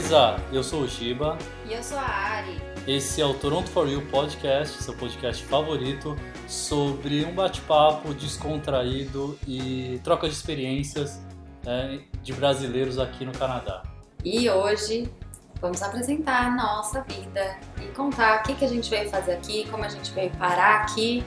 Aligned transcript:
beleza? 0.00 0.40
Eu 0.50 0.62
sou 0.62 0.82
o 0.82 0.88
Giba. 0.88 1.36
E 1.66 1.74
eu 1.74 1.82
sou 1.82 1.98
a 1.98 2.02
Ari. 2.02 2.60
Esse 2.86 3.20
é 3.20 3.26
o 3.26 3.34
Toronto 3.34 3.68
For 3.68 3.86
You 3.86 4.06
Podcast, 4.06 4.82
seu 4.82 4.94
podcast 4.94 5.44
favorito 5.44 6.16
sobre 6.48 7.24
um 7.24 7.34
bate-papo 7.34 8.14
descontraído 8.14 9.38
e 9.46 10.00
troca 10.02 10.26
de 10.26 10.34
experiências 10.34 11.20
né, 11.62 12.00
de 12.22 12.32
brasileiros 12.32 12.98
aqui 12.98 13.26
no 13.26 13.32
Canadá. 13.32 13.82
E 14.24 14.48
hoje 14.48 15.12
vamos 15.60 15.82
apresentar 15.82 16.46
a 16.46 16.50
nossa 16.50 17.02
vida 17.02 17.58
e 17.82 17.86
contar 17.88 18.40
o 18.40 18.42
que, 18.42 18.54
que 18.54 18.64
a 18.64 18.68
gente 18.68 18.88
veio 18.88 19.10
fazer 19.10 19.32
aqui, 19.32 19.68
como 19.70 19.84
a 19.84 19.88
gente 19.88 20.10
veio 20.12 20.30
parar 20.30 20.80
aqui 20.80 21.22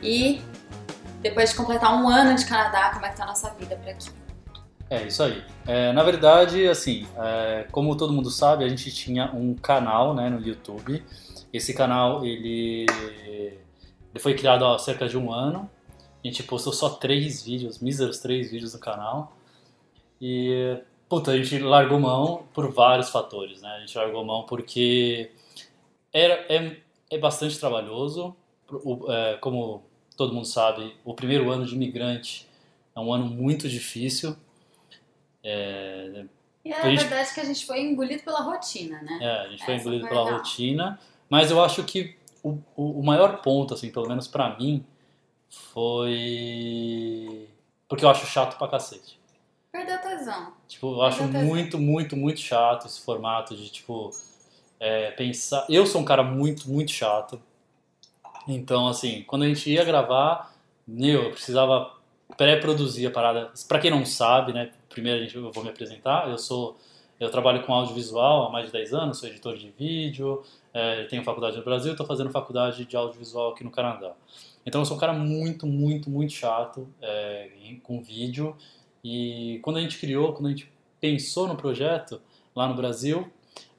e 0.00 0.40
depois 1.20 1.50
de 1.50 1.56
completar 1.56 1.92
um 1.92 2.08
ano 2.08 2.36
de 2.36 2.46
Canadá, 2.46 2.90
como 2.94 3.04
é 3.04 3.08
que 3.08 3.16
tá 3.16 3.24
a 3.24 3.26
nossa 3.26 3.50
vida 3.50 3.76
por 3.76 3.88
aqui. 3.88 4.15
É 4.88 5.04
isso 5.04 5.22
aí. 5.22 5.42
É, 5.66 5.92
na 5.92 6.02
verdade, 6.04 6.68
assim, 6.68 7.06
é, 7.18 7.66
como 7.72 7.96
todo 7.96 8.12
mundo 8.12 8.30
sabe, 8.30 8.64
a 8.64 8.68
gente 8.68 8.92
tinha 8.92 9.32
um 9.34 9.54
canal 9.54 10.14
né, 10.14 10.30
no 10.30 10.40
YouTube. 10.40 11.02
Esse 11.52 11.74
canal 11.74 12.24
ele, 12.24 12.86
ele 13.26 14.20
foi 14.20 14.34
criado 14.34 14.64
há 14.64 14.78
cerca 14.78 15.08
de 15.08 15.18
um 15.18 15.32
ano. 15.32 15.68
A 16.22 16.26
gente 16.26 16.42
postou 16.44 16.72
só 16.72 16.90
três 16.90 17.42
vídeos, 17.42 17.80
míseros 17.80 18.18
três 18.18 18.50
vídeos 18.50 18.74
no 18.74 18.78
canal. 18.78 19.36
E, 20.20 20.78
puta, 21.08 21.32
a 21.32 21.36
gente 21.36 21.58
largou 21.58 21.98
mão 21.98 22.44
por 22.54 22.70
vários 22.70 23.10
fatores, 23.10 23.60
né? 23.60 23.68
A 23.70 23.80
gente 23.80 23.98
largou 23.98 24.24
mão 24.24 24.44
porque 24.44 25.32
era, 26.12 26.34
é, 26.48 26.76
é 27.10 27.18
bastante 27.18 27.58
trabalhoso. 27.58 28.36
O, 28.70 29.10
é, 29.10 29.36
como 29.38 29.82
todo 30.16 30.32
mundo 30.32 30.46
sabe, 30.46 30.94
o 31.04 31.12
primeiro 31.12 31.50
ano 31.50 31.66
de 31.66 31.74
imigrante 31.74 32.48
é 32.94 33.00
um 33.00 33.12
ano 33.12 33.26
muito 33.26 33.68
difícil 33.68 34.36
é, 35.48 36.24
e 36.64 36.72
é 36.72 36.80
a 36.80 36.90
gente, 36.90 36.98
verdade 36.98 37.32
que 37.32 37.40
a 37.40 37.44
gente 37.44 37.64
foi 37.64 37.80
engolido 37.80 38.24
pela 38.24 38.40
rotina, 38.40 39.00
né? 39.00 39.18
É, 39.22 39.40
a 39.42 39.48
gente 39.48 39.64
foi 39.64 39.74
Essa 39.74 39.82
engolido 39.82 40.08
pela 40.08 40.24
legal. 40.24 40.38
rotina, 40.38 41.00
mas 41.30 41.52
eu 41.52 41.62
acho 41.62 41.84
que 41.84 42.16
o, 42.42 42.58
o, 42.74 43.00
o 43.00 43.04
maior 43.04 43.40
ponto, 43.40 43.72
assim, 43.72 43.88
pelo 43.88 44.08
menos 44.08 44.26
pra 44.26 44.56
mim, 44.58 44.84
foi. 45.48 47.48
Porque 47.88 48.04
eu 48.04 48.08
acho 48.08 48.26
chato 48.26 48.58
pra 48.58 48.66
cacete. 48.66 49.20
Perdeu 49.70 49.98
tesão. 49.98 50.52
Tipo, 50.66 50.94
eu 50.94 51.02
acho 51.02 51.22
muito, 51.22 51.78
muito, 51.78 52.16
muito 52.16 52.40
chato 52.40 52.88
esse 52.88 53.00
formato 53.00 53.54
de, 53.54 53.70
tipo, 53.70 54.10
é, 54.80 55.12
pensar. 55.12 55.64
Eu 55.68 55.86
sou 55.86 56.00
um 56.00 56.04
cara 56.04 56.24
muito, 56.24 56.68
muito 56.68 56.90
chato. 56.90 57.40
Então, 58.48 58.88
assim, 58.88 59.22
quando 59.28 59.42
a 59.42 59.48
gente 59.48 59.70
ia 59.70 59.84
gravar, 59.84 60.52
meu, 60.84 61.24
eu 61.24 61.30
precisava 61.30 61.94
pré-produzir 62.36 63.06
a 63.06 63.10
parada. 63.12 63.52
Pra 63.68 63.78
quem 63.78 63.92
não 63.92 64.04
sabe, 64.04 64.52
né? 64.52 64.72
Primeiro 64.96 65.30
eu 65.34 65.52
vou 65.52 65.62
me 65.62 65.68
apresentar. 65.68 66.28
Eu 66.30 66.38
sou 66.38 66.78
eu 67.18 67.30
trabalho 67.30 67.62
com 67.64 67.72
audiovisual 67.72 68.46
há 68.46 68.50
mais 68.50 68.66
de 68.66 68.72
10 68.72 68.92
anos, 68.92 69.18
sou 69.18 69.28
editor 69.28 69.56
de 69.56 69.70
vídeo, 69.70 70.42
é, 70.72 71.04
tenho 71.04 71.24
faculdade 71.24 71.56
no 71.56 71.64
Brasil, 71.64 71.92
estou 71.92 72.06
fazendo 72.06 72.30
faculdade 72.30 72.84
de 72.84 72.94
audiovisual 72.94 73.52
aqui 73.52 73.64
no 73.64 73.70
Canadá. 73.70 74.12
Então 74.66 74.82
eu 74.82 74.84
sou 74.84 74.96
um 74.96 75.00
cara 75.00 75.14
muito, 75.14 75.66
muito, 75.66 76.10
muito 76.10 76.32
chato 76.32 76.86
é, 77.00 77.48
com 77.82 78.02
vídeo. 78.02 78.54
E 79.02 79.60
quando 79.62 79.78
a 79.78 79.80
gente 79.80 79.98
criou, 79.98 80.34
quando 80.34 80.46
a 80.46 80.50
gente 80.50 80.70
pensou 81.00 81.46
no 81.48 81.56
projeto 81.56 82.20
lá 82.54 82.68
no 82.68 82.74
Brasil, 82.74 83.30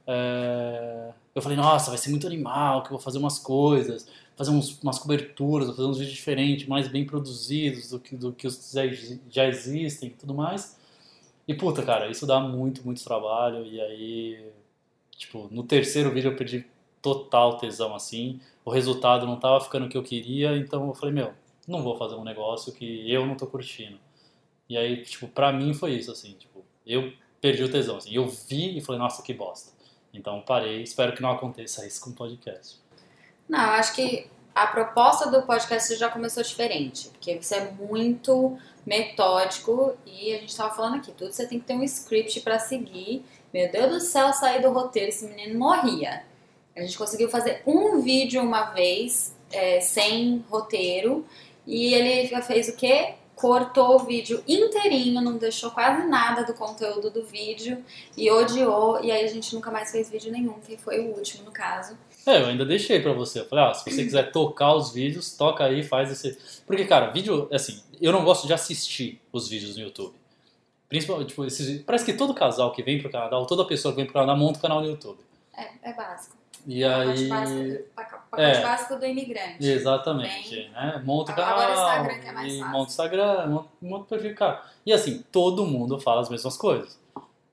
é, 0.07 1.11
eu 1.35 1.41
falei, 1.41 1.57
nossa, 1.57 1.91
vai 1.91 1.97
ser 1.99 2.09
muito 2.09 2.25
animal, 2.25 2.81
que 2.81 2.87
eu 2.87 2.91
vou 2.91 2.99
fazer 2.99 3.19
umas 3.19 3.37
coisas, 3.37 4.07
fazer 4.35 4.49
uns, 4.49 4.81
umas 4.81 4.97
coberturas, 4.97 5.69
fazer 5.69 5.87
uns 5.87 5.99
vídeos 5.99 6.15
diferentes, 6.15 6.67
mais 6.67 6.87
bem 6.87 7.05
produzidos 7.05 7.91
do 7.91 7.99
que, 7.99 8.15
do 8.15 8.31
que 8.33 8.47
os 8.47 8.71
já, 8.71 8.81
já 9.29 9.45
existem 9.45 10.09
e 10.09 10.13
tudo 10.13 10.33
mais. 10.33 10.76
E 11.47 11.53
puta, 11.53 11.81
cara, 11.81 12.09
isso 12.09 12.27
dá 12.27 12.39
muito, 12.39 12.83
muito 12.83 13.03
trabalho. 13.03 13.65
E 13.65 13.79
aí, 13.79 14.51
tipo, 15.11 15.47
no 15.49 15.63
terceiro 15.63 16.11
vídeo 16.11 16.31
eu 16.31 16.35
perdi 16.35 16.65
total 17.01 17.57
tesão 17.57 17.95
assim. 17.95 18.39
O 18.65 18.69
resultado 18.69 19.25
não 19.25 19.39
tava 19.39 19.61
ficando 19.61 19.85
o 19.85 19.89
que 19.89 19.97
eu 19.97 20.03
queria, 20.03 20.57
então 20.57 20.87
eu 20.87 20.93
falei, 20.93 21.15
meu, 21.15 21.33
não 21.67 21.81
vou 21.81 21.97
fazer 21.97 22.15
um 22.15 22.23
negócio 22.23 22.73
que 22.73 23.09
eu 23.09 23.25
não 23.25 23.35
tô 23.35 23.47
curtindo. 23.47 23.97
E 24.69 24.77
aí, 24.77 25.03
tipo, 25.03 25.27
pra 25.27 25.53
mim 25.53 25.73
foi 25.73 25.93
isso, 25.93 26.11
assim, 26.11 26.33
tipo, 26.33 26.65
eu 26.85 27.13
perdi 27.39 27.63
o 27.63 27.71
tesão, 27.71 27.97
assim. 27.97 28.13
Eu 28.13 28.27
vi 28.27 28.77
e 28.77 28.81
falei, 28.81 28.99
nossa, 28.99 29.23
que 29.23 29.33
bosta. 29.33 29.71
Então 30.13 30.41
parei, 30.41 30.81
espero 30.81 31.13
que 31.13 31.21
não 31.21 31.31
aconteça 31.31 31.85
isso 31.85 32.01
com 32.01 32.09
o 32.09 32.13
podcast. 32.13 32.79
Não, 33.47 33.59
acho 33.59 33.95
que 33.95 34.27
a 34.57 34.65
proposta 34.65 35.29
do 35.29 35.43
podcast 35.43 35.95
já 35.95 36.09
começou 36.09 36.41
diferente, 36.41 37.09
porque 37.09 37.39
você 37.39 37.57
é 37.57 37.71
muito 37.79 38.57
metódico 38.83 39.95
e 40.03 40.33
a 40.33 40.39
gente 40.39 40.49
estava 40.49 40.73
falando 40.73 40.95
aqui, 40.95 41.11
tudo 41.11 41.31
você 41.31 41.45
tem 41.45 41.59
que 41.59 41.65
ter 41.67 41.75
um 41.75 41.83
script 41.83 42.41
para 42.41 42.57
seguir. 42.57 43.23
Meu 43.53 43.71
Deus 43.71 43.91
do 43.91 43.99
céu, 43.99 44.33
sair 44.33 44.59
do 44.59 44.71
roteiro, 44.71 45.09
esse 45.09 45.27
menino 45.27 45.59
morria. 45.59 46.23
A 46.75 46.81
gente 46.81 46.97
conseguiu 46.97 47.29
fazer 47.29 47.61
um 47.67 48.01
vídeo 48.01 48.41
uma 48.41 48.71
vez, 48.71 49.35
é, 49.51 49.79
sem 49.79 50.43
roteiro, 50.49 51.23
e 51.65 51.93
ele 51.93 52.41
fez 52.41 52.67
o 52.67 52.75
quê? 52.75 53.13
Cortou 53.35 53.97
o 53.97 53.99
vídeo 53.99 54.43
inteirinho, 54.47 55.21
não 55.21 55.37
deixou 55.37 55.69
quase 55.69 56.07
nada 56.07 56.43
do 56.43 56.55
conteúdo 56.55 57.11
do 57.11 57.23
vídeo 57.23 57.85
e 58.17 58.31
odiou, 58.31 59.03
e 59.03 59.11
aí 59.11 59.23
a 59.23 59.27
gente 59.27 59.53
nunca 59.53 59.69
mais 59.69 59.91
fez 59.91 60.09
vídeo 60.09 60.31
nenhum, 60.31 60.53
que 60.53 60.77
foi 60.77 60.99
o 60.99 61.15
último 61.15 61.43
no 61.45 61.51
caso. 61.51 61.95
É, 62.27 62.41
eu 62.41 62.47
ainda 62.47 62.65
deixei 62.65 62.99
pra 62.99 63.13
você. 63.13 63.39
Eu 63.39 63.45
falei, 63.45 63.65
ah, 63.65 63.73
se 63.73 63.89
você 63.89 64.03
quiser 64.03 64.31
tocar 64.31 64.75
os 64.75 64.91
vídeos, 64.91 65.35
toca 65.37 65.63
aí, 65.63 65.81
faz 65.81 66.11
esse. 66.11 66.37
Porque, 66.65 66.83
cara, 66.85 67.09
vídeo, 67.09 67.47
assim, 67.53 67.81
eu 68.01 68.11
não 68.11 68.25
gosto 68.25 68.45
de 68.45 68.53
assistir 68.53 69.21
os 69.31 69.47
vídeos 69.47 69.77
no 69.77 69.83
YouTube. 69.83 70.13
Principalmente, 70.89 71.29
tipo, 71.29 71.45
esses... 71.45 71.81
parece 71.83 72.05
que 72.05 72.13
todo 72.13 72.33
casal 72.33 72.71
que 72.73 72.83
vem 72.83 72.99
pro 72.99 73.09
Canadá, 73.09 73.37
ou 73.37 73.45
toda 73.45 73.65
pessoa 73.65 73.93
que 73.93 73.97
vem 73.97 74.05
pro 74.05 74.13
Canadá, 74.13 74.35
monta 74.35 74.59
um 74.59 74.61
canal 74.61 74.81
no 74.81 74.87
YouTube. 74.87 75.19
É, 75.55 75.89
é 75.89 75.93
básico. 75.93 76.35
E 76.65 76.83
aí. 76.83 77.29
Pacote 77.95 78.41
é, 78.41 78.61
básico 78.61 78.97
do 78.97 79.05
imigrante. 79.05 79.65
Exatamente. 79.65 80.69
Né? 80.69 81.01
Monta 81.05 81.31
o 81.31 81.35
canal. 81.35 81.59
Agora 81.59 81.69
o 81.69 81.81
Instagram 81.81 82.19
que 82.19 82.27
é 82.27 82.31
mais 82.33 82.57
fácil. 82.57 82.71
Monta 82.71 82.77
o 82.77 82.91
Instagram, 82.91 83.47
monta, 83.47 83.69
monta 83.81 84.03
o 84.03 84.05
perfil, 84.05 84.35
cara. 84.35 84.63
E 84.85 84.91
assim, 84.91 85.23
todo 85.31 85.65
mundo 85.65 85.97
fala 85.97 86.19
as 86.19 86.29
mesmas 86.29 86.57
coisas. 86.57 86.99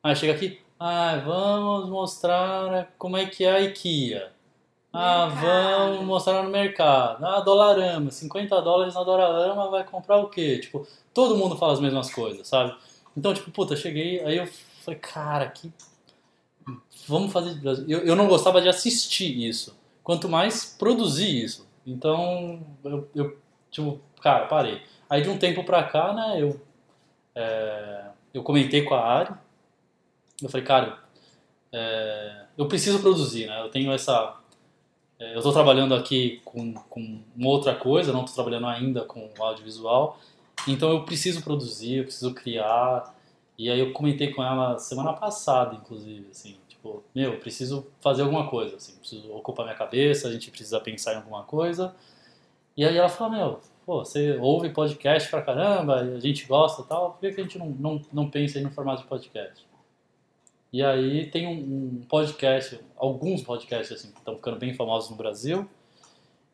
Aí 0.02 0.16
chega 0.16 0.32
aqui, 0.32 0.60
ah, 0.80 1.22
vamos 1.24 1.88
mostrar 1.88 2.92
como 2.98 3.16
é 3.16 3.26
que 3.26 3.44
é 3.44 3.52
a 3.52 3.60
IKEA. 3.60 4.33
Ah, 4.97 5.27
vamos 5.27 6.06
mostrar 6.06 6.44
no 6.44 6.50
mercado. 6.50 7.27
Ah, 7.27 7.41
Dolarama, 7.41 8.12
50 8.12 8.62
dólares 8.62 8.94
na 8.94 9.03
Dolarama 9.03 9.69
vai 9.69 9.82
comprar 9.82 10.19
o 10.19 10.28
quê? 10.28 10.60
Tipo, 10.60 10.87
todo 11.12 11.37
mundo 11.37 11.56
fala 11.56 11.72
as 11.72 11.81
mesmas 11.81 12.12
coisas, 12.12 12.47
sabe? 12.47 12.77
Então, 13.16 13.34
tipo, 13.34 13.50
puta, 13.50 13.75
cheguei, 13.75 14.21
aí 14.25 14.37
eu 14.37 14.47
falei, 14.84 15.00
cara, 15.00 15.49
que. 15.49 15.72
Vamos 17.09 17.32
fazer. 17.32 17.60
Eu, 17.88 18.00
eu 18.00 18.15
não 18.15 18.28
gostava 18.28 18.62
de 18.62 18.69
assistir 18.69 19.37
isso, 19.37 19.77
quanto 20.03 20.28
mais 20.28 20.77
produzir 20.78 21.44
isso. 21.44 21.66
Então, 21.84 22.65
eu, 22.84 23.09
eu 23.16 23.37
tipo, 23.72 24.00
cara, 24.22 24.47
parei. 24.47 24.81
Aí 25.11 25.22
de 25.22 25.28
um 25.28 25.37
tempo 25.37 25.65
pra 25.65 25.82
cá, 25.82 26.12
né, 26.12 26.41
eu. 26.41 26.61
É, 27.34 28.05
eu 28.32 28.44
comentei 28.44 28.82
com 28.82 28.94
a 28.94 29.05
Ari. 29.05 29.34
Eu 30.41 30.49
falei, 30.49 30.65
cara, 30.65 30.99
é, 31.72 32.44
eu 32.56 32.69
preciso 32.69 33.00
produzir, 33.00 33.47
né? 33.47 33.61
Eu 33.61 33.69
tenho 33.69 33.93
essa 33.93 34.37
eu 35.32 35.38
estou 35.38 35.52
trabalhando 35.52 35.94
aqui 35.94 36.40
com, 36.44 36.74
com 36.74 37.20
outra 37.44 37.74
coisa, 37.74 38.12
não 38.12 38.24
estou 38.24 38.34
trabalhando 38.34 38.66
ainda 38.66 39.02
com 39.02 39.28
audiovisual, 39.38 40.18
então 40.66 40.90
eu 40.90 41.04
preciso 41.04 41.42
produzir, 41.42 41.98
eu 41.98 42.04
preciso 42.04 42.32
criar. 42.34 43.14
E 43.56 43.70
aí 43.70 43.78
eu 43.78 43.92
comentei 43.92 44.32
com 44.32 44.42
ela 44.42 44.78
semana 44.78 45.12
passada, 45.12 45.76
inclusive, 45.76 46.26
assim, 46.30 46.56
tipo, 46.68 47.02
meu, 47.14 47.34
eu 47.34 47.38
preciso 47.38 47.87
fazer 48.00 48.22
alguma 48.22 48.49
coisa, 48.49 48.76
assim, 48.76 48.96
preciso 48.96 49.32
ocupar 49.32 49.64
minha 49.64 49.76
cabeça, 49.76 50.26
a 50.28 50.32
gente 50.32 50.50
precisa 50.50 50.81
pensar 50.81 51.12
em 51.14 51.16
alguma 51.16 51.44
coisa. 51.44 51.94
E 52.76 52.84
aí 52.84 52.96
ela 52.96 53.08
falou, 53.08 53.32
meu, 53.32 53.60
pô, 53.87 54.04
você 54.04 54.37
ouve 54.38 54.70
podcast 54.70 55.31
pra 55.31 55.40
caramba, 55.43 55.96
a 55.96 56.20
gente 56.20 56.46
gosta 56.46 56.82
e 56.82 56.84
tal, 56.87 57.12
por 57.12 57.20
que 57.20 57.40
a 57.40 57.44
gente 57.44 57.58
não, 57.58 57.69
não, 57.69 58.02
não 58.12 58.28
pensa 58.28 58.58
aí 58.58 58.64
no 58.64 58.70
formato 58.70 59.02
de 59.02 59.08
podcast? 59.08 59.64
E 60.75 60.82
aí 60.82 61.26
tem 61.26 61.47
um, 61.47 62.00
um 62.00 62.03
podcast, 62.09 62.81
alguns 62.97 63.44
podcasts 63.44 63.97
assim, 63.97 64.11
que 64.11 64.19
estão 64.19 64.35
ficando 64.35 64.59
bem 64.59 64.75
famosos 64.75 65.09
no 65.09 65.15
Brasil, 65.15 65.71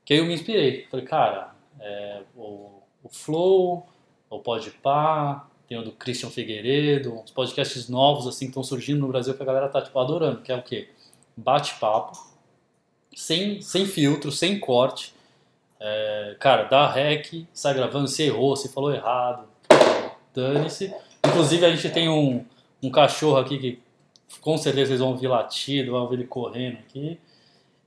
que 0.05 0.13
aí 0.13 0.19
eu 0.19 0.27
me 0.27 0.35
inspirei. 0.35 0.87
Falei, 0.91 1.07
cara, 1.07 1.55
é, 1.81 2.21
o, 2.37 2.83
o 3.03 3.09
Flow, 3.09 3.89
o 4.29 4.39
Podpah, 4.41 5.49
tem 5.67 5.79
o 5.79 5.83
do 5.83 5.93
Christian 5.93 6.29
Figueiredo, 6.29 7.15
uns 7.15 7.31
podcasts 7.31 7.89
novos 7.89 8.27
assim 8.27 8.45
que 8.45 8.51
estão 8.51 8.63
surgindo 8.63 9.01
no 9.01 9.09
Brasil 9.09 9.33
que 9.33 9.43
a 9.43 9.47
galera 9.47 9.71
tá 9.71 9.81
tipo 9.81 9.99
adorando, 9.99 10.43
que 10.43 10.53
é 10.53 10.57
o 10.57 10.63
quê? 10.63 10.91
Bate-papo, 11.35 12.13
sem, 13.17 13.63
sem 13.63 13.87
filtro, 13.87 14.31
sem 14.31 14.61
corte. 14.61 15.15
É, 15.81 16.37
cara, 16.39 16.65
dá 16.65 16.87
rec, 16.93 17.47
sai 17.55 17.73
gravando, 17.73 18.07
se 18.07 18.23
errou, 18.25 18.55
se 18.55 18.71
falou 18.71 18.93
errado, 18.93 19.49
dane-se. 20.35 20.95
Inclusive 21.27 21.65
a 21.65 21.75
gente 21.75 21.89
tem 21.89 22.11
um, 22.11 22.45
um 22.83 22.91
cachorro 22.91 23.39
aqui 23.39 23.57
que 23.57 23.90
com 24.41 24.57
certeza 24.57 24.89
vocês 24.89 25.01
vão 25.01 25.11
ouvir 25.11 25.29
latido, 25.29 25.93
vão 25.93 26.03
ouvir 26.03 26.17
ele 26.17 26.27
correndo 26.27 26.79
aqui. 26.79 27.19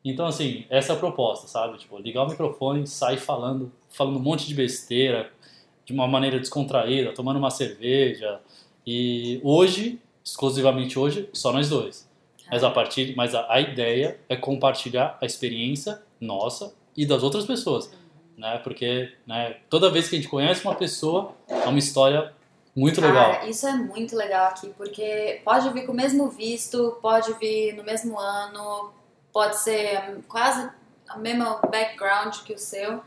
Então, 0.03 0.25
assim, 0.25 0.65
essa 0.69 0.93
é 0.93 0.95
a 0.95 0.99
proposta, 0.99 1.47
sabe? 1.47 1.77
Tipo, 1.77 1.97
ligar 1.97 2.23
o 2.23 2.29
microfone, 2.29 2.85
sair 2.85 3.17
falando, 3.17 3.71
falando 3.89 4.17
um 4.17 4.21
monte 4.21 4.47
de 4.47 4.53
besteira, 4.53 5.31
de 5.85 5.93
uma 5.93 6.07
maneira 6.07 6.39
descontraída, 6.39 7.13
tomando 7.13 7.37
uma 7.37 7.49
cerveja. 7.49 8.39
E 8.85 9.39
hoje 9.43 9.99
exclusivamente 10.23 10.97
hoje 10.97 11.29
só 11.33 11.51
nós 11.51 11.69
dois. 11.69 12.09
Mas 12.49 12.63
a 12.63 12.69
partir, 12.69 13.15
mas 13.15 13.35
a, 13.35 13.51
a 13.51 13.59
ideia 13.59 14.19
é 14.29 14.35
compartilhar 14.35 15.17
a 15.21 15.25
experiência 15.25 16.01
nossa 16.19 16.73
e 16.95 17.05
das 17.05 17.23
outras 17.23 17.45
pessoas, 17.45 17.91
né? 18.37 18.57
Porque, 18.59 19.11
né, 19.25 19.57
toda 19.69 19.89
vez 19.89 20.07
que 20.07 20.15
a 20.15 20.19
gente 20.19 20.29
conhece 20.29 20.63
uma 20.63 20.75
pessoa, 20.75 21.33
é 21.47 21.67
uma 21.67 21.79
história 21.79 22.31
muito 22.75 22.99
legal. 22.99 23.33
Cara, 23.33 23.47
isso 23.47 23.67
é 23.67 23.73
muito 23.73 24.15
legal 24.15 24.47
aqui, 24.47 24.69
porque 24.75 25.41
pode 25.43 25.69
vir 25.71 25.85
com 25.85 25.91
o 25.91 25.95
mesmo 25.95 26.29
visto, 26.29 26.97
pode 27.01 27.33
vir 27.33 27.75
no 27.75 27.83
mesmo 27.83 28.19
ano, 28.19 28.91
pode 29.31 29.59
ser 29.59 30.21
quase 30.27 30.69
o 31.15 31.19
mesmo 31.19 31.59
background 31.69 32.35
que 32.39 32.53
o 32.53 32.57
seu. 32.57 33.01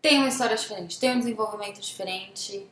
Tem 0.00 0.18
uma 0.18 0.28
história 0.28 0.56
diferente, 0.56 0.98
tem 0.98 1.16
um 1.16 1.18
desenvolvimento 1.18 1.80
diferente, 1.80 2.68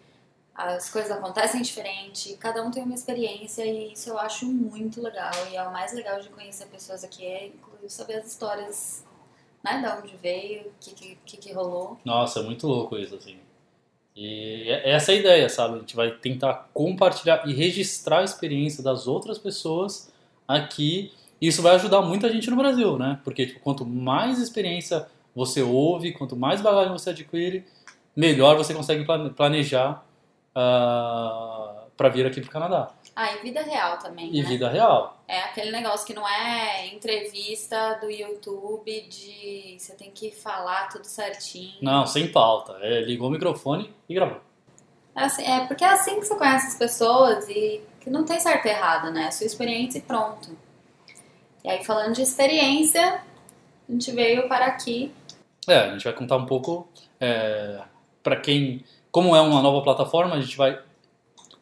as 0.54 0.88
coisas 0.88 1.10
acontecem 1.10 1.60
diferente, 1.60 2.34
cada 2.36 2.62
um 2.62 2.70
tem 2.70 2.82
uma 2.82 2.94
experiência 2.94 3.64
e 3.64 3.92
isso 3.92 4.08
eu 4.08 4.18
acho 4.18 4.46
muito 4.46 5.02
legal. 5.02 5.32
E 5.50 5.56
é 5.56 5.62
o 5.62 5.72
mais 5.72 5.92
legal 5.92 6.20
de 6.20 6.28
conhecer 6.30 6.66
pessoas 6.66 7.04
aqui, 7.04 7.26
é 7.26 7.46
inclusive 7.48 7.90
saber 7.90 8.14
as 8.14 8.26
histórias, 8.26 9.04
né, 9.62 9.80
de 9.80 10.00
onde 10.00 10.16
veio, 10.16 10.68
o 10.68 10.72
que, 10.80 11.16
que, 11.26 11.36
que 11.36 11.52
rolou. 11.52 11.98
Nossa, 12.04 12.40
é 12.40 12.42
muito 12.42 12.66
louco 12.66 12.96
isso, 12.96 13.16
assim. 13.16 13.38
E 14.16 14.70
é 14.70 14.92
essa 14.92 15.12
é 15.12 15.16
a 15.16 15.18
ideia, 15.18 15.48
sabe? 15.48 15.76
A 15.76 15.78
gente 15.80 15.94
vai 15.94 16.10
tentar 16.10 16.68
compartilhar 16.72 17.46
e 17.46 17.52
registrar 17.52 18.20
a 18.20 18.24
experiência 18.24 18.82
das 18.82 19.06
outras 19.06 19.38
pessoas 19.38 20.10
aqui. 20.48 21.12
E 21.40 21.48
isso 21.48 21.60
vai 21.60 21.74
ajudar 21.74 22.00
muita 22.00 22.32
gente 22.32 22.48
no 22.48 22.56
Brasil, 22.56 22.98
né? 22.98 23.20
Porque 23.22 23.46
tipo, 23.46 23.60
quanto 23.60 23.84
mais 23.84 24.38
experiência 24.38 25.06
você 25.34 25.60
ouve, 25.60 26.12
quanto 26.12 26.34
mais 26.34 26.62
bagagem 26.62 26.92
você 26.92 27.10
adquire, 27.10 27.62
melhor 28.16 28.56
você 28.56 28.72
consegue 28.72 29.04
planejar 29.36 30.02
uh, 30.54 30.58
ah, 30.58 31.84
para 31.94 32.08
vir 32.08 32.24
aqui 32.24 32.40
pro 32.40 32.50
Canadá. 32.50 32.88
Ah, 33.16 33.32
e 33.32 33.38
vida 33.38 33.62
real 33.62 33.98
também. 33.98 34.28
E 34.30 34.42
né? 34.42 34.46
vida 34.46 34.68
real. 34.68 35.18
É 35.26 35.38
aquele 35.38 35.72
negócio 35.72 36.06
que 36.06 36.12
não 36.12 36.28
é 36.28 36.86
entrevista 36.88 37.94
do 37.94 38.10
YouTube 38.10 39.00
de 39.08 39.78
você 39.78 39.94
tem 39.94 40.10
que 40.10 40.30
falar 40.30 40.90
tudo 40.90 41.06
certinho. 41.06 41.72
Não, 41.80 42.06
sem 42.06 42.30
pauta. 42.30 42.76
É, 42.82 43.00
ligou 43.00 43.28
o 43.28 43.30
microfone 43.30 43.90
e 44.06 44.14
gravou. 44.14 44.42
É, 45.16 45.22
assim, 45.24 45.42
é 45.42 45.66
porque 45.66 45.82
é 45.82 45.88
assim 45.88 46.20
que 46.20 46.26
você 46.26 46.36
conhece 46.36 46.66
as 46.66 46.74
pessoas 46.74 47.48
e 47.48 47.80
que 48.00 48.10
não 48.10 48.22
tem 48.22 48.38
certo 48.38 48.66
e 48.66 48.68
errado, 48.68 49.10
né? 49.10 49.28
É 49.28 49.30
sua 49.30 49.46
experiência 49.46 49.98
e 49.98 50.02
pronto. 50.02 50.54
E 51.64 51.70
aí, 51.70 51.82
falando 51.82 52.12
de 52.12 52.20
experiência, 52.20 53.22
a 53.88 53.92
gente 53.92 54.12
veio 54.12 54.46
para 54.46 54.66
aqui. 54.66 55.10
É, 55.66 55.78
a 55.78 55.92
gente 55.92 56.04
vai 56.04 56.12
contar 56.12 56.36
um 56.36 56.44
pouco 56.44 56.86
é, 57.18 57.80
para 58.22 58.36
quem. 58.36 58.84
Como 59.10 59.34
é 59.34 59.40
uma 59.40 59.62
nova 59.62 59.82
plataforma, 59.82 60.34
a 60.36 60.40
gente 60.40 60.54
vai 60.54 60.78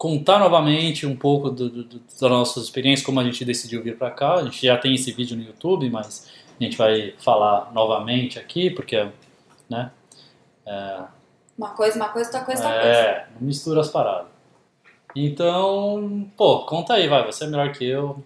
contar 0.05 0.39
novamente 0.39 1.07
um 1.07 1.17
pouco 1.17 1.49
do, 1.49 1.71
do, 1.71 1.85
do, 1.85 1.99
das 1.99 2.31
nossas 2.31 2.65
experiências, 2.65 3.07
como 3.07 3.21
a 3.21 3.25
gente 3.25 3.43
decidiu 3.43 3.83
vir 3.83 3.97
para 3.97 4.11
cá. 4.11 4.35
A 4.35 4.45
gente 4.45 4.67
já 4.67 4.77
tem 4.77 4.95
esse 4.95 5.11
vídeo 5.11 5.35
no 5.35 5.43
YouTube, 5.43 5.89
mas 5.89 6.31
a 6.61 6.63
gente 6.63 6.77
vai 6.77 7.15
falar 7.17 7.73
novamente 7.73 8.39
aqui, 8.39 8.69
porque, 8.69 9.09
né? 9.67 9.91
É, 10.67 11.05
uma 11.57 11.71
coisa, 11.71 11.97
uma 11.97 12.11
coisa, 12.11 12.29
outra 12.29 12.45
coisa, 12.45 12.65
outra 12.65 12.81
coisa. 12.83 12.99
É, 12.99 13.27
não 13.41 13.47
mistura 13.47 13.81
as 13.81 13.89
paradas. 13.89 14.27
Então, 15.17 16.29
pô, 16.37 16.67
conta 16.67 16.93
aí, 16.93 17.09
vai, 17.09 17.25
você 17.25 17.45
é 17.45 17.47
melhor 17.47 17.73
que 17.73 17.87
eu 17.87 18.23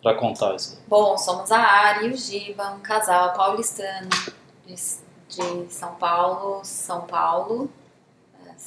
para 0.00 0.14
contar 0.14 0.54
isso. 0.54 0.80
Bom, 0.86 1.18
somos 1.18 1.50
a 1.50 1.58
Ari 1.58 2.06
e 2.06 2.10
o 2.10 2.16
Giba, 2.16 2.70
um 2.70 2.78
casal 2.78 3.32
paulistano 3.32 4.10
de, 4.64 4.76
de 4.76 5.72
São 5.72 5.96
Paulo, 5.96 6.60
São 6.62 7.00
Paulo, 7.00 7.68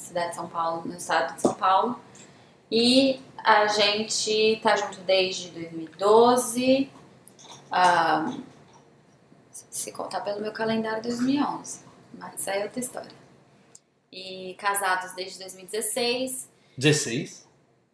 cidade 0.02 0.30
de 0.30 0.36
São 0.36 0.48
Paulo, 0.48 0.82
no 0.84 0.96
estado 0.96 1.34
de 1.34 1.40
São 1.40 1.54
Paulo. 1.54 1.98
E 2.70 3.20
a 3.44 3.66
gente 3.66 4.60
tá 4.62 4.76
junto 4.76 5.00
desde 5.00 5.48
2012. 5.50 6.90
Ah, 7.70 8.34
se 9.50 9.92
contar 9.92 10.20
pelo 10.20 10.40
meu 10.40 10.52
calendário, 10.52 11.02
2011. 11.02 11.80
Mas 12.18 12.40
isso 12.40 12.50
aí 12.50 12.60
é 12.60 12.64
outra 12.64 12.80
história. 12.80 13.10
E 14.10 14.54
casados 14.58 15.12
desde 15.12 15.38
2016. 15.38 16.48
16? 16.76 17.48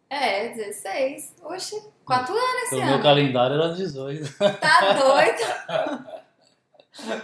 É, 0.09 0.49
16. 0.49 1.35
Oxe, 1.43 1.81
4 2.05 2.33
anos 2.33 2.63
esse 2.63 2.75
o 2.75 2.81
ano. 2.81 2.91
meu 2.91 3.01
calendário 3.01 3.55
era 3.55 3.73
18. 3.73 4.37
Tá 4.37 4.93
doido? 4.93 6.19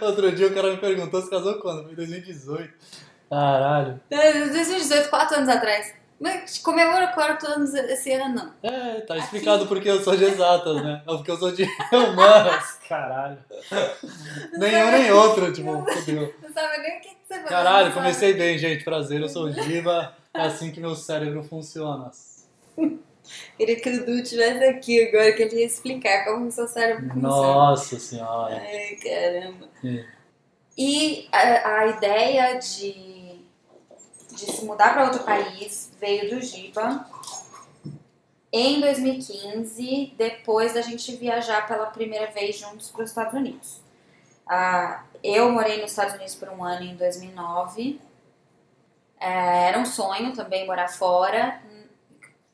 Outro 0.00 0.32
dia 0.34 0.46
o 0.46 0.54
cara 0.54 0.70
me 0.70 0.78
perguntou 0.78 1.20
se 1.20 1.28
casou 1.28 1.60
quando? 1.60 1.84
Foi 1.84 1.96
2018. 1.96 2.72
Caralho. 3.28 4.00
2018, 4.10 5.10
4 5.10 5.36
anos 5.36 5.48
atrás. 5.48 5.94
Mas 6.18 6.58
comemora 6.58 7.08
4 7.08 7.46
anos 7.52 7.74
esse 7.74 8.10
ano. 8.12 8.54
É, 8.62 9.00
tá 9.02 9.18
explicado 9.18 9.58
Aqui. 9.58 9.68
porque 9.68 9.90
eu 9.90 10.02
sou 10.02 10.16
de 10.16 10.24
exatas, 10.24 10.82
né? 10.82 11.02
Ou 11.06 11.16
porque 11.18 11.30
eu 11.30 11.36
sou 11.36 11.52
de 11.52 11.64
humanas. 11.92 12.78
Caralho. 12.88 13.38
nem 14.56 14.82
um 14.82 14.90
nem 14.90 15.12
outro, 15.12 15.52
tipo, 15.52 15.84
fodeu. 15.84 16.34
Não 16.42 16.52
sabe 16.52 16.78
nem 16.78 16.98
o 16.98 17.00
que, 17.02 17.08
você 17.22 17.34
falou. 17.34 17.48
Caralho, 17.48 17.92
comecei 17.92 18.32
bem, 18.32 18.56
gente. 18.56 18.82
Prazer, 18.82 19.20
eu 19.20 19.28
sou 19.28 19.44
o 19.44 19.52
Giba. 19.52 20.14
É 20.32 20.42
assim 20.42 20.70
que 20.70 20.80
meu 20.80 20.94
cérebro 20.94 21.42
funciona. 21.42 22.10
Queria 23.58 23.76
que 23.76 23.90
o 23.90 24.06
Du 24.06 24.12
estivesse 24.12 24.64
aqui 24.64 25.08
agora, 25.08 25.32
que 25.32 25.42
ele 25.42 25.56
ia 25.56 25.66
explicar 25.66 26.24
como 26.24 26.46
o 26.46 26.50
seu 26.50 26.68
cérebro 26.68 27.08
funciona. 27.12 27.28
Nossa 27.28 27.98
senhora. 27.98 28.56
Ai, 28.56 28.96
caramba. 29.02 29.68
É. 29.84 30.04
E 30.78 31.28
a, 31.32 31.78
a 31.78 31.86
ideia 31.86 32.58
de 32.58 33.15
de 34.36 34.52
se 34.52 34.64
mudar 34.64 34.92
para 34.92 35.04
outro 35.04 35.24
país 35.24 35.90
veio 35.98 36.30
do 36.30 36.40
Giba 36.42 37.08
em 38.52 38.80
2015, 38.80 40.14
depois 40.16 40.74
da 40.74 40.82
gente 40.82 41.16
viajar 41.16 41.66
pela 41.66 41.86
primeira 41.86 42.30
vez 42.30 42.56
juntos 42.56 42.90
para 42.90 43.02
os 43.02 43.10
Estados 43.10 43.34
Unidos. 43.34 43.80
Ah, 44.46 45.04
eu 45.22 45.50
morei 45.50 45.80
nos 45.80 45.90
Estados 45.90 46.14
Unidos 46.14 46.34
por 46.34 46.48
um 46.48 46.62
ano 46.62 46.84
em 46.84 46.96
2009. 46.96 48.00
É, 49.18 49.68
era 49.68 49.78
um 49.78 49.84
sonho 49.86 50.32
também 50.34 50.66
morar 50.66 50.88
fora. 50.88 51.60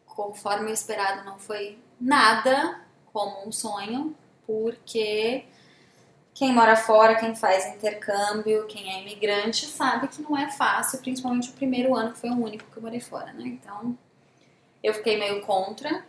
Conforme 0.06 0.70
o 0.70 0.74
esperado, 0.74 1.24
não 1.24 1.38
foi 1.38 1.78
nada 2.00 2.80
como 3.12 3.46
um 3.46 3.52
sonho, 3.52 4.16
porque 4.46 5.44
quem 6.34 6.52
mora 6.52 6.76
fora, 6.76 7.14
quem 7.14 7.34
faz 7.34 7.66
intercâmbio, 7.66 8.66
quem 8.66 8.92
é 8.92 9.02
imigrante, 9.02 9.66
sabe 9.66 10.08
que 10.08 10.22
não 10.22 10.36
é 10.36 10.50
fácil, 10.50 10.98
principalmente 11.00 11.50
o 11.50 11.52
primeiro 11.52 11.94
ano, 11.94 12.12
que 12.12 12.20
foi 12.20 12.30
o 12.30 12.42
único 12.42 12.64
que 12.70 12.76
eu 12.76 12.82
morei 12.82 13.00
fora, 13.00 13.32
né? 13.32 13.44
Então, 13.44 13.96
eu 14.82 14.94
fiquei 14.94 15.18
meio 15.18 15.42
contra. 15.42 16.04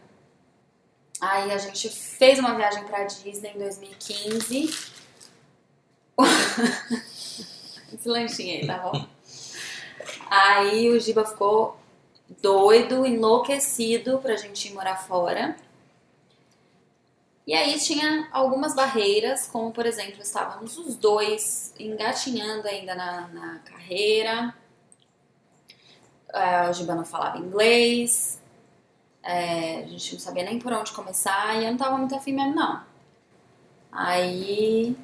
Aí 1.19 1.51
a 1.51 1.57
gente 1.57 1.89
fez 1.89 2.39
uma 2.39 2.55
viagem 2.55 2.83
pra 2.85 3.03
Disney 3.03 3.51
em 3.55 3.59
2015. 3.59 4.93
Esse 7.93 8.09
lanchinho 8.09 8.61
aí, 8.61 8.67
tá 8.67 8.77
bom? 8.77 9.07
Aí 10.29 10.89
o 10.89 10.99
Giba 10.99 11.25
ficou 11.25 11.77
doido, 12.41 13.05
enlouquecido 13.05 14.17
pra 14.19 14.35
gente 14.35 14.67
ir 14.67 14.73
morar 14.73 14.95
fora. 14.95 15.55
E 17.45 17.53
aí 17.53 17.77
tinha 17.77 18.29
algumas 18.31 18.73
barreiras, 18.73 19.47
como 19.47 19.71
por 19.71 19.85
exemplo, 19.85 20.21
estávamos 20.21 20.77
os 20.77 20.95
dois 20.95 21.73
engatinhando 21.77 22.67
ainda 22.67 22.95
na, 22.95 23.27
na 23.27 23.59
carreira, 23.59 24.55
uh, 26.33 26.69
o 26.69 26.73
Giba 26.73 26.95
não 26.95 27.03
falava 27.03 27.37
inglês, 27.37 28.41
é, 29.21 29.83
a 29.83 29.87
gente 29.87 30.13
não 30.13 30.19
sabia 30.19 30.43
nem 30.43 30.57
por 30.57 30.71
onde 30.71 30.91
começar 30.91 31.55
e 31.59 31.65
eu 31.65 31.71
não 31.71 31.77
tava 31.77 31.97
muito 31.97 32.15
afim 32.15 32.33
mesmo 32.33 32.55
não. 32.55 32.81
Aí 33.91 34.95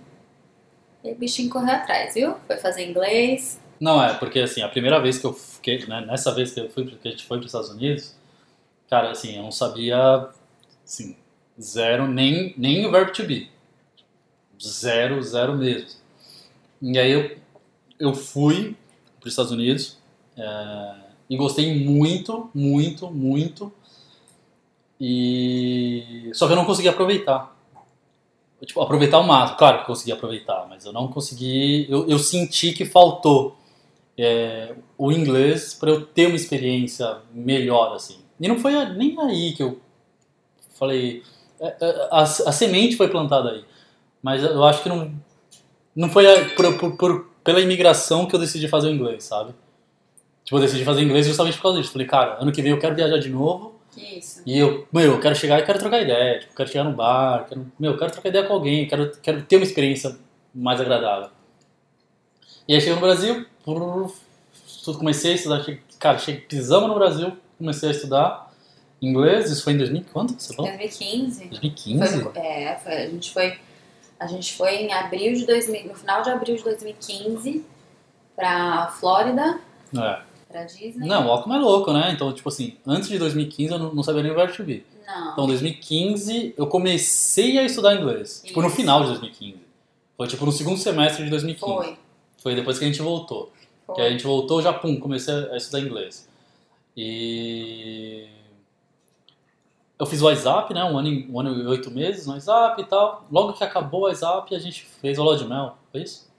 o 1.04 1.16
bichinho 1.16 1.50
correu 1.50 1.76
atrás, 1.76 2.14
viu? 2.14 2.36
Foi 2.48 2.58
fazer 2.58 2.90
inglês. 2.90 3.60
Não, 3.80 4.04
é, 4.04 4.14
porque 4.14 4.40
assim, 4.40 4.62
a 4.62 4.68
primeira 4.70 5.00
vez 5.02 5.18
que 5.18 5.26
eu 5.26 5.34
fiquei, 5.34 5.86
né, 5.88 6.02
nessa 6.02 6.34
vez 6.34 6.52
que 6.52 6.60
eu 6.60 6.70
fui, 6.70 6.86
que 6.86 7.08
a 7.08 7.12
gente 7.12 7.26
foi 7.26 7.38
para 7.38 7.46
os 7.46 7.54
Estados 7.54 7.70
Unidos, 7.70 8.16
cara, 8.90 9.12
assim, 9.12 9.38
eu 9.38 9.44
não 9.44 9.52
sabia, 9.52 10.28
assim, 10.86 11.16
Zero, 11.62 12.08
nem, 12.08 12.54
nem 12.58 12.86
o 12.86 12.92
verbo 12.92 13.12
to 13.12 13.24
be. 13.24 13.50
Zero, 14.62 15.22
zero 15.22 15.58
mesmo. 15.58 16.00
E 16.82 16.98
aí 16.98 17.12
eu, 17.12 17.38
eu 18.00 18.14
fui 18.14 18.76
para 19.20 19.28
os 19.28 19.34
Estados 19.34 19.52
Unidos 19.52 19.98
é, 20.38 20.96
e 21.30 21.36
gostei 21.36 21.86
muito, 21.86 22.50
muito, 22.54 23.12
muito. 23.12 23.72
E 25.00 26.30
só 26.34 26.48
que 26.48 26.54
eu 26.54 26.58
não 26.58 26.66
consegui 26.66 26.88
aproveitar. 26.88 27.56
Tipo, 28.66 28.82
aproveitar 28.82 29.20
o 29.20 29.28
máximo. 29.28 29.58
Claro 29.58 29.80
que 29.80 29.86
consegui 29.86 30.12
aproveitar, 30.12 30.66
mas 30.70 30.86
eu 30.86 30.92
não 30.92 31.08
consegui. 31.08 31.86
Eu, 31.90 32.08
eu 32.08 32.20
senti 32.20 32.74
que 32.74 32.86
faltou 32.86 33.58
é, 34.18 34.76
o 34.98 35.12
inglês 35.12 35.74
para 35.74 35.90
eu 35.92 36.06
ter 36.06 36.28
uma 36.28 36.36
experiência 36.36 37.20
melhor, 37.34 37.94
assim. 37.94 38.20
E 38.40 38.48
não 38.48 38.60
foi 38.60 38.74
nem 38.96 39.20
aí 39.22 39.54
que 39.54 39.64
eu 39.64 39.80
falei, 40.72 41.24
é, 41.60 41.76
é, 41.80 42.08
a, 42.12 42.22
a, 42.22 42.52
semente 42.52 42.96
foi 42.96 43.08
plantada 43.08 43.52
aí. 43.52 43.66
Mas 44.22 44.44
eu 44.44 44.64
acho 44.64 44.84
que 44.84 44.90
não, 44.90 45.12
não 45.96 46.10
foi 46.10 46.26
a, 46.26 46.50
por, 46.56 46.78
por, 46.78 46.98
por, 46.98 47.30
pela 47.44 47.60
imigração 47.60 48.26
que 48.26 48.36
eu 48.36 48.40
decidi 48.40 48.68
fazer 48.68 48.88
o 48.88 48.92
inglês, 48.92 49.24
sabe? 49.24 49.54
Tipo, 50.44 50.58
eu 50.58 50.62
decidi 50.62 50.84
fazer 50.84 51.02
inglês 51.02 51.28
justamente 51.28 51.56
por 51.58 51.64
causa 51.64 51.80
disso. 51.80 51.92
Falei, 51.92 52.08
cara, 52.08 52.38
ano 52.42 52.52
que 52.52 52.62
vem 52.62 52.72
eu 52.72 52.80
quero 52.80 52.96
viajar 52.96 53.18
de 53.18 53.30
novo 53.30 53.80
isso. 53.98 54.42
E 54.46 54.58
eu, 54.58 54.88
meu, 54.92 55.14
eu 55.14 55.20
quero 55.20 55.36
chegar 55.36 55.60
e 55.60 55.66
quero 55.66 55.80
trocar 55.80 56.02
ideia. 56.02 56.40
Tipo, 56.40 56.56
quero 56.56 56.70
chegar 56.70 56.84
no 56.84 56.96
bar, 56.96 57.46
quero, 57.48 57.72
meu, 57.80 57.92
eu 57.92 57.98
quero 57.98 58.12
trocar 58.12 58.30
ideia 58.30 58.46
com 58.46 58.54
alguém, 58.54 58.88
quero, 58.88 59.12
quero 59.22 59.42
ter 59.44 59.58
uma 59.58 59.66
experiência 59.66 60.18
mais 60.54 60.80
agradável. 60.80 61.30
E 62.68 62.74
aí 62.74 62.82
chegou 62.82 62.96
no 62.96 63.02
Brasil, 63.02 63.46
tudo 63.64 64.98
comecei 64.98 65.34
a 65.34 65.36
estudar. 65.36 65.66
Cara, 66.00 66.18
cheguei, 66.18 66.42
pisamos 66.42 66.88
no 66.88 66.96
Brasil, 66.96 67.36
comecei 67.58 67.90
a 67.90 67.92
estudar 67.92 68.49
inglês. 69.02 69.52
Isso 69.52 69.64
foi 69.64 69.74
em 69.74 69.78
2000, 69.78 70.06
quanto 70.12 70.34
você 70.40 70.54
falou? 70.54 70.72
2015. 70.72 71.46
2015? 71.48 72.22
Foi, 72.24 72.42
é, 72.42 72.80
foi, 72.84 72.94
a 72.94 73.10
gente 73.10 73.32
foi. 73.32 73.58
A 74.20 74.28
gente 74.28 74.54
foi 74.54 74.76
em 74.76 74.92
abril 74.94 75.34
de 75.34 75.46
2000, 75.46 75.86
no 75.86 75.96
final 75.96 76.22
de 76.22 76.30
abril 76.30 76.56
de 76.58 76.64
2015 76.64 77.64
pra 78.36 78.88
Flórida, 79.00 79.60
É. 79.96 80.22
pra 80.50 80.64
Disney. 80.66 81.08
Não, 81.08 81.28
o 81.28 81.32
Alckmin 81.32 81.56
é 81.56 81.60
louco, 81.60 81.94
né? 81.94 82.12
Então, 82.14 82.34
tipo 82.34 82.50
assim, 82.50 82.76
antes 82.86 83.08
de 83.08 83.18
2015 83.18 83.72
eu 83.72 83.80
não, 83.80 83.94
não 83.94 84.04
sabia 84.04 84.22
nem 84.24 84.32
o 84.34 84.64
be. 84.66 84.86
Não. 85.08 85.32
Então, 85.32 85.44
em 85.46 85.48
2015 85.48 86.54
eu 86.58 86.68
comecei 86.68 87.58
a 87.58 87.64
estudar 87.64 87.96
inglês. 87.96 88.42
Tipo, 88.46 88.62
no 88.62 88.68
Isso. 88.68 88.76
final 88.76 89.02
de 89.02 89.08
2015. 89.08 89.58
Foi 90.18 90.28
tipo 90.28 90.46
no 90.46 90.52
segundo 90.52 90.78
semestre 90.78 91.24
de 91.24 91.30
2015. 91.30 91.74
Foi. 91.74 91.98
Foi 92.44 92.56
depois 92.56 92.78
que 92.78 92.84
a 92.84 92.88
gente 92.88 93.02
voltou. 93.02 93.52
foi. 93.86 93.96
Que 93.96 94.02
a 94.02 94.10
gente 94.10 94.24
voltou, 94.26 94.62
já 94.62 94.74
pum, 94.74 95.00
comecei 95.00 95.34
a 95.34 95.56
estudar 95.56 95.80
inglês. 95.80 96.28
E 96.96 98.28
eu 100.00 100.06
fiz 100.06 100.22
o 100.22 100.26
WhatsApp, 100.26 100.74
né? 100.74 100.84
Um 100.84 100.98
ano, 100.98 101.08
e- 101.10 101.28
um 101.30 101.40
ano 101.40 101.62
e 101.62 101.68
oito 101.68 101.92
meses 101.92 102.26
no 102.26 102.34
WhatsApp 102.34 102.82
e 102.82 102.86
tal. 102.86 103.26
Logo 103.30 103.54
que 103.54 103.64
acabou 103.64 104.02
o 104.02 104.04
WhatsApp, 104.06 104.56
a 104.56 104.60
gente 104.60 104.86
fez 104.86 105.20
o 105.20 105.24
Lua 105.24 105.38
de 105.38 105.46
Mel. 105.46 105.76
Foi 105.92 106.02
isso? 106.02 106.30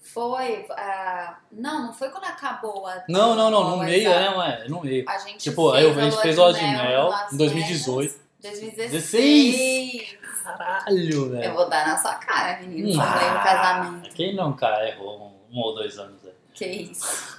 Foi. 0.00 0.66
ah, 0.70 1.36
não, 1.52 1.86
não 1.86 1.92
foi 1.92 2.08
quando 2.08 2.24
acabou 2.24 2.86
a. 2.86 3.04
Não, 3.08 3.34
não, 3.36 3.50
não. 3.50 3.70
No 3.70 3.76
meio, 3.84 4.08
WhatsApp. 4.10 4.26
é, 4.26 4.30
não 4.34 4.42
é. 4.42 4.68
No 4.68 4.80
meio. 4.82 5.04
A 5.08 5.18
gente 5.18 5.38
Tipo, 5.38 5.70
fez 5.72 5.84
aí 5.86 5.90
a 5.90 6.10
gente 6.10 6.20
fez 6.22 6.38
o 6.38 6.40
Lua 6.42 6.52
de 6.52 6.62
Mel 6.62 7.10
em 7.32 7.36
2018. 7.36 8.14
Vegas, 8.40 8.60
2016. 8.60 10.18
Caralho, 10.44 11.10
Eu 11.14 11.30
velho. 11.30 11.54
vou 11.54 11.68
dar 11.68 11.86
na 11.86 11.96
sua 11.98 12.14
cara, 12.14 12.58
menino. 12.62 12.90
Hum. 12.90 12.94
Falei 12.96 13.28
no 13.28 13.42
casamento. 13.42 14.14
Quem 14.14 14.34
não, 14.34 14.52
cara, 14.54 14.88
errou 14.88 15.34
um, 15.52 15.56
um 15.58 15.60
ou 15.60 15.74
dois 15.74 15.98
anos. 15.98 16.22
Né? 16.22 16.30
Que 16.54 16.64
isso. 16.66 17.36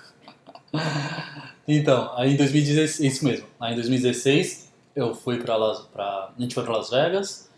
Então, 1.67 2.11
aí 2.15 2.33
em 2.33 2.35
2016, 2.35 2.99
isso 3.13 3.23
mesmo. 3.25 3.45
Aí 3.59 3.73
em 3.73 3.75
2016 3.75 4.68
eu 4.99 5.13
fui 5.15 5.37
pra 5.39 5.55
Las, 5.55 5.79
pra, 5.87 6.31
a 6.37 6.41
gente 6.41 6.53
foi 6.53 6.63
pra 6.63 6.77
Las 6.77 6.89
Vegas, 6.89 7.49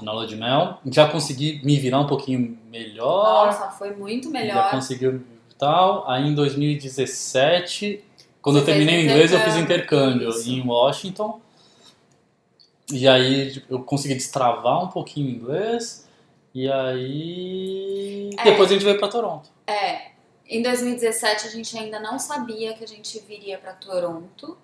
na 0.00 0.12
lua 0.12 0.26
de 0.26 0.36
mel. 0.36 0.78
Já 0.86 1.08
consegui 1.08 1.60
me 1.64 1.76
virar 1.78 2.00
um 2.00 2.06
pouquinho 2.06 2.58
melhor. 2.70 3.46
Nossa, 3.46 3.70
foi 3.70 3.94
muito 3.94 4.24
Já 4.24 4.30
melhor. 4.32 4.70
conseguiu 4.70 5.22
tal. 5.58 6.08
Aí 6.10 6.26
em 6.26 6.34
2017, 6.34 8.04
quando 8.40 8.56
Você 8.56 8.62
eu 8.62 8.66
terminei 8.66 8.98
o 8.98 9.02
inglês, 9.04 9.32
eu 9.32 9.40
fiz 9.40 9.56
intercâmbio, 9.56 10.28
isso. 10.30 10.50
em 10.50 10.66
Washington. 10.66 11.40
E 12.92 13.08
aí 13.08 13.62
eu 13.70 13.82
consegui 13.82 14.14
destravar 14.14 14.84
um 14.84 14.88
pouquinho 14.88 15.28
o 15.28 15.30
inglês. 15.30 16.06
E 16.54 16.70
aí. 16.70 18.30
É. 18.38 18.44
Depois 18.44 18.70
a 18.70 18.74
gente 18.74 18.84
veio 18.84 18.98
pra 18.98 19.08
Toronto. 19.08 19.48
É, 19.66 20.10
em 20.46 20.62
2017 20.62 21.46
a 21.46 21.50
gente 21.50 21.76
ainda 21.76 21.98
não 21.98 22.18
sabia 22.18 22.74
que 22.74 22.84
a 22.84 22.86
gente 22.86 23.18
viria 23.20 23.58
pra 23.58 23.72
Toronto. 23.72 24.56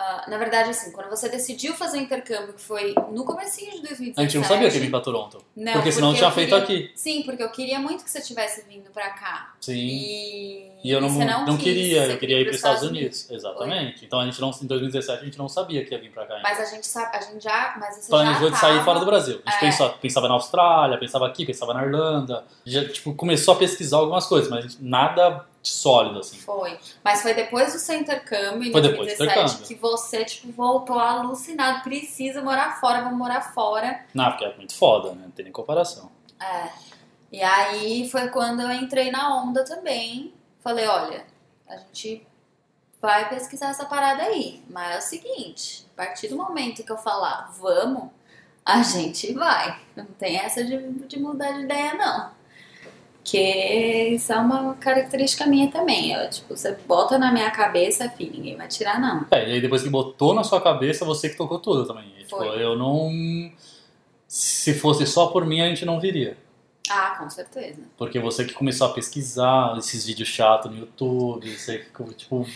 Ah, 0.00 0.26
na 0.28 0.38
verdade, 0.38 0.70
assim, 0.70 0.92
quando 0.92 1.10
você 1.10 1.28
decidiu 1.28 1.74
fazer 1.74 1.98
o 1.98 2.00
intercâmbio, 2.02 2.52
que 2.54 2.60
foi 2.60 2.94
no 3.10 3.24
comecinho 3.24 3.72
de 3.72 3.82
2017... 3.82 4.20
A 4.20 4.22
gente 4.22 4.36
não 4.38 4.44
sabia 4.44 4.68
que 4.70 4.76
ia 4.76 4.80
vir 4.82 4.90
pra 4.90 5.00
Toronto. 5.00 5.38
Não, 5.56 5.72
porque 5.72 5.90
senão 5.90 6.14
tinha 6.14 6.28
eu 6.28 6.32
feito 6.32 6.50
queria- 6.50 6.62
aqui. 6.84 6.92
Sim, 6.94 7.22
porque 7.24 7.42
eu 7.42 7.50
queria 7.50 7.80
muito 7.80 8.04
que 8.04 8.10
você 8.10 8.20
tivesse 8.20 8.64
vindo 8.68 8.90
pra 8.92 9.10
cá. 9.10 9.54
Sim. 9.60 9.74
E, 9.74 10.70
E 10.84 10.90
eu 10.92 11.00
não, 11.00 11.08
não, 11.10 11.46
não, 11.46 11.56
quis, 11.56 11.64
queria, 11.64 12.04
eu 12.06 12.16
queria 12.16 12.38
ir 12.40 12.44
para 12.44 12.54
os 12.54 12.60
pros 12.60 12.70
Estados 12.72 12.88
Unidos. 12.88 13.28
Exatamente. 13.28 14.04
Então 14.04 14.20
a 14.20 14.24
gente 14.24 14.40
não, 14.40 14.50
em 14.62 14.66
2017 14.66 15.20
a 15.20 15.24
gente 15.24 15.36
não 15.38 15.48
sabia 15.48 15.84
que 15.84 15.92
ia 15.92 16.00
vir 16.00 16.12
para 16.12 16.24
cá 16.26 16.34
ainda. 16.36 16.48
Mas 16.48 16.60
a 16.60 16.64
gente 16.66 16.86
sabe, 16.86 17.16
a 17.16 17.20
gente 17.20 17.42
já, 17.42 17.74
mas 17.80 17.96
você 17.96 18.08
Planejou 18.08 18.48
já 18.50 18.54
de 18.54 18.60
sair 18.60 18.84
fora 18.84 19.00
do 19.00 19.06
Brasil. 19.06 19.42
A 19.44 19.50
gente 19.50 19.64
É. 19.64 19.66
pensou, 19.68 19.88
pensava 19.94 20.28
na 20.28 20.34
Austrália, 20.34 20.96
pensava 20.96 21.26
aqui, 21.26 21.44
pensava 21.44 21.74
na 21.74 21.84
Irlanda. 21.84 22.44
Já 22.64 22.88
tipo, 22.88 23.12
começou 23.14 23.54
a 23.54 23.56
pesquisar 23.56 23.96
algumas 23.96 24.26
coisas, 24.26 24.48
mas 24.48 24.78
nada 24.80 25.44
sólido 25.62 26.20
assim. 26.20 26.38
Foi. 26.38 26.78
Mas 27.04 27.22
foi 27.22 27.34
depois 27.34 27.72
do 27.72 27.78
seu 27.78 27.96
intercâmbio, 27.96 28.68
em 28.68 28.72
Foi 28.72 28.80
depois 28.80 29.12
do 29.12 29.18
2017, 29.18 29.38
intercâmbio. 29.38 29.66
que 29.66 29.74
você, 29.74 30.24
tipo, 30.24 30.52
voltou 30.52 30.98
alucinado. 30.98 31.82
Precisa 31.82 32.42
morar 32.42 32.80
fora, 32.80 33.02
vamos 33.02 33.18
morar 33.18 33.40
fora. 33.52 34.04
Não, 34.14 34.30
porque 34.30 34.44
é 34.44 34.56
muito 34.56 34.74
foda, 34.74 35.12
né? 35.12 35.22
Não 35.24 35.30
tem 35.30 35.44
nem 35.44 35.52
comparação. 35.52 36.10
É. 36.40 36.68
E 37.30 37.42
aí 37.42 38.08
foi 38.08 38.28
quando 38.28 38.62
eu 38.62 38.72
entrei 38.72 39.10
na 39.10 39.42
onda 39.42 39.64
também. 39.64 40.32
Falei, 40.60 40.86
olha, 40.86 41.24
a 41.68 41.76
gente 41.76 42.26
vai 43.00 43.28
pesquisar 43.28 43.70
essa 43.70 43.84
parada 43.84 44.22
aí. 44.22 44.62
Mas 44.68 44.94
é 44.94 44.98
o 44.98 45.02
seguinte, 45.02 45.86
a 45.94 45.96
partir 45.96 46.28
do 46.28 46.36
momento 46.36 46.82
que 46.82 46.92
eu 46.92 46.98
falar 46.98 47.50
vamos, 47.58 48.10
a 48.64 48.82
gente 48.82 49.32
vai. 49.32 49.80
Não 49.96 50.04
tem 50.04 50.36
essa 50.38 50.64
de, 50.64 50.76
de 51.06 51.18
mudar 51.18 51.52
de 51.52 51.62
ideia, 51.62 51.94
não. 51.94 52.37
Porque 53.22 54.10
isso 54.14 54.32
é 54.32 54.38
uma 54.38 54.74
característica 54.74 55.46
minha 55.46 55.70
também. 55.70 56.12
Eu, 56.12 56.30
tipo, 56.30 56.56
você 56.56 56.72
bota 56.86 57.18
na 57.18 57.30
minha 57.30 57.50
cabeça, 57.50 58.08
filho, 58.08 58.32
ninguém 58.32 58.56
vai 58.56 58.68
tirar, 58.68 58.98
não. 58.98 59.26
É, 59.30 59.50
e 59.50 59.52
aí 59.54 59.60
depois 59.60 59.82
que 59.82 59.90
botou 59.90 60.32
na 60.32 60.42
sua 60.42 60.60
cabeça, 60.60 61.04
você 61.04 61.28
que 61.28 61.36
tocou 61.36 61.58
tudo 61.58 61.86
também. 61.86 62.10
E, 62.18 62.24
tipo, 62.24 62.36
Foi. 62.36 62.62
eu 62.62 62.76
não. 62.76 63.52
Se 64.26 64.72
fosse 64.74 65.06
só 65.06 65.26
por 65.26 65.44
mim, 65.44 65.60
a 65.60 65.68
gente 65.68 65.84
não 65.84 66.00
viria. 66.00 66.36
Ah, 66.90 67.16
com 67.18 67.28
certeza. 67.28 67.82
Porque 67.96 68.18
você 68.18 68.44
que 68.44 68.54
começou 68.54 68.86
a 68.86 68.92
pesquisar 68.92 69.76
esses 69.76 70.06
vídeos 70.06 70.28
chatos 70.28 70.70
no 70.70 70.78
YouTube, 70.78 71.54
você 71.54 71.78
que, 71.78 72.14
tipo, 72.14 72.46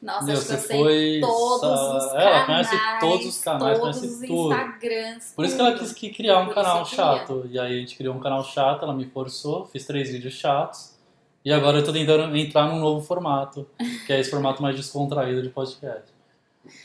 Nossa, 0.00 0.26
Meu, 0.26 0.34
acho 0.36 0.46
que 0.46 0.52
eu 0.52 0.58
você 0.58 0.66
sei 0.68 1.20
todos 1.20 2.04
os 2.04 2.12
canais. 2.12 2.14
ela 2.14 2.46
conhece 2.46 2.76
todos 3.00 3.26
os 3.26 3.38
canais, 3.42 3.78
todos 3.78 3.98
conhece 3.98 4.14
os 4.14 4.28
tudo. 4.28 4.54
Instagrams. 4.54 5.32
Por 5.34 5.44
isso 5.44 5.56
que 5.56 5.60
ela 5.60 5.78
quis 5.78 5.92
que 5.92 6.10
criar 6.10 6.38
um 6.38 6.48
canal 6.50 6.86
chato. 6.86 7.46
E 7.50 7.58
aí 7.58 7.76
a 7.76 7.80
gente 7.80 7.96
criou 7.96 8.14
um 8.14 8.20
canal 8.20 8.44
chato, 8.44 8.84
ela 8.84 8.94
me 8.94 9.06
forçou, 9.06 9.66
fiz 9.66 9.84
três 9.84 10.10
vídeos 10.10 10.34
chatos. 10.34 10.96
E 11.44 11.52
agora 11.52 11.78
eu 11.78 11.84
tô 11.84 11.92
tentando 11.92 12.36
entrar 12.36 12.66
num 12.66 12.78
novo 12.78 13.04
formato, 13.04 13.68
que 14.06 14.12
é 14.12 14.20
esse 14.20 14.30
formato 14.30 14.62
mais 14.62 14.76
descontraído 14.76 15.42
de 15.42 15.48
podcast. 15.48 16.12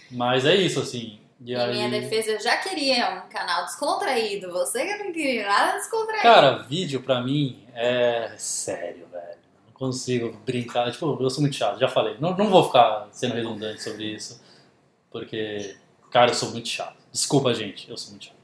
Mas 0.09 0.45
é 0.45 0.55
isso, 0.55 0.79
assim. 0.79 1.19
E 1.45 1.55
aí... 1.55 1.73
minha 1.73 1.89
defesa, 1.89 2.31
eu 2.31 2.39
já 2.39 2.57
queria 2.57 3.25
um 3.25 3.29
canal 3.29 3.65
descontraído. 3.65 4.51
Você 4.51 4.85
que 4.85 5.03
não 5.03 5.11
queria 5.11 5.45
nada 5.45 5.77
descontraído. 5.77 6.21
Cara, 6.23 6.51
vídeo 6.63 7.01
pra 7.01 7.21
mim 7.21 7.63
é 7.75 8.33
sério, 8.37 9.05
consigo 9.73 10.37
brincar. 10.45 10.91
Tipo, 10.91 11.17
eu 11.21 11.29
sou 11.29 11.41
muito 11.41 11.55
chato, 11.55 11.79
já 11.79 11.87
falei. 11.87 12.15
Não, 12.19 12.35
não 12.35 12.49
vou 12.49 12.63
ficar 12.65 13.07
sendo 13.11 13.35
redundante 13.35 13.81
sobre 13.81 14.05
isso. 14.05 14.41
Porque, 15.11 15.75
cara, 16.11 16.31
eu 16.31 16.35
sou 16.35 16.51
muito 16.51 16.67
chato. 16.67 16.97
Desculpa, 17.11 17.53
gente, 17.53 17.89
eu 17.89 17.97
sou 17.97 18.11
muito 18.11 18.25
chato. 18.25 18.43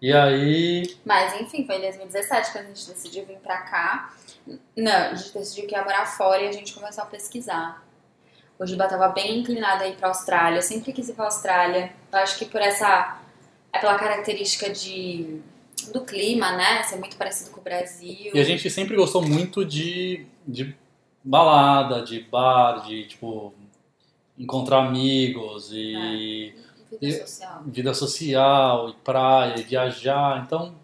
E 0.00 0.12
aí. 0.12 0.96
Mas 1.04 1.38
enfim, 1.40 1.66
foi 1.66 1.76
em 1.76 1.82
2017 1.82 2.52
que 2.52 2.58
a 2.58 2.62
gente 2.62 2.88
decidiu 2.88 3.26
vir 3.26 3.36
pra 3.38 3.58
cá. 3.58 4.14
Não, 4.76 4.92
a 5.10 5.14
gente 5.14 5.34
decidiu 5.34 5.66
que 5.66 5.74
ia 5.74 5.84
morar 5.84 6.06
fora 6.06 6.42
e 6.42 6.48
a 6.48 6.52
gente 6.52 6.72
começou 6.72 7.04
a 7.04 7.06
pesquisar. 7.06 7.84
O 8.58 8.66
Giba 8.66 8.88
tava 8.88 9.08
bem 9.08 9.40
inclinado 9.40 9.82
aí 9.84 9.94
pra 9.94 10.08
Austrália. 10.08 10.58
Eu 10.58 10.62
sempre 10.62 10.92
quis 10.92 11.08
ir 11.08 11.12
pra 11.12 11.26
Austrália. 11.26 11.92
Eu 12.10 12.18
acho 12.18 12.38
que 12.38 12.46
por 12.46 12.60
essa. 12.60 13.18
É 13.72 13.78
pela 13.78 13.98
característica 13.98 14.70
de. 14.70 15.40
Do 15.92 16.00
clima, 16.04 16.52
né? 16.52 16.82
Ser 16.84 16.96
muito 16.96 17.16
parecido 17.16 17.50
com 17.50 17.60
o 17.60 17.62
Brasil. 17.64 18.30
E 18.34 18.38
a 18.40 18.44
gente 18.44 18.68
sempre 18.70 18.96
gostou 18.96 19.22
muito 19.22 19.64
de, 19.64 20.26
de 20.46 20.76
balada, 21.24 22.02
de 22.02 22.20
bar, 22.20 22.84
de, 22.86 23.04
tipo, 23.06 23.52
encontrar 24.38 24.86
amigos 24.86 25.70
e 25.72 26.54
Vida 26.90 27.06
E- 27.06 27.12
social. 27.20 27.62
vida 27.66 27.94
social, 27.94 28.88
e 28.90 28.92
praia, 28.94 29.54
e 29.60 29.62
viajar. 29.62 30.42
Então, 30.44 30.74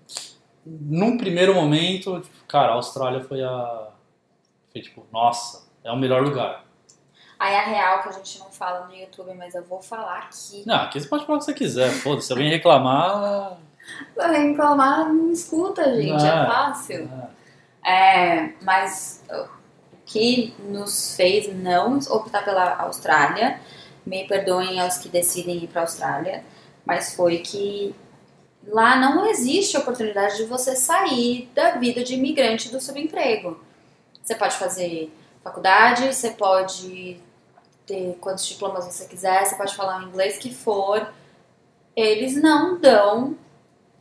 num 0.64 1.16
primeiro 1.16 1.54
momento, 1.54 2.20
tipo, 2.20 2.44
cara, 2.46 2.72
a 2.72 2.74
Austrália 2.74 3.20
foi 3.24 3.42
a. 3.42 3.88
Foi 4.72 4.80
tipo, 4.82 5.04
nossa, 5.12 5.66
é 5.82 5.90
o 5.90 5.96
melhor 5.96 6.22
lugar. 6.22 6.64
Aí 7.38 7.54
a 7.54 7.64
real 7.64 8.02
que 8.02 8.08
a 8.08 8.12
gente 8.12 8.38
não 8.38 8.46
fala 8.50 8.86
no 8.86 8.94
YouTube, 8.94 9.34
mas 9.34 9.54
eu 9.54 9.62
vou 9.64 9.82
falar 9.82 10.18
aqui. 10.20 10.62
Não, 10.64 10.76
aqui 10.76 11.00
você 11.00 11.06
pode 11.08 11.26
falar 11.26 11.36
o 11.36 11.38
que 11.40 11.44
você 11.46 11.54
quiser, 11.54 11.90
foda-se. 11.90 12.28
Se 12.28 12.32
alguém 12.32 12.48
reclamar. 12.50 13.58
Pra 14.14 14.28
reclamar, 14.28 15.12
não 15.12 15.30
escuta, 15.32 15.84
gente. 15.94 16.24
É, 16.24 16.28
É. 16.28 16.46
fácil. 16.46 17.10
é. 17.22 17.36
É, 17.88 18.52
mas 18.62 19.22
o 19.30 19.46
que 20.04 20.54
nos 20.58 21.14
fez 21.14 21.54
não 21.54 21.98
optar 22.10 22.44
pela 22.44 22.76
Austrália, 22.78 23.60
me 24.04 24.26
perdoem 24.26 24.80
aos 24.80 24.98
que 24.98 25.08
decidem 25.08 25.56
ir 25.62 25.68
para 25.68 25.82
a 25.82 25.84
Austrália, 25.84 26.44
mas 26.84 27.14
foi 27.14 27.38
que 27.38 27.94
lá 28.66 28.96
não 28.96 29.26
existe 29.26 29.76
oportunidade 29.76 30.36
de 30.36 30.44
você 30.44 30.74
sair 30.74 31.48
da 31.54 31.72
vida 31.72 32.02
de 32.02 32.14
imigrante 32.14 32.68
do 32.70 32.80
subemprego. 32.80 33.60
Você 34.22 34.34
pode 34.34 34.56
fazer 34.56 35.12
faculdade, 35.42 36.12
você 36.12 36.30
pode 36.30 37.20
ter 37.86 38.16
quantos 38.20 38.46
diplomas 38.46 38.84
você 38.84 39.06
quiser, 39.06 39.44
você 39.46 39.54
pode 39.54 39.76
falar 39.76 40.00
o 40.00 40.08
inglês 40.08 40.38
que 40.38 40.52
for. 40.52 41.08
Eles 41.94 42.34
não 42.40 42.78
dão, 42.80 43.36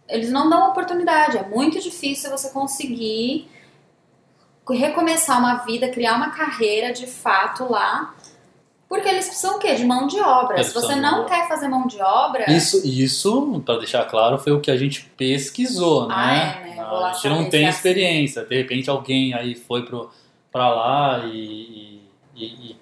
eles 0.08 0.32
não 0.32 0.50
dão 0.50 0.70
oportunidade. 0.70 1.38
É 1.38 1.44
muito 1.44 1.80
difícil 1.82 2.30
você 2.30 2.50
conseguir 2.50 3.50
recomeçar 4.70 5.38
uma 5.40 5.56
vida, 5.58 5.90
criar 5.90 6.16
uma 6.16 6.32
carreira 6.32 6.92
de 6.92 7.06
fato 7.06 7.72
lá 7.72 8.16
Porque 8.88 9.08
eles 9.08 9.28
precisam 9.28 9.58
o 9.58 9.60
quê? 9.60 9.76
De 9.76 9.84
mão 9.86 10.08
de 10.08 10.20
obra. 10.20 10.56
Eles 10.58 10.68
Se 10.68 10.74
você 10.74 10.96
não 10.96 11.24
de 11.24 11.30
quer 11.30 11.48
fazer 11.48 11.68
mão 11.68 11.88
de 11.88 12.00
obra, 12.02 12.50
Isso, 12.52 12.86
isso 12.86 13.62
para 13.66 13.78
deixar 13.80 14.06
claro, 14.06 14.38
foi 14.38 14.54
o 14.54 14.62
que 14.62 14.72
a 14.72 14.78
gente 14.78 15.04
pesquisou, 15.18 16.08
né? 16.08 16.16
Ah, 16.18 16.36
é, 16.36 16.76
né? 16.76 16.82
A 16.82 17.14
gente 17.14 17.30
não 17.30 17.50
tem 17.50 17.66
é 17.66 17.70
assim. 17.70 17.78
experiência. 17.78 18.44
De 18.46 18.56
repente 18.56 18.90
alguém 18.90 19.34
aí 19.34 19.56
foi 19.56 19.86
pro, 19.86 20.10
pra 20.52 20.70
lá 20.70 21.26
e, 21.26 22.02
e, 22.36 22.76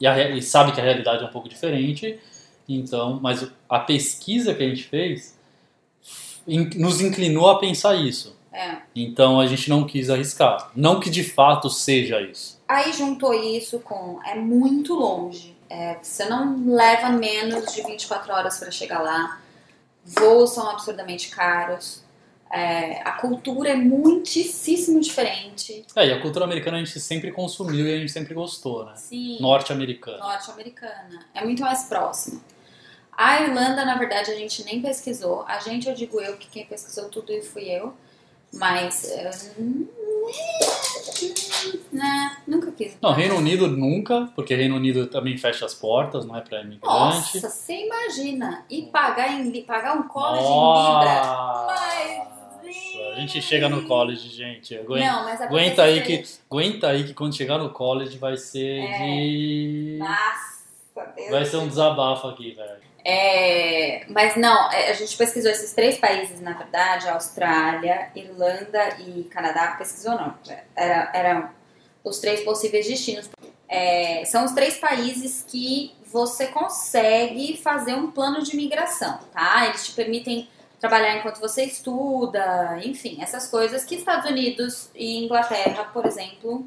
e- 0.00 0.06
a 0.06 0.30
e 0.30 0.42
sabe 0.42 0.72
que 0.72 0.80
a 0.80 0.84
realidade 0.84 1.22
é 1.22 1.26
um 1.26 1.30
pouco 1.30 1.48
diferente. 1.48 2.18
Então, 2.68 3.18
mas 3.20 3.46
a 3.68 3.78
pesquisa 3.78 4.54
que 4.54 4.62
a 4.62 4.68
gente 4.68 4.84
fez 4.84 5.36
nos 6.46 7.00
inclinou 7.00 7.48
a 7.48 7.58
pensar 7.58 7.94
isso. 7.94 8.36
é. 8.52 8.78
Então 8.94 9.40
a 9.40 9.46
gente 9.46 9.68
não 9.70 9.84
quis 9.84 10.10
arriscar. 10.10 10.70
Não 10.74 11.00
que 11.00 11.08
de 11.10 11.24
fato 11.24 11.70
seja 11.70 12.20
isso. 12.20 12.60
Aí 12.68 12.92
juntou 12.92 13.32
isso 13.34 13.80
com 13.80 14.18
é 14.24 14.34
muito 14.34 14.94
longe. 14.94 15.56
É, 15.68 15.98
você 16.02 16.26
não 16.26 16.74
leva 16.74 17.08
menos 17.08 17.72
de 17.72 17.82
24 17.82 18.32
horas 18.32 18.58
para 18.58 18.70
chegar 18.70 19.00
lá. 19.00 19.40
Voos 20.04 20.50
são 20.50 20.68
absurdamente 20.70 21.30
caros. 21.30 22.02
É, 22.52 23.00
a 23.02 23.12
cultura 23.12 23.70
é 23.70 23.74
muitíssimo 23.74 25.00
diferente. 25.00 25.86
É, 25.96 26.08
e 26.08 26.12
a 26.12 26.20
cultura 26.20 26.44
americana 26.44 26.76
a 26.76 26.84
gente 26.84 27.00
sempre 27.00 27.32
consumiu 27.32 27.86
e 27.86 27.94
a 27.94 27.98
gente 27.98 28.12
sempre 28.12 28.34
gostou, 28.34 28.84
né? 28.84 28.92
Sim. 28.96 29.38
Norte-americana. 29.40 30.18
norte-americana. 30.18 31.24
É 31.34 31.42
muito 31.42 31.62
mais 31.62 31.84
próximo. 31.84 32.42
A 33.22 33.40
Irlanda, 33.40 33.84
na 33.84 33.96
verdade, 33.96 34.32
a 34.32 34.34
gente 34.34 34.64
nem 34.64 34.82
pesquisou. 34.82 35.44
A 35.46 35.60
gente, 35.60 35.88
eu 35.88 35.94
digo 35.94 36.20
eu, 36.20 36.36
que 36.36 36.48
quem 36.48 36.66
pesquisou 36.66 37.08
tudo 37.08 37.32
fui 37.42 37.70
eu. 37.70 37.94
Mas. 38.52 39.04
eh, 39.12 39.30
né, 41.92 42.36
nunca 42.48 42.72
quis. 42.72 42.98
Não, 43.00 43.12
Reino 43.12 43.36
Unido 43.36 43.68
nunca, 43.68 44.28
porque 44.34 44.56
Reino 44.56 44.74
Unido 44.74 45.06
também 45.06 45.38
fecha 45.38 45.64
as 45.64 45.72
portas, 45.72 46.26
não 46.26 46.36
é 46.36 46.40
pra 46.40 46.62
imigrante. 46.62 46.84
Nossa, 46.84 47.48
você 47.48 47.86
imagina. 47.86 48.64
E 48.68 48.82
pagar, 48.86 49.30
em, 49.32 49.62
pagar 49.62 49.96
um 49.96 50.08
college 50.08 50.42
em 50.42 50.48
Libra. 50.48 51.14
Nossa! 51.24 51.66
Mas, 51.72 53.12
A 53.12 53.20
gente 53.20 53.40
chega 53.40 53.68
no 53.68 53.84
college, 53.86 54.28
gente. 54.30 54.76
Aguenta, 54.76 55.06
Não, 55.12 55.24
mas 55.24 55.40
a 55.40 55.44
aguenta 55.44 55.82
aí 55.84 56.00
PTC 56.00 56.22
que 56.22 56.40
aguenta 56.50 56.88
aí 56.88 57.04
que 57.04 57.14
quando 57.14 57.36
chegar 57.36 57.58
no 57.58 57.70
college 57.70 58.18
vai 58.18 58.36
ser 58.36 58.80
É. 58.80 58.98
de 58.98 59.98
Nossa, 60.00 61.12
Deus. 61.14 61.30
vai 61.30 61.44
ser 61.44 61.58
um 61.58 61.68
desabafo 61.68 62.26
aqui, 62.26 62.50
velho. 62.50 62.91
É, 63.04 64.04
mas 64.08 64.36
não, 64.36 64.70
é, 64.70 64.90
a 64.90 64.92
gente 64.92 65.16
pesquisou 65.16 65.50
esses 65.50 65.72
três 65.72 65.98
países, 65.98 66.40
na 66.40 66.52
verdade, 66.52 67.08
Austrália, 67.08 68.10
Irlanda 68.14 68.96
e 69.00 69.24
Canadá. 69.24 69.74
Pesquisou 69.78 70.12
não, 70.12 70.34
era, 70.76 71.10
eram 71.12 71.50
os 72.04 72.18
três 72.18 72.42
possíveis 72.42 72.86
destinos. 72.86 73.28
É, 73.68 74.24
são 74.26 74.44
os 74.44 74.52
três 74.52 74.76
países 74.76 75.44
que 75.48 75.94
você 76.06 76.46
consegue 76.48 77.56
fazer 77.56 77.94
um 77.94 78.10
plano 78.10 78.42
de 78.42 78.54
migração, 78.54 79.18
tá? 79.32 79.66
Eles 79.66 79.86
te 79.86 79.92
permitem 79.92 80.48
trabalhar 80.78 81.16
enquanto 81.16 81.40
você 81.40 81.64
estuda, 81.64 82.78
enfim, 82.84 83.18
essas 83.22 83.46
coisas 83.48 83.84
que 83.84 83.94
Estados 83.94 84.28
Unidos 84.28 84.90
e 84.94 85.24
Inglaterra, 85.24 85.84
por 85.92 86.04
exemplo, 86.04 86.66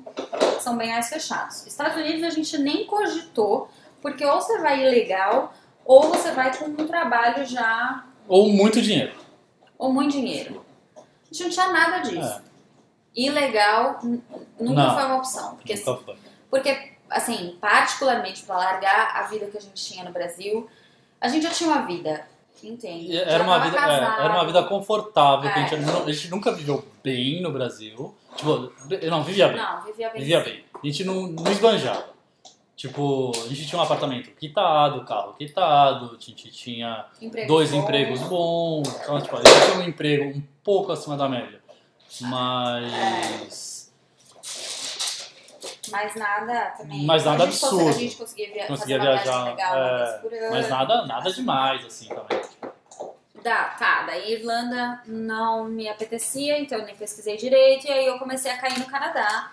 são 0.62 0.78
bem 0.78 0.90
mais 0.90 1.10
fechados. 1.10 1.68
Estados 1.68 1.98
Unidos 1.98 2.24
a 2.24 2.30
gente 2.30 2.58
nem 2.58 2.86
cogitou, 2.86 3.70
porque 4.02 4.26
ou 4.26 4.42
você 4.42 4.58
vai 4.60 4.86
ilegal 4.86 5.54
ou 5.86 6.04
você 6.10 6.32
vai 6.32 6.56
com 6.58 6.66
um 6.66 6.88
trabalho 6.88 7.46
já 7.46 8.04
Ou 8.28 8.50
muito 8.50 8.82
dinheiro. 8.82 9.14
ou 9.78 9.94
muito 9.94 10.12
dinheiro. 10.12 10.66
A 10.98 11.02
gente 11.32 11.44
não 11.44 11.50
tinha 11.50 11.72
nada 11.72 12.00
disso. 12.00 12.42
É, 12.42 12.56
Ilegal 13.16 14.00
nunca 14.60 14.84
Não. 14.84 14.94
foi 14.94 15.06
uma 15.06 15.18
opção, 15.18 15.56
porque 15.56 15.74
nunca 15.76 15.96
foi. 15.98 16.16
porque, 16.50 16.92
assim, 17.10 17.58
particularmente 17.62 18.44
para 18.44 18.58
largar 18.58 19.16
a 19.16 19.24
vida 19.24 19.46
que 19.48 19.58
a 19.58 19.62
gente 19.62 19.82
tinha 19.82 20.04
no 20.04 20.12
Brasil, 20.12 20.70
a 21.22 21.28
gente 21.30 21.44
já 21.44 21.50
tinha 21.50 21.70
uma 21.70 21.86
vida, 21.86 22.28
entende? 22.62 23.18
Era 23.18 23.44
uma 23.44 23.60
vida, 23.60 23.78
é, 23.78 23.94
era 24.26 24.34
uma 24.34 24.46
vida 24.46 24.64
confortável, 24.64 25.50
que 25.52 25.60
a, 25.60 25.62
É. 25.64 25.68
gente, 25.68 25.82
não- 25.86 26.04
a 26.06 26.12
gente 26.12 26.30
nunca 26.30 26.52
viveu 26.52 26.84
bem 27.04 27.42
no 27.42 27.52
Brasil. 27.52 28.14
Tipo, 28.36 28.70
não, 29.10 29.24
vivia 29.24 29.48
bem. 29.48 29.58
Não, 29.58 29.82
vivia 29.84 30.10
bem. 30.10 30.20
Vivia 30.22 30.40
bem. 30.42 30.66
A 30.84 30.86
gente 30.86 31.04
não, 31.06 31.28
não 31.28 31.50
esbanjava. 31.52 32.15
Tipo, 32.76 33.32
a 33.34 33.48
gente 33.48 33.68
tinha 33.68 33.80
um 33.80 33.84
apartamento 33.84 34.32
quitado, 34.32 35.06
carro 35.06 35.34
quitado, 35.34 36.18
a 36.18 36.22
gente 36.22 36.52
tinha 36.52 37.06
Emprego 37.22 37.48
dois 37.48 37.72
bom. 37.72 37.78
empregos 37.78 38.20
bons. 38.24 38.88
Então, 39.02 39.22
tipo, 39.22 39.38
a 39.38 39.40
gente 39.40 39.66
tinha 39.66 39.78
um 39.78 39.84
emprego 39.84 40.38
um 40.38 40.44
pouco 40.62 40.92
acima 40.92 41.16
da 41.16 41.30
média. 41.30 41.62
Mas. 42.20 43.94
Mas 45.90 46.16
nada 46.16 46.74
também. 46.78 47.06
Mas 47.06 47.24
nada 47.24 47.44
a 47.44 47.46
gente 47.46 47.64
absurdo. 47.64 47.90
A 47.90 47.92
gente 47.94 48.16
conseguia, 48.18 48.52
via 48.52 48.68
Conseguia 48.68 49.00
viajar, 49.00 49.44
legal 49.46 49.78
é, 49.78 50.18
ano. 50.18 50.52
Mas 50.52 50.70
nada, 50.70 51.06
nada 51.06 51.32
demais, 51.32 51.86
assim, 51.86 52.10
também. 52.10 52.42
Dá, 53.42 53.76
tá, 53.78 54.04
daí 54.08 54.34
Irlanda 54.34 55.02
não 55.06 55.66
me 55.66 55.88
apetecia, 55.88 56.60
então 56.60 56.80
eu 56.80 56.86
nem 56.86 56.96
pesquisei 56.96 57.38
direito, 57.38 57.88
e 57.88 57.92
aí 57.92 58.06
eu 58.08 58.18
comecei 58.18 58.52
a 58.52 58.58
cair 58.58 58.80
no 58.80 58.86
Canadá. 58.86 59.52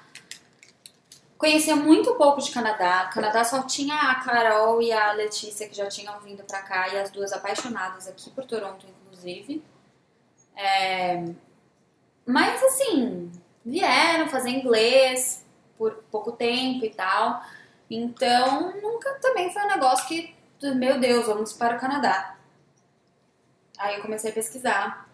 Conhecia 1.42 1.74
muito 1.74 2.14
pouco 2.14 2.40
de 2.40 2.52
Canadá. 2.52 3.11
Canadá 3.12 3.42
só 3.42 3.64
tinha 3.64 3.96
a 3.96 4.14
Carol 4.22 4.81
e 4.81 4.92
a 4.92 5.11
Letícia 5.11 5.68
que 5.68 5.74
já 5.74 5.88
tinham 5.88 6.20
vindo 6.20 6.44
pra 6.44 6.62
cá, 6.62 6.88
e 6.88 6.96
as 6.96 7.11
duas 7.11 7.33
apaixonadas 7.33 8.07
aqui 8.07 8.31
por 8.31 8.44
Toronto, 8.44 8.87
inclusive. 8.87 9.61
É, 10.55 11.24
Mas 12.24 12.62
assim, 12.62 13.33
vieram 13.66 14.28
fazer 14.28 14.50
inglês 14.50 15.44
por 15.76 16.05
pouco 16.12 16.31
tempo 16.31 16.85
e 16.85 16.90
tal. 16.90 17.42
Então, 17.90 18.81
nunca 18.81 19.12
também 19.14 19.52
foi 19.52 19.62
um 19.62 19.68
negócio 19.68 20.07
que, 20.07 20.33
meu 20.76 21.00
Deus, 21.00 21.26
vamos 21.26 21.52
para 21.52 21.76
o 21.76 21.81
Canadá. 21.81 22.37
Aí 23.76 23.96
eu 23.96 24.02
comecei 24.02 24.31
a 24.31 24.35
pesquisar. 24.35 25.11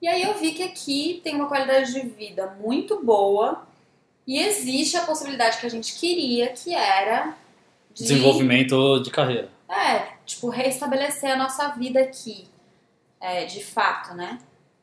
E 0.00 0.06
aí 0.06 0.22
eu 0.22 0.34
vi 0.34 0.52
que 0.52 0.62
aqui 0.62 1.20
tem 1.24 1.34
uma 1.34 1.48
qualidade 1.48 1.92
de 1.92 2.00
vida 2.06 2.46
muito 2.60 3.04
boa 3.04 3.66
e 4.26 4.38
existe 4.38 4.96
a 4.96 5.06
possibilidade 5.06 5.58
que 5.58 5.66
a 5.66 5.70
gente 5.70 5.98
queria, 5.98 6.48
que 6.48 6.74
era 6.74 7.36
de, 7.94 8.02
Desenvolvimento 8.02 9.00
de 9.00 9.10
carreira. 9.10 9.48
É, 9.68 10.16
tipo, 10.26 10.48
reestabelecer 10.48 11.30
a 11.30 11.36
nossa 11.36 11.68
vida 11.70 12.00
aqui. 12.00 12.46
É, 13.20 13.44
de 13.44 13.64
fato, 13.64 14.14
né? 14.14 14.38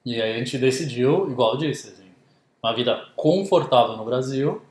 E 0.06 0.20
aí 0.20 0.34
a 0.34 0.38
gente 0.40 0.58
decidiu, 0.58 1.30
igual 1.30 1.54
eu 1.54 1.60
disse, 1.60 1.90
assim, 1.90 2.10
uma 2.62 2.74
vida 2.74 3.08
confortável 3.16 3.96
no 3.96 4.06
Brasil. 4.06 4.62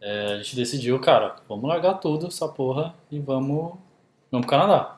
É, 0.00 0.34
a 0.34 0.36
gente 0.38 0.56
decidiu, 0.56 0.98
cara, 1.00 1.36
vamos 1.48 1.68
largar 1.68 1.94
tudo, 1.94 2.28
essa 2.28 2.48
porra, 2.48 2.94
e 3.10 3.18
vamos, 3.18 3.74
vamos 4.30 4.46
pro 4.46 4.56
Canadá. 4.56 4.96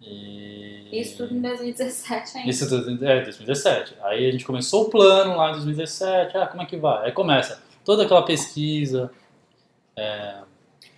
E... 0.00 0.88
Isso 0.92 1.16
tudo 1.16 1.34
em 1.34 1.40
2017 1.40 2.38
ainda. 2.38 2.50
Isso 2.50 2.68
tudo, 2.68 3.04
é, 3.04 3.22
2017. 3.22 3.96
Aí 4.02 4.28
a 4.28 4.30
gente 4.30 4.44
começou 4.44 4.84
o 4.84 4.90
plano 4.90 5.36
lá 5.36 5.50
em 5.50 5.54
2017, 5.54 6.36
ah, 6.36 6.46
como 6.46 6.62
é 6.62 6.66
que 6.66 6.76
vai? 6.76 7.06
Aí 7.06 7.12
começa 7.12 7.60
toda 7.84 8.04
aquela 8.04 8.24
pesquisa, 8.24 9.10
é, 9.96 10.38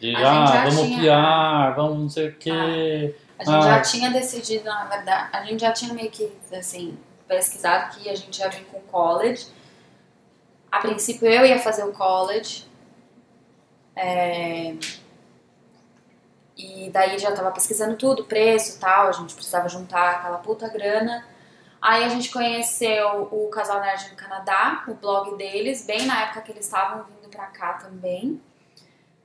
de, 0.00 0.14
ah, 0.16 0.46
já 0.46 0.64
vamos 0.64 0.80
tinha- 0.82 1.00
piar, 1.00 1.74
vamos 1.76 1.98
não 1.98 2.08
sei 2.10 2.28
o 2.28 2.34
quê. 2.36 3.14
A 3.38 3.44
gente 3.44 3.56
Ah. 3.56 3.60
já 3.62 3.80
tinha 3.82 4.10
decidido, 4.10 4.64
na 4.64 4.84
verdade, 4.84 5.28
a 5.32 5.44
gente 5.44 5.60
já 5.60 5.72
tinha 5.72 5.92
meio 5.92 6.10
que, 6.10 6.30
assim, 6.52 6.96
pesquisado 7.26 7.96
que 7.96 8.08
a 8.08 8.14
gente 8.14 8.38
ia 8.38 8.48
vir 8.48 8.64
com 8.66 8.80
college. 8.82 9.46
A 10.70 10.78
princípio 10.80 11.26
eu 11.28 11.44
ia 11.46 11.58
fazer 11.58 11.84
o 11.84 11.92
college. 11.92 12.64
É, 13.96 14.74
E 16.56 16.88
daí 16.90 17.18
já 17.18 17.32
tava 17.32 17.50
pesquisando 17.50 17.96
tudo, 17.96 18.24
preço 18.24 18.76
e 18.76 18.80
tal, 18.80 19.08
a 19.08 19.12
gente 19.12 19.34
precisava 19.34 19.68
juntar 19.68 20.10
aquela 20.12 20.38
puta 20.38 20.68
grana. 20.68 21.24
Aí 21.84 22.02
a 22.02 22.08
gente 22.08 22.30
conheceu 22.30 23.28
o 23.30 23.50
Casal 23.50 23.78
Nerd 23.78 24.08
no 24.08 24.16
Canadá, 24.16 24.82
o 24.88 24.94
blog 24.94 25.36
deles, 25.36 25.84
bem 25.84 26.06
na 26.06 26.22
época 26.22 26.40
que 26.40 26.50
eles 26.50 26.64
estavam 26.64 27.04
vindo 27.04 27.28
pra 27.28 27.44
cá 27.48 27.74
também, 27.74 28.40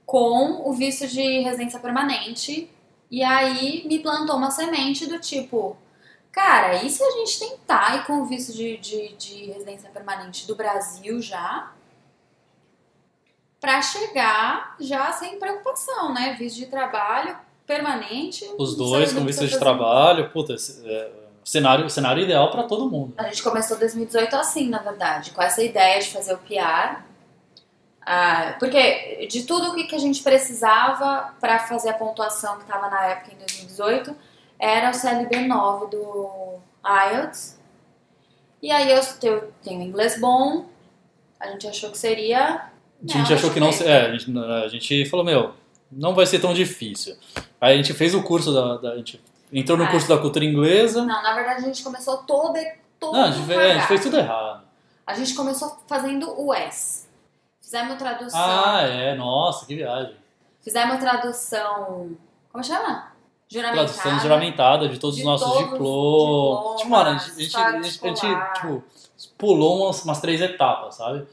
com 0.06 0.69
o 0.69 0.74
visto 0.74 1.08
de 1.08 1.39
residência 1.39 1.80
permanente. 1.80 2.69
E 3.10 3.24
aí 3.24 3.88
me 3.88 4.00
plantou 4.00 4.36
uma 4.36 4.52
semente 4.52 5.08
do 5.08 5.17
tipo, 5.19 5.78
cara, 6.34 6.84
e 6.84 6.89
se 6.89 7.02
a 7.02 7.12
gente 7.12 7.39
tentar 7.39 7.95
ir 7.95 8.06
com 8.06 8.24
o 8.24 8.26
visto 8.26 8.52
de, 8.52 8.76
de, 8.76 9.15
de 9.15 9.45
residência 9.45 9.89
permanente 9.89 10.45
do 10.45 10.54
Brasil 10.54 11.22
já? 11.22 11.72
Pra 13.62 13.82
chegar 13.82 14.76
já 14.82 15.13
sem 15.13 15.39
preocupação, 15.39 16.13
né? 16.13 16.36
Visto 16.38 16.58
de 16.58 16.65
trabalho 16.65 17.38
permanente. 17.65 18.43
Os 18.58 18.76
dois 18.76 19.13
com 19.13 19.24
visto 19.24 19.48
de 19.48 19.58
trabalho, 19.58 20.30
puta, 20.32 20.56
é, 20.84 21.19
cenário, 21.50 21.90
cenário 21.90 22.22
ideal 22.24 22.52
pra 22.52 22.64
todo 22.64 22.90
mundo. 22.90 23.14
A 23.18 23.24
gente 23.24 23.42
começou 23.42 23.78
2018 23.78 24.36
assim, 24.36 24.70
na 24.70 24.78
verdade, 24.80 25.32
com 25.32 25.42
essa 25.42 25.64
ideia 25.64 26.00
de 26.00 26.08
fazer 26.10 26.34
o 26.34 26.38
PR. 26.38 27.02
Ah, 28.06 28.56
porque 28.60 29.28
de 29.30 29.44
tudo 29.44 29.70
o 29.72 29.76
que 29.76 29.86
que 29.86 29.96
a 29.96 30.00
gente 30.00 30.22
precisava 30.22 31.34
para 31.40 31.60
fazer 31.60 31.90
a 31.90 31.94
pontuação 31.94 32.56
que 32.58 32.64
estava 32.64 32.90
na 32.90 33.04
época 33.08 33.34
em 33.34 33.38
2018 33.38 34.16
era 34.60 34.90
o 34.90 34.94
CLB 34.94 35.48
9 35.48 35.88
do 35.88 36.60
IELTS. 36.86 37.60
E 38.62 38.72
aí 38.72 38.92
eu, 38.92 39.02
eu 39.24 39.54
tenho 39.64 39.82
inglês 39.82 40.20
bom, 40.20 40.66
a 41.40 41.48
gente 41.48 41.68
achou 41.68 41.90
que 41.92 41.98
seria. 41.98 42.66
A 43.08 43.18
gente 43.18 43.34
achou 43.34 43.52
que 43.52 43.60
não. 43.60 43.70
É, 43.70 44.06
a 44.08 44.12
gente, 44.68 44.94
a 44.94 44.98
gente 44.98 45.10
falou, 45.10 45.26
meu, 45.26 45.54
não 45.92 46.14
vai 46.14 46.26
ser 46.26 46.40
tão 46.40 46.54
difícil. 46.54 47.16
Aí 47.62 47.74
a 47.74 47.78
gente 47.78 47.94
fez 47.94 48.14
o 48.14 48.22
curso 48.22 48.54
da. 48.54 48.78
da- 48.78 48.92
a 48.94 48.98
gente 48.98 49.20
entrou 49.52 49.78
no 49.78 49.86
É. 49.86 49.92
curso 49.92 50.08
da 50.08 50.18
cultura 50.18 50.46
inglesa. 50.46 51.02
Não, 51.06 51.22
na 51.24 51.34
verdade 51.34 51.62
a 51.64 51.66
gente 51.66 51.84
começou 51.84 52.18
todo, 52.18 52.54
todo 53.00 53.14
Não, 53.14 53.24
a 53.26 53.32
gente, 53.32 53.46
fez, 53.46 53.60
a 53.60 53.74
gente 53.76 53.88
fez 53.88 54.02
tudo 54.02 54.18
errado. 54.18 54.64
A 55.06 55.14
gente 55.14 55.34
começou 55.34 55.78
fazendo 55.88 56.34
o 56.40 56.54
S. 56.54 57.08
Fizemos 57.62 57.96
tradução. 57.98 58.40
Ah, 58.42 58.82
é, 58.84 59.16
nossa, 59.16 59.66
que 59.66 59.76
viagem. 59.76 60.16
Fizemos 60.62 60.98
tradução. 61.00 62.12
Como 62.52 62.64
chama? 62.64 63.10
Juramentada. 63.48 63.88
Tradução 63.88 64.20
juramentada 64.20 64.90
de 64.90 65.00
todos 65.00 65.16
De 65.16 65.22
os 65.24 65.28
nossos 65.28 65.48
todos 65.48 65.64
os 65.64 65.72
diplomas. 65.72 66.78
Tipo, 66.82 66.90
mano, 66.92 67.10
a 67.10 67.14
gente, 67.18 67.58
a 67.58 67.72
gente, 67.82 68.06
a 68.06 68.08
gente, 68.08 68.26
a 68.28 68.46
tipo, 68.54 68.84
pulou 69.38 69.86
umas, 69.86 70.04
umas 70.04 70.20
três 70.22 70.40
etapas, 70.42 70.96
sabe? 70.96 71.26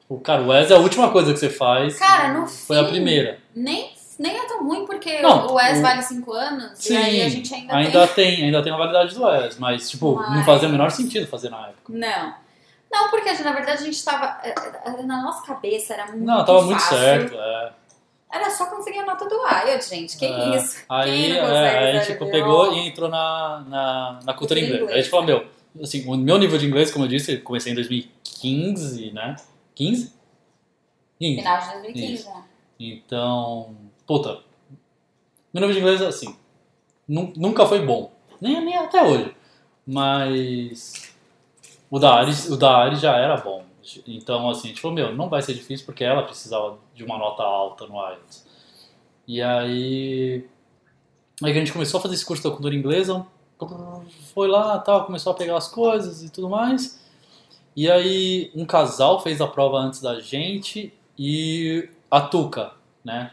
Tipo, 0.00 0.18
cara, 0.20 0.42
o 0.42 0.52
ES 0.54 0.70
é 0.70 0.74
a 0.74 0.78
última 0.78 1.10
coisa 1.10 1.32
que 1.32 1.38
você 1.38 1.50
faz. 1.50 1.98
Cara, 1.98 2.32
no 2.32 2.46
Foi 2.46 2.78
a 2.78 2.84
fim, 2.84 2.90
primeira. 2.90 3.38
Nem, 3.54 3.92
nem 4.18 4.36
é 4.36 4.46
tão 4.46 4.64
ruim, 4.66 4.84
porque 4.86 5.20
Não, 5.22 5.46
o 5.52 5.60
ES 5.60 5.78
o- 5.78 5.82
vale 5.82 6.02
5 6.02 6.32
anos 6.32 6.72
Sim, 6.78 6.94
e 6.94 6.96
aí 6.96 7.22
a 7.22 7.28
gente 7.28 7.52
ainda, 7.54 7.74
ainda 7.76 8.06
tem. 8.08 8.36
tem, 8.36 8.44
ainda 8.46 8.62
tem 8.62 8.72
a 8.72 8.76
validade 8.76 9.14
do 9.14 9.28
ES, 9.28 9.58
mas, 9.58 9.90
tipo, 9.90 10.14
não 10.20 10.30
Mas- 10.30 10.46
fazia 10.46 10.68
o 10.68 10.72
menor 10.72 10.90
sentido 10.90 11.26
fazer 11.26 11.50
na 11.50 11.68
época. 11.68 11.92
Não. 11.92 12.34
Não, 12.92 13.10
porque 13.10 13.32
na 13.32 13.52
verdade 13.52 13.82
a 13.82 13.84
gente 13.84 14.04
tava. 14.04 14.38
eh, 14.44 14.54
eh, 14.86 15.02
Na 15.02 15.20
nossa 15.22 15.44
cabeça 15.46 15.94
era 15.94 16.06
muito. 16.06 16.24
Não, 16.24 16.44
tava 16.44 16.62
muito 16.62 16.80
fácil. 16.80 16.96
certo, 16.98 17.34
é. 17.36 17.72
Era 18.32 18.50
só 18.50 18.66
conseguir 18.66 18.98
a 19.00 19.06
nota 19.06 19.28
do 19.28 19.34
IELTS, 19.34 19.88
gente. 19.88 20.16
Que 20.16 20.26
É. 20.26 20.56
isso? 20.56 20.84
Aí, 20.88 21.10
Quem 21.32 21.42
não 21.42 21.48
é, 21.56 21.68
aí 21.68 21.76
a 21.76 21.92
gente 21.94 22.06
zero 22.06 22.18
tipo, 22.20 22.30
pegou 22.30 22.72
e 22.72 22.88
entrou 22.88 23.08
na, 23.08 23.64
na, 23.68 24.20
na 24.24 24.34
cultura 24.34 24.58
inglesa. 24.60 24.86
Aí 24.86 24.92
a 24.92 24.96
gente 24.96 25.08
falou, 25.10 25.26
meu, 25.26 25.44
assim, 25.82 26.04
o 26.08 26.16
meu 26.16 26.38
nível 26.38 26.56
de 26.58 26.66
inglês, 26.66 26.90
como 26.92 27.04
eu 27.04 27.08
disse, 27.08 27.36
comecei 27.38 27.72
em 27.72 27.74
2015, 27.76 29.10
né? 29.12 29.36
15? 29.74 30.12
15. 31.18 31.36
Final 31.36 31.58
de 31.60 31.66
2015, 31.66 32.12
Isso. 32.14 32.28
né? 32.30 32.42
Então, 32.78 33.76
puta, 34.06 34.40
meu 35.52 35.60
nível 35.60 35.72
de 35.72 35.78
inglês, 35.80 36.02
assim, 36.02 36.36
nu- 37.08 37.32
nunca 37.36 37.66
foi 37.66 37.84
bom. 37.84 38.12
Nem, 38.40 38.64
nem 38.64 38.76
até 38.76 39.02
hoje. 39.02 39.34
Mas 39.86 41.14
o 41.90 41.98
da 41.98 42.14
Ares, 42.14 42.48
o 42.48 42.56
da 42.56 42.92
já 42.94 43.16
era 43.16 43.36
bom. 43.36 43.64
Então, 44.06 44.48
assim, 44.48 44.68
a 44.68 44.70
gente 44.70 44.80
falou, 44.80 44.94
meu, 44.94 45.14
não 45.14 45.28
vai 45.28 45.42
ser 45.42 45.54
difícil 45.54 45.84
porque 45.86 46.02
ela 46.02 46.22
precisava 46.22 46.78
de 46.94 47.04
uma 47.04 47.18
nota 47.18 47.42
alta 47.42 47.86
no 47.86 47.96
IELTS. 47.96 48.46
E 49.28 49.42
aí, 49.42 50.46
aí 51.42 51.50
a 51.50 51.54
gente 51.54 51.72
começou 51.72 51.98
a 51.98 52.02
fazer 52.02 52.14
esse 52.14 52.24
curso 52.24 52.42
da 52.42 52.50
cultura 52.50 52.74
inglesa, 52.74 53.26
foi 54.34 54.48
lá, 54.48 54.78
tal, 54.78 55.04
começou 55.04 55.32
a 55.32 55.36
pegar 55.36 55.56
as 55.56 55.68
coisas 55.68 56.22
e 56.22 56.30
tudo 56.30 56.48
mais. 56.48 57.00
E 57.76 57.90
aí 57.90 58.50
um 58.54 58.64
casal 58.64 59.20
fez 59.20 59.40
a 59.40 59.46
prova 59.46 59.78
antes 59.78 60.00
da 60.00 60.20
gente 60.20 60.92
e 61.18 61.88
a 62.10 62.20
Tuca, 62.20 62.72
né? 63.04 63.32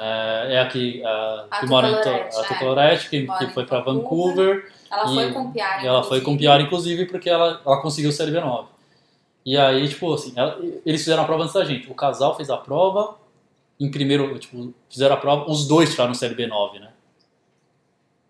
É, 0.00 0.54
é 0.54 0.60
a 0.60 0.66
que, 0.68 1.04
a, 1.04 1.46
A 1.50 1.60
que 1.60 1.66
mora 1.66 1.88
em 1.88 1.94
a 1.94 1.98
é. 1.98 2.64
Lorete, 2.64 3.08
que, 3.10 3.26
que 3.26 3.46
foi 3.48 3.64
para 3.66 3.80
Vancouver. 3.80 4.72
Ela 4.90 5.04
E- 5.10 5.14
foi 5.14 5.32
com 5.32 5.52
Piara. 5.52 5.86
Ela 5.86 6.02
foi 6.02 6.20
com 6.20 6.36
Piara, 6.36 6.62
inclusive, 6.62 7.06
porque 7.06 7.28
ela, 7.28 7.60
ela 7.64 7.80
conseguiu 7.82 8.10
o 8.10 8.12
CLB9. 8.12 8.66
E 9.44 9.56
aí, 9.56 9.88
tipo 9.88 10.12
assim, 10.12 10.32
ela- 10.36 10.58
eles 10.84 11.00
fizeram 11.00 11.22
a 11.22 11.26
prova 11.26 11.42
antes 11.42 11.54
da 11.54 11.64
gente. 11.64 11.90
O 11.90 11.94
casal 11.94 12.34
fez 12.36 12.50
a 12.50 12.56
prova, 12.56 13.16
em 13.80 13.90
primeiro, 13.90 14.38
tipo, 14.38 14.72
fizeram 14.88 15.14
a 15.14 15.18
prova, 15.18 15.50
os 15.50 15.66
dois 15.66 15.90
tiraram 15.90 16.12
o 16.12 16.14
CLB9, 16.14 16.80
né? 16.80 16.90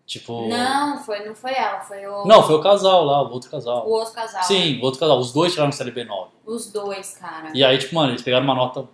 Tipo. 0.05 0.47
Não, 0.49 0.97
foi, 1.03 1.23
não 1.23 1.35
foi 1.35 1.53
ela, 1.53 1.81
foi 1.81 2.05
o, 2.07 2.25
Não, 2.25 2.41
foi 2.41 2.55
o 2.55 2.61
casal 2.61 3.05
lá, 3.05 3.21
o 3.21 3.31
outro 3.31 3.49
casal. 3.51 3.87
o 3.87 3.91
outro 3.91 4.13
casal. 4.13 4.43
Sim, 4.43 4.79
o 4.79 4.83
outro 4.85 4.99
casal. 4.99 5.19
Os 5.19 5.31
dois 5.31 5.51
tiraram 5.53 5.69
o 5.69 5.73
CLB9. 5.73 6.27
Os 6.47 6.71
dois, 6.71 7.15
cara. 7.15 7.51
E 7.53 7.63
aí, 7.63 7.77
tipo, 7.77 7.93
mano, 7.93 8.11
eles 8.13 8.23
pegaram 8.23 8.43
uma 8.43 8.55
nota, 8.55 8.85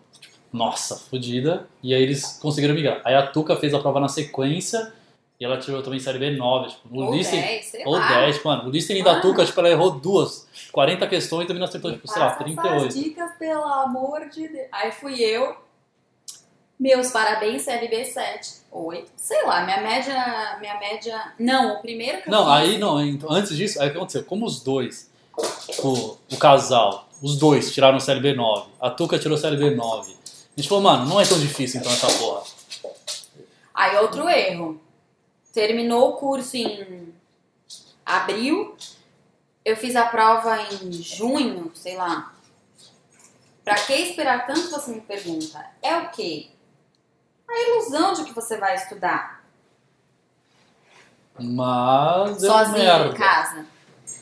nossa, 0.55 0.95
fodida, 0.95 1.67
e 1.83 1.93
aí 1.93 2.01
eles 2.01 2.39
conseguiram 2.41 2.73
migrar. 2.73 3.01
Aí 3.03 3.13
a 3.15 3.27
Tuca 3.27 3.55
fez 3.55 3.73
a 3.73 3.79
prova 3.79 3.99
na 3.99 4.07
sequência, 4.07 4.93
e 5.39 5.43
ela 5.43 5.57
tirou 5.57 5.83
também 5.83 5.99
CLB9, 5.99 6.69
tipo, 6.69 6.87
o 6.97 7.03
Ou 7.05 7.13
listening, 7.13 7.41
10, 7.41 7.65
sei 7.65 7.85
ou 7.85 7.93
lá. 7.93 8.07
10, 8.21 8.43
mano, 8.43 8.67
o 8.67 8.71
listening 8.71 9.03
da. 9.03 9.19
Tuca, 9.19 9.45
tipo, 9.45 9.59
ela 9.59 9.69
errou 9.69 9.91
duas, 9.91 10.47
40 10.71 11.05
questões 11.07 11.43
e 11.43 11.47
também 11.47 11.59
não 11.59 11.67
acertou, 11.67 11.91
tipo, 11.91 12.07
sei 12.07 12.21
lá, 12.21 12.29
Passa 12.29 12.43
essas 12.43 12.55
38. 12.55 12.93
dicas, 12.95 13.31
pelo 13.37 13.63
amor 13.65 14.29
de 14.29 14.47
Deus. 14.47 14.67
Aí 14.71 14.91
fui 14.93 15.21
eu. 15.21 15.57
Meus 16.79 17.11
parabéns, 17.11 17.61
CLB 17.63 18.03
7. 18.05 18.49
8. 18.71 19.11
Sei 19.15 19.43
lá, 19.45 19.63
minha 19.63 19.81
média. 19.81 20.57
Minha 20.59 20.77
média. 20.79 21.33
Não, 21.39 21.75
o 21.75 21.81
primeiro 21.81 22.21
que 22.21 22.27
eu 22.27 22.31
Não, 22.31 22.43
fiz. 22.45 22.53
aí 22.53 22.77
não, 22.77 23.01
então, 23.05 23.31
antes 23.31 23.55
disso, 23.55 23.81
aí 23.81 23.87
o 23.87 23.91
que 23.91 23.97
aconteceu? 23.97 24.23
Como 24.25 24.45
os 24.45 24.61
dois, 24.61 25.09
tipo, 25.69 26.17
o 26.31 26.37
casal, 26.37 27.07
os 27.21 27.37
dois 27.37 27.73
tiraram 27.73 27.97
o 27.97 28.01
CLB9, 28.01 28.65
a 28.81 28.89
Tuca 28.89 29.17
tirou 29.17 29.37
o 29.37 29.41
CLB9, 29.41 30.14
a 30.55 30.61
gente 30.61 30.69
falou, 30.69 30.83
mano, 30.83 31.05
não 31.05 31.19
é 31.19 31.25
tão 31.25 31.37
difícil 31.37 31.81
então 31.81 31.91
essa 31.91 32.07
porra. 32.17 32.43
Aí 33.73 33.97
outro 33.97 34.29
erro. 34.29 34.79
Terminou 35.53 36.11
o 36.11 36.13
curso 36.13 36.55
em 36.55 37.13
abril. 38.05 38.77
Eu 39.65 39.75
fiz 39.75 39.95
a 39.95 40.05
prova 40.05 40.61
em 40.61 40.91
junho, 40.93 41.71
sei 41.73 41.97
lá. 41.97 42.33
Pra 43.65 43.75
que 43.75 43.93
esperar 43.93 44.45
tanto, 44.45 44.69
você 44.69 44.91
me 44.91 45.01
pergunta? 45.01 45.65
É 45.81 45.97
o 45.97 46.09
quê? 46.09 46.47
A 47.49 47.61
ilusão 47.61 48.13
de 48.13 48.23
que 48.23 48.33
você 48.33 48.57
vai 48.57 48.75
estudar 48.75 49.43
Mas 51.37 52.41
deu 52.41 52.51
sozinho 52.51 52.77
merda. 52.77 53.07
em 53.07 53.13
casa. 53.13 53.65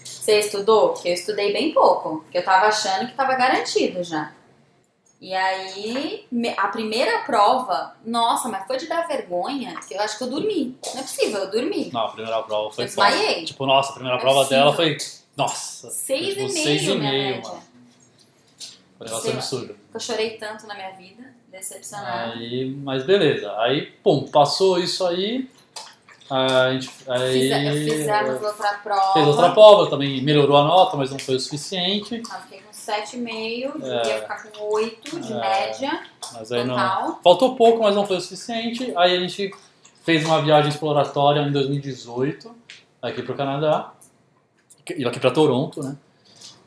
Você 0.04 0.40
estudou? 0.40 0.94
Que 0.94 1.10
eu 1.10 1.14
estudei 1.14 1.52
bem 1.54 1.74
pouco. 1.74 2.22
Porque 2.22 2.38
eu 2.38 2.46
tava 2.46 2.68
achando 2.68 3.08
que 3.08 3.14
tava 3.16 3.36
garantido 3.36 4.04
já. 4.04 4.32
E 5.24 5.34
aí, 5.34 6.28
a 6.58 6.68
primeira 6.68 7.20
prova, 7.20 7.96
nossa, 8.06 8.50
mas 8.50 8.68
foi 8.68 8.76
de 8.76 8.88
dar 8.88 9.08
vergonha, 9.08 9.80
que 9.88 9.94
eu 9.94 10.02
acho 10.02 10.18
que 10.18 10.26
eu 10.26 10.30
dormi. 10.30 10.78
Não 10.94 11.00
é 11.00 11.02
possível, 11.02 11.40
eu 11.40 11.50
dormi. 11.50 11.90
Não, 11.94 12.02
a 12.02 12.10
primeira 12.10 12.44
prova 12.44 12.70
foi 12.74 12.84
Eu 12.84 12.88
desmaiei. 12.88 13.46
Tipo, 13.46 13.66
nossa, 13.66 13.92
a 13.92 13.94
primeira 13.94 14.18
é 14.18 14.20
prova 14.20 14.40
possível. 14.40 14.58
dela 14.66 14.76
foi. 14.76 14.98
Nossa! 15.38 15.90
Seis 15.92 16.28
tipo, 16.28 16.42
e 16.42 16.44
meio, 16.44 16.50
seis 16.52 16.82
e 16.84 16.86
meio, 16.88 17.00
média. 17.00 17.42
mano. 17.42 17.64
Foi 18.98 19.08
um 19.08 19.10
negócio 19.10 19.32
absurdo. 19.32 19.76
Eu 19.94 20.00
chorei 20.02 20.32
tanto 20.32 20.68
na 20.68 20.74
minha 20.74 20.92
vida, 20.92 21.24
decepcionada. 21.48 22.34
Aí, 22.34 22.76
mas 22.84 23.04
beleza. 23.06 23.58
Aí, 23.62 23.84
pum, 24.04 24.28
passou 24.28 24.78
isso 24.78 25.08
aí. 25.08 25.50
A 26.30 26.72
gente, 26.74 26.90
aí 27.08 27.84
Fiz- 27.86 27.94
fizemos 27.94 28.42
outra 28.44 28.74
prova. 28.84 29.14
fez 29.14 29.28
outra 29.28 29.52
prova, 29.52 29.90
também 29.90 30.22
melhorou 30.22 30.58
a 30.58 30.64
nota, 30.64 30.98
mas 30.98 31.12
não 31.12 31.20
foi 31.20 31.36
o 31.36 31.40
suficiente. 31.40 32.16
Eu 32.16 32.40
fiquei 32.42 32.60
com 32.62 32.73
7,5, 32.86 33.82
É. 33.84 34.02
devia 34.02 34.22
ficar 34.22 34.44
com 34.52 34.74
8 34.74 35.20
de 35.20 35.34
É. 35.34 35.40
média 35.40 36.04
Mas 36.34 36.52
aí 36.52 36.64
não. 36.66 36.76
total. 36.76 37.20
Faltou 37.24 37.56
pouco, 37.56 37.84
mas 37.84 37.96
não 37.96 38.06
foi 38.06 38.18
o 38.18 38.22
suficiente. 38.22 38.92
Aí 38.96 39.16
a 39.16 39.20
gente 39.20 39.52
fez 40.04 40.26
uma 40.26 40.42
viagem 40.42 40.70
exploratória 40.70 41.42
em 41.42 41.52
2018, 41.52 42.54
aqui 43.02 43.22
pro 43.22 43.36
Canadá. 43.36 43.94
E 44.98 45.06
aqui 45.06 45.20
pra 45.20 45.32
Toronto, 45.32 45.82
né? 45.82 45.96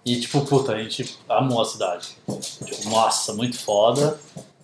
E 0.04 0.18
tipo, 0.20 0.40
puta, 0.46 0.72
a 0.72 0.82
gente 0.82 1.18
amou 1.28 1.60
a 1.60 1.64
cidade. 1.64 2.16
Tipo, 2.64 2.88
nossa, 2.88 3.34
muito 3.34 3.58
foda. 3.58 4.18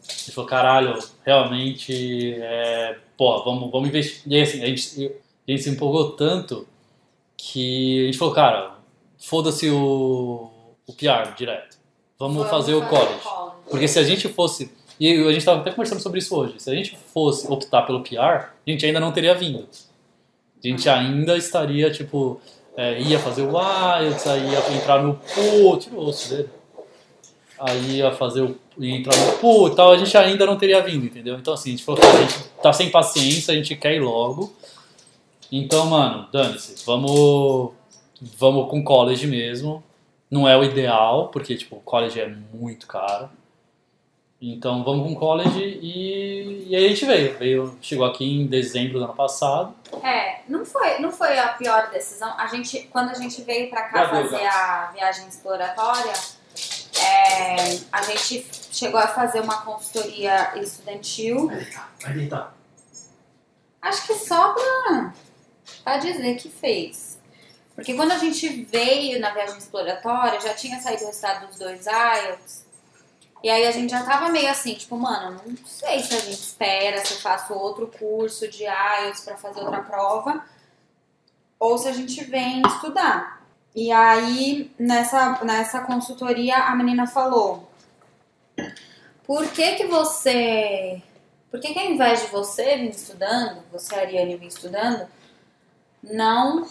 A 0.08 0.12
gente 0.12 0.32
falou, 0.32 0.48
caralho, 0.48 0.98
realmente, 1.26 2.34
é, 2.40 2.96
pô, 3.16 3.42
vamos, 3.44 3.70
vamos 3.70 3.88
investir. 3.88 4.22
E 4.26 4.36
aí, 4.36 4.42
assim, 4.42 4.62
a 4.62 4.66
gente, 4.66 5.12
a 5.48 5.50
gente 5.50 5.62
se 5.64 5.70
empolgou 5.70 6.12
tanto 6.12 6.66
que 7.36 8.02
a 8.02 8.06
gente 8.06 8.18
falou, 8.18 8.32
cara, 8.34 8.74
foda-se 9.18 9.68
o, 9.68 10.48
o 10.86 10.92
PR 10.92 11.34
direto. 11.36 11.76
Vamos, 12.18 12.48
fazer 12.48 12.74
o 12.74 12.86
college. 12.86 13.20
Porque 13.68 13.88
se 13.88 13.98
a 13.98 14.04
gente 14.04 14.28
fosse. 14.28 14.70
E 15.00 15.26
a 15.26 15.32
gente 15.32 15.44
tava 15.44 15.60
até 15.60 15.70
conversando 15.70 16.00
sobre 16.00 16.20
isso 16.20 16.36
hoje. 16.36 16.54
Se 16.58 16.70
a 16.70 16.74
gente 16.74 16.96
fosse 17.12 17.50
optar 17.50 17.82
pelo 17.82 18.02
PR, 18.02 18.18
a 18.18 18.50
gente 18.66 18.86
ainda 18.86 19.00
não 19.00 19.10
teria 19.10 19.34
vindo. 19.34 19.66
A 20.62 20.68
gente 20.68 20.88
ainda 20.88 21.36
estaria, 21.36 21.90
tipo, 21.90 22.40
é, 22.76 23.00
ia 23.00 23.18
fazer 23.18 23.42
o 23.42 23.50
IELTS, 23.50 24.26
aí 24.28 24.50
ia 24.50 24.76
entrar 24.76 25.02
no 25.02 25.14
pool, 25.14 25.76
tira 25.78 25.96
o 25.96 26.06
osso 26.06 26.30
dele. 26.30 26.48
Aí 27.58 27.96
ia 27.96 28.12
fazer 28.12 28.42
o. 28.42 28.56
ia 28.78 28.96
entrar 28.96 29.16
no 29.16 29.38
pool 29.38 29.68
e 29.68 29.74
tal, 29.74 29.92
a 29.92 29.96
gente 29.96 30.16
ainda 30.16 30.46
não 30.46 30.56
teria 30.56 30.80
vindo, 30.80 31.06
entendeu? 31.06 31.36
Então 31.36 31.54
assim, 31.54 31.70
a 31.70 31.72
gente 31.72 31.84
falou, 31.84 32.00
a 32.02 32.20
gente 32.20 32.38
tá 32.62 32.72
sem 32.72 32.90
paciência, 32.90 33.52
a 33.52 33.56
gente 33.56 33.74
quer 33.74 33.94
ir 33.94 34.00
logo. 34.00 34.52
Então, 35.50 35.86
mano, 35.86 36.28
dane-se, 36.32 36.84
vamos. 36.86 37.72
Vamos 38.38 38.70
com 38.70 38.84
college 38.84 39.26
mesmo. 39.26 39.82
Não 40.32 40.48
é 40.48 40.56
o 40.56 40.64
ideal, 40.64 41.28
porque, 41.28 41.54
tipo, 41.54 41.76
college 41.80 42.18
é 42.18 42.26
muito 42.26 42.86
caro. 42.86 43.28
Então 44.40 44.82
vamos 44.82 45.06
com 45.06 45.14
college 45.14 45.60
e, 45.60 46.68
e 46.70 46.74
aí 46.74 46.86
a 46.86 46.88
gente 46.88 47.04
veio. 47.04 47.38
veio. 47.38 47.78
Chegou 47.82 48.06
aqui 48.06 48.24
em 48.24 48.46
dezembro 48.46 48.98
do 48.98 49.04
ano 49.04 49.14
passado. 49.14 49.74
É, 50.02 50.40
não 50.48 50.64
foi, 50.64 50.98
não 51.00 51.12
foi 51.12 51.38
a 51.38 51.48
pior 51.48 51.90
decisão. 51.90 52.32
A 52.38 52.46
gente, 52.46 52.80
quando 52.90 53.10
a 53.10 53.14
gente 53.14 53.42
veio 53.42 53.68
pra 53.68 53.82
cá 53.82 54.08
fazer 54.08 54.40
gato. 54.40 54.56
a 54.56 54.90
viagem 54.94 55.28
exploratória, 55.28 56.14
é, 56.98 57.78
a 57.92 58.00
gente 58.00 58.42
chegou 58.72 58.98
a 58.98 59.08
fazer 59.08 59.40
uma 59.40 59.60
consultoria 59.60 60.58
estudantil. 60.58 61.52
Vai 62.00 62.14
deitar. 62.14 62.56
Acho 63.82 64.06
que 64.06 64.14
só 64.14 64.54
pra, 64.54 65.12
pra 65.84 65.98
dizer 65.98 66.36
que 66.36 66.48
fez. 66.48 67.11
Porque 67.74 67.94
quando 67.94 68.12
a 68.12 68.18
gente 68.18 68.48
veio 68.64 69.18
na 69.20 69.30
viagem 69.30 69.58
exploratória, 69.58 70.40
já 70.40 70.54
tinha 70.54 70.80
saído 70.80 71.04
o 71.04 71.06
resultado 71.06 71.46
dos 71.46 71.58
dois 71.58 71.86
IELTS. 71.86 72.66
E 73.42 73.50
aí 73.50 73.66
a 73.66 73.72
gente 73.72 73.90
já 73.90 74.04
tava 74.04 74.28
meio 74.28 74.48
assim, 74.48 74.74
tipo, 74.74 74.96
mano, 74.96 75.40
não 75.44 75.56
sei 75.66 76.00
se 76.00 76.14
a 76.14 76.20
gente 76.20 76.40
espera, 76.40 77.04
se 77.04 77.14
eu 77.14 77.20
faço 77.20 77.54
outro 77.54 77.88
curso 77.88 78.46
de 78.48 78.64
IELTS 78.64 79.22
pra 79.24 79.36
fazer 79.36 79.60
outra 79.60 79.82
prova, 79.82 80.44
ou 81.58 81.76
se 81.78 81.88
a 81.88 81.92
gente 81.92 82.22
vem 82.24 82.62
estudar. 82.66 83.42
E 83.74 83.90
aí, 83.90 84.70
nessa, 84.78 85.42
nessa 85.44 85.80
consultoria, 85.80 86.56
a 86.56 86.76
menina 86.76 87.06
falou: 87.06 87.68
por 89.24 89.48
que 89.48 89.76
que 89.76 89.86
você. 89.86 91.02
Por 91.50 91.60
que 91.60 91.72
que 91.72 91.78
ao 91.78 91.86
invés 91.86 92.22
de 92.22 92.26
você 92.28 92.76
vir 92.76 92.90
estudando, 92.90 93.62
você, 93.70 93.94
Ariane, 93.94 94.36
vir 94.36 94.46
estudando, 94.46 95.06
não 96.02 96.66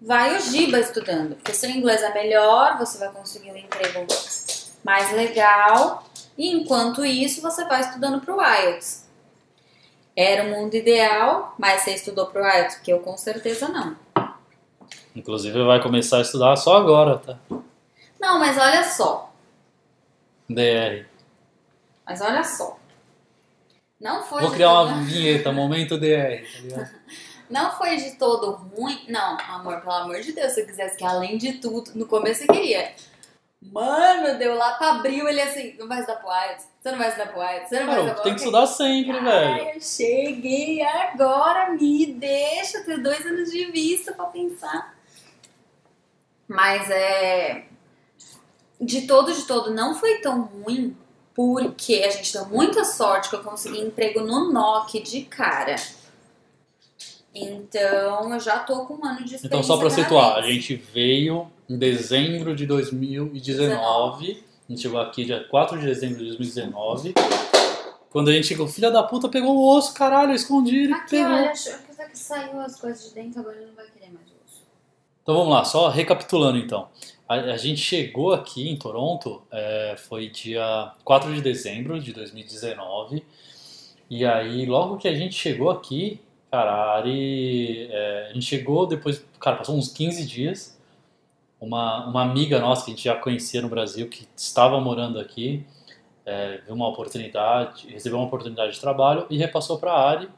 vai 0.00 0.36
o 0.36 0.40
Giba 0.40 0.78
estudando? 0.78 1.36
Porque 1.36 1.54
seu 1.54 1.70
inglês 1.70 2.02
é 2.02 2.12
melhor, 2.12 2.78
você 2.78 2.98
vai 2.98 3.10
conseguir 3.10 3.52
um 3.52 3.56
emprego 3.56 4.06
mais 4.84 5.12
legal, 5.12 6.06
e 6.38 6.52
enquanto 6.52 7.04
isso, 7.04 7.40
você 7.40 7.64
vai 7.64 7.80
estudando 7.80 8.20
pro 8.20 8.40
IELTS. 8.40 9.06
Era 10.14 10.44
o 10.44 10.50
mundo 10.50 10.74
ideal, 10.74 11.54
mas 11.58 11.82
você 11.82 11.94
estudou 11.94 12.26
pro 12.26 12.44
IELTS? 12.46 12.76
Porque 12.76 12.92
eu 12.92 13.00
com 13.00 13.16
certeza 13.16 13.68
não. 13.68 13.96
Inclusive 15.14 15.64
vai 15.64 15.82
começar 15.82 16.18
a 16.18 16.22
estudar 16.22 16.56
só 16.56 16.76
agora, 16.76 17.18
tá? 17.18 17.38
Não, 18.20 18.38
mas 18.38 18.56
olha 18.58 18.84
só. 18.84 19.32
DR. 20.48 21.06
Mas 22.06 22.20
olha 22.20 22.44
só. 22.44 22.78
Não 24.00 24.22
foi 24.22 24.42
Vou 24.42 24.50
criar 24.50 24.82
uma 24.82 25.02
vinheta, 25.02 25.50
momento 25.50 25.98
DR, 25.98 26.44
tá 26.44 26.60
ligado? 26.60 26.90
Não 27.48 27.76
foi 27.76 27.96
de 27.96 28.12
todo 28.12 28.52
ruim. 28.52 29.04
Não, 29.08 29.38
amor, 29.48 29.80
pelo 29.80 29.92
amor 29.92 30.20
de 30.20 30.32
Deus, 30.32 30.52
se 30.52 30.60
eu 30.60 30.66
quisesse 30.66 30.96
que 30.96 31.04
além 31.04 31.38
de 31.38 31.54
tudo, 31.54 31.92
no 31.94 32.06
começo 32.06 32.42
eu 32.42 32.48
queria. 32.48 32.92
Mano, 33.72 34.38
deu 34.38 34.54
lá 34.54 34.72
pra 34.72 34.90
abril, 34.90 35.28
ele 35.28 35.40
assim, 35.40 35.74
não 35.78 35.88
vai 35.88 36.00
estudar 36.00 36.20
pro 36.20 36.30
IELTS? 36.30 36.66
Você 36.80 36.90
não 36.90 36.98
vai 36.98 37.08
estudar 37.08 37.32
pro 37.32 37.42
IELTS? 37.42 37.68
Você 37.68 37.80
não 37.80 37.86
vai 37.86 37.98
estudar 37.98 38.14
tem 38.14 38.22
que 38.22 38.28
pro 38.28 38.38
estudar 38.38 38.66
sempre, 38.66 39.20
velho. 39.20 39.68
Eu 39.74 39.80
cheguei 39.80 40.82
agora, 40.82 41.70
me 41.70 42.06
deixa 42.06 42.84
ter 42.84 43.02
dois 43.02 43.24
anos 43.26 43.50
de 43.50 43.64
vista 43.72 44.12
pra 44.12 44.26
pensar. 44.26 44.94
Mas 46.46 46.88
é. 46.90 47.64
De 48.80 49.06
todo, 49.06 49.32
de 49.32 49.42
todo, 49.46 49.72
não 49.72 49.94
foi 49.94 50.18
tão 50.18 50.42
ruim, 50.42 50.96
porque 51.34 52.04
a 52.06 52.10
gente 52.10 52.32
deu 52.32 52.46
muita 52.46 52.84
sorte 52.84 53.30
que 53.30 53.36
eu 53.36 53.42
consegui 53.42 53.80
emprego 53.80 54.20
no 54.20 54.52
NOC 54.52 55.00
de 55.00 55.22
cara. 55.22 55.76
Então 57.42 58.32
eu 58.32 58.40
já 58.40 58.60
tô 58.60 58.86
com 58.86 58.94
um 58.94 59.04
ano 59.04 59.18
de 59.18 59.34
experiência. 59.34 59.46
Então, 59.46 59.62
só 59.62 59.76
pra 59.76 59.90
situar, 59.90 60.36
a 60.36 60.42
gente 60.42 60.74
veio 60.74 61.50
em 61.68 61.78
dezembro 61.78 62.54
de 62.54 62.66
2019. 62.66 64.44
A 64.68 64.72
gente 64.72 64.82
chegou 64.82 65.00
aqui 65.00 65.24
dia 65.24 65.44
4 65.44 65.78
de 65.78 65.86
dezembro 65.86 66.18
de 66.18 66.36
2019. 66.36 67.14
Quando 68.10 68.30
a 68.30 68.32
gente 68.32 68.46
chegou, 68.46 68.66
filha 68.66 68.90
da 68.90 69.02
puta, 69.02 69.28
pegou 69.28 69.54
o 69.56 69.76
osso, 69.76 69.92
caralho, 69.92 70.30
eu 70.30 70.36
escondi, 70.36 70.84
ele 70.84 70.92
Aqui, 70.94 71.10
pegou. 71.10 71.32
olha, 71.32 71.50
acho 71.50 71.70
que 71.84 72.18
saiu 72.18 72.60
as 72.60 72.80
coisas 72.80 73.08
de 73.08 73.14
dentro, 73.14 73.40
agora 73.40 73.56
ele 73.56 73.66
não 73.66 73.74
vai 73.74 73.84
querer 73.86 74.10
mais 74.12 74.26
osso. 74.26 74.62
Então 75.22 75.34
vamos 75.34 75.52
lá, 75.52 75.64
só 75.64 75.88
recapitulando 75.88 76.56
então. 76.56 76.88
A, 77.28 77.34
a 77.34 77.56
gente 77.56 77.80
chegou 77.80 78.32
aqui 78.32 78.68
em 78.68 78.76
Toronto, 78.76 79.42
é, 79.52 79.96
foi 79.98 80.28
dia 80.28 80.92
4 81.04 81.34
de 81.34 81.42
dezembro 81.42 82.00
de 82.00 82.12
2019. 82.12 83.22
E 84.08 84.24
aí, 84.24 84.64
logo 84.64 84.96
que 84.96 85.08
a 85.08 85.14
gente 85.14 85.34
chegou 85.34 85.68
aqui, 85.68 86.20
cara, 86.50 86.70
a 86.72 86.96
Ari, 86.96 87.88
é, 87.90 88.28
a 88.30 88.32
gente 88.34 88.46
chegou 88.46 88.86
depois, 88.86 89.24
cara, 89.40 89.56
passou 89.56 89.76
uns 89.76 89.88
15 89.92 90.24
dias. 90.26 90.76
Uma, 91.60 92.06
uma 92.08 92.22
amiga 92.22 92.60
nossa 92.60 92.84
que 92.84 92.90
a 92.92 92.94
gente 92.94 93.04
já 93.04 93.16
conhecia 93.16 93.62
no 93.62 93.68
Brasil, 93.68 94.08
que 94.08 94.28
estava 94.36 94.78
morando 94.80 95.18
aqui, 95.18 95.64
é, 96.26 96.58
viu 96.66 96.74
uma 96.74 96.88
oportunidade, 96.88 97.88
recebeu 97.88 98.18
uma 98.18 98.26
oportunidade 98.26 98.74
de 98.74 98.80
trabalho 98.80 99.26
e 99.30 99.38
repassou 99.38 99.78
para 99.78 99.92
a 99.92 100.10
Ari. 100.10 100.28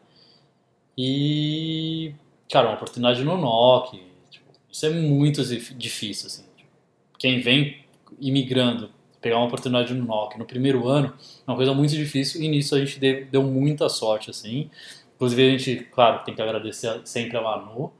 E, 0.96 2.12
cara, 2.50 2.68
uma 2.68 2.74
oportunidade 2.76 3.22
no 3.24 3.36
NOC. 3.36 4.00
tipo, 4.30 4.46
isso 4.70 4.86
é 4.86 4.90
muito 4.90 5.44
dif- 5.44 5.74
difícil, 5.74 6.26
assim. 6.26 6.44
Tipo, 6.56 6.70
Quem 7.18 7.40
vem 7.40 7.84
imigrando, 8.20 8.90
pegar 9.20 9.36
uma 9.38 9.46
oportunidade 9.46 9.94
no 9.94 10.04
NOC 10.04 10.38
no 10.38 10.44
primeiro 10.44 10.86
ano, 10.88 11.14
é 11.46 11.50
uma 11.50 11.56
coisa 11.56 11.72
muito 11.74 11.94
difícil 11.94 12.42
e 12.42 12.48
nisso 12.48 12.74
a 12.74 12.78
gente 12.78 12.98
deu, 12.98 13.26
deu 13.26 13.42
muita 13.42 13.88
sorte, 13.88 14.30
assim. 14.30 14.70
Inclusive 15.18 15.48
a 15.48 15.50
gente, 15.50 15.84
claro, 15.86 16.22
tem 16.22 16.32
que 16.32 16.40
agradecer 16.40 17.00
sempre 17.04 17.36
a 17.36 17.42
Manu 17.42 17.92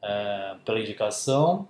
é, 0.00 0.54
pela 0.64 0.78
indicação. 0.78 1.66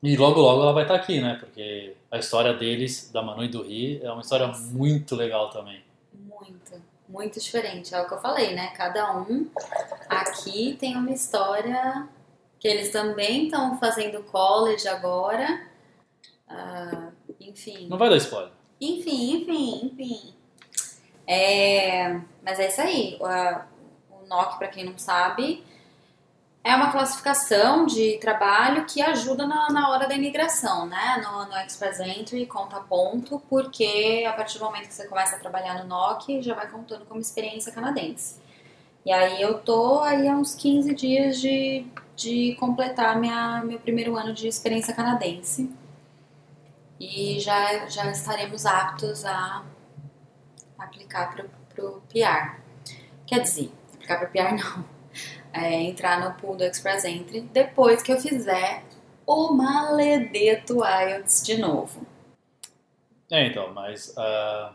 E 0.00 0.16
logo 0.16 0.40
logo 0.40 0.62
ela 0.62 0.72
vai 0.72 0.84
estar 0.84 0.94
aqui, 0.94 1.20
né? 1.20 1.36
Porque 1.40 1.96
a 2.08 2.16
história 2.16 2.54
deles, 2.54 3.10
da 3.12 3.22
Manu 3.22 3.42
e 3.42 3.48
do 3.48 3.64
Ri, 3.64 4.00
é 4.00 4.12
uma 4.12 4.20
história 4.20 4.46
muito 4.46 5.16
legal 5.16 5.50
também. 5.50 5.82
Muito, 6.14 6.80
muito 7.08 7.40
diferente. 7.40 7.92
É 7.92 8.00
o 8.00 8.06
que 8.06 8.14
eu 8.14 8.20
falei, 8.20 8.54
né? 8.54 8.68
Cada 8.76 9.16
um 9.16 9.50
aqui 10.08 10.76
tem 10.78 10.96
uma 10.96 11.10
história 11.10 12.08
que 12.60 12.68
eles 12.68 12.90
também 12.90 13.46
estão 13.46 13.76
fazendo 13.80 14.22
college 14.22 14.86
agora. 14.86 15.66
Ah, 16.48 17.08
enfim. 17.40 17.88
Não 17.88 17.98
vai 17.98 18.08
dar 18.08 18.16
spoiler. 18.16 18.52
Enfim, 18.80 19.38
enfim, 19.38 19.86
enfim. 19.86 20.34
É, 21.26 22.20
mas 22.44 22.60
é 22.60 22.68
isso 22.68 22.80
aí. 22.80 23.18
NOC, 24.32 24.58
para 24.58 24.68
quem 24.68 24.84
não 24.84 24.98
sabe, 24.98 25.64
é 26.64 26.74
uma 26.76 26.92
classificação 26.92 27.86
de 27.86 28.18
trabalho 28.18 28.86
que 28.86 29.02
ajuda 29.02 29.46
na, 29.46 29.70
na 29.70 29.90
hora 29.90 30.06
da 30.06 30.14
imigração, 30.14 30.86
né? 30.86 31.20
No, 31.22 31.46
no 31.46 31.56
Express 31.58 31.98
Entry, 32.00 32.46
conta 32.46 32.78
ponto, 32.80 33.42
porque 33.48 34.24
a 34.28 34.32
partir 34.32 34.58
do 34.58 34.64
momento 34.64 34.86
que 34.86 34.94
você 34.94 35.06
começa 35.08 35.36
a 35.36 35.38
trabalhar 35.38 35.82
no 35.82 35.88
NOC, 35.88 36.40
já 36.40 36.54
vai 36.54 36.68
contando 36.68 37.04
como 37.04 37.20
experiência 37.20 37.72
canadense. 37.72 38.40
E 39.04 39.12
aí 39.12 39.42
eu 39.42 39.58
tô 39.58 40.00
aí 40.00 40.28
há 40.28 40.36
uns 40.36 40.54
15 40.54 40.94
dias 40.94 41.40
de, 41.40 41.84
de 42.14 42.54
completar 42.60 43.18
minha, 43.18 43.62
meu 43.64 43.80
primeiro 43.80 44.16
ano 44.16 44.32
de 44.32 44.46
experiência 44.46 44.94
canadense. 44.94 45.68
E 47.00 47.40
já, 47.40 47.88
já 47.88 48.08
estaremos 48.12 48.64
aptos 48.64 49.24
a 49.24 49.64
aplicar 50.78 51.34
pro, 51.34 51.50
pro 51.74 52.02
PR. 52.08 52.60
Quer 53.26 53.40
dizer, 53.40 53.72
pro 54.18 54.28
PR 54.28 54.54
não. 54.56 54.84
É, 55.52 55.82
entrar 55.82 56.18
no 56.20 56.34
pool 56.40 56.56
do 56.56 56.64
Express 56.64 57.04
Entry 57.04 57.42
depois 57.42 58.02
que 58.02 58.10
eu 58.10 58.18
fizer 58.18 58.82
o 59.26 59.52
maledeto 59.52 60.80
IELTS 60.84 61.42
de 61.44 61.58
novo. 61.58 62.06
É, 63.30 63.46
então, 63.46 63.72
mas. 63.72 64.14
ah, 64.18 64.74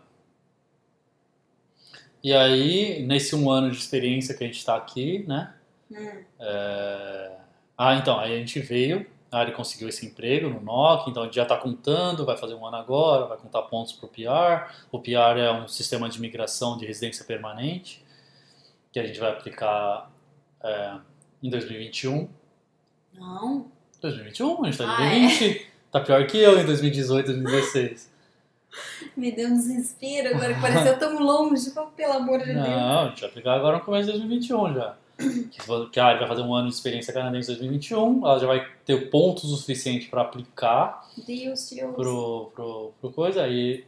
E 2.23 2.33
aí, 2.33 3.03
nesse 3.05 3.35
um 3.35 3.49
ano 3.49 3.71
de 3.71 3.77
experiência 3.77 4.35
que 4.35 4.43
a 4.43 4.47
gente 4.47 4.57
está 4.57 4.75
aqui, 4.75 5.23
né? 5.27 5.53
Hum, 5.91 6.23
é, 6.39 7.37
Ah, 7.77 7.95
então, 7.95 8.19
aí 8.19 8.33
a 8.35 8.37
gente 8.39 8.59
veio, 8.59 9.05
a 9.31 9.39
Ari 9.39 9.51
conseguiu 9.53 9.87
esse 9.89 10.05
emprego 10.05 10.49
no 10.49 10.59
NOC, 10.61 11.09
então 11.09 11.23
a 11.23 11.25
gente 11.27 11.35
já 11.35 11.43
está 11.43 11.57
contando, 11.57 12.25
vai 12.25 12.37
fazer 12.37 12.55
um 12.55 12.65
ano 12.65 12.77
agora, 12.77 13.25
vai 13.27 13.37
contar 13.37 13.61
pontos 13.63 13.93
para 13.93 14.05
o 14.07 14.09
PR. 14.09 14.73
O 14.91 14.99
PR 14.99 15.37
é 15.39 15.51
um 15.51 15.67
sistema 15.67 16.09
de 16.09 16.19
migração 16.19 16.77
de 16.77 16.85
residência 16.85 17.23
permanente, 17.25 18.03
que 18.99 19.03
a 19.03 19.07
gente 19.07 19.19
vai 19.19 19.31
aplicar 19.31 20.11
é, 20.63 20.95
em 21.43 21.49
2021. 21.49 22.27
não, 23.13 23.65
2021? 24.01 24.51
A 24.61 24.65
gente 24.65 24.73
está 24.73 24.83
em 24.83 24.87
Ah, 24.87 24.97
2020. 24.97 25.67
Tá 25.91 25.99
pior 26.01 26.27
que 26.27 26.37
eu 26.37 26.59
em 26.59 26.65
2018, 26.65 27.25
2016. 27.27 28.11
me 29.15 29.31
deu 29.31 29.47
um 29.49 29.53
desespero 29.55 30.35
agora 30.35 30.53
que 30.53 30.61
pareceu 30.61 30.99
tão 30.99 31.19
longe. 31.19 31.71
Pelo 31.95 32.13
amor 32.13 32.39
de 32.39 32.45
Deus. 32.53 32.57
Não, 32.57 32.99
a 32.99 33.09
gente 33.09 33.21
vai 33.21 33.29
aplicar 33.29 33.53
agora 33.53 33.77
no 33.77 33.83
começo 33.83 34.05
de 34.11 34.17
2021 34.17 34.73
já. 34.73 34.95
Que, 35.17 35.89
que 35.91 35.99
a 35.99 36.05
Ari 36.05 36.19
vai 36.19 36.27
fazer 36.27 36.41
um 36.43 36.53
ano 36.53 36.67
de 36.69 36.75
experiência 36.75 37.11
canadense 37.11 37.51
em 37.51 37.55
2021, 37.55 38.27
ela 38.27 38.37
já 38.37 38.45
vai 38.45 38.67
ter 38.85 39.09
pontos 39.09 39.45
o 39.51 39.55
suficiente 39.55 40.09
para 40.09 40.21
aplicar 40.21 41.09
Deus, 41.25 41.71
Deus. 41.71 41.95
pro, 41.95 42.51
pro, 42.53 42.93
pro 43.01 43.11
coisa 43.11 43.47
e, 43.47 43.83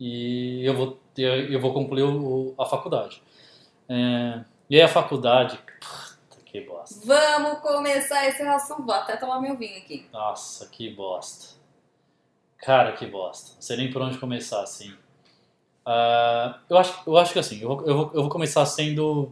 e 0.00 0.64
eu 0.66 0.74
vou 0.76 0.98
eu 1.16 1.60
vou 1.60 1.72
concluir 1.72 2.02
o- 2.02 2.52
a 2.58 2.64
faculdade. 2.66 3.22
É, 3.88 4.40
e 4.72 4.76
aí 4.76 4.80
a 4.80 4.88
faculdade, 4.88 5.58
puta, 5.58 6.42
que 6.46 6.62
bosta. 6.62 6.98
Vamos 7.04 7.60
começar 7.60 8.26
esse 8.26 8.40
assunto. 8.40 8.84
Vou 8.84 8.94
até 8.94 9.18
tomar 9.18 9.38
meu 9.38 9.54
vinho 9.54 9.76
aqui. 9.76 10.06
Nossa, 10.10 10.66
que 10.66 10.88
bosta. 10.88 11.56
Cara, 12.56 12.92
que 12.92 13.04
bosta. 13.04 13.54
Não 13.56 13.60
sei 13.60 13.76
nem 13.76 13.90
por 13.92 14.00
onde 14.00 14.16
começar, 14.16 14.62
assim. 14.62 14.94
Ah, 15.84 16.58
eu, 16.70 16.78
acho, 16.78 17.02
eu 17.06 17.18
acho 17.18 17.34
que 17.34 17.38
assim, 17.38 17.60
eu 17.60 17.68
vou, 17.68 17.86
eu, 17.86 17.94
vou, 17.94 18.10
eu 18.14 18.20
vou 18.22 18.30
começar 18.30 18.64
sendo 18.64 19.30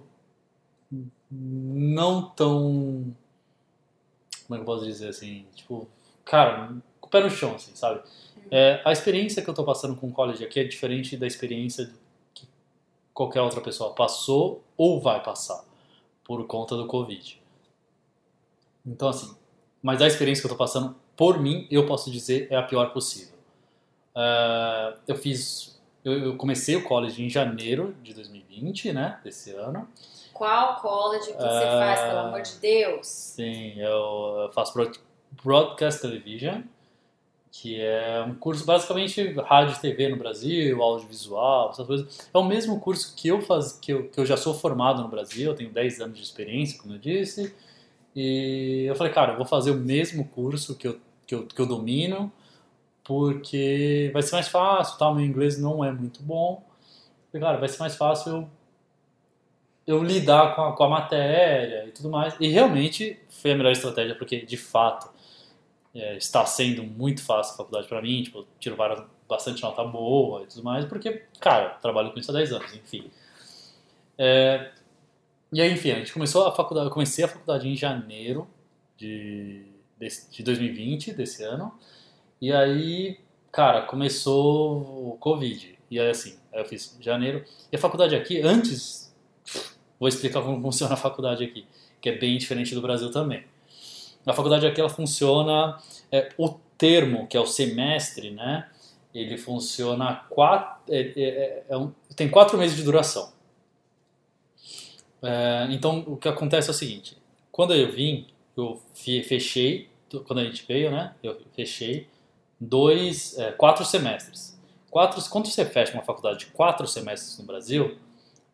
não 1.31 2.29
tão. 2.29 3.17
Como 4.47 4.55
é 4.55 4.57
que 4.57 4.61
eu 4.61 4.65
posso 4.65 4.85
dizer 4.85 5.09
assim? 5.09 5.47
Tipo, 5.55 5.89
cara, 6.23 6.75
com 7.01 7.07
o 7.07 7.11
pé 7.11 7.23
no 7.23 7.31
chão, 7.31 7.55
assim, 7.55 7.75
sabe? 7.75 8.03
É, 8.51 8.83
a 8.85 8.93
experiência 8.93 9.43
que 9.43 9.49
eu 9.49 9.55
tô 9.55 9.65
passando 9.65 9.97
com 9.97 10.09
o 10.09 10.13
college 10.13 10.45
aqui 10.45 10.61
é 10.61 10.65
diferente 10.65 11.17
da 11.17 11.27
experiência 11.27 11.91
qualquer 13.21 13.43
outra 13.43 13.61
pessoa 13.61 13.93
passou 13.93 14.65
ou 14.79 14.99
vai 14.99 15.23
passar 15.23 15.63
por 16.25 16.47
conta 16.47 16.75
do 16.75 16.87
Covid. 16.87 17.39
Então, 18.87 19.11
assim, 19.11 19.37
mas 19.83 20.01
a 20.01 20.07
experiência 20.07 20.41
que 20.41 20.47
eu 20.47 20.51
tô 20.53 20.57
passando, 20.57 20.97
por 21.15 21.39
mim, 21.39 21.67
eu 21.71 21.85
posso 21.85 22.11
dizer, 22.11 22.49
é 22.51 22.57
a 22.57 22.63
pior 22.63 22.95
possível. 22.95 23.35
É, 24.17 24.95
eu 25.07 25.15
fiz 25.17 25.79
eu, 26.03 26.13
eu 26.13 26.37
comecei 26.39 26.77
o 26.77 26.85
college 26.85 27.23
em 27.23 27.29
janeiro 27.29 27.95
de 28.03 28.15
2020, 28.15 28.91
né? 28.95 29.21
Desse 29.23 29.51
ano. 29.51 29.87
Qual 30.33 30.77
college 30.77 31.27
que 31.27 31.33
você 31.35 31.67
faz, 31.67 32.01
pelo 32.01 32.19
amor 32.21 32.41
de 32.41 32.55
Deus? 32.57 33.07
Sim, 33.07 33.79
eu, 33.79 34.51
faço 34.55 34.73
broad- 34.73 34.99
Broadcast 35.45 36.01
Television, 36.01 36.63
que 37.53 37.81
é 37.81 38.23
um 38.27 38.35
curso 38.35 38.65
basicamente 38.65 39.33
rádio 39.41 39.77
e 39.77 39.81
TV 39.81 40.09
no 40.09 40.17
Brasil, 40.17 40.83
audiovisual, 40.83 41.71
essas 41.71 41.87
coisas. 41.87 42.29
É 42.33 42.39
o 42.39 42.45
mesmo 42.45 42.79
curso 42.81 43.15
que 43.17 43.29
eu 43.29 43.41
faz, 43.43 43.73
que 43.73 43.93
eu, 43.93 44.09
que 44.09 44.19
eu 44.19 44.27
já 44.27 44.37
sou 44.37 44.55
formado 44.55 45.03
no 45.03 45.09
Brasil, 45.09 45.51
eu 45.51 45.57
tenho 45.57 45.71
10 45.71 46.01
anos 46.01 46.19
de 46.19 46.25
experiência, 46.25 46.81
como 46.81 46.95
eu 46.95 46.99
disse. 46.99 47.55
E 48.15 48.85
eu 48.89 48.95
falei, 48.95 49.13
cara, 49.13 49.33
eu 49.33 49.37
vou 49.37 49.47
fazer 49.47 49.71
o 49.73 49.77
mesmo 49.77 50.27
curso 50.29 50.77
que 50.77 50.89
eu, 50.89 51.01
que 51.27 51.35
eu, 51.35 51.47
que 51.47 51.61
eu 51.61 51.67
domino, 51.67 52.33
porque 53.05 54.11
vai 54.13 54.23
ser 54.23 54.33
mais 54.33 54.49
fácil, 54.49 54.99
tá? 54.99 55.13
Meu 55.13 55.25
inglês 55.25 55.59
não 55.59 55.85
é 55.85 55.91
muito 55.93 56.23
bom. 56.23 56.65
Falei, 57.33 57.47
cara, 57.47 57.59
vai 57.59 57.69
ser 57.69 57.79
mais 57.81 57.97
fácil 57.97 58.33
eu 58.33 58.49
eu 59.87 60.03
lidar 60.05 60.55
com 60.55 60.63
a, 60.63 60.77
com 60.77 60.85
a 60.85 60.89
matéria 60.89 61.87
e 61.87 61.91
tudo 61.91 62.11
mais. 62.11 62.35
E 62.39 62.49
realmente 62.49 63.19
foi 63.29 63.53
a 63.53 63.57
melhor 63.57 63.73
estratégia, 63.73 64.15
porque 64.15 64.45
de 64.45 64.57
fato 64.57 65.11
é, 65.95 66.17
está 66.17 66.45
sendo 66.47 66.83
muito 66.85 67.23
fácil 67.25 67.55
a 67.55 67.57
faculdade 67.59 67.89
para 67.89 68.03
mim. 68.03 68.23
Tipo, 68.23 68.47
tiro 68.59 68.77
várias, 68.77 69.03
bastante 69.29 69.63
nota 69.63 69.85
boa 69.85 70.43
e 70.43 70.47
tudo 70.47 70.63
mais, 70.65 70.85
porque, 70.87 71.25
cara, 71.41 71.71
trabalho 71.81 72.13
com 72.13 72.19
isso 72.21 72.31
há 72.31 72.35
10 72.35 72.53
anos, 72.53 72.75
enfim. 72.75 73.11
É, 74.19 74.71
e 75.53 75.61
aí, 75.61 75.73
enfim, 75.73 75.93
a 75.93 75.97
gente 75.97 76.13
começou 76.13 76.47
a 76.47 76.53
faculdade, 76.55 76.89
eu 76.89 76.93
comecei 76.93 77.25
a 77.25 77.29
faculdade 77.29 77.69
em 77.69 77.77
janeiro 77.77 78.47
de, 78.97 79.65
desse- 79.99 80.31
de 80.31 80.43
2020, 80.43 81.13
desse 81.13 81.43
ano. 81.45 81.73
E 82.41 82.53
aí, 82.53 83.19
cara, 83.53 83.83
começou 83.83 85.13
o 85.13 85.17
Covid. 85.21 85.79
E 85.91 86.01
aí, 86.01 86.11
assim, 86.11 86.39
eu 86.53 86.65
fiz 86.65 86.97
janeiro. 87.01 87.45
E 87.73 87.77
a 87.77 87.79
faculdade 87.79 88.15
aqui, 88.17 88.41
antes, 88.43 89.15
vou 89.99 90.09
explicar 90.09 90.43
como 90.43 90.61
funciona 90.63 90.95
a 90.95 90.97
faculdade 90.97 91.45
aqui, 91.45 91.67
que 92.01 92.09
é 92.11 92.19
bem 92.19 92.39
diferente 92.39 92.75
do 92.75 92.83
Brasil 92.83 93.11
também. 93.11 93.45
A 94.27 94.33
faculdade 94.33 94.67
aqui, 94.67 94.81
ela 94.81 94.91
funciona, 94.91 95.79
é, 96.13 96.31
o 96.37 96.49
termo, 96.77 97.27
que 97.27 97.37
é 97.37 97.41
o 97.41 97.47
semestre, 97.47 98.31
né? 98.31 98.69
Ele 99.15 99.37
funciona 99.39 100.25
quatro, 100.29 100.93
é, 100.93 101.01
é, 101.01 101.23
é, 101.23 101.65
é 101.71 101.77
um- 101.77 101.93
tem 102.15 102.29
quatro 102.31 102.57
meses 102.59 102.77
de 102.77 102.83
duração. 102.83 103.33
É, 105.23 105.67
então, 105.71 106.01
o 106.07 106.17
que 106.17 106.29
acontece 106.29 106.69
é 106.69 106.71
o 106.71 106.75
seguinte: 106.75 107.17
quando 107.51 107.75
eu 107.75 107.91
vim, 107.93 108.27
eu 108.57 108.81
fe- 108.95 109.23
fechei, 109.23 109.89
quando 110.27 110.41
a 110.41 110.45
gente 110.45 110.65
veio, 110.67 110.91
né? 110.91 111.15
Eu 111.23 111.39
fechei 111.55 112.09
dois, 112.59 113.37
quatro 113.57 113.85
semestres. 113.85 114.59
Quatro, 114.91 115.23
quando 115.31 115.47
você 115.47 115.65
fecha 115.65 115.93
uma 115.95 116.03
faculdade 116.03 116.41
de 116.41 116.47
quatro 116.47 116.87
semestres 116.87 117.39
no 117.39 117.45
Brasil, 117.45 117.97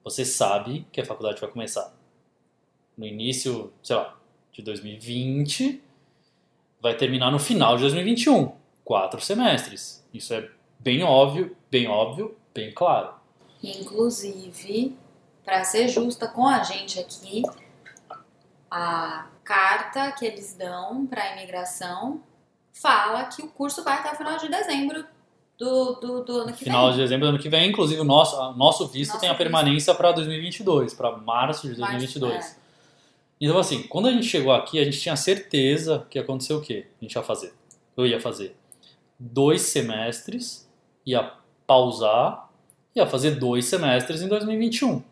você 0.04 0.24
sabe 0.24 0.86
que 0.92 1.00
a 1.00 1.04
faculdade 1.04 1.40
vai 1.40 1.50
começar 1.50 1.92
no 2.96 3.06
início, 3.06 3.72
sei 3.82 3.96
lá, 3.96 4.16
de 4.56 4.62
2020, 4.62 5.82
vai 6.80 6.96
terminar 6.96 7.30
no 7.30 7.38
final 7.38 7.76
de 7.76 7.82
2021. 7.82 8.52
Quatro 8.82 9.20
semestres. 9.20 10.02
Isso 10.14 10.32
é 10.32 10.48
bem 10.78 11.02
óbvio, 11.02 11.54
bem 11.70 11.86
óbvio, 11.86 12.34
bem 12.54 12.72
claro. 12.72 13.10
Inclusive, 13.62 14.96
para 15.44 15.62
ser 15.64 15.88
justa 15.88 16.26
com 16.26 16.46
a 16.46 16.62
gente 16.62 16.98
aqui, 16.98 17.42
a 18.70 19.26
carta 19.44 20.10
que 20.12 20.24
eles 20.24 20.54
dão 20.54 21.06
para 21.06 21.22
a 21.22 21.32
imigração 21.36 22.22
fala 22.70 23.24
que 23.24 23.42
o 23.42 23.48
curso 23.48 23.84
vai 23.84 23.98
até 23.98 24.12
o 24.12 24.16
final 24.16 24.38
de 24.38 24.48
dezembro 24.48 25.04
do, 25.58 25.94
do, 25.94 26.24
do 26.24 26.40
ano 26.40 26.52
que 26.52 26.64
Final 26.64 26.90
de 26.90 26.96
vem. 26.96 27.04
dezembro 27.04 27.26
do 27.26 27.30
ano 27.30 27.38
que 27.38 27.48
vem, 27.48 27.70
inclusive 27.70 28.00
o 28.00 28.04
nosso, 28.04 28.36
nosso 28.52 28.86
visto 28.88 29.12
Nosso 29.12 29.20
tem 29.20 29.30
a 29.30 29.34
permanência 29.34 29.94
para 29.94 30.12
2022, 30.12 30.94
para 30.94 31.16
março 31.16 31.68
de 31.68 31.74
2022. 31.74 32.34
Março, 32.34 32.56
Então, 33.40 33.58
assim, 33.58 33.82
quando 33.84 34.08
a 34.08 34.12
gente 34.12 34.26
chegou 34.26 34.52
aqui, 34.52 34.78
a 34.78 34.84
gente 34.84 34.98
tinha 34.98 35.16
certeza 35.16 36.06
que 36.08 36.18
ia 36.18 36.22
acontecer 36.22 36.54
o 36.54 36.60
quê? 36.60 36.86
A 37.00 37.04
gente 37.04 37.14
ia 37.14 37.22
fazer. 37.22 37.52
Eu 37.96 38.06
ia 38.06 38.20
fazer 38.20 38.56
dois 39.18 39.62
semestres, 39.62 40.68
ia 41.04 41.32
pausar, 41.66 42.50
ia 42.94 43.06
fazer 43.06 43.32
dois 43.32 43.66
semestres 43.66 44.22
em 44.22 44.28
2021. 44.28 45.02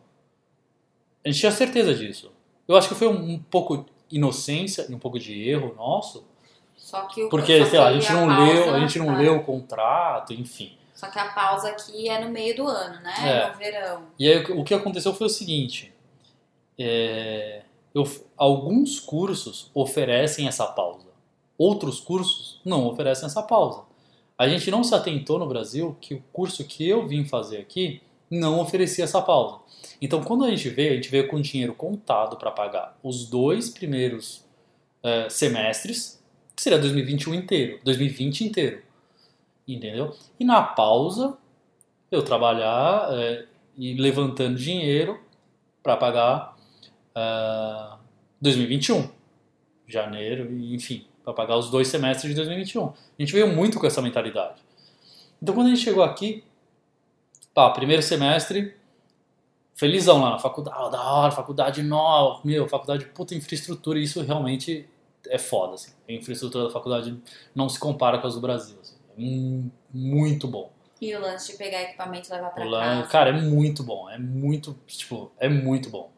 A 1.24 1.28
gente 1.28 1.40
tinha 1.40 1.52
certeza 1.52 1.94
disso. 1.94 2.32
Eu 2.66 2.76
acho 2.76 2.88
que 2.88 2.94
foi 2.94 3.08
um, 3.08 3.32
um 3.34 3.38
pouco 3.38 3.87
inocência 4.10 4.87
e 4.88 4.94
um 4.94 4.98
pouco 4.98 5.18
de 5.18 5.48
erro 5.48 5.74
nosso, 5.74 6.26
Só 6.76 7.02
que 7.06 7.22
o 7.24 7.28
porque, 7.28 7.64
sei 7.66 7.78
lá, 7.78 7.88
a 7.88 7.92
gente 7.92 8.12
não 8.12 8.26
pausa- 8.26 8.52
leu, 8.52 8.74
a 8.74 8.80
gente 8.80 8.98
não 8.98 9.10
ah, 9.10 9.18
leu 9.18 9.37
o 9.37 9.42
contrato, 9.44 10.32
enfim. 10.32 10.76
Só 10.94 11.10
que 11.10 11.18
a 11.18 11.28
pausa 11.32 11.68
aqui 11.68 12.08
é 12.08 12.24
no 12.24 12.30
meio 12.30 12.54
do 12.54 12.66
ano, 12.68 13.00
né? 13.02 13.14
É. 13.22 13.50
No 13.50 13.58
verão. 13.58 14.02
E 14.18 14.28
aí 14.28 14.44
o 14.52 14.62
que 14.62 14.72
aconteceu 14.72 15.12
foi 15.12 15.26
o 15.26 15.30
seguinte: 15.30 15.92
é, 16.78 17.62
eu- 17.94 18.09
alguns 18.37 18.98
cursos 18.98 19.70
oferecem 19.72 20.48
essa 20.48 20.66
pausa, 20.66 21.07
outros 21.57 22.00
cursos 22.00 22.61
não 22.64 22.87
oferecem 22.87 23.26
essa 23.26 23.42
pausa. 23.42 23.83
A 24.37 24.48
gente 24.48 24.70
não 24.70 24.83
se 24.83 24.94
atentou 24.94 25.38
no 25.38 25.46
Brasil 25.46 25.96
que 26.00 26.14
o 26.14 26.24
curso 26.33 26.64
que 26.64 26.87
eu 26.88 27.07
vim 27.07 27.24
fazer 27.24 27.59
aqui 27.59 28.02
não 28.28 28.59
oferecia 28.59 29.04
essa 29.04 29.22
pausa. 29.22 29.61
Então, 30.02 30.22
quando 30.24 30.44
a 30.44 30.50
gente 30.50 30.68
veio, 30.68 30.92
a 30.92 30.94
gente 30.96 31.09
veio 31.09 31.28
com 31.28 31.40
dinheiro 31.40 31.72
contado 31.72 32.37
para 32.37 32.50
pagar 32.50 32.98
os 33.02 33.28
dois 33.28 33.70
primeiros 33.70 34.44
é, 35.02 35.28
semestres, 35.28 36.20
que 36.57 36.62
seria 36.62 36.78
2021 36.78 37.35
inteiro, 37.35 37.78
2020 37.85 38.44
inteiro, 38.44 38.83
entendeu? 39.68 40.16
E 40.40 40.44
na 40.44 40.62
pausa, 40.62 41.37
eu 42.11 42.22
trabalhar 42.22 43.09
é, 43.12 43.46
e 43.76 43.94
levantando 43.94 44.57
dinheiro 44.57 45.20
para 45.83 45.96
pagar 45.96 46.54
ah, 47.14 47.98
2021, 48.40 49.09
janeiro, 49.87 50.53
enfim, 50.74 51.07
para 51.22 51.33
pagar 51.33 51.57
os 51.57 51.70
dois 51.70 51.88
semestres 51.88 52.31
de 52.31 52.37
2021. 52.37 52.87
A 52.88 52.92
gente 53.18 53.33
veio 53.33 53.48
muito 53.48 53.79
com 53.79 53.87
essa 53.87 54.03
mentalidade. 54.03 54.62
Então, 55.42 55.55
quando 55.55 55.66
a 55.68 55.70
gente 55.70 55.83
chegou 55.83 56.03
aqui, 56.03 56.42
pá, 57.53 57.70
primeiro 57.70 58.03
semestre, 58.03 58.74
felizão 59.74 60.20
lá 60.20 60.31
na 60.31 60.38
faculdade, 60.38 60.77
ah, 60.81 60.88
da 60.88 61.03
hora, 61.03 61.33
faculdade 61.33 61.83
nova, 61.83 62.40
meu, 62.44 62.68
faculdade 62.68 63.07
puta 63.07 63.35
infraestrutura, 63.35 63.98
e 63.98 64.05
isso 64.05 64.22
realmente 64.22 64.88
é 65.29 65.38
foda, 65.38 65.74
assim. 65.74 65.92
A 66.09 66.12
infraestrutura 66.12 66.64
da 66.64 66.70
faculdade 66.70 67.16
não 67.55 67.68
se 67.68 67.79
compara 67.79 68.18
com 68.18 68.27
as 68.27 68.35
do 68.35 68.40
Brasil, 68.40 68.77
assim. 68.81 68.94
é 69.16 69.20
mu- 69.20 69.70
muito 69.92 70.46
bom. 70.48 70.70
E 71.00 71.14
o 71.14 71.20
lance 71.20 71.53
de 71.53 71.59
pegar 71.59 71.83
equipamento 71.83 72.29
e 72.29 72.33
levar 72.33 72.50
pra 72.50 72.66
O 72.66 72.70
casa. 72.70 73.09
Cara, 73.09 73.31
é 73.31 73.33
muito 73.33 73.83
bom. 73.83 74.09
É 74.09 74.16
muito, 74.18 74.79
tipo, 74.87 75.31
é 75.38 75.48
muito 75.48 75.90
bom. 75.90 76.11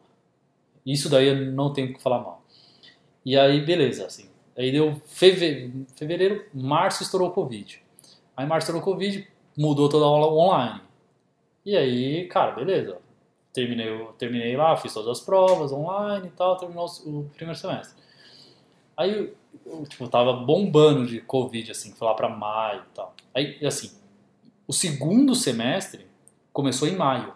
Isso 0.87 1.09
daí 1.09 1.27
eu 1.27 1.35
não 1.51 1.73
tenho 1.73 1.93
que 1.93 2.01
falar 2.01 2.19
mal. 2.19 2.43
E 3.25 3.37
aí, 3.37 3.61
beleza, 3.61 4.05
assim. 4.05 4.29
Aí 4.57 4.71
deu 4.71 5.01
feve- 5.07 5.85
fevereiro, 5.95 6.45
março 6.53 7.03
estourou 7.03 7.29
o 7.29 7.33
Covid. 7.33 7.81
Aí 8.35 8.45
março 8.47 8.65
estourou 8.65 8.81
o 8.81 8.85
Covid, 8.85 9.27
mudou 9.57 9.89
toda 9.89 10.05
a 10.05 10.07
aula 10.07 10.27
online. 10.31 10.81
E 11.65 11.75
aí, 11.75 12.27
cara, 12.27 12.51
beleza. 12.53 12.99
Terminei, 13.53 14.07
terminei 14.17 14.55
lá, 14.55 14.77
fiz 14.77 14.93
todas 14.93 15.09
as 15.09 15.19
provas 15.19 15.71
online 15.71 16.27
e 16.27 16.31
tal, 16.31 16.57
terminou 16.57 16.85
o, 17.05 17.29
primeiro 17.35 17.59
semestre. 17.59 18.01
Aí, 18.95 19.33
eu, 19.65 19.85
tipo, 19.85 20.07
tava 20.07 20.33
bombando 20.33 21.05
de 21.05 21.19
Covid, 21.21 21.71
assim, 21.71 21.93
foi 21.93 22.07
lá 22.07 22.13
pra 22.13 22.29
maio 22.29 22.81
e 22.81 22.95
tal. 22.95 23.15
Aí, 23.33 23.65
assim, 23.65 23.91
o 24.67 24.73
segundo 24.73 25.35
semestre 25.35 26.07
começou 26.53 26.87
em 26.87 26.95
maio. 26.95 27.33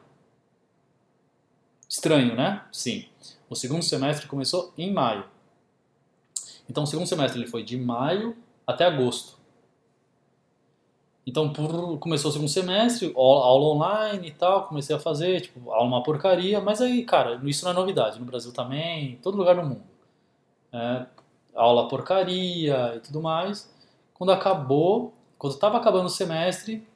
Estranho, 1.89 2.35
né? 2.35 2.63
Sim. 2.71 3.05
O 3.51 3.55
segundo 3.55 3.83
semestre 3.83 4.27
começou 4.27 4.73
em 4.77 4.93
maio. 4.93 5.25
Então, 6.69 6.83
o 6.83 6.87
segundo 6.87 7.05
semestre 7.05 7.37
ele 7.37 7.49
foi 7.49 7.63
de 7.63 7.77
maio 7.77 8.33
até 8.65 8.85
agosto. 8.85 9.37
Então, 11.27 11.51
por, 11.51 11.99
começou 11.99 12.29
o 12.29 12.31
segundo 12.31 12.47
semestre, 12.47 13.11
aula 13.13 13.75
online 13.75 14.29
e 14.29 14.31
tal, 14.31 14.69
comecei 14.69 14.95
a 14.95 14.99
fazer, 14.99 15.41
tipo, 15.41 15.69
aula 15.69 15.85
uma 15.85 16.01
porcaria, 16.01 16.61
mas 16.61 16.79
aí, 16.79 17.03
cara, 17.03 17.41
isso 17.43 17.65
não 17.65 17.71
é 17.73 17.75
novidade, 17.75 18.17
no 18.19 18.25
Brasil 18.25 18.53
também, 18.53 19.11
em 19.11 19.15
todo 19.17 19.35
lugar 19.37 19.55
do 19.57 19.63
mundo. 19.63 19.83
É, 20.71 21.05
aula 21.53 21.89
porcaria 21.89 22.95
e 22.95 22.99
tudo 23.01 23.21
mais. 23.21 23.69
Quando 24.13 24.31
acabou, 24.31 25.13
quando 25.37 25.55
estava 25.55 25.77
acabando 25.77 26.05
o 26.05 26.09
semestre, 26.09 26.87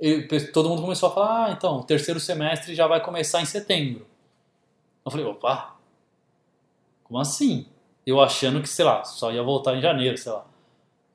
eu- 0.00 0.26
todo 0.52 0.68
mundo 0.68 0.82
começou 0.82 1.08
a 1.08 1.12
falar, 1.12 1.44
ah, 1.46 1.52
então, 1.52 1.76
o 1.78 1.84
terceiro 1.84 2.18
semestre 2.18 2.74
já 2.74 2.88
vai 2.88 3.00
começar 3.00 3.40
em 3.40 3.46
setembro. 3.46 4.08
Eu 5.04 5.10
falei, 5.12 5.24
opa, 5.24 5.79
como 7.10 7.20
assim? 7.20 7.66
Eu 8.06 8.20
achando 8.20 8.62
que, 8.62 8.68
sei 8.68 8.84
lá, 8.84 9.02
só 9.02 9.32
ia 9.32 9.42
voltar 9.42 9.74
em 9.74 9.80
janeiro, 9.80 10.16
sei 10.16 10.30
lá. 10.30 10.46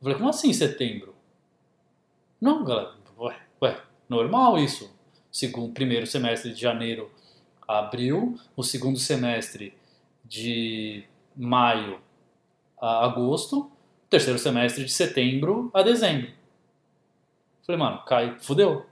Eu 0.02 0.04
falei, 0.04 0.18
como 0.18 0.30
assim 0.30 0.52
setembro? 0.52 1.16
Não, 2.40 2.66
galera, 2.66 2.94
ué, 3.18 3.40
ué 3.62 3.82
normal 4.10 4.58
isso. 4.58 4.94
Segundo, 5.32 5.74
primeiro 5.74 6.06
semestre 6.06 6.54
de 6.54 6.60
janeiro 6.60 7.10
a 7.66 7.80
abril, 7.80 8.38
o 8.58 8.62
segundo 8.62 9.00
semestre 9.00 9.74
de 10.26 11.06
maio 11.34 12.02
a 12.80 13.06
agosto, 13.06 13.72
terceiro 14.10 14.38
semestre 14.38 14.84
de 14.84 14.92
setembro 14.92 15.72
a 15.74 15.82
dezembro. 15.82 16.30
Falei, 17.66 17.80
mano, 17.80 18.04
cai, 18.06 18.38
fudeu. 18.42 18.86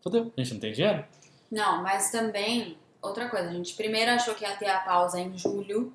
Fudeu, 0.00 0.32
a 0.36 0.40
gente 0.40 0.54
não 0.54 0.60
tem 0.60 0.72
dinheiro. 0.72 1.04
Não, 1.50 1.82
mas 1.82 2.12
também, 2.12 2.78
outra 3.02 3.28
coisa, 3.28 3.48
a 3.48 3.52
gente 3.52 3.74
primeiro 3.74 4.12
achou 4.12 4.36
que 4.36 4.44
ia 4.44 4.56
ter 4.56 4.68
a 4.68 4.78
pausa 4.78 5.18
em 5.18 5.36
julho. 5.36 5.92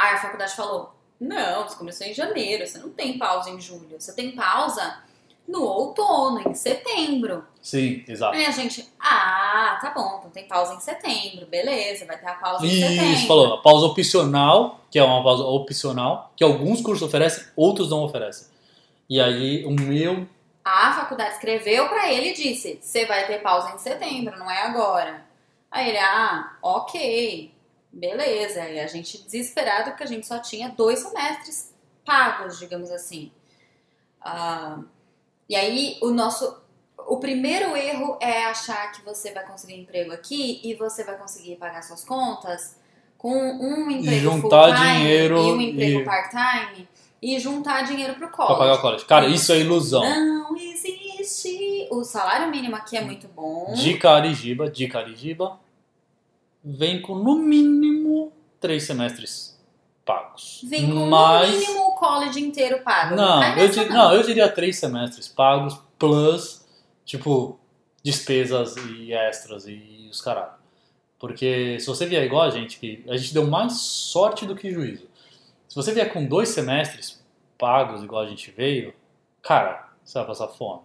Aí 0.00 0.14
a 0.14 0.18
faculdade 0.18 0.56
falou: 0.56 0.94
não, 1.20 1.68
você 1.68 1.76
começou 1.76 2.06
em 2.06 2.14
janeiro, 2.14 2.66
você 2.66 2.78
não 2.78 2.88
tem 2.88 3.18
pausa 3.18 3.50
em 3.50 3.60
julho. 3.60 4.00
Você 4.00 4.14
tem 4.14 4.32
pausa 4.32 4.98
no 5.46 5.62
outono, 5.62 6.48
em 6.48 6.54
setembro. 6.54 7.44
Sim, 7.60 8.02
exato. 8.08 8.34
Aí 8.34 8.46
a 8.46 8.50
gente, 8.50 8.88
ah, 8.98 9.78
tá 9.82 9.92
bom, 9.94 10.16
então 10.18 10.30
tem 10.30 10.48
pausa 10.48 10.74
em 10.74 10.80
setembro, 10.80 11.46
beleza, 11.46 12.06
vai 12.06 12.18
ter 12.18 12.28
a 12.28 12.34
pausa 12.34 12.64
em 12.64 12.70
setembro. 12.70 13.04
Isso, 13.12 13.26
falou. 13.26 13.54
A 13.54 13.58
pausa 13.58 13.86
opcional, 13.86 14.80
que 14.90 14.98
é 14.98 15.04
uma 15.04 15.22
pausa 15.22 15.44
opcional, 15.44 16.32
que 16.34 16.42
alguns 16.42 16.80
cursos 16.80 17.06
oferecem, 17.06 17.44
outros 17.54 17.90
não 17.90 18.02
oferecem. 18.02 18.46
E 19.08 19.20
aí, 19.20 19.66
o 19.66 19.70
meu. 19.70 20.26
A 20.64 20.94
faculdade 20.94 21.34
escreveu 21.34 21.88
pra 21.88 22.10
ele 22.10 22.30
e 22.30 22.34
disse: 22.34 22.78
você 22.80 23.04
vai 23.04 23.26
ter 23.26 23.42
pausa 23.42 23.74
em 23.74 23.78
setembro, 23.78 24.38
não 24.38 24.50
é 24.50 24.62
agora. 24.62 25.26
Aí 25.70 25.90
ele, 25.90 25.98
ah, 25.98 26.56
ok, 26.62 27.52
beleza. 27.92 28.68
E 28.68 28.78
a 28.80 28.86
gente 28.86 29.22
desesperado 29.22 29.90
porque 29.90 30.04
a 30.04 30.06
gente 30.06 30.26
só 30.26 30.38
tinha 30.38 30.68
dois 30.70 31.00
semestres 31.00 31.74
pagos, 32.04 32.58
digamos 32.58 32.90
assim. 32.90 33.30
Ah, 34.20 34.78
e 35.48 35.56
aí, 35.56 35.98
o 36.02 36.10
nosso. 36.10 36.58
O 37.08 37.18
primeiro 37.18 37.74
erro 37.76 38.18
é 38.20 38.44
achar 38.44 38.92
que 38.92 39.02
você 39.02 39.32
vai 39.32 39.44
conseguir 39.44 39.74
emprego 39.80 40.12
aqui 40.12 40.60
e 40.62 40.74
você 40.74 41.02
vai 41.02 41.16
conseguir 41.16 41.56
pagar 41.56 41.82
suas 41.82 42.04
contas 42.04 42.76
com 43.18 43.34
um 43.34 43.90
emprego 43.90 44.20
juntar 44.20 44.70
dinheiro 44.72 45.36
e 45.38 45.52
um 45.52 45.60
emprego 45.60 46.00
e- 46.00 46.04
part-time 46.04 46.88
e 47.20 47.38
juntar 47.38 47.82
dinheiro 47.82 48.14
pro 48.14 48.28
Pra 48.28 48.36
college. 48.36 48.58
pagar 48.58 48.74
o 48.74 48.80
college. 48.80 49.04
Cara, 49.06 49.26
isso 49.26 49.50
é 49.52 49.58
ilusão. 49.58 50.02
Não 50.02 50.56
existe. 50.56 51.88
O 51.90 52.04
salário 52.04 52.48
mínimo 52.50 52.76
aqui 52.76 52.96
é 52.96 53.00
muito 53.00 53.26
bom. 53.28 53.72
De 53.74 53.96
Carigiba, 53.98 54.70
de 54.70 54.86
Carigiba, 54.86 55.58
vem 56.64 57.00
com 57.00 57.14
no 57.14 57.36
mínimo 57.36 58.32
três 58.60 58.84
semestres 58.84 59.58
pagos. 60.04 60.60
Vem 60.64 60.90
com 60.90 61.06
Mas... 61.06 61.50
no 61.50 61.58
mínimo 61.58 61.80
o 61.88 61.94
college 61.94 62.40
inteiro 62.40 62.82
pago. 62.82 63.14
Não, 63.16 63.40
cai 63.40 63.52
eu, 63.52 63.66
nessa, 63.68 63.84
di- 63.84 63.90
não, 63.90 64.12
eu 64.14 64.22
diria 64.22 64.48
três 64.48 64.78
semestres 64.78 65.28
pagos, 65.28 65.78
plus, 65.98 66.66
tipo, 67.04 67.58
despesas 68.02 68.76
e 68.76 69.12
extras 69.12 69.66
e 69.66 70.08
os 70.10 70.20
caralho. 70.20 70.52
Porque 71.18 71.78
se 71.80 71.86
você 71.86 72.06
vier 72.06 72.24
igual 72.24 72.42
a 72.42 72.50
gente, 72.50 72.78
que 72.78 73.04
a 73.08 73.16
gente 73.16 73.34
deu 73.34 73.46
mais 73.46 73.74
sorte 73.80 74.46
do 74.46 74.56
que 74.56 74.70
juízo. 74.72 75.06
Se 75.68 75.76
você 75.76 75.92
vier 75.92 76.12
com 76.12 76.24
dois 76.26 76.48
semestres 76.48 77.22
pagos, 77.58 78.02
igual 78.02 78.22
a 78.22 78.26
gente 78.26 78.50
veio, 78.50 78.94
cara, 79.42 79.88
você 80.02 80.18
vai 80.18 80.26
passar 80.26 80.48
fome. 80.48 80.80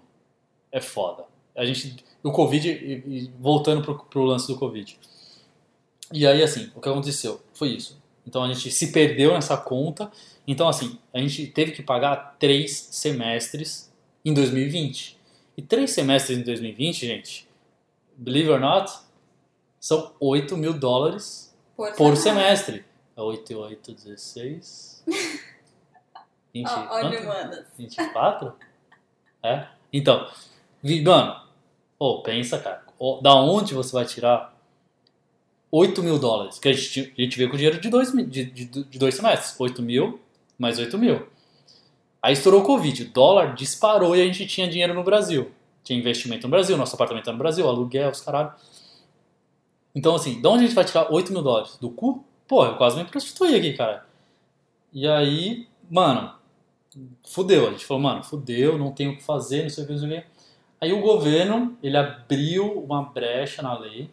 É 0.71 0.82
foda. 0.82 1.23
A 1.55 1.63
gente. 1.65 2.03
O 2.21 2.32
Covid, 2.32 2.67
e- 2.69 3.03
e 3.07 3.32
voltando 3.39 3.82
pro, 3.82 3.97
pro 3.97 4.23
lance 4.23 4.47
do 4.47 4.57
Covid. 4.59 4.99
E 6.11 6.25
aí, 6.25 6.43
assim, 6.43 6.71
o 6.75 6.81
que 6.81 6.89
aconteceu 6.89 7.41
foi 7.53 7.69
isso. 7.69 8.01
Então 8.27 8.43
a 8.43 8.47
gente 8.51 8.71
se 8.71 8.91
perdeu 8.91 9.33
nessa 9.33 9.57
conta. 9.57 10.11
Então, 10.47 10.67
assim, 10.67 10.99
a 11.13 11.19
gente 11.19 11.47
teve 11.47 11.71
que 11.71 11.81
pagar 11.83 12.35
três 12.39 12.89
semestres 12.91 13.91
em 14.23 14.33
2020. 14.33 15.17
E 15.57 15.61
três 15.61 15.91
semestres 15.91 16.37
em 16.37 16.43
2020, 16.43 17.07
gente, 17.07 17.47
believe 18.17 18.49
or 18.49 18.59
not, 18.59 18.91
são 19.79 20.13
8 20.19 20.57
mil 20.57 20.73
dólares 20.73 21.55
por, 21.75 21.93
por 21.93 22.17
semestre. 22.17 22.77
semestre. 22.77 22.85
É 23.15 23.21
8 23.21 23.51
e 23.51 23.55
8, 23.55 23.93
16. 23.93 25.03
20, 26.53 26.67
Ó, 26.67 26.87
Olha, 26.89 27.09
quanto? 27.09 27.23
humanas. 27.23 27.65
24? 27.77 28.53
É? 29.43 29.67
Então, 29.93 30.27
mano, 31.03 31.41
ô, 31.99 32.21
pensa, 32.21 32.59
cara, 32.59 32.83
ó, 32.99 33.21
da 33.21 33.35
onde 33.35 33.73
você 33.73 33.91
vai 33.93 34.05
tirar 34.05 34.54
8 35.78 36.01
mil 36.01 36.17
dólares? 36.17 36.57
Que 36.57 36.69
a 36.69 36.73
gente, 36.73 37.13
a 37.17 37.21
gente 37.21 37.38
veio 37.38 37.49
com 37.49 37.57
dinheiro 37.57 37.82
de 37.82 37.89
dois, 37.89 38.09
de, 38.13 38.45
de, 38.45 38.65
de 38.65 38.97
dois 38.97 39.13
semestres. 39.13 39.59
8 39.59 39.82
mil 39.82 40.19
mais 40.57 40.80
8 40.80 40.97
mil. 40.97 41.28
Aí 42.21 42.32
estourou 42.32 42.61
o 42.61 42.65
Covid, 42.65 43.03
o 43.03 43.09
dólar 43.11 43.55
disparou 43.55 44.15
e 44.15 44.21
a 44.21 44.26
gente 44.26 44.47
tinha 44.47 44.69
dinheiro 44.69 44.93
no 44.93 45.03
Brasil. 45.03 45.51
Tinha 45.84 45.99
investimento 45.99 46.47
no 46.47 46.51
Brasil, 46.51 46.78
nosso 46.78 46.95
apartamento 46.95 47.26
era 47.28 47.34
no 47.34 47.39
Brasil, 47.39 47.67
aluguel, 47.67 48.09
os 48.09 48.21
caralho. 48.21 48.53
Então, 49.93 50.15
assim, 50.15 50.39
de 50.41 50.47
onde 50.47 50.63
a 50.63 50.67
gente 50.67 50.76
vai 50.76 50.86
tirar 50.86 51.11
8 51.11 51.34
mil 51.34 51.41
dólares? 51.41 51.78
Do 51.80 51.89
cu? 51.89 52.23
Pô, 52.47 52.65
eu 52.65 52.78
quase 52.78 52.97
me 52.97 53.03
prostituí 53.03 53.55
aqui, 53.55 53.73
cara. 53.73 54.05
E 54.93 55.05
aí, 55.05 55.67
mano, 55.89 56.34
fudeu. 57.28 57.67
A 57.67 57.71
gente 57.71 57.86
falou, 57.86 58.01
mano, 58.01 58.23
fudeu, 58.23 58.78
não 58.78 58.91
tem 58.91 59.09
o 59.09 59.17
que 59.17 59.23
fazer, 59.23 59.63
não 59.63 59.69
sei 59.69 59.84
o 59.84 59.88
que, 59.88 59.93
não 59.93 59.99
sei 59.99 60.07
o 60.07 60.21
que. 60.21 60.28
Aí 60.80 60.93
o 60.93 61.01
governo, 61.01 61.78
ele 61.84 61.97
abriu 61.97 62.80
uma 62.80 63.03
brecha 63.03 63.61
na 63.61 63.78
lei 63.78 64.09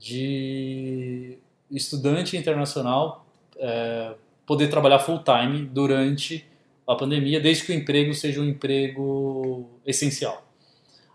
de 0.00 1.36
estudante 1.70 2.36
internacional 2.36 3.26
é, 3.56 4.14
poder 4.46 4.68
trabalhar 4.68 4.98
full 4.98 5.20
time 5.22 5.66
durante 5.66 6.44
a 6.86 6.94
pandemia, 6.96 7.38
desde 7.38 7.64
que 7.64 7.72
o 7.72 7.74
emprego 7.74 8.14
seja 8.14 8.40
um 8.40 8.44
emprego 8.44 9.68
essencial. 9.86 10.42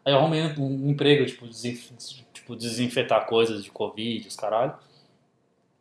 Aí 0.05 0.13
eu 0.13 0.19
arrumei 0.19 0.41
um, 0.57 0.89
emprego, 0.91 1.25
tipo, 1.25 1.47
desinf- 1.47 1.91
tipo, 2.31 2.55
desinfetar 2.55 3.25
coisas 3.25 3.63
de 3.63 3.71
Covid, 3.71 4.27
os 4.27 4.36
caralho. 4.36 4.75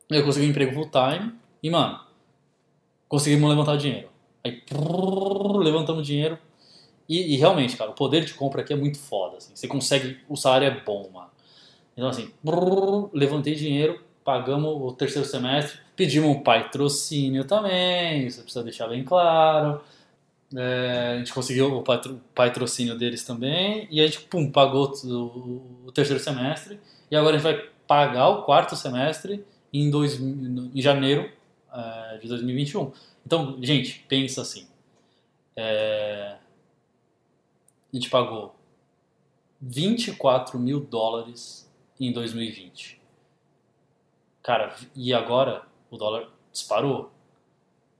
Eu 0.08 0.24
consegui 0.24 0.46
um 0.46 0.50
emprego 0.50 0.72
full 0.72 0.90
time 0.90 1.34
e, 1.62 1.70
mano, 1.70 2.00
conseguimos 3.06 3.48
levantar 3.50 3.76
dinheiro. 3.76 4.08
Aí 4.42 4.52
prrr, 4.62 5.58
levantamos 5.58 6.06
dinheiro. 6.06 6.38
E, 7.06 7.34
e 7.34 7.36
realmente, 7.36 7.76
cara, 7.76 7.90
o 7.90 7.94
poder 7.94 8.24
de 8.24 8.32
compra 8.32 8.62
aqui 8.62 8.72
é 8.72 8.76
muito 8.76 8.98
foda. 8.98 9.36
Assim. 9.36 9.54
Você 9.54 9.68
consegue. 9.68 10.18
O 10.26 10.36
salário 10.36 10.66
é 10.66 10.80
bom, 10.80 11.10
mano. 11.12 11.33
Então, 11.96 12.08
assim, 12.08 12.30
prrr, 12.44 13.08
levantei 13.12 13.54
dinheiro, 13.54 14.00
pagamos 14.24 14.70
o 14.80 14.92
terceiro 14.92 15.26
semestre, 15.26 15.78
pedimos 15.94 16.30
um 16.30 16.42
patrocínio 16.42 17.44
também, 17.44 18.26
isso 18.26 18.42
precisa 18.42 18.64
deixar 18.64 18.88
bem 18.88 19.04
claro. 19.04 19.80
É, 20.56 21.12
a 21.14 21.18
gente 21.18 21.32
conseguiu 21.32 21.76
o 21.76 21.82
patro- 21.82 22.20
patrocínio 22.34 22.96
deles 22.96 23.24
também, 23.24 23.88
e 23.90 24.00
a 24.00 24.06
gente, 24.06 24.20
pum, 24.22 24.50
pagou 24.50 24.92
o, 25.04 25.86
o 25.86 25.92
terceiro 25.92 26.22
semestre, 26.22 26.78
e 27.10 27.16
agora 27.16 27.36
a 27.36 27.38
gente 27.38 27.44
vai 27.44 27.68
pagar 27.86 28.28
o 28.28 28.42
quarto 28.42 28.76
semestre 28.76 29.44
em, 29.72 29.90
dois, 29.90 30.18
em 30.20 30.80
janeiro 30.80 31.30
é, 31.72 32.18
de 32.18 32.28
2021. 32.28 32.92
Então, 33.26 33.58
gente, 33.62 34.04
pensa 34.08 34.42
assim. 34.42 34.66
É, 35.56 36.36
a 37.92 37.96
gente 37.96 38.10
pagou 38.10 38.54
24 39.60 40.58
mil 40.58 40.80
dólares 40.80 41.63
em 41.98 42.12
2020. 42.12 43.00
Cara, 44.42 44.74
e 44.94 45.12
agora 45.14 45.66
o 45.90 45.96
dólar 45.96 46.28
disparou. 46.52 47.10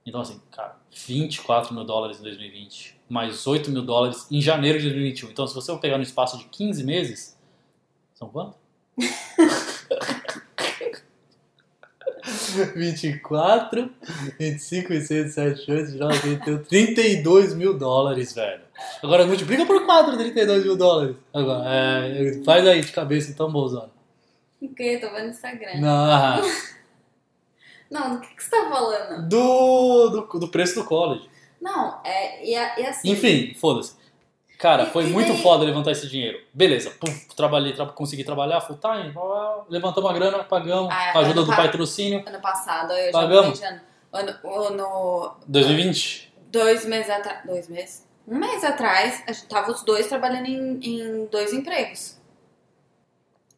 Então, 0.05 0.21
assim, 0.21 0.39
cara, 0.51 0.77
24 0.91 1.73
mil 1.73 1.83
dólares 1.83 2.19
em 2.19 2.23
2020, 2.23 3.01
mais 3.09 3.47
8 3.47 3.71
mil 3.71 3.81
dólares 3.81 4.27
em 4.31 4.39
janeiro 4.39 4.77
de 4.77 4.85
2021. 4.85 5.31
Então, 5.31 5.47
se 5.47 5.55
você 5.55 5.75
pegar 5.77 5.97
no 5.97 6.03
espaço 6.03 6.37
de 6.37 6.45
15 6.45 6.83
meses, 6.83 7.39
são 8.13 8.29
quanto? 8.29 8.57
24, 12.75 13.89
25, 14.39 14.89
26, 14.89 15.35
27, 15.35 15.65
28, 15.71 15.91
29, 15.91 16.19
31, 16.19 16.63
32 16.63 17.53
mil 17.55 17.77
dólares, 17.77 18.33
velho. 18.33 18.61
Agora 19.03 19.25
multiplica 19.25 19.65
por 19.65 19.85
4, 19.85 20.17
32 20.17 20.63
mil 20.63 20.75
dólares. 20.75 21.15
Agora, 21.33 21.63
é, 21.67 22.41
faz 22.43 22.67
aí 22.67 22.81
de 22.81 22.91
cabeça 22.91 23.31
então, 23.31 23.51
bolzão. 23.51 23.89
O 24.61 24.69
quê? 24.73 24.97
Tô 24.99 25.09
vendo 25.11 25.29
Instagram. 25.29 25.79
Não, 25.79 26.41
Não, 27.89 28.15
do 28.15 28.21
que, 28.21 28.35
que 28.35 28.43
você 28.43 28.49
tá 28.49 28.67
falando? 28.69 29.29
do, 29.29 30.09
do, 30.09 30.39
do 30.39 30.47
preço 30.49 30.75
do 30.75 30.83
college. 30.85 31.29
Não, 31.61 32.01
é, 32.03 32.45
e, 32.45 32.55
a- 32.55 32.79
e 32.79 32.85
assim. 32.85 33.11
Enfim, 33.11 33.53
foda-se. 33.59 33.93
Cara, 34.57 34.85
foi 34.85 35.05
muito 35.07 35.33
foda 35.35 35.65
levantar 35.65 35.91
esse 35.91 36.07
dinheiro. 36.07 36.39
Beleza, 36.53 36.89
puf, 36.91 37.27
trabalhei, 37.35 37.73
tra 37.73 37.85
consegui 37.87 38.23
trabalhar 38.23 38.61
full 38.61 38.77
time, 38.77 39.13
levantamos 39.69 40.09
a 40.09 40.13
grana, 40.13 40.43
pagamos, 40.43 40.93
Ah, 40.93 41.11
a 41.15 41.19
ajuda 41.19 41.43
do 41.43 41.47
pa- 41.49 41.57
patrocínio. 41.63 42.23
Ano 42.25 42.39
passado, 42.39 42.93
eu 42.93 43.05
já 43.07 43.11
Pagamos. 43.11 43.59
de 43.59 43.65
ano. 43.65 43.81
Ano, 44.13 44.33
ano, 44.45 45.35
2020. 45.45 46.31
dois 46.49 46.85
meses 46.85 47.09
atrás. 47.09 47.45
Dois 47.45 47.67
meses? 47.67 48.07
Um 48.27 48.37
mês 48.37 48.63
atrás, 48.63 49.21
a 49.27 49.33
gente 49.33 49.47
tava 49.47 49.71
os 49.71 49.83
dois 49.83 50.07
trabalhando 50.07 50.47
em, 50.47 50.79
em 50.81 51.25
dois 51.25 51.51
empregos. 51.53 52.17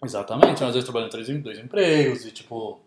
Exatamente, 0.04 0.62
nós 0.62 0.74
dois 0.74 0.84
trabalhando 0.84 1.16
em 1.16 1.40
dois 1.42 1.58
empregos, 1.60 2.26
e 2.26 2.32
tipo, 2.32 2.80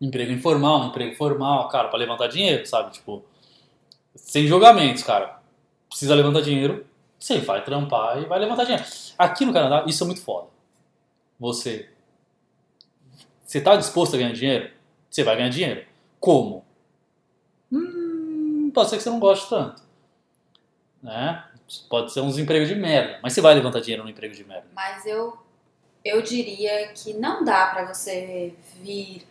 emprego 0.00 0.32
informal, 0.32 0.84
emprego 0.86 1.14
formal, 1.16 1.68
cara, 1.68 1.88
pra 1.88 1.98
levantar 1.98 2.26
dinheiro, 2.28 2.66
sabe? 2.66 2.92
Tipo, 2.92 3.24
sem 4.14 4.46
julgamentos, 4.46 5.02
cara. 5.02 5.38
Precisa 5.88 6.14
levantar 6.14 6.40
dinheiro, 6.40 6.84
você 7.26 7.38
vai 7.40 7.64
trampar 7.64 8.22
e 8.22 8.26
vai 8.26 8.38
levantar 8.38 8.64
dinheiro. 8.64 8.84
Aqui 9.18 9.44
no 9.44 9.52
Canadá, 9.52 9.84
isso 9.86 10.02
é 10.04 10.06
muito 10.06 10.22
foda. 10.22 10.46
Você. 11.40 11.88
Você 13.44 13.60
tá 13.60 13.76
disposto 13.76 14.14
a 14.14 14.18
ganhar 14.18 14.32
dinheiro? 14.32 14.70
Você 15.10 15.22
vai 15.24 15.36
ganhar 15.36 15.48
dinheiro. 15.48 15.84
Como? 16.20 16.64
Hum, 17.72 18.70
pode 18.72 18.90
ser 18.90 18.96
que 18.96 19.02
você 19.02 19.10
não 19.10 19.18
goste 19.20 19.48
tanto. 19.48 19.82
né? 21.02 21.44
Pode 21.90 22.12
ser 22.12 22.20
uns 22.20 22.38
empregos 22.38 22.68
de 22.68 22.76
merda, 22.76 23.18
mas 23.22 23.32
você 23.32 23.40
vai 23.40 23.54
levantar 23.54 23.80
dinheiro 23.80 24.04
no 24.04 24.10
emprego 24.10 24.32
de 24.34 24.44
merda. 24.44 24.66
Mas 24.72 25.04
eu, 25.04 25.36
eu 26.04 26.22
diria 26.22 26.88
que 26.88 27.12
não 27.14 27.44
dá 27.44 27.66
pra 27.66 27.92
você 27.92 28.54
vir 28.76 29.26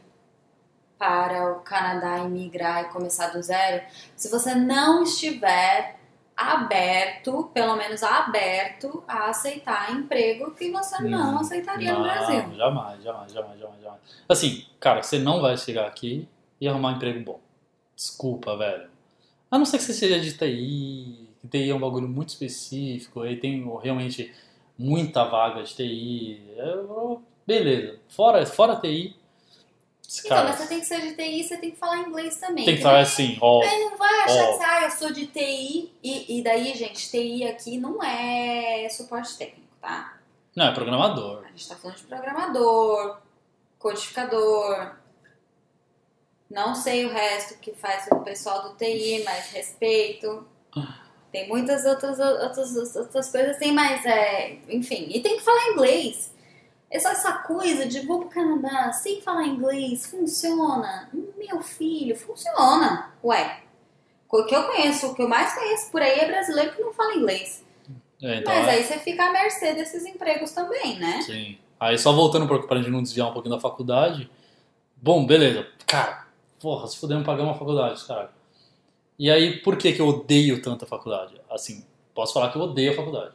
para 0.98 1.52
o 1.52 1.60
Canadá 1.62 2.20
e 2.20 2.28
migrar 2.30 2.84
e 2.84 2.90
começar 2.90 3.28
do 3.28 3.42
zero 3.42 3.86
se 4.16 4.30
você 4.30 4.54
não 4.56 5.04
estiver 5.04 5.95
aberto, 6.36 7.50
pelo 7.54 7.76
menos 7.76 8.04
aberto, 8.04 9.04
a 9.08 9.30
aceitar 9.30 9.92
emprego 9.94 10.52
que 10.52 10.70
você 10.72 11.02
não 11.04 11.36
Hum, 11.36 11.40
aceitaria 11.40 11.92
no 11.94 12.00
Não, 12.00 12.04
Brasil. 12.04 12.56
Jamais, 12.56 13.04
jamais, 13.04 13.32
jamais, 13.34 13.60
jamais, 13.60 13.82
jamais. 13.82 14.02
Assim, 14.28 14.66
cara, 14.80 15.02
você 15.02 15.18
não 15.20 15.42
vai 15.42 15.58
chegar 15.58 15.88
aqui 15.88 16.28
e 16.60 16.68
arrumar 16.68 16.90
um 16.90 16.96
emprego 16.98 17.20
bom. 17.24 17.40
Desculpa, 17.96 18.58
velho. 18.58 18.90
A 19.50 19.58
não 19.58 19.66
ser 19.66 19.78
que 19.78 19.84
você 19.84 19.94
seja 19.94 20.20
de 20.20 20.34
TI, 20.38 21.30
que 21.42 21.48
TI 21.48 21.70
é 21.70 21.76
um 21.76 21.80
bagulho 21.80 22.08
muito 22.08 22.30
específico, 22.30 23.22
aí 23.22 23.38
tem 23.38 23.64
realmente 23.82 24.34
muita 24.78 25.24
vaga 25.24 25.64
de 25.64 25.74
TI. 25.74 26.42
é, 26.58 27.18
beleza. 27.48 28.00
Fora, 28.10 28.46
fora 28.46 28.76
TI, 28.76 29.16
esse 30.20 30.26
Então, 30.26 30.38
cara, 30.38 30.50
mas 30.50 30.58
você 30.60 30.68
tem 30.68 30.80
que 30.80 30.86
ser 30.86 31.02
de 31.02 31.16
TI, 31.16 31.44
você 31.44 31.58
tem 31.58 31.72
que 31.72 31.78
falar 31.78 32.00
inglês 32.00 32.38
também. 32.38 32.66
tem 32.66 32.76
que 32.78 32.82
falar 32.82 32.96
daí- 32.96 33.04
assim, 33.04 33.38
ó. 33.42 33.64
Não 33.64 33.98
vai 33.98 34.22
achar 34.22 34.44
Ó. 34.44 34.52
que 34.52 34.58
você, 34.58 34.64
ah, 34.64 34.84
eu 34.84 34.92
sou 34.92 35.12
de 35.12 35.28
TI. 35.28 35.92
E, 36.04 36.40
e 36.40 36.44
daí, 36.44 36.74
gente, 36.76 37.10
TI 37.10 37.46
aqui 37.48 37.78
não 37.78 38.02
é 38.04 38.88
suporte 38.90 39.38
técnico, 39.38 39.68
tá? 39.82 40.18
Não, 40.56 40.68
é 40.68 40.74
programador. 40.74 41.44
A 41.46 41.50
gente 41.50 41.68
tá 41.68 41.76
falando 41.76 41.98
de 41.98 42.04
programador, 42.04 43.18
codificador. 43.78 44.96
Não 46.50 46.76
sei 46.76 47.06
o 47.06 47.10
resto 47.12 47.58
que 47.60 47.74
faz 47.74 48.08
o 48.12 48.20
pessoal 48.22 48.70
do 48.70 48.76
TI, 48.76 49.24
mas 49.26 49.52
respeito. 49.52 50.48
Tem 51.32 51.48
muitas 51.50 51.84
outras, 51.86 52.18
outras, 52.20 52.96
outras 52.96 53.30
coisas 53.32 53.58
assim, 53.58 53.72
mas 53.74 54.06
é. 54.06 54.58
Enfim, 54.70 55.08
e 55.10 55.20
tem 55.22 55.38
que 55.38 55.44
falar 55.44 55.72
inglês. 55.72 56.34
Essa, 56.90 57.10
essa 57.10 57.34
coisa 57.40 57.86
de 57.86 58.02
vou 58.02 58.20
pro 58.20 58.30
Canadá 58.30 58.92
sem 58.94 59.22
falar 59.22 59.48
inglês, 59.48 60.06
funciona? 60.06 61.10
Meu 61.38 61.62
filho, 61.62 62.16
funciona. 62.16 63.12
Ué, 63.24 63.62
o 64.30 64.46
que 64.46 64.56
eu 64.56 64.64
conheço, 64.64 65.08
o 65.08 65.16
que 65.16 65.22
eu 65.22 65.28
mais 65.30 65.54
conheço 65.54 65.92
por 65.92 66.02
aí 66.02 66.20
é 66.20 66.28
brasileiro 66.28 66.74
que 66.74 66.82
não 66.82 66.94
fala 66.94 67.16
inglês. 67.16 67.64
É, 68.22 68.38
então, 68.38 68.54
Mas 68.54 68.68
é- 68.68 68.72
aí 68.72 68.84
você 68.84 69.00
fica 69.00 69.26
à 69.26 69.32
mercê 69.32 69.74
desses 69.74 70.06
empregos 70.06 70.52
também, 70.52 70.98
né? 71.00 71.22
Sim. 71.22 71.58
Aí 71.80 71.98
só 71.98 72.14
voltando 72.14 72.48
pra, 72.48 72.78
gente 72.78 72.90
não 72.90 73.04
desviar 73.04 73.30
um 73.30 73.34
pouquinho 73.34 73.56
da 73.56 73.62
faculdade. 73.62 74.30
Bom, 74.96 75.26
beleza. 75.26 75.68
Cara, 75.86 76.26
porra, 76.60 76.88
se 76.88 76.98
fudemos 76.98 77.26
pagar 77.26 77.44
uma 77.44 77.54
faculdade, 77.54 78.04
cara. 78.06 78.32
E 79.20 79.30
aí, 79.30 79.58
por 79.62 79.78
que 79.78 79.94
que 79.94 80.02
eu 80.02 80.08
odeio 80.08 80.62
tanto 80.62 80.86
a 80.86 80.88
faculdade? 80.88 81.40
Assim, 81.50 81.86
posso 82.14 82.34
falar 82.34 82.52
que 82.52 82.58
eu 82.58 82.62
odeio 82.62 82.92
a 82.92 82.96
faculdade. 82.96 83.34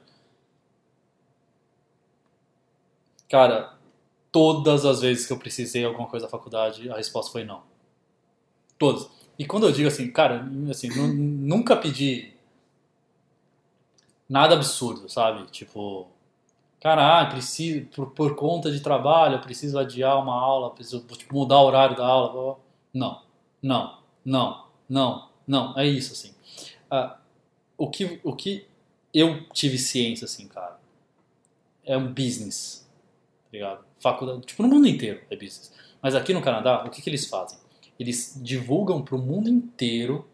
Cara, 3.31 3.79
todas 4.33 4.85
as 4.85 5.01
vezes 5.01 5.27
que 5.27 5.33
eu 5.33 5.39
precisei 5.39 5.85
alguma 5.85 6.09
coisa 6.09 6.27
da 6.27 6.31
faculdade, 6.31 6.91
a 6.91 6.97
resposta 6.97 7.33
foi 7.33 7.45
não. 7.45 7.63
Todas. 8.79 9.09
E 9.39 9.47
quando 9.47 9.67
eu 9.67 9.73
digo 9.73 9.89
assim, 9.89 10.11
cara, 10.11 10.49
assim, 10.69 10.89
nu- 10.89 11.15
nunca 11.15 11.77
pedi 11.77 12.33
nada 14.29 14.55
absurdo, 14.55 15.09
sabe? 15.09 15.47
Tipo, 15.51 16.09
cara, 16.81 17.21
ah, 17.21 17.27
preciso, 17.27 17.87
por, 17.87 18.11
por 18.11 18.35
conta 18.37 18.71
de 18.71 18.81
trabalho, 18.81 19.37
eu 19.37 19.41
preciso 19.41 19.79
adiar 19.79 20.19
uma 20.23 20.35
aula, 20.35 20.71
preciso 20.71 21.01
tipo, 21.01 21.35
mudar 21.35 21.61
o 21.61 21.67
horário 21.67 21.97
da 21.97 22.07
aula. 22.07 22.33
blá, 22.33 22.43
blá. 22.43 22.57
Não, 22.93 23.23
não, 23.63 23.99
não, 24.25 24.67
não, 24.89 25.29
não, 25.47 25.79
é 25.79 25.87
isso, 25.87 26.13
assim. 26.13 26.35
Ah, 26.91 27.19
o, 27.79 27.89
que, 27.89 28.21
o 28.25 28.35
que 28.35 28.67
eu 29.15 29.45
tive 29.51 29.79
ciência, 29.79 30.25
assim, 30.25 30.49
cara, 30.49 30.79
é 31.85 31.97
um 31.97 32.13
business, 32.13 32.89
ligado? 33.53 33.85
Faculdade, 33.99 34.43
tipo, 34.43 34.63
no 34.63 34.69
mundo 34.69 34.87
inteiro 34.87 35.21
é 35.31 35.35
business. 35.35 35.73
Mas 36.03 36.15
aqui 36.15 36.33
no 36.33 36.41
Canadá, 36.41 36.85
o 36.87 36.91
que, 36.91 37.03
que 37.03 37.11
eles 37.11 37.27
fazem? 37.27 37.59
Eles 37.99 38.39
divulgam 38.43 39.03
pro 39.03 39.19
mundo 39.19 39.49
inteiro 39.49 40.27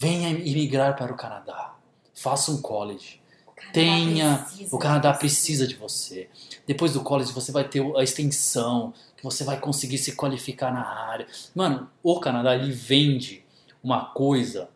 venha 0.00 0.30
imigrar 0.30 0.96
para 0.96 1.12
o 1.12 1.16
Canadá, 1.16 1.74
faça 2.14 2.50
um 2.50 2.62
college, 2.62 3.20
O 3.46 3.72
tenha. 3.72 4.46
O 4.72 4.78
Canadá 4.78 5.12
precisa 5.12 5.66
de 5.66 5.74
você. 5.74 6.30
Depois 6.66 6.94
do 6.94 7.02
college 7.02 7.32
você 7.32 7.52
vai 7.52 7.68
ter 7.68 7.82
a 7.94 8.02
extensão, 8.02 8.94
que 9.14 9.22
você 9.22 9.44
vai 9.44 9.60
conseguir 9.60 9.98
se 9.98 10.16
qualificar 10.16 10.72
na 10.72 10.82
área. 10.82 11.26
Mano, 11.54 11.90
o 12.02 12.18
Canadá 12.18 12.54
ele 12.54 12.72
vende 12.72 13.44
uma 13.82 14.06
coisa. 14.06 14.70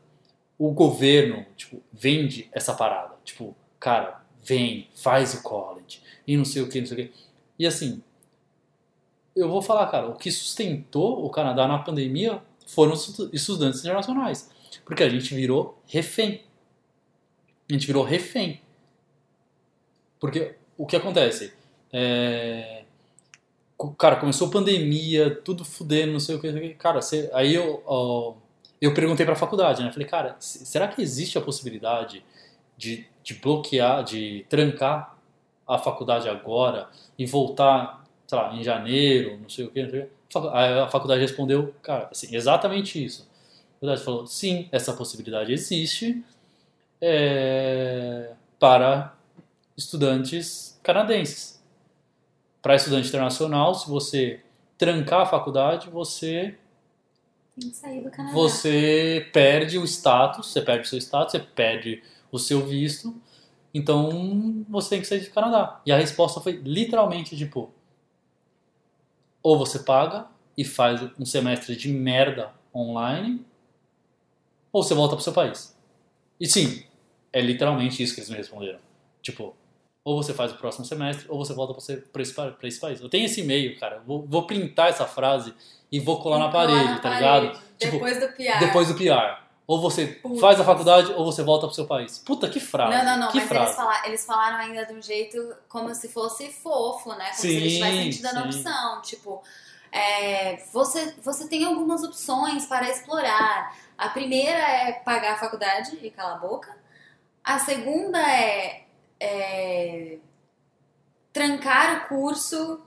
O 0.58 0.70
governo, 0.70 1.46
tipo, 1.56 1.82
vende 1.90 2.48
essa 2.52 2.74
parada. 2.74 3.14
Tipo, 3.24 3.56
cara, 3.80 4.23
vem, 4.44 4.88
faz 4.94 5.34
o 5.34 5.42
college. 5.42 6.00
E 6.26 6.36
não 6.36 6.44
sei 6.44 6.62
o 6.62 6.68
que, 6.68 6.80
não 6.80 6.86
sei 6.86 7.04
o 7.04 7.08
que. 7.08 7.14
E 7.58 7.66
assim, 7.66 8.02
eu 9.34 9.48
vou 9.48 9.62
falar, 9.62 9.86
cara, 9.88 10.08
o 10.08 10.14
que 10.16 10.30
sustentou 10.30 11.24
o 11.24 11.30
Canadá 11.30 11.66
na 11.66 11.78
pandemia 11.78 12.40
foram 12.66 12.92
os 12.92 13.08
estu- 13.08 13.30
estudantes 13.32 13.80
internacionais. 13.80 14.50
Porque 14.84 15.02
a 15.02 15.08
gente 15.08 15.34
virou 15.34 15.80
refém. 15.86 16.42
A 17.68 17.72
gente 17.72 17.86
virou 17.86 18.02
refém. 18.04 18.60
Porque 20.20 20.54
o 20.76 20.86
que 20.86 20.96
acontece? 20.96 21.52
É... 21.92 22.84
Cara, 23.98 24.16
começou 24.16 24.48
a 24.48 24.50
pandemia, 24.50 25.34
tudo 25.44 25.64
fudendo, 25.64 26.12
não 26.12 26.20
sei 26.20 26.36
o 26.36 26.40
que. 26.40 26.74
Cara, 26.74 27.02
você- 27.02 27.28
aí 27.34 27.54
eu, 27.54 27.82
ó, 27.86 28.34
eu 28.80 28.94
perguntei 28.94 29.26
pra 29.26 29.34
faculdade, 29.34 29.82
né? 29.82 29.90
Falei, 29.92 30.06
cara, 30.08 30.36
se- 30.38 30.64
será 30.64 30.88
que 30.88 31.02
existe 31.02 31.36
a 31.36 31.40
possibilidade 31.40 32.24
de, 32.76 33.06
de 33.24 33.34
bloquear, 33.34 34.04
de 34.04 34.46
trancar 34.48 35.16
a 35.66 35.78
faculdade 35.78 36.28
agora 36.28 36.88
e 37.18 37.24
voltar, 37.24 38.04
sei 38.26 38.38
lá, 38.38 38.54
em 38.54 38.62
janeiro, 38.62 39.38
não 39.40 39.48
sei 39.48 39.64
o 39.64 39.70
que, 39.70 40.08
a 40.52 40.88
faculdade 40.88 41.20
respondeu, 41.20 41.74
cara, 41.82 42.08
assim, 42.10 42.34
exatamente 42.36 43.02
isso. 43.02 43.22
A 43.22 43.74
faculdade 43.74 44.04
falou, 44.04 44.26
sim, 44.26 44.68
essa 44.70 44.92
possibilidade 44.92 45.52
existe 45.52 46.22
é, 47.00 48.32
para 48.58 49.14
estudantes 49.76 50.78
canadenses. 50.82 51.62
Para 52.60 52.76
estudante 52.76 53.08
internacional, 53.08 53.74
se 53.74 53.88
você 53.88 54.40
trancar 54.76 55.22
a 55.22 55.26
faculdade, 55.26 55.88
você 55.88 56.56
você 58.32 59.28
perde 59.32 59.78
o 59.78 59.84
status, 59.84 60.48
você 60.48 60.60
perde 60.60 60.86
o 60.86 60.88
seu 60.88 60.98
status, 60.98 61.32
você 61.32 61.38
perde 61.38 62.02
o 62.34 62.38
seu 62.38 62.66
visto, 62.66 63.14
então 63.72 64.64
você 64.68 64.90
tem 64.90 65.00
que 65.00 65.06
sair 65.06 65.20
do 65.20 65.30
Canadá. 65.30 65.80
E 65.86 65.92
a 65.92 65.96
resposta 65.96 66.40
foi 66.40 66.52
literalmente 66.52 67.36
tipo: 67.36 67.72
ou 69.42 69.58
você 69.58 69.78
paga 69.78 70.26
e 70.56 70.64
faz 70.64 71.00
um 71.18 71.24
semestre 71.24 71.76
de 71.76 71.88
merda 71.88 72.52
online, 72.74 73.44
ou 74.72 74.82
você 74.82 74.94
volta 74.94 75.14
pro 75.14 75.24
seu 75.24 75.32
país. 75.32 75.76
E 76.40 76.46
sim, 76.46 76.84
é 77.32 77.40
literalmente 77.40 78.02
isso 78.02 78.14
que 78.14 78.20
eles 78.20 78.30
me 78.30 78.36
responderam. 78.36 78.78
Tipo, 79.22 79.54
ou 80.04 80.22
você 80.22 80.34
faz 80.34 80.52
o 80.52 80.56
próximo 80.56 80.84
semestre, 80.84 81.26
ou 81.28 81.38
você 81.38 81.54
volta 81.54 81.72
pra 81.72 81.80
esse, 81.80 81.96
pra 82.58 82.68
esse, 82.68 82.80
país. 82.80 83.00
Eu 83.00 83.08
tenho 83.08 83.24
esse 83.24 83.40
e-mail, 83.40 83.78
cara. 83.78 84.02
Vou, 84.06 84.26
vou 84.26 84.46
printar 84.46 84.88
essa 84.88 85.06
frase 85.06 85.54
e 85.90 86.00
vou 86.00 86.20
colar 86.20 86.38
na 86.38 86.50
Colar 86.50 86.66
parede, 86.66 86.84
na 86.90 86.96
tá 86.96 87.02
parede, 87.02 87.46
ligado? 87.46 87.62
Tipo, 87.78 87.92
Depois 87.92 88.20
do 88.20 88.28
PR. 88.28 88.58
depois 88.58 88.88
do 88.88 88.94
PR. 88.94 89.43
Ou 89.66 89.80
você 89.80 90.06
Putz. 90.06 90.40
faz 90.40 90.60
a 90.60 90.64
faculdade 90.64 91.10
ou 91.12 91.24
você 91.24 91.42
volta 91.42 91.66
pro 91.66 91.74
seu 91.74 91.86
país. 91.86 92.18
Puta, 92.18 92.48
que 92.50 92.60
frase. 92.60 92.96
Não, 92.98 93.04
não, 93.04 93.18
não, 93.20 93.28
que 93.28 93.38
mas 93.38 93.48
frase. 93.48 93.64
eles 93.66 93.76
falaram, 93.76 94.04
eles 94.06 94.26
falaram 94.26 94.56
ainda 94.58 94.84
de 94.84 94.92
um 94.92 95.00
jeito 95.00 95.56
como 95.68 95.94
se 95.94 96.08
fosse 96.10 96.50
fofo, 96.52 97.10
né? 97.14 97.24
Como 97.30 97.34
se 97.36 97.48
eles 97.56 97.72
Sim, 97.72 97.78
tivessem 97.78 98.10
te 98.10 98.22
dando 98.22 98.52
sim. 98.52 98.58
opção. 98.58 99.00
Tipo, 99.02 99.42
é, 99.90 100.56
você, 100.70 101.14
você 101.22 101.48
tem 101.48 101.64
algumas 101.64 102.02
opções 102.02 102.66
para 102.66 102.90
explorar. 102.90 103.74
A 103.96 104.08
primeira 104.10 104.58
é 104.58 104.92
pagar 104.92 105.32
a 105.34 105.38
faculdade 105.38 105.98
e 106.02 106.10
calar 106.10 106.34
a 106.34 106.38
boca. 106.40 106.76
A 107.42 107.58
segunda 107.58 108.18
é, 108.20 108.84
é 109.18 110.18
trancar 111.32 112.04
o 112.04 112.08
curso 112.08 112.80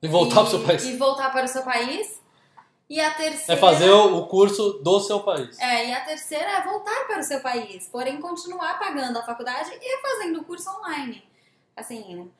E 0.00 0.08
voltar 0.08 0.40
pro 0.42 0.50
seu 0.50 0.60
país. 0.64 0.84
e 0.84 0.96
voltar 0.96 1.30
para 1.30 1.44
o 1.44 1.48
seu 1.48 1.62
país. 1.62 2.21
E 2.94 3.00
a 3.00 3.10
terceira 3.12 3.54
É 3.54 3.56
fazer 3.56 3.90
o 3.90 4.26
curso 4.26 4.74
do 4.84 5.00
seu 5.00 5.20
país. 5.20 5.58
É, 5.58 5.88
e 5.88 5.92
a 5.94 6.00
terceira 6.02 6.44
é 6.58 6.62
voltar 6.62 7.06
para 7.06 7.20
o 7.20 7.22
seu 7.22 7.40
país, 7.40 7.88
porém 7.90 8.20
continuar 8.20 8.78
pagando 8.78 9.18
a 9.18 9.22
faculdade 9.22 9.70
e 9.80 10.02
fazendo 10.02 10.40
o 10.40 10.44
curso 10.44 10.68
online. 10.78 11.22
Assim, 11.74 12.30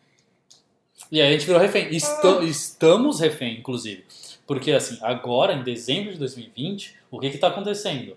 E 1.10 1.22
aí 1.22 1.28
a 1.28 1.32
gente 1.32 1.46
virou 1.46 1.58
refém. 1.58 1.88
Esta- 1.96 2.44
Estamos 2.44 3.18
refém, 3.20 3.58
inclusive. 3.60 4.04
Porque, 4.46 4.72
assim, 4.72 4.98
agora, 5.00 5.54
em 5.54 5.62
dezembro 5.62 6.12
de 6.12 6.18
2020, 6.18 6.98
o 7.10 7.18
que 7.18 7.30
que 7.30 7.38
tá 7.38 7.48
acontecendo? 7.48 8.14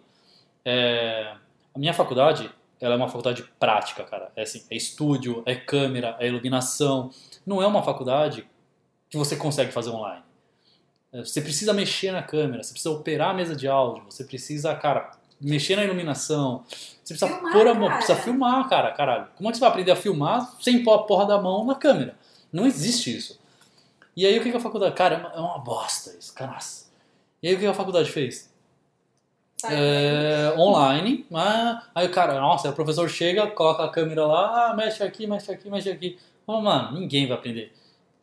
É, 0.66 1.36
A 1.74 1.80
minha 1.80 1.94
faculdade, 1.94 2.52
ela 2.82 2.96
é 2.96 2.98
uma 2.98 3.08
faculdade 3.08 3.44
prática, 3.58 4.04
cara. 4.04 4.30
É 4.36 4.42
assim, 4.44 4.66
é 4.70 4.76
estúdio, 4.76 5.42
é 5.46 5.56
câmera, 5.56 6.18
é 6.20 6.28
iluminação. 6.28 7.12
Não 7.46 7.62
é 7.62 7.68
uma 7.68 7.82
faculdade 7.84 8.46
que 9.10 9.18
você 9.18 9.36
consegue 9.38 9.72
fazer 9.72 9.90
online. 9.92 10.24
É, 11.16 11.24
Você 11.24 11.42
precisa 11.42 11.74
mexer 11.74 12.12
na 12.12 12.22
câmera, 12.22 12.62
você 12.64 12.72
precisa 12.74 12.94
operar 12.94 13.30
a 13.30 13.34
mesa 13.34 13.56
de 13.56 13.68
áudio, 13.68 14.04
você 14.10 14.24
precisa, 14.24 14.74
cara, 14.76 15.12
mexer 15.40 15.76
na 15.76 15.84
iluminação. 15.84 16.64
Você 16.68 17.14
precisa 17.14 17.28
Filmar, 17.28 17.52
pôr 17.54 17.68
a 17.68 17.74
mão, 17.74 17.88
cara. 17.88 17.98
precisa 17.98 18.18
filmar, 18.20 18.70
cara, 18.70 18.92
caralho. 18.92 19.28
Como 19.36 19.48
é 19.48 19.52
que 19.52 19.58
você 19.58 19.62
vai 19.62 19.70
aprender 19.70 19.92
a 19.92 19.96
filmar 19.96 20.52
sem 20.62 20.84
pôr 20.84 20.94
a 20.94 21.04
porra 21.04 21.26
da 21.26 21.42
mão 21.42 21.66
na 21.66 21.76
câmera? 21.76 22.16
Não 22.52 22.66
existe 22.66 23.16
isso. 23.16 23.40
E 24.18 24.26
aí 24.26 24.38
o 24.40 24.44
que, 24.44 24.50
que 24.52 24.58
a 24.58 24.60
faculdade. 24.62 24.96
Cara, 24.96 25.16
é 25.16 25.18
uma- 25.20 25.32
é 25.34 25.40
uma 25.40 25.60
bosta 25.60 26.16
isso, 26.20 26.34
caraca. 26.34 26.64
E 27.44 27.48
aí 27.48 27.54
o 27.54 27.58
que 27.58 27.64
que 27.64 27.70
a 27.70 27.74
faculdade 27.74 28.10
fez? 28.12 28.50
É, 29.70 30.54
online, 30.58 31.26
ah, 31.34 31.84
aí 31.96 32.06
o 32.08 32.12
cara, 32.12 32.40
nossa, 32.40 32.70
o 32.70 32.74
professor 32.74 33.10
chega, 33.10 33.48
coloca 33.48 33.84
a 33.84 33.90
câmera 33.90 34.26
lá, 34.26 34.70
ah, 34.72 34.74
mexe 34.76 35.02
aqui, 35.02 35.26
mexe 35.26 35.52
aqui, 35.52 35.70
mexe 35.70 35.90
aqui. 35.90 36.20
Mas, 36.46 36.64
mano, 36.64 37.00
ninguém 37.00 37.28
vai 37.28 37.36
aprender 37.38 37.74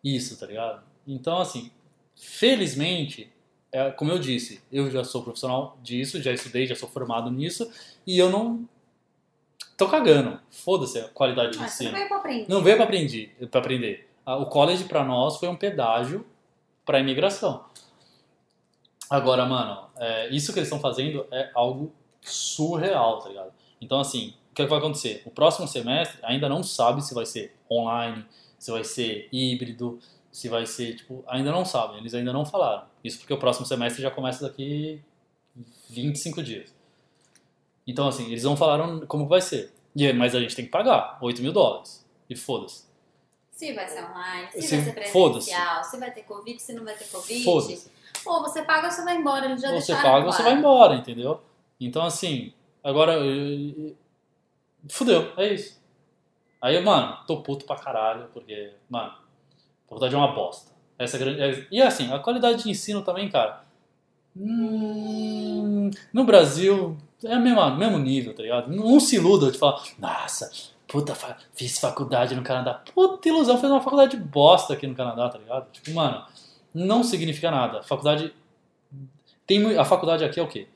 isso, 0.05 0.39
tá 0.39 0.47
ligado? 0.47 0.83
Então, 1.07 1.41
assim, 1.41 1.71
felizmente, 2.17 3.31
é, 3.71 3.91
como 3.91 4.11
eu 4.11 4.19
disse, 4.19 4.63
eu 4.71 4.91
já 4.91 5.03
sou 5.05 5.23
profissional 5.23 5.79
disso, 5.83 6.21
já 6.23 6.33
estudei, 6.33 6.67
já 6.67 6.75
sou 6.75 6.89
formado 6.89 7.31
nisso, 7.31 7.71
e 8.07 8.19
eu 8.19 8.31
não 8.31 8.69
tô 9.77 9.89
cagando. 9.89 10.39
Foda-se 10.51 10.99
a 10.99 11.09
qualidade 11.09 11.53
de 11.53 11.59
você 11.59 11.85
ensino. 11.85 11.91
não 11.91 11.97
veio 11.99 12.09
pra 12.09 12.17
aprender. 12.19 12.47
Não 12.49 12.63
veio 12.63 12.77
para 12.77 12.85
aprender, 12.85 13.49
para 13.51 13.61
aprender. 13.61 14.09
Ah, 14.25 14.37
O 14.37 14.47
college 14.47 14.85
para 14.85 15.05
nós 15.05 15.37
foi 15.39 15.49
um 15.49 15.57
pedágio 15.57 16.25
para 16.85 17.01
imigração. 17.01 17.65
Agora, 19.09 19.45
mano, 19.45 19.89
é, 19.99 20.29
isso 20.31 20.53
que 20.53 20.59
eles 20.59 20.69
estão 20.69 20.81
fazendo 20.81 21.27
é 21.31 21.51
algo 21.55 21.93
surreal, 22.21 23.19
tá 23.19 23.29
ligado? 23.29 23.53
Então, 23.81 24.01
assim, 24.01 24.35
o 24.51 24.55
que, 24.55 24.63
é 24.63 24.65
que 24.65 24.71
vai 24.71 24.79
acontecer? 24.79 25.23
O 25.27 25.31
próximo 25.31 25.67
semestre 25.67 26.19
ainda 26.23 26.49
não 26.49 26.63
sabe 26.63 27.03
se 27.03 27.13
vai 27.15 27.27
ser 27.27 27.55
online, 27.71 28.25
se 28.59 28.71
vai 28.71 28.85
ser 28.85 29.29
híbrido, 29.33 29.99
se 30.33 30.49
vai 30.49 30.65
ser, 30.67 30.97
tipo, 30.97 31.23
ainda 31.29 31.53
não 31.53 31.65
sabem, 31.65 31.99
eles 31.99 32.15
ainda 32.15 32.33
não 32.33 32.45
falaram. 32.45 32.87
Isso 33.05 33.19
porque 33.19 33.33
o 33.35 33.39
próximo 33.39 33.67
semestre 33.67 34.03
já 34.03 34.11
começa 34.11 34.49
daqui 34.49 35.01
25 35.91 36.43
dias. 36.43 36.75
Então, 37.87 38.09
assim, 38.09 38.27
eles 38.29 38.45
não 38.45 38.57
falaram 38.57 39.07
como 39.07 39.27
vai 39.29 39.41
ser. 39.41 39.73
E, 39.95 40.11
mas 40.13 40.35
a 40.35 40.41
gente 40.41 40.57
tem 40.57 40.65
que 40.65 40.71
pagar 40.71 41.19
8 41.21 41.43
mil 41.43 41.53
dólares. 41.53 42.05
E 42.31 42.35
foda-se. 42.35 42.87
Se 43.51 43.73
vai 43.75 43.87
ser 43.87 44.03
online, 44.05 44.49
se, 44.53 44.63
Se- 44.63 44.77
vai 44.77 44.85
ser 44.87 44.93
presencial, 44.95 45.85
se 45.85 45.99
vai 45.99 46.11
ter 46.11 46.23
Covid, 46.23 46.61
se 46.63 46.73
não 46.73 46.85
vai 46.85 46.95
ter 46.95 47.05
Covid. 47.09 47.45
Foda-se. 47.45 47.91
Pô, 48.25 48.41
você 48.41 48.63
paga, 48.63 48.91
você 48.91 49.05
vai 49.05 49.17
embora, 49.17 49.45
eles 49.47 49.61
já 49.61 49.69
você 49.69 49.75
deixaram 49.93 50.03
paga, 50.03 50.23
claro. 50.25 50.33
você 50.33 50.43
vai 50.43 50.53
embora, 50.55 50.95
entendeu? 50.95 51.41
Então, 51.79 52.03
assim, 52.05 52.53
agora. 52.83 53.13
eu- 53.15 53.89
eu- 53.89 53.97
Fudeu, 54.89 55.33
é 55.37 55.53
isso. 55.55 55.81
Aí, 56.61 56.81
mano, 56.81 57.19
tô 57.27 57.41
puto 57.43 57.65
pra 57.67 57.77
caralho, 57.77 58.29
porque, 58.33 58.73
mano, 58.89 59.13
faculdade 59.93 60.15
é 60.15 60.19
uma 60.19 60.33
bosta. 60.35 60.73
Essa 60.99 61.17
é 61.17 61.21
grande. 61.21 61.41
é- 61.41 61.67
E 61.71 61.83
assim, 61.83 62.13
a 62.13 62.19
qualidade 62.19 62.63
de 62.63 62.71
ensino 62.71 63.03
também, 63.03 63.29
cara. 63.29 63.63
hum, 64.37 65.91
no 66.13 66.25
Brasil 66.25 66.97
é 67.25 67.37
o 67.37 67.41
mesmo, 67.41 67.77
mesmo 67.77 67.99
nível, 67.99 68.35
tá 68.35 68.43
ligado? 68.43 68.71
Não 68.75 68.99
se 68.99 69.17
iluda 69.17 69.51
de 69.51 69.59
falar, 69.59 69.83
nossa, 69.99 70.51
puta, 70.89 71.15
fiz 71.55 71.79
faculdade 71.79 72.35
no 72.35 72.43
Canadá. 72.43 72.83
Puta 72.95 73.29
ilusão, 73.29 73.59
fez 73.59 73.71
uma 73.71 73.81
faculdade 73.81 74.17
de 74.17 74.23
bosta 74.23 74.73
aqui 74.75 74.87
no 74.87 74.95
Canadá, 74.95 75.29
tá 75.29 75.39
ligado? 75.39 75.71
Tipo, 75.71 75.93
mano, 75.93 76.25
não 76.75 77.03
significa 77.03 77.51
nada. 77.51 77.83
Faculdade. 77.83 78.33
Tem, 79.47 79.77
a 79.77 79.85
faculdade 79.85 80.25
aqui 80.25 80.41
é 80.41 80.43
o 80.43 80.49
quê? 80.49 80.67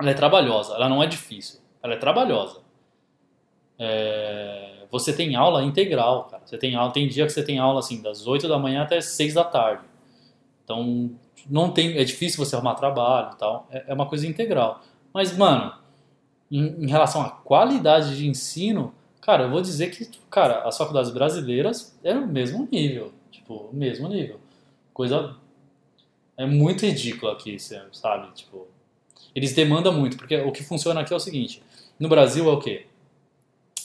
Ela 0.00 0.10
é 0.10 0.14
trabalhosa, 0.14 0.74
ela 0.74 0.88
não 0.88 1.02
é 1.02 1.06
difícil. 1.06 1.60
Ela 1.82 1.94
é 1.94 1.96
trabalhosa. 1.96 2.60
É, 3.78 4.71
você 4.92 5.10
tem 5.10 5.34
aula 5.34 5.64
integral, 5.64 6.24
cara. 6.24 6.42
Você 6.44 6.58
tem 6.58 6.74
aula, 6.74 6.92
tem 6.92 7.08
dia 7.08 7.24
que 7.24 7.32
você 7.32 7.42
tem 7.42 7.58
aula 7.58 7.78
assim 7.78 8.02
das 8.02 8.26
8 8.26 8.46
da 8.46 8.58
manhã 8.58 8.82
até 8.82 9.00
6 9.00 9.32
da 9.32 9.42
tarde. 9.42 9.82
Então, 10.62 11.10
não 11.48 11.70
tem, 11.70 11.96
é 11.96 12.04
difícil 12.04 12.44
você 12.44 12.54
arrumar 12.54 12.74
trabalho 12.74 13.32
e 13.32 13.38
tal. 13.38 13.66
É, 13.70 13.84
é 13.88 13.94
uma 13.94 14.04
coisa 14.04 14.26
integral. 14.26 14.82
Mas, 15.10 15.34
mano, 15.34 15.72
em, 16.50 16.84
em 16.84 16.86
relação 16.90 17.22
à 17.22 17.30
qualidade 17.30 18.18
de 18.18 18.28
ensino, 18.28 18.94
cara, 19.22 19.44
eu 19.44 19.50
vou 19.50 19.62
dizer 19.62 19.90
que, 19.90 20.06
cara, 20.30 20.68
as 20.68 20.76
faculdades 20.76 21.10
brasileiras 21.10 21.98
é 22.04 22.14
o 22.14 22.26
mesmo 22.28 22.68
nível. 22.70 23.14
Tipo, 23.30 23.70
o 23.72 23.74
mesmo 23.74 24.06
nível. 24.08 24.40
Coisa 24.92 25.34
é 26.36 26.44
muito 26.44 26.84
ridícula 26.84 27.32
aqui, 27.32 27.56
sabe? 27.92 28.30
Tipo, 28.34 28.68
eles 29.34 29.54
demandam 29.54 29.94
muito, 29.94 30.18
porque 30.18 30.36
o 30.36 30.52
que 30.52 30.62
funciona 30.62 31.00
aqui 31.00 31.14
é 31.14 31.16
o 31.16 31.20
seguinte: 31.20 31.62
no 31.98 32.10
Brasil 32.10 32.46
é 32.46 32.52
o 32.52 32.58
quê? 32.58 32.86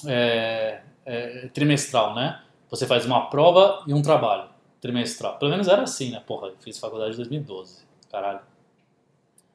É, 0.06 0.82
é 1.08 1.48
trimestral, 1.48 2.14
né? 2.14 2.42
Você 2.70 2.86
faz 2.86 3.06
uma 3.06 3.30
prova 3.30 3.84
e 3.88 3.94
um 3.94 4.02
trabalho 4.02 4.50
trimestral. 4.82 5.40
Pelo 5.40 5.50
menos 5.50 5.68
era 5.68 5.84
assim, 5.84 6.12
né? 6.12 6.20
Porra, 6.20 6.50
eu 6.50 6.58
fiz 6.60 6.78
faculdade 6.78 7.14
em 7.14 7.18
2012, 7.18 7.80
caralho. 8.12 8.42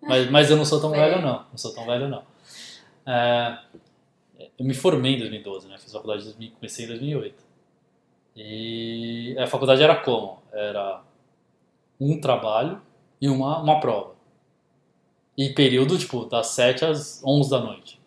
Mas, 0.00 0.30
mas 0.30 0.50
eu 0.50 0.56
não 0.56 0.64
sou 0.64 0.80
tão 0.80 0.90
Velho. 0.90 1.12
velho, 1.14 1.22
não. 1.22 1.44
Não 1.50 1.58
sou 1.58 1.74
tão 1.74 1.86
velho, 1.86 2.08
não. 2.08 2.22
É, 3.06 3.58
eu 4.58 4.64
me 4.64 4.74
formei 4.74 5.14
em 5.14 5.18
2012, 5.18 5.68
né? 5.68 5.78
Fiz 5.78 5.92
faculdade 5.92 6.22
em 6.22 6.24
2000, 6.24 6.50
comecei 6.52 6.84
em 6.84 6.88
2008. 6.88 7.44
E 8.34 9.36
a 9.38 9.46
faculdade 9.46 9.82
era 9.82 9.94
como? 9.96 10.42
Era 10.52 11.02
um 12.00 12.18
trabalho 12.18 12.80
e 13.20 13.28
uma, 13.28 13.60
uma 13.60 13.78
prova. 13.78 14.12
E 15.36 15.50
período, 15.50 15.98
tipo, 15.98 16.24
das 16.24 16.48
7 16.48 16.84
às 16.84 17.22
11 17.24 17.50
da 17.50 17.60
noite. 17.60 18.01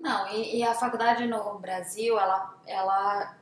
Não, 0.00 0.28
e, 0.28 0.58
e 0.58 0.62
a 0.62 0.74
faculdade 0.74 1.26
no 1.26 1.58
Brasil, 1.58 2.18
ela, 2.18 2.54
ela 2.66 3.36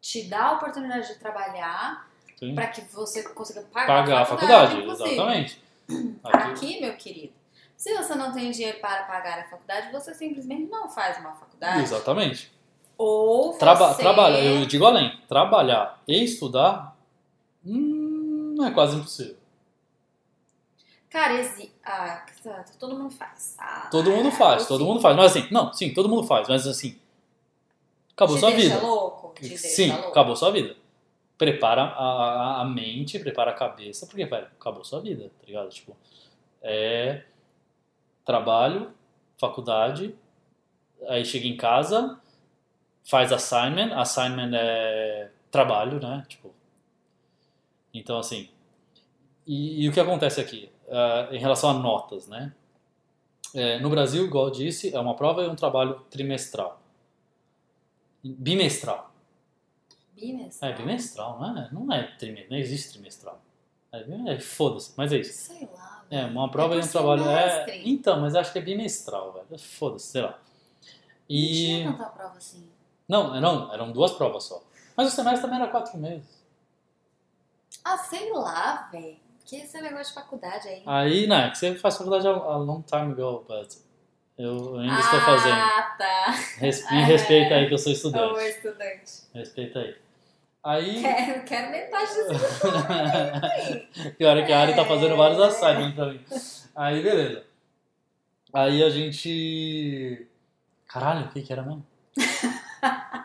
te 0.00 0.24
dá 0.28 0.46
a 0.46 0.52
oportunidade 0.52 1.08
de 1.08 1.18
trabalhar 1.18 2.08
para 2.54 2.66
que 2.68 2.82
você 2.82 3.22
consiga 3.22 3.62
pagar, 3.72 3.86
Pagar 4.04 4.22
a 4.22 4.24
faculdade, 4.26 4.76
inclusive. 4.78 5.10
exatamente. 5.10 5.64
Aqui, 6.22 6.50
Aqui, 6.50 6.80
meu 6.80 6.96
querido, 6.96 7.32
se 7.76 7.94
você 7.94 8.14
não 8.14 8.32
tem 8.32 8.50
dinheiro 8.50 8.78
para 8.80 9.04
pagar 9.04 9.40
a 9.40 9.44
faculdade, 9.44 9.92
você 9.92 10.14
simplesmente 10.14 10.70
não 10.70 10.88
faz 10.88 11.18
uma 11.18 11.32
faculdade. 11.32 11.82
exatamente. 11.82 12.52
Ou 12.96 13.52
você... 13.52 13.58
Traba, 13.58 13.94
trabalha, 13.94 14.38
eu 14.42 14.64
digo 14.66 14.84
além, 14.84 15.18
trabalhar 15.28 16.00
e 16.06 16.22
estudar 16.22 16.96
hum, 17.64 18.56
é 18.64 18.70
quase 18.70 18.96
impossível. 18.96 19.36
Cara, 21.14 21.34
exi... 21.34 21.70
ah, 21.84 22.26
todo 22.76 22.98
mundo 22.98 23.14
faz. 23.14 23.54
Ah, 23.56 23.86
Todo 23.88 24.10
mundo 24.10 24.32
faz, 24.32 24.62
eu 24.62 24.68
todo 24.68 24.80
sim. 24.80 24.84
mundo 24.84 25.00
faz. 25.00 25.16
Mas 25.16 25.26
assim, 25.36 25.46
não, 25.48 25.72
sim, 25.72 25.94
todo 25.94 26.08
mundo 26.08 26.24
faz, 26.26 26.48
mas 26.48 26.66
assim, 26.66 26.98
acabou 28.12 28.34
Te 28.34 28.40
sua 28.40 28.50
vida. 28.50 28.80
louco? 28.80 29.32
Sim, 29.56 29.92
louco? 29.92 30.08
acabou 30.08 30.34
sua 30.34 30.50
vida. 30.50 30.74
Prepara 31.38 31.82
a, 31.82 32.58
a, 32.58 32.60
a 32.62 32.64
mente, 32.64 33.16
prepara 33.20 33.52
a 33.52 33.54
cabeça, 33.54 34.08
porque, 34.08 34.24
velho, 34.24 34.48
acabou 34.58 34.84
sua 34.84 35.00
vida, 35.00 35.30
tá 35.38 35.46
ligado? 35.46 35.68
Tipo, 35.68 35.96
é 36.60 37.22
trabalho, 38.24 38.92
faculdade, 39.38 40.16
aí 41.06 41.24
chega 41.24 41.46
em 41.46 41.56
casa, 41.56 42.18
faz 43.04 43.30
assignment, 43.30 43.94
assignment 43.96 44.50
é 44.52 45.30
trabalho, 45.48 46.00
né? 46.00 46.24
Tipo, 46.28 46.52
então, 47.92 48.18
assim, 48.18 48.48
e, 49.46 49.84
e 49.84 49.88
o 49.88 49.92
que 49.92 50.00
acontece 50.00 50.40
aqui? 50.40 50.73
Ah, 50.90 51.28
em 51.30 51.38
relação 51.38 51.70
a 51.70 51.74
notas, 51.74 52.28
né? 52.28 52.52
É, 53.54 53.78
no 53.78 53.88
Brasil, 53.88 54.24
igual 54.24 54.46
eu 54.46 54.50
disse, 54.50 54.94
é 54.94 54.98
uma 54.98 55.14
prova 55.14 55.42
e 55.44 55.48
um 55.48 55.54
trabalho 55.54 56.00
trimestral. 56.10 56.80
Bimestral. 58.22 59.12
Bimestral? 60.14 60.70
É 60.70 60.74
bimestral, 60.74 61.38
não 61.40 61.58
é? 61.58 61.68
Não 61.72 61.92
é 61.92 62.02
trimestral, 62.16 62.50
não 62.50 62.58
existe 62.58 62.92
trimestral. 62.92 63.40
É, 63.92 64.32
é, 64.32 64.40
Foda-se, 64.40 64.92
mas 64.96 65.12
é 65.12 65.18
isso. 65.18 65.54
Sei 65.54 65.68
lá. 65.72 66.04
É, 66.10 66.24
uma 66.24 66.50
prova 66.50 66.74
É 66.74 66.78
e 66.78 66.80
um 66.80 66.86
trabalho. 66.86 67.28
É, 67.28 67.78
então, 67.84 68.20
mas 68.20 68.34
acho 68.34 68.52
que 68.52 68.58
é 68.58 68.62
bimestral, 68.62 69.32
velho. 69.32 69.58
Foda-se, 69.58 70.06
sei 70.06 70.22
lá. 70.22 70.30
Não 70.30 70.36
E. 71.28 71.52
tinha 71.54 71.92
tanta 71.92 72.04
prova 72.10 72.36
assim. 72.36 72.68
Não, 73.08 73.40
não, 73.40 73.72
eram 73.72 73.92
duas 73.92 74.12
provas 74.12 74.44
só. 74.44 74.62
Mas 74.96 75.12
o 75.12 75.14
semestre 75.14 75.42
também 75.42 75.60
era 75.60 75.70
quatro 75.70 75.96
meses. 75.98 76.42
Ah, 77.84 77.98
sei 77.98 78.32
lá, 78.32 78.88
velho. 78.90 79.23
Que 79.44 79.56
esse 79.56 79.80
negócio 79.80 80.14
de 80.14 80.14
faculdade 80.14 80.68
aí. 80.68 80.82
Aí, 80.86 81.26
não, 81.26 81.36
é 81.36 81.50
que 81.50 81.58
você 81.58 81.74
faz 81.76 81.96
faculdade 81.96 82.26
a, 82.26 82.30
long 82.56 82.82
time 82.82 83.12
ago, 83.12 83.44
but 83.46 83.68
eu 84.38 84.78
ainda 84.78 84.98
estou 85.00 85.20
fazendo. 85.20 85.52
Ah, 85.54 85.94
tá. 85.98 86.30
Res- 86.58 86.90
me 86.90 87.02
respeita 87.02 87.54
aí 87.54 87.68
que 87.68 87.74
eu 87.74 87.78
sou 87.78 87.92
estudante. 87.92 88.38
estudante. 88.48 89.12
Respeita 89.34 89.78
aí. 89.80 89.96
Aí. 90.64 91.02
Quero, 91.04 91.44
quero 91.44 91.70
metade 91.70 92.14
desse 92.14 92.66
aí. 94.02 94.12
Pior 94.12 94.36
é 94.38 94.42
que 94.46 94.52
a 94.52 94.60
Ari 94.62 94.74
tá 94.74 94.84
fazendo 94.86 95.14
vários 95.16 95.38
É. 95.38 95.44
assignments 95.46 95.94
pra 95.94 96.06
mim. 96.06 96.20
Aí, 96.74 97.02
beleza. 97.02 97.44
Aí 98.52 98.82
a 98.82 98.88
gente. 98.88 100.26
Caralho, 100.88 101.26
o 101.26 101.28
que 101.28 101.42
que 101.42 101.52
era 101.52 101.62
mesmo? 101.62 101.84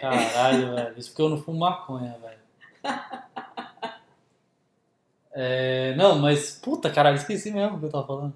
Caralho, 0.00 0.74
velho. 0.74 0.94
Isso 0.98 1.10
porque 1.10 1.22
eu 1.22 1.28
não 1.28 1.42
fumo 1.42 1.58
maconha, 1.60 2.16
velho. 2.20 2.40
É, 5.32 5.94
não, 5.96 6.18
mas 6.18 6.58
puta, 6.60 6.90
caralho, 6.90 7.16
esqueci 7.16 7.50
mesmo 7.50 7.76
o 7.76 7.80
que 7.80 7.86
eu 7.86 7.90
tava 7.90 8.06
falando. 8.06 8.34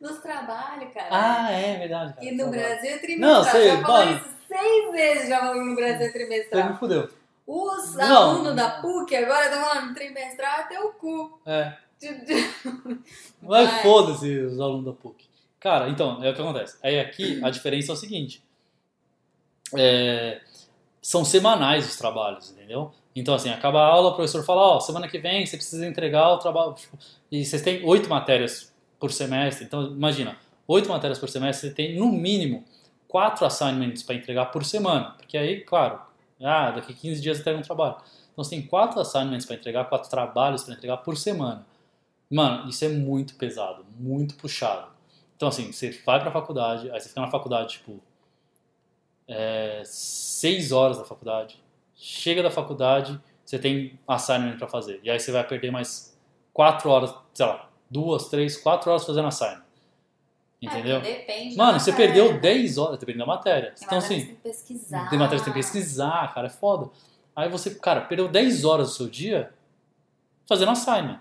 Nos 0.00 0.18
trabalhos, 0.18 0.92
cara. 0.94 1.08
Ah, 1.10 1.50
é 1.50 1.78
verdade, 1.78 2.14
cara. 2.14 2.24
E 2.26 2.30
no 2.30 2.50
Trabalho. 2.50 2.62
Brasil 2.62 2.90
é 2.90 2.98
trimestral. 2.98 3.34
Não, 3.34 3.44
sei, 3.44 3.68
já 3.68 3.80
falou 3.82 4.04
isso 4.12 4.38
seis 4.48 4.90
vezes 4.92 5.28
já 5.28 5.40
falou 5.40 5.54
que 5.54 5.68
no 5.68 5.76
Brasil 5.76 6.06
é 6.06 6.10
Você 6.10 6.12
trimestral. 6.12 6.70
me 6.70 6.76
fudeu. 6.78 7.08
Os 7.46 7.94
Não. 7.94 8.30
alunos 8.30 8.56
da 8.56 8.80
PUC 8.80 9.16
agora 9.16 9.44
estão 9.46 9.60
falando 9.62 9.94
trimestral 9.94 10.60
até 10.60 10.80
o 10.80 10.92
cu. 10.92 11.40
É. 11.46 11.76
Mas 13.42 13.70
Vai. 13.70 13.82
foda-se 13.82 14.38
os 14.40 14.60
alunos 14.60 14.84
da 14.84 14.92
PUC. 14.92 15.26
Cara, 15.60 15.88
então, 15.88 16.22
é 16.22 16.30
o 16.30 16.34
que 16.34 16.40
acontece. 16.40 16.78
Aí 16.82 17.00
aqui 17.00 17.40
a 17.44 17.50
diferença 17.50 17.92
é 17.92 17.94
o 17.94 17.96
seguinte. 17.96 18.42
É, 19.76 20.40
são 21.08 21.24
semanais 21.24 21.88
os 21.88 21.96
trabalhos, 21.96 22.50
entendeu? 22.50 22.92
Então, 23.16 23.34
assim, 23.34 23.48
acaba 23.48 23.80
a 23.80 23.86
aula, 23.86 24.10
o 24.10 24.14
professor 24.14 24.44
fala, 24.44 24.60
ó, 24.60 24.78
semana 24.78 25.08
que 25.08 25.18
vem 25.18 25.46
você 25.46 25.56
precisa 25.56 25.86
entregar 25.86 26.28
o 26.34 26.36
trabalho. 26.36 26.74
tipo, 26.74 26.98
E 27.32 27.46
vocês 27.46 27.62
têm 27.62 27.82
oito 27.82 28.10
matérias 28.10 28.74
por 29.00 29.10
semestre. 29.10 29.64
Então, 29.64 29.86
imagina, 29.86 30.36
oito 30.66 30.86
matérias 30.90 31.18
por 31.18 31.30
semestre, 31.30 31.70
você 31.70 31.74
tem 31.74 31.98
no 31.98 32.12
mínimo 32.12 32.62
quatro 33.08 33.46
assignments 33.46 34.02
para 34.02 34.16
entregar 34.16 34.52
por 34.52 34.66
semana. 34.66 35.14
Porque 35.16 35.38
aí, 35.38 35.62
claro, 35.62 35.98
ah, 36.42 36.72
daqui 36.72 36.92
15 36.92 37.22
dias 37.22 37.40
entrega 37.40 37.58
um 37.58 37.62
trabalho. 37.62 37.96
Então, 38.30 38.44
você 38.44 38.50
tem 38.50 38.60
quatro 38.66 39.00
assignments 39.00 39.46
para 39.46 39.56
entregar, 39.56 39.86
quatro 39.86 40.10
trabalhos 40.10 40.64
para 40.64 40.74
entregar 40.74 40.98
por 40.98 41.16
semana. 41.16 41.66
Mano, 42.30 42.68
isso 42.68 42.84
é 42.84 42.88
muito 42.90 43.34
pesado, 43.36 43.86
muito 43.98 44.34
puxado. 44.34 44.88
Então, 45.34 45.48
assim, 45.48 45.72
você 45.72 45.90
vai 46.04 46.20
pra 46.20 46.30
faculdade, 46.30 46.90
aí 46.90 47.00
você 47.00 47.08
fica 47.08 47.22
na 47.22 47.28
faculdade, 47.28 47.78
tipo, 47.78 47.98
é, 49.28 49.82
seis 49.84 50.72
horas 50.72 50.98
da 50.98 51.04
faculdade. 51.04 51.62
Chega 51.94 52.42
da 52.42 52.50
faculdade, 52.50 53.20
você 53.44 53.58
tem 53.58 53.98
assignment 54.06 54.56
pra 54.58 54.66
fazer. 54.68 55.00
E 55.02 55.10
aí 55.10 55.18
você 55.20 55.30
vai 55.32 55.46
perder 55.46 55.70
mais 55.70 56.16
quatro 56.52 56.88
horas, 56.90 57.14
sei 57.34 57.46
lá, 57.46 57.68
duas, 57.90 58.28
três, 58.28 58.56
quatro 58.56 58.90
horas 58.90 59.04
fazendo 59.04 59.28
assignment. 59.28 59.64
Entendeu? 60.60 60.96
É, 60.96 61.00
depende. 61.00 61.56
Mano, 61.56 61.78
você 61.78 61.92
matéria. 61.92 62.14
perdeu 62.14 62.40
10 62.40 62.78
horas, 62.78 62.98
dependendo 62.98 63.24
da 63.26 63.32
matéria. 63.32 63.72
Tem 63.76 63.86
Então, 63.86 63.98
matéria 63.98 64.16
assim, 64.16 64.26
tem 64.26 64.34
que 64.34 64.42
pesquisar. 64.42 65.08
tem 65.10 65.18
matéria 65.18 65.38
que 65.38 65.44
você 65.44 65.52
tem 65.52 65.62
que 65.62 65.68
pesquisar, 65.72 66.34
cara, 66.34 66.46
é 66.48 66.50
foda. 66.50 66.90
Aí 67.36 67.48
você, 67.48 67.74
cara, 67.76 68.00
perdeu 68.00 68.26
10 68.28 68.64
horas 68.64 68.88
do 68.88 68.94
seu 68.94 69.08
dia 69.08 69.52
fazendo 70.46 70.72
assignment. 70.72 71.20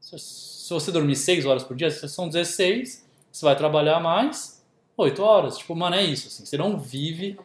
Se, 0.00 0.18
se 0.18 0.72
você 0.72 0.90
dormir 0.90 1.14
6 1.16 1.44
horas 1.44 1.62
por 1.62 1.76
dia, 1.76 1.90
são 1.90 2.26
16, 2.26 3.06
você 3.30 3.44
vai 3.44 3.54
trabalhar 3.54 4.00
mais 4.00 4.59
8 5.00 5.22
horas. 5.22 5.58
Tipo, 5.58 5.74
mano, 5.74 5.96
é 5.96 6.02
isso, 6.02 6.28
assim, 6.28 6.44
você 6.44 6.56
não 6.56 6.78
vive... 6.78 7.38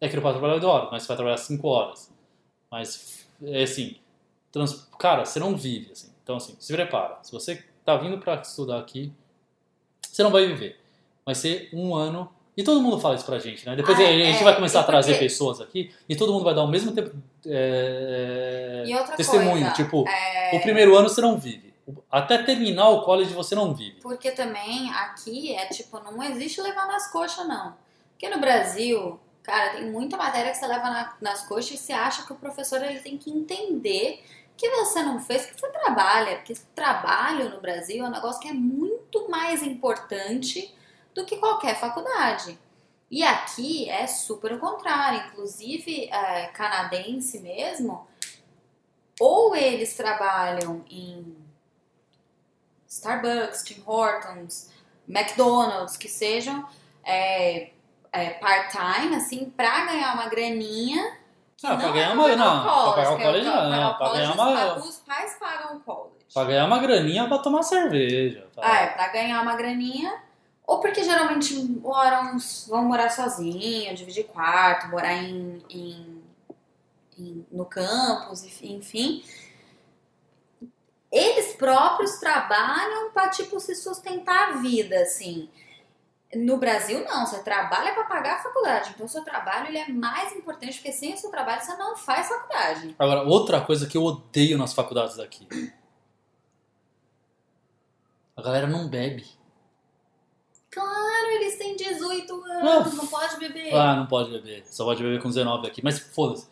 É 0.00 0.08
que 0.08 0.14
não 0.16 0.22
pode 0.22 0.34
trabalhar 0.34 0.54
8 0.54 0.66
horas, 0.66 0.88
mas 0.90 1.02
você 1.02 1.08
vai 1.08 1.16
trabalhar 1.16 1.36
5 1.38 1.66
horas. 1.68 2.10
Mas, 2.70 3.26
é 3.42 3.62
assim, 3.62 3.96
trans- 4.52 4.88
cara, 4.98 5.24
você 5.24 5.38
não 5.40 5.56
vive, 5.56 5.92
assim. 5.92 6.10
Então, 6.22 6.36
assim, 6.36 6.54
se 6.58 6.72
prepara. 6.72 7.18
Se 7.22 7.32
você 7.32 7.64
tá 7.84 7.96
vindo 7.96 8.18
pra 8.18 8.34
estudar 8.34 8.78
aqui, 8.78 9.12
você 10.02 10.22
não 10.22 10.30
vai 10.30 10.46
viver. 10.46 10.78
Vai 11.24 11.34
ser 11.34 11.68
um 11.72 11.94
ano... 11.94 12.30
E 12.56 12.62
todo 12.62 12.80
mundo 12.80 12.98
fala 12.98 13.14
isso 13.14 13.26
pra 13.26 13.38
gente, 13.38 13.66
né? 13.66 13.76
Depois 13.76 13.98
Ah, 14.00 14.02
a 14.02 14.06
gente 14.06 14.40
é, 14.40 14.42
vai 14.44 14.54
começar 14.56 14.80
a 14.80 14.84
trazer 14.84 15.12
porque- 15.12 15.26
pessoas 15.26 15.60
aqui 15.60 15.90
e 16.08 16.16
todo 16.16 16.32
mundo 16.32 16.42
vai 16.42 16.54
dar 16.54 16.62
o 16.62 16.68
mesmo 16.68 16.90
tempo, 16.92 17.14
é, 17.46 18.84
testemunho. 19.14 19.60
coisa, 19.60 19.70
tipo, 19.74 20.08
é, 20.08 20.56
o 20.56 20.62
primeiro 20.62 20.96
ano 20.96 21.06
você 21.08 21.20
não 21.20 21.36
vive. 21.38 21.74
Até 22.10 22.42
terminar 22.42 22.88
o 22.88 23.02
college 23.02 23.32
você 23.32 23.54
não 23.54 23.74
vive. 23.74 24.00
Porque 24.00 24.32
também 24.32 24.90
aqui 24.92 25.54
é 25.54 25.66
tipo, 25.66 25.98
não 26.00 26.22
existe 26.22 26.60
levar 26.60 26.86
nas 26.86 27.10
coxas, 27.10 27.46
não. 27.46 27.76
Porque 28.10 28.28
no 28.28 28.40
Brasil, 28.40 29.20
cara, 29.42 29.74
tem 29.74 29.90
muita 29.90 30.16
matéria 30.16 30.50
que 30.50 30.56
você 30.58 30.66
leva 30.66 30.90
na- 30.90 31.16
nas 31.20 31.46
coxas 31.46 31.72
e 31.72 31.78
você 31.78 31.92
acha 31.92 32.24
que 32.26 32.32
o 32.32 32.36
professor 32.36 32.82
ele 32.82 32.98
tem 33.00 33.16
que 33.16 33.30
entender 33.30 34.24
que 34.56 34.68
você 34.70 35.02
não 35.02 35.20
fez, 35.20 35.46
que 35.46 35.60
você 35.60 35.68
trabalha. 35.68 36.36
Porque 36.36 36.54
trabalho 36.74 37.50
no 37.50 37.60
Brasil 37.60 38.04
é 38.04 38.08
um 38.08 38.12
negócio 38.12 38.40
que 38.40 38.48
é 38.48 38.52
muito 38.54 39.28
mais 39.28 39.62
importante 39.62 40.74
do 41.14 41.24
que 41.24 41.36
qualquer 41.36 41.78
faculdade. 41.78 42.58
E 43.08 43.22
aqui 43.22 43.88
é 43.88 44.06
super 44.08 44.52
o 44.54 44.58
contrário. 44.58 45.28
Inclusive, 45.28 46.06
é, 46.10 46.46
canadense 46.48 47.38
mesmo, 47.38 48.06
ou 49.20 49.54
eles 49.54 49.94
trabalham 49.96 50.84
em 50.90 51.36
Starbucks, 52.98 53.62
Tim 53.64 53.82
Hortons, 53.86 54.70
McDonald's, 55.08 55.96
que 55.96 56.08
sejam 56.08 56.66
é, 57.04 57.70
é, 58.12 58.30
part-time, 58.30 59.14
assim, 59.16 59.50
pra 59.56 59.84
ganhar 59.86 60.14
uma 60.14 60.28
graninha. 60.28 61.16
Ah, 61.62 61.70
não 61.70 61.76
pra 61.78 61.88
é 61.88 61.92
ganhar 61.92 62.06
pra 62.10 62.14
uma- 62.14 62.24
pagar 62.24 62.36
não, 62.36 62.60
o 62.60 62.62
pra 62.62 62.92
pagar 62.92 63.12
o 63.12 63.16
que 63.16 63.22
é 63.22 63.26
college 63.26 63.44
pra 63.50 63.68
não, 63.68 63.90
o 63.90 63.94
pra 63.98 64.08
ganhar 64.12 64.32
uma- 64.32 64.74
os 64.78 64.96
pais 64.98 65.36
pagam 65.40 65.76
o 65.76 65.80
college. 65.80 66.16
Pra 66.34 66.44
ganhar 66.44 66.64
uma 66.66 66.78
graninha 66.78 67.28
pra 67.28 67.38
tomar 67.38 67.62
cerveja. 67.62 68.46
tá? 68.54 68.62
Ah, 68.64 68.76
é, 68.80 68.86
pra 68.88 69.08
ganhar 69.08 69.40
uma 69.42 69.54
graninha. 69.56 70.20
Ou 70.66 70.80
porque 70.80 71.04
geralmente 71.04 71.54
moram, 71.54 72.36
vão 72.66 72.82
morar 72.84 73.08
sozinho, 73.10 73.94
dividir 73.94 74.24
quarto, 74.24 74.88
morar 74.88 75.14
em, 75.14 75.62
em- 75.70 76.22
em- 77.16 77.46
no 77.52 77.64
campus, 77.64 78.42
enfim. 78.62 79.22
Eles 81.10 81.54
próprios 81.54 82.18
trabalham 82.18 83.10
pra, 83.12 83.28
tipo, 83.28 83.58
se 83.60 83.74
sustentar 83.74 84.50
a 84.50 84.52
vida, 84.56 85.00
assim. 85.00 85.48
No 86.34 86.58
Brasil, 86.58 87.04
não. 87.04 87.24
Você 87.24 87.42
trabalha 87.42 87.94
pra 87.94 88.04
pagar 88.04 88.36
a 88.36 88.42
faculdade. 88.42 88.90
Então, 88.94 89.06
o 89.06 89.08
seu 89.08 89.24
trabalho 89.24 89.68
ele 89.68 89.78
é 89.78 89.88
mais 89.88 90.32
importante, 90.32 90.74
porque 90.74 90.92
sem 90.92 91.14
o 91.14 91.16
seu 91.16 91.30
trabalho 91.30 91.62
você 91.62 91.76
não 91.76 91.96
faz 91.96 92.28
faculdade. 92.28 92.94
Agora, 92.98 93.22
outra 93.22 93.60
coisa 93.60 93.86
que 93.86 93.96
eu 93.96 94.02
odeio 94.02 94.58
nas 94.58 94.74
faculdades 94.74 95.16
daqui. 95.16 95.46
A 98.36 98.42
galera 98.42 98.66
não 98.66 98.88
bebe. 98.88 99.24
Claro, 100.70 101.26
eles 101.36 101.56
têm 101.56 101.74
18 101.74 102.44
anos, 102.44 102.94
não 102.94 103.06
pode 103.06 103.38
beber. 103.38 103.74
Ah, 103.74 103.96
não 103.96 104.06
pode 104.06 104.30
beber. 104.30 104.62
Só 104.66 104.84
pode 104.84 105.02
beber 105.02 105.22
com 105.22 105.28
19 105.28 105.66
aqui. 105.66 105.82
Mas 105.82 105.98
foda-se. 105.98 106.46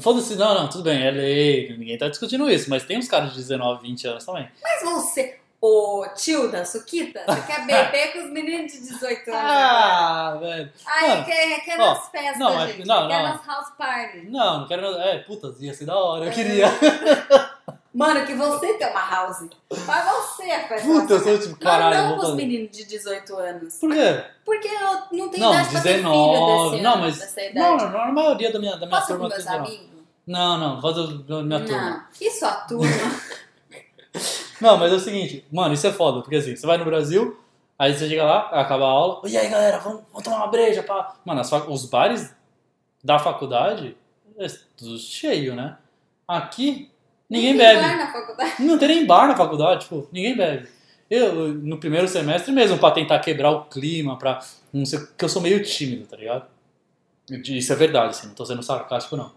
Foda-se, 0.00 0.34
não, 0.36 0.54
não, 0.54 0.68
tudo 0.68 0.84
bem, 0.84 1.06
é 1.06 1.10
lei, 1.10 1.76
ninguém 1.78 1.96
tá 1.96 2.08
discutindo 2.08 2.50
isso, 2.50 2.68
mas 2.68 2.84
tem 2.84 2.98
uns 2.98 3.08
caras 3.08 3.30
de 3.30 3.36
19, 3.36 3.82
20 3.82 4.06
anos 4.08 4.24
também. 4.24 4.48
Mas 4.62 4.82
você, 4.82 5.38
ô 5.60 6.04
tio 6.16 6.50
da 6.50 6.64
Suquita, 6.64 7.22
você 7.26 7.40
quer 7.42 7.64
beber 7.64 8.12
com 8.12 8.18
os 8.24 8.30
meninos 8.30 8.72
de 8.72 8.80
18 8.80 9.30
anos? 9.30 9.40
Ah, 9.50 10.36
velho. 10.40 10.72
Ai, 10.84 11.08
mano, 11.08 11.24
quer, 11.24 11.60
quer 11.64 11.80
ó, 11.80 11.86
nas 11.94 12.08
festas, 12.10 12.38
não, 12.38 12.54
mas- 12.54 12.70
gente. 12.74 12.86
não, 12.86 13.08
quer 13.08 13.22
não. 13.22 13.28
nas 13.32 13.46
house 13.46 13.70
party. 13.78 14.26
Não, 14.28 14.60
não 14.60 14.68
quero. 14.68 14.86
É, 14.98 15.18
puta, 15.20 15.54
ia 15.60 15.72
ser 15.72 15.86
da 15.86 15.96
hora, 15.96 16.26
eu 16.26 16.32
queria. 16.32 16.66
Mano, 17.94 18.26
que 18.26 18.34
você 18.34 18.74
tem 18.74 18.90
uma 18.90 19.10
house. 19.10 19.48
Mas 19.86 20.04
você 20.04 20.44
é 20.44 20.68
festa. 20.68 20.86
Puta, 20.86 21.14
eu 21.14 21.20
sou 21.20 21.38
tipo, 21.38 21.56
caralho, 21.58 21.96
não, 21.96 22.04
eu 22.04 22.10
não 22.10 22.18
pros 22.18 22.34
meninos 22.34 22.70
de 22.76 22.84
18 22.84 23.36
anos. 23.36 23.74
Por 23.78 23.92
quê? 23.92 24.24
Porque 24.44 24.68
eu 24.68 24.80
não 24.80 25.28
tenho 25.30 25.38
Não, 25.38 25.52
idade 25.54 25.70
pra 25.70 25.80
ter 25.80 25.94
filho 25.96 26.02
19. 26.10 26.70
desse 26.70 26.82
Não, 26.82 26.96
mas. 26.98 27.18
dessa 27.18 27.40
idade. 27.42 27.58
Não, 27.58 27.76
não, 27.76 27.90
não, 27.90 28.00
a 28.00 28.12
maioria 28.12 28.52
da 28.52 28.58
minha, 28.58 28.76
da 28.76 28.86
minha 28.86 29.00
Posso 29.00 29.12
ir 29.12 29.16
com 29.16 29.20
turma 29.22 29.28
meus 29.28 29.44
19. 29.44 29.66
amigos? 29.68 29.98
Não, 30.26 30.58
não, 30.58 30.82
faz 30.82 30.98
a 30.98 31.02
da 31.06 31.42
minha 31.42 31.64
turma. 31.64 31.90
Não. 31.90 32.04
E 32.20 32.30
sua 32.30 32.52
turma? 32.52 32.86
Não, 34.60 34.76
mas 34.76 34.92
é 34.92 34.96
o 34.96 35.00
seguinte, 35.00 35.46
mano, 35.52 35.72
isso 35.74 35.86
é 35.86 35.92
foda, 35.92 36.20
porque 36.20 36.34
assim, 36.36 36.56
você 36.56 36.66
vai 36.66 36.76
no 36.78 36.84
Brasil, 36.84 37.38
aí 37.78 37.94
você 37.94 38.08
chega 38.08 38.24
lá, 38.24 38.48
acaba 38.48 38.84
a 38.86 38.88
aula, 38.88 39.20
e 39.28 39.36
aí 39.36 39.48
galera, 39.48 39.78
vamos, 39.78 40.02
vamos 40.10 40.24
tomar 40.24 40.38
uma 40.38 40.46
breja, 40.48 40.82
pá. 40.82 41.14
Mano, 41.24 41.40
os 41.68 41.84
bares 41.84 42.34
da 43.04 43.20
faculdade, 43.20 43.96
é 44.36 44.46
tudo 44.76 44.98
cheio, 44.98 45.54
né? 45.54 45.76
Aqui, 46.26 46.90
ninguém 47.28 47.56
Tem 47.56 47.66
bebe. 47.66 47.80
bar 47.80 47.96
na 47.98 48.12
faculdade. 48.12 48.54
Não 48.60 48.78
tem 48.78 48.88
nem 48.88 49.06
bar 49.06 49.28
na 49.28 49.36
faculdade, 49.36 49.80
tipo, 49.82 50.08
ninguém 50.12 50.36
bebe. 50.36 50.68
Eu, 51.10 51.48
no 51.54 51.78
primeiro 51.78 52.06
semestre 52.06 52.52
mesmo, 52.52 52.78
pra 52.78 52.90
tentar 52.90 53.18
quebrar 53.20 53.50
o 53.50 53.64
clima, 53.64 54.18
pra. 54.18 54.40
Não 54.72 54.84
sei, 54.84 54.98
porque 54.98 55.24
eu 55.24 55.28
sou 55.28 55.40
meio 55.40 55.62
tímido, 55.62 56.06
tá 56.06 56.16
ligado? 56.16 56.46
Isso 57.30 57.72
é 57.72 57.76
verdade, 57.76 58.10
assim, 58.10 58.26
não 58.28 58.34
tô 58.34 58.44
sendo 58.44 58.62
sarcástico, 58.62 59.16
não. 59.16 59.32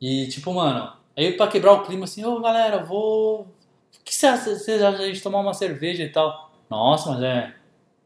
E, 0.00 0.26
tipo, 0.28 0.52
mano, 0.52 0.92
aí 1.16 1.32
pra 1.32 1.48
quebrar 1.48 1.72
o 1.72 1.84
clima, 1.84 2.04
assim, 2.04 2.24
ô 2.24 2.40
galera, 2.40 2.84
vou. 2.84 3.40
O 3.42 4.04
que 4.04 4.14
você 4.14 4.26
acha 4.26 4.54
de 4.54 4.84
a 4.84 4.92
gente 5.06 5.22
tomar 5.22 5.40
uma 5.40 5.54
cerveja 5.54 6.02
e 6.02 6.08
tal? 6.08 6.50
Nossa, 6.70 7.10
mas 7.10 7.22
é. 7.22 7.54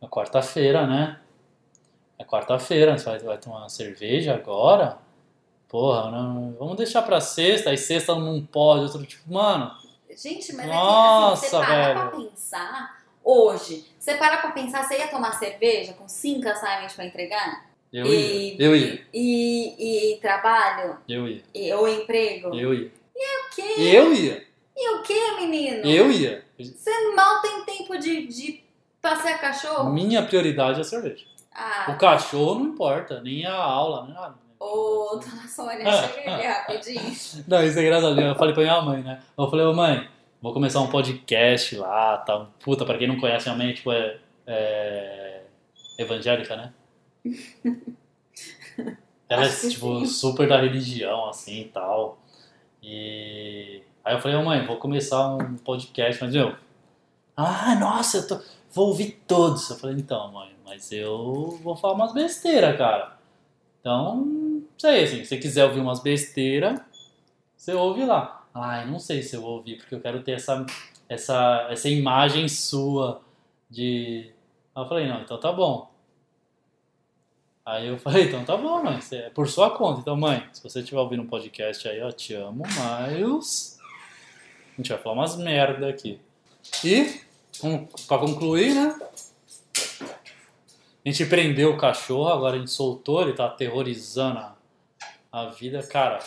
É 0.03 0.07
quarta-feira, 0.07 0.87
né? 0.87 1.18
É 2.18 2.25
quarta-feira, 2.25 2.97
você 2.97 3.05
vai, 3.05 3.18
vai 3.18 3.39
tomar 3.39 3.59
uma 3.59 3.68
cerveja 3.68 4.35
agora? 4.35 4.99
Porra, 5.71 6.11
não, 6.11 6.55
vamos 6.59 6.77
deixar 6.77 7.03
pra 7.03 7.21
sexta, 7.21 7.71
aí 7.71 7.79
sexta 7.79 8.14
não 8.14 8.45
pode, 8.45 8.83
outro 8.85 9.05
tipo, 9.07 9.33
mano. 9.33 9.71
Gente, 10.16 10.53
mas 10.55 10.66
Nossa, 10.66 11.47
é 11.47 11.49
que 11.49 11.57
assim, 11.57 11.64
você 11.64 11.66
para 11.66 11.95
velho. 11.95 12.01
pra 12.11 12.18
pensar 12.18 13.03
hoje. 13.23 13.85
Você 13.99 14.14
para 14.16 14.37
pra 14.39 14.51
pensar, 14.51 14.83
você 14.85 14.99
ia 14.99 15.07
tomar 15.09 15.33
cerveja 15.33 15.93
com 15.93 16.09
cinco 16.09 16.49
assignments 16.49 16.95
pra 16.95 17.07
entregar? 17.07 17.71
Eu 17.93 18.07
e, 18.07 18.55
ia, 18.55 18.57
eu 18.64 18.77
ia, 18.77 19.05
E, 19.14 19.75
e, 19.79 20.12
e 20.14 20.21
trabalho? 20.21 20.97
eu 21.09 21.29
ia, 21.29 21.43
E, 21.55 21.73
ou 21.73 21.89
emprego? 21.89 22.55
eu 22.55 22.75
ia. 22.75 22.89
O 23.16 23.55
quê? 23.55 23.75
Eu 23.79 24.12
ia, 24.14 24.47
E 24.77 24.89
o 24.97 25.03
que, 25.03 25.31
menino? 25.41 25.85
eu 25.87 26.11
ia. 26.11 26.45
Você 26.59 27.14
mal 27.14 27.41
tem 27.41 27.64
tempo 27.64 27.97
de, 27.99 28.27
de 28.27 28.64
passear 29.01 29.41
cachorro? 29.41 29.91
Minha 29.91 30.23
prioridade 30.25 30.79
é 30.79 30.81
a 30.81 30.85
cerveja. 30.85 31.25
Ah, 31.55 31.93
O 31.95 31.99
cachorro 31.99 32.57
não 32.61 32.66
importa, 32.66 33.21
nem 33.21 33.45
a 33.47 33.55
aula, 33.55 34.05
nem 34.05 34.14
nada. 34.14 34.35
Ô, 34.61 35.17
dona 35.17 35.49
Sônia, 35.49 35.91
chega 35.91 36.35
aqui 36.35 36.47
rapidinho. 36.47 37.03
Não, 37.49 37.65
isso 37.65 37.79
é 37.79 37.83
engraçado. 37.83 38.21
Eu 38.21 38.35
falei 38.37 38.53
pra 38.53 38.63
minha 38.63 38.83
mãe, 38.83 39.03
né? 39.03 39.21
Eu 39.37 39.49
falei, 39.49 39.65
ô 39.65 39.73
mãe, 39.73 40.07
vou 40.41 40.53
começar 40.53 40.81
um 40.81 40.91
podcast 40.91 41.75
lá, 41.77 42.19
tá? 42.19 42.47
Puta, 42.63 42.85
pra 42.85 42.99
quem 42.99 43.09
não 43.09 43.19
conhece, 43.19 43.49
minha 43.49 43.65
mãe, 43.65 43.75
tipo, 43.75 43.91
é, 43.91 44.19
é 44.47 45.43
evangélica, 45.99 46.55
né? 46.57 46.73
Ela 49.29 49.47
é, 49.47 49.49
tipo, 49.49 50.01
sim. 50.01 50.07
super 50.07 50.49
da 50.49 50.61
religião, 50.61 51.29
assim, 51.29 51.63
e 51.63 51.65
tal. 51.67 52.19
E... 52.83 53.83
Aí 54.05 54.15
eu 54.15 54.21
falei, 54.21 54.37
ô 54.37 54.43
mãe, 54.43 54.67
vou 54.67 54.77
começar 54.77 55.37
um 55.37 55.57
podcast, 55.57 56.23
mas, 56.23 56.35
meu... 56.35 56.55
Ah, 57.37 57.77
nossa, 57.77 58.19
eu 58.19 58.27
tô... 58.27 58.41
vou 58.73 58.89
ouvir 58.89 59.23
todos. 59.27 59.71
Eu 59.71 59.77
falei, 59.77 59.97
então, 59.97 60.33
mãe, 60.33 60.53
mas 60.67 60.91
eu 60.91 61.59
vou 61.63 61.77
falar 61.77 61.95
umas 61.95 62.13
besteiras, 62.13 62.77
cara. 62.77 63.17
Então, 63.81 64.39
sei, 64.81 65.05
assim, 65.05 65.16
se 65.18 65.26
você 65.26 65.37
quiser 65.37 65.64
ouvir 65.66 65.81
umas 65.81 66.01
besteiras, 66.01 66.81
você 67.57 67.72
ouve 67.74 68.05
lá. 68.05 68.47
Ai, 68.55 68.87
não 68.91 68.99
sei 68.99 69.22
se 69.22 69.37
eu 69.37 69.43
vou 69.43 69.57
ouvir, 69.57 69.76
porque 69.76 69.95
eu 69.95 70.01
quero 70.01 70.22
ter 70.22 70.33
essa, 70.33 70.64
essa, 71.09 71.68
essa 71.70 71.89
imagem 71.89 72.49
sua 72.49 73.20
de... 73.68 74.31
Aí 74.74 74.83
eu 74.83 74.89
falei, 74.89 75.07
não, 75.07 75.20
então 75.20 75.39
tá 75.39 75.53
bom. 75.53 75.91
Aí 77.64 77.89
eu 77.89 77.99
falei, 77.99 78.24
então 78.24 78.43
tá 78.45 78.57
bom, 78.57 78.83
mãe, 78.83 78.99
é 79.12 79.28
por 79.31 79.47
sua 79.49 79.70
conta. 79.70 80.01
Então, 80.01 80.16
mãe, 80.16 80.49
se 80.53 80.62
você 80.62 80.81
estiver 80.81 80.99
ouvindo 80.99 81.22
um 81.22 81.26
podcast 81.26 81.87
aí, 81.87 82.01
ó, 82.03 82.11
te 82.11 82.33
amo, 82.35 82.64
mas 82.78 83.78
a 84.72 84.76
gente 84.78 84.89
vai 84.89 84.99
falar 84.99 85.14
umas 85.14 85.37
merda 85.37 85.89
aqui. 85.89 86.18
E, 86.83 87.20
com- 87.61 87.87
pra 88.09 88.18
concluir, 88.18 88.74
né? 88.74 88.99
A 91.05 91.09
gente 91.09 91.24
prendeu 91.26 91.72
o 91.72 91.76
cachorro, 91.76 92.28
agora 92.28 92.57
a 92.57 92.59
gente 92.59 92.70
soltou, 92.70 93.22
ele 93.22 93.33
tá 93.35 93.47
aterrorizando 93.47 94.39
a, 94.39 94.57
a 95.33 95.47
vida. 95.47 95.83
Cara, 95.83 96.18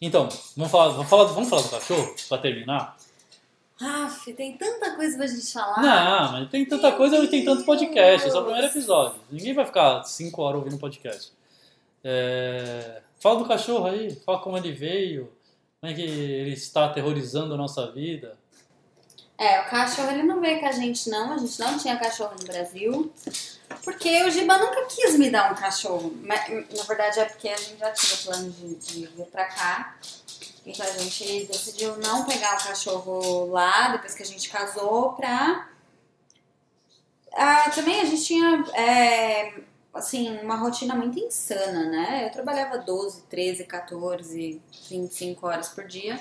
então, 0.00 0.28
vamos 0.56 0.70
falar, 0.70 0.88
vamos, 0.88 1.08
falar, 1.08 1.24
vamos 1.24 1.48
falar 1.48 1.62
do 1.62 1.70
cachorro 1.70 2.14
pra 2.28 2.38
terminar? 2.38 2.96
Aff, 3.80 4.32
tem 4.34 4.56
tanta 4.56 4.94
coisa 4.94 5.16
pra 5.16 5.26
gente 5.26 5.52
falar. 5.52 5.82
Não, 5.82 6.32
mas 6.32 6.50
tem 6.50 6.64
tanta 6.64 6.92
coisa 6.92 7.16
e 7.18 7.28
tem 7.28 7.44
tanto 7.44 7.64
podcast. 7.64 8.28
Esse 8.28 8.36
é 8.36 8.40
o 8.40 8.44
primeiro 8.44 8.68
episódio. 8.68 9.20
Ninguém 9.30 9.54
vai 9.54 9.66
ficar 9.66 10.04
cinco 10.04 10.42
horas 10.42 10.58
ouvindo 10.60 10.78
podcast. 10.78 11.32
É, 12.02 13.02
Fala 13.24 13.38
do 13.38 13.48
cachorro 13.48 13.86
aí, 13.86 14.14
fala 14.16 14.38
como 14.38 14.58
ele 14.58 14.70
veio, 14.70 15.32
como 15.80 15.90
é 15.90 15.94
que 15.94 16.02
ele 16.02 16.52
está 16.52 16.84
aterrorizando 16.84 17.54
a 17.54 17.56
nossa 17.56 17.90
vida. 17.90 18.36
É, 19.36 19.60
o 19.60 19.64
cachorro 19.64 20.10
ele 20.10 20.22
não 20.22 20.40
veio 20.40 20.60
com 20.60 20.66
a 20.66 20.72
gente 20.72 21.10
não, 21.10 21.32
a 21.32 21.38
gente 21.38 21.58
não 21.58 21.76
tinha 21.76 21.98
cachorro 21.98 22.34
no 22.38 22.46
Brasil. 22.46 23.12
Porque 23.82 24.22
o 24.24 24.30
Giba 24.30 24.56
nunca 24.58 24.86
quis 24.86 25.18
me 25.18 25.30
dar 25.30 25.52
um 25.52 25.54
cachorro. 25.54 26.14
Mas, 26.22 26.48
na 26.48 26.82
verdade 26.84 27.20
é 27.20 27.24
porque 27.24 27.48
a 27.48 27.56
gente 27.56 27.78
já 27.78 27.90
tinha 27.90 28.16
plano 28.18 28.50
de, 28.50 28.74
de 28.76 29.06
vir 29.06 29.26
pra 29.26 29.44
cá. 29.46 29.96
Então 30.64 30.86
a 30.86 30.90
gente 30.98 31.46
decidiu 31.46 31.96
não 31.98 32.24
pegar 32.24 32.56
o 32.58 32.64
cachorro 32.64 33.46
lá, 33.50 33.88
depois 33.88 34.14
que 34.14 34.22
a 34.22 34.26
gente 34.26 34.48
casou, 34.48 35.12
pra. 35.12 35.68
Ah, 37.36 37.70
também 37.74 38.00
a 38.00 38.04
gente 38.04 38.24
tinha 38.24 38.64
é, 38.74 39.54
assim, 39.92 40.38
uma 40.38 40.56
rotina 40.56 40.94
muito 40.94 41.18
insana, 41.18 41.84
né? 41.90 42.26
Eu 42.26 42.30
trabalhava 42.30 42.78
12, 42.78 43.22
13, 43.22 43.64
14, 43.64 44.62
25 44.88 45.46
horas 45.46 45.68
por 45.68 45.84
dia. 45.84 46.18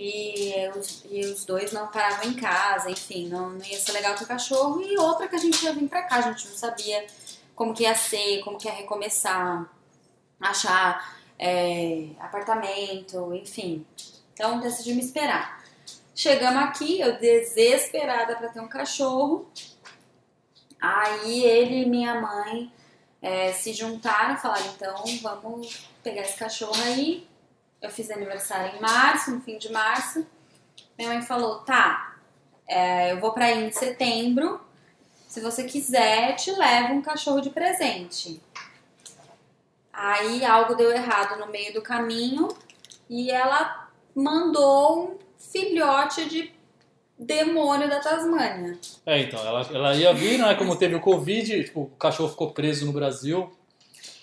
E 0.00 0.54
os, 0.76 1.04
e 1.10 1.20
os 1.26 1.44
dois 1.44 1.72
não 1.72 1.88
paravam 1.88 2.30
em 2.30 2.34
casa, 2.34 2.88
enfim, 2.88 3.28
não, 3.28 3.50
não 3.50 3.64
ia 3.64 3.78
ser 3.78 3.90
legal 3.92 4.14
o 4.14 4.26
cachorro. 4.26 4.80
E 4.80 4.96
outra 4.96 5.26
que 5.26 5.34
a 5.34 5.38
gente 5.38 5.64
ia 5.64 5.72
vir 5.72 5.88
pra 5.88 6.02
cá, 6.02 6.16
a 6.16 6.20
gente 6.20 6.46
não 6.46 6.54
sabia 6.54 7.04
como 7.54 7.74
que 7.74 7.82
ia 7.82 7.94
ser, 7.96 8.40
como 8.44 8.56
que 8.56 8.68
ia 8.68 8.74
recomeçar, 8.74 9.68
achar 10.40 11.18
é, 11.36 12.10
apartamento, 12.20 13.34
enfim. 13.34 13.84
Então 14.32 14.60
decidimos 14.60 15.06
esperar. 15.06 15.64
Chegamos 16.14 16.62
aqui, 16.62 17.00
eu 17.00 17.18
desesperada 17.18 18.36
pra 18.36 18.48
ter 18.48 18.60
um 18.60 18.68
cachorro. 18.68 19.50
Aí 20.80 21.44
ele 21.44 21.82
e 21.82 21.86
minha 21.86 22.20
mãe 22.20 22.72
é, 23.20 23.52
se 23.52 23.72
juntaram 23.72 24.34
e 24.34 24.38
falaram, 24.38 24.66
então 24.66 25.04
vamos 25.22 25.88
pegar 26.02 26.22
esse 26.22 26.36
cachorro 26.36 26.80
aí. 26.84 27.27
Eu 27.80 27.90
fiz 27.90 28.10
aniversário 28.10 28.76
em 28.76 28.80
março, 28.80 29.30
no 29.30 29.40
fim 29.40 29.56
de 29.58 29.70
março. 29.70 30.26
Minha 30.98 31.10
mãe 31.10 31.22
falou, 31.22 31.60
tá, 31.60 32.16
é, 32.66 33.12
eu 33.12 33.20
vou 33.20 33.32
pra 33.32 33.46
aí 33.46 33.64
em 33.64 33.70
setembro. 33.70 34.60
Se 35.28 35.40
você 35.40 35.64
quiser, 35.64 36.34
te 36.36 36.50
levo 36.52 36.94
um 36.94 37.02
cachorro 37.02 37.40
de 37.40 37.50
presente. 37.50 38.40
Aí 39.92 40.44
algo 40.44 40.74
deu 40.74 40.90
errado 40.90 41.38
no 41.38 41.46
meio 41.48 41.72
do 41.72 41.82
caminho 41.82 42.48
e 43.08 43.30
ela 43.30 43.88
mandou 44.14 45.04
um 45.12 45.18
filhote 45.38 46.28
de 46.28 46.52
demônio 47.18 47.88
da 47.88 47.98
Tasmânia. 48.00 48.78
É, 49.04 49.20
então, 49.20 49.44
ela, 49.44 49.62
ela 49.72 49.94
ia 49.96 50.12
vir, 50.14 50.38
né? 50.38 50.54
Como 50.54 50.76
teve 50.76 50.94
o 50.94 51.00
Covid, 51.00 51.64
tipo, 51.64 51.82
o 51.82 51.86
cachorro 51.90 52.28
ficou 52.30 52.52
preso 52.52 52.86
no 52.86 52.92
Brasil. 52.92 53.52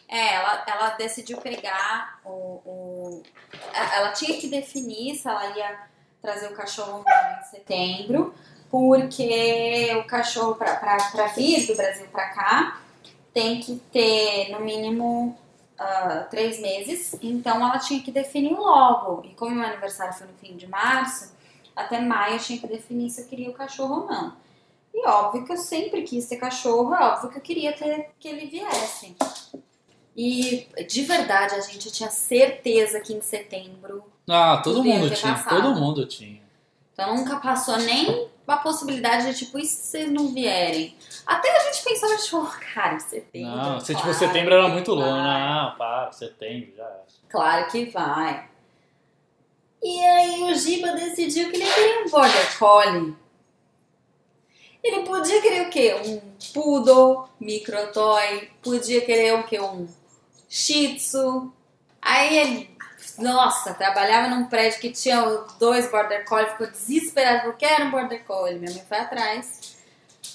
É, 0.07 0.35
ela, 0.35 0.63
ela 0.67 0.89
decidiu 0.91 1.37
pegar 1.39 2.19
o, 2.23 2.29
o- 2.29 3.23
Ela 3.73 4.11
tinha 4.11 4.39
que 4.39 4.47
definir 4.47 5.15
se 5.15 5.27
ela 5.27 5.57
ia 5.57 5.79
trazer 6.21 6.47
o 6.47 6.55
cachorro 6.55 7.03
em 7.07 7.43
setembro, 7.45 8.33
porque 8.69 9.95
o 9.99 10.03
cachorro, 10.05 10.55
pra 10.55 11.27
vir 11.35 11.67
do 11.67 11.75
Brasil 11.75 12.07
pra 12.07 12.29
cá, 12.29 12.81
tem 13.33 13.59
que 13.59 13.75
ter 13.91 14.49
no 14.49 14.61
mínimo 14.61 15.37
ah, 15.77 16.25
três 16.29 16.59
meses. 16.59 17.15
Então 17.21 17.57
ela 17.57 17.77
tinha 17.79 18.01
que 18.01 18.11
definir 18.11 18.53
logo. 18.53 19.25
E 19.25 19.33
como 19.35 19.55
meu 19.55 19.65
aniversário 19.65 20.13
foi 20.13 20.27
no 20.27 20.33
fim 20.33 20.55
de 20.55 20.67
março, 20.67 21.33
até 21.75 21.99
maio 21.99 22.35
eu 22.35 22.39
tinha 22.39 22.59
que 22.59 22.67
definir 22.67 23.09
se 23.09 23.21
eu 23.21 23.27
queria 23.27 23.49
o 23.49 23.53
cachorro 23.53 24.01
ou 24.01 24.07
não. 24.07 24.33
E 24.93 25.05
óbvio 25.05 25.45
que 25.45 25.51
eu 25.51 25.57
sempre 25.57 26.03
quis 26.03 26.27
ter 26.27 26.37
cachorro, 26.37 26.95
é 26.95 27.01
óbvio 27.01 27.29
que 27.29 27.37
eu 27.37 27.41
queria 27.41 27.73
ter 27.73 28.11
que 28.17 28.29
ele 28.29 28.45
viesse. 28.45 29.15
E 30.15 30.67
de 30.87 31.01
verdade, 31.01 31.55
a 31.55 31.59
gente 31.59 31.91
tinha 31.91 32.09
certeza 32.09 33.01
que 33.01 33.13
em 33.13 33.21
setembro. 33.21 34.03
Ah, 34.29 34.61
todo 34.63 34.83
mundo 34.83 35.09
tinha, 35.13 35.33
passado. 35.33 35.61
todo 35.61 35.75
mundo 35.75 36.05
tinha. 36.05 36.41
Então 36.93 37.17
nunca 37.17 37.37
passou 37.37 37.77
nem 37.77 38.29
a 38.47 38.57
possibilidade 38.57 39.25
de, 39.25 39.45
tipo, 39.45 39.59
e 39.59 39.65
se 39.65 39.87
vocês 39.87 40.09
não 40.09 40.33
vierem? 40.33 40.95
Até 41.25 41.53
a 41.53 41.59
gente 41.65 41.83
pensou, 41.83 42.17
tipo, 42.17 42.59
cara, 42.73 42.99
setembro. 42.99 43.55
Não, 43.55 43.79
se 43.81 43.93
tipo, 43.93 44.13
setembro 44.13 44.53
era 44.53 44.67
muito 44.69 44.95
vai. 44.95 45.09
Não, 45.09 45.75
para, 45.75 46.11
setembro, 46.13 46.73
já. 46.77 46.89
Claro 47.27 47.67
que 47.69 47.85
vai. 47.85 48.47
E 49.83 49.99
aí 49.99 50.43
o 50.43 50.55
Giba 50.55 50.93
decidiu 50.93 51.51
que 51.51 51.57
ele 51.57 51.65
queria 51.65 52.05
um 52.05 52.09
border 52.09 52.57
collie. 52.57 53.15
Ele 54.81 55.03
podia 55.03 55.41
querer 55.41 55.67
o 55.67 55.69
quê? 55.69 55.95
Um 56.05 56.21
poodle, 56.53 57.27
microtoy, 57.39 58.49
podia 58.61 59.01
querer 59.01 59.33
o 59.33 59.43
quê? 59.43 59.59
Um 59.59 59.87
shih 60.55 60.95
tzu. 60.95 61.51
Aí 62.01 62.37
ele, 62.37 62.69
nossa, 63.17 63.73
trabalhava 63.73 64.33
num 64.33 64.45
prédio 64.45 64.79
que 64.79 64.91
tinha 64.91 65.21
dois 65.59 65.91
border 65.91 66.23
collie, 66.25 66.49
ficou 66.51 66.67
desesperado 66.67 67.43
porque 67.43 67.65
era 67.65 67.83
um 67.83 67.91
border 67.91 68.23
collie. 68.23 68.57
Minha 68.57 68.71
mãe 68.71 68.83
foi 68.87 68.97
atrás, 68.97 69.75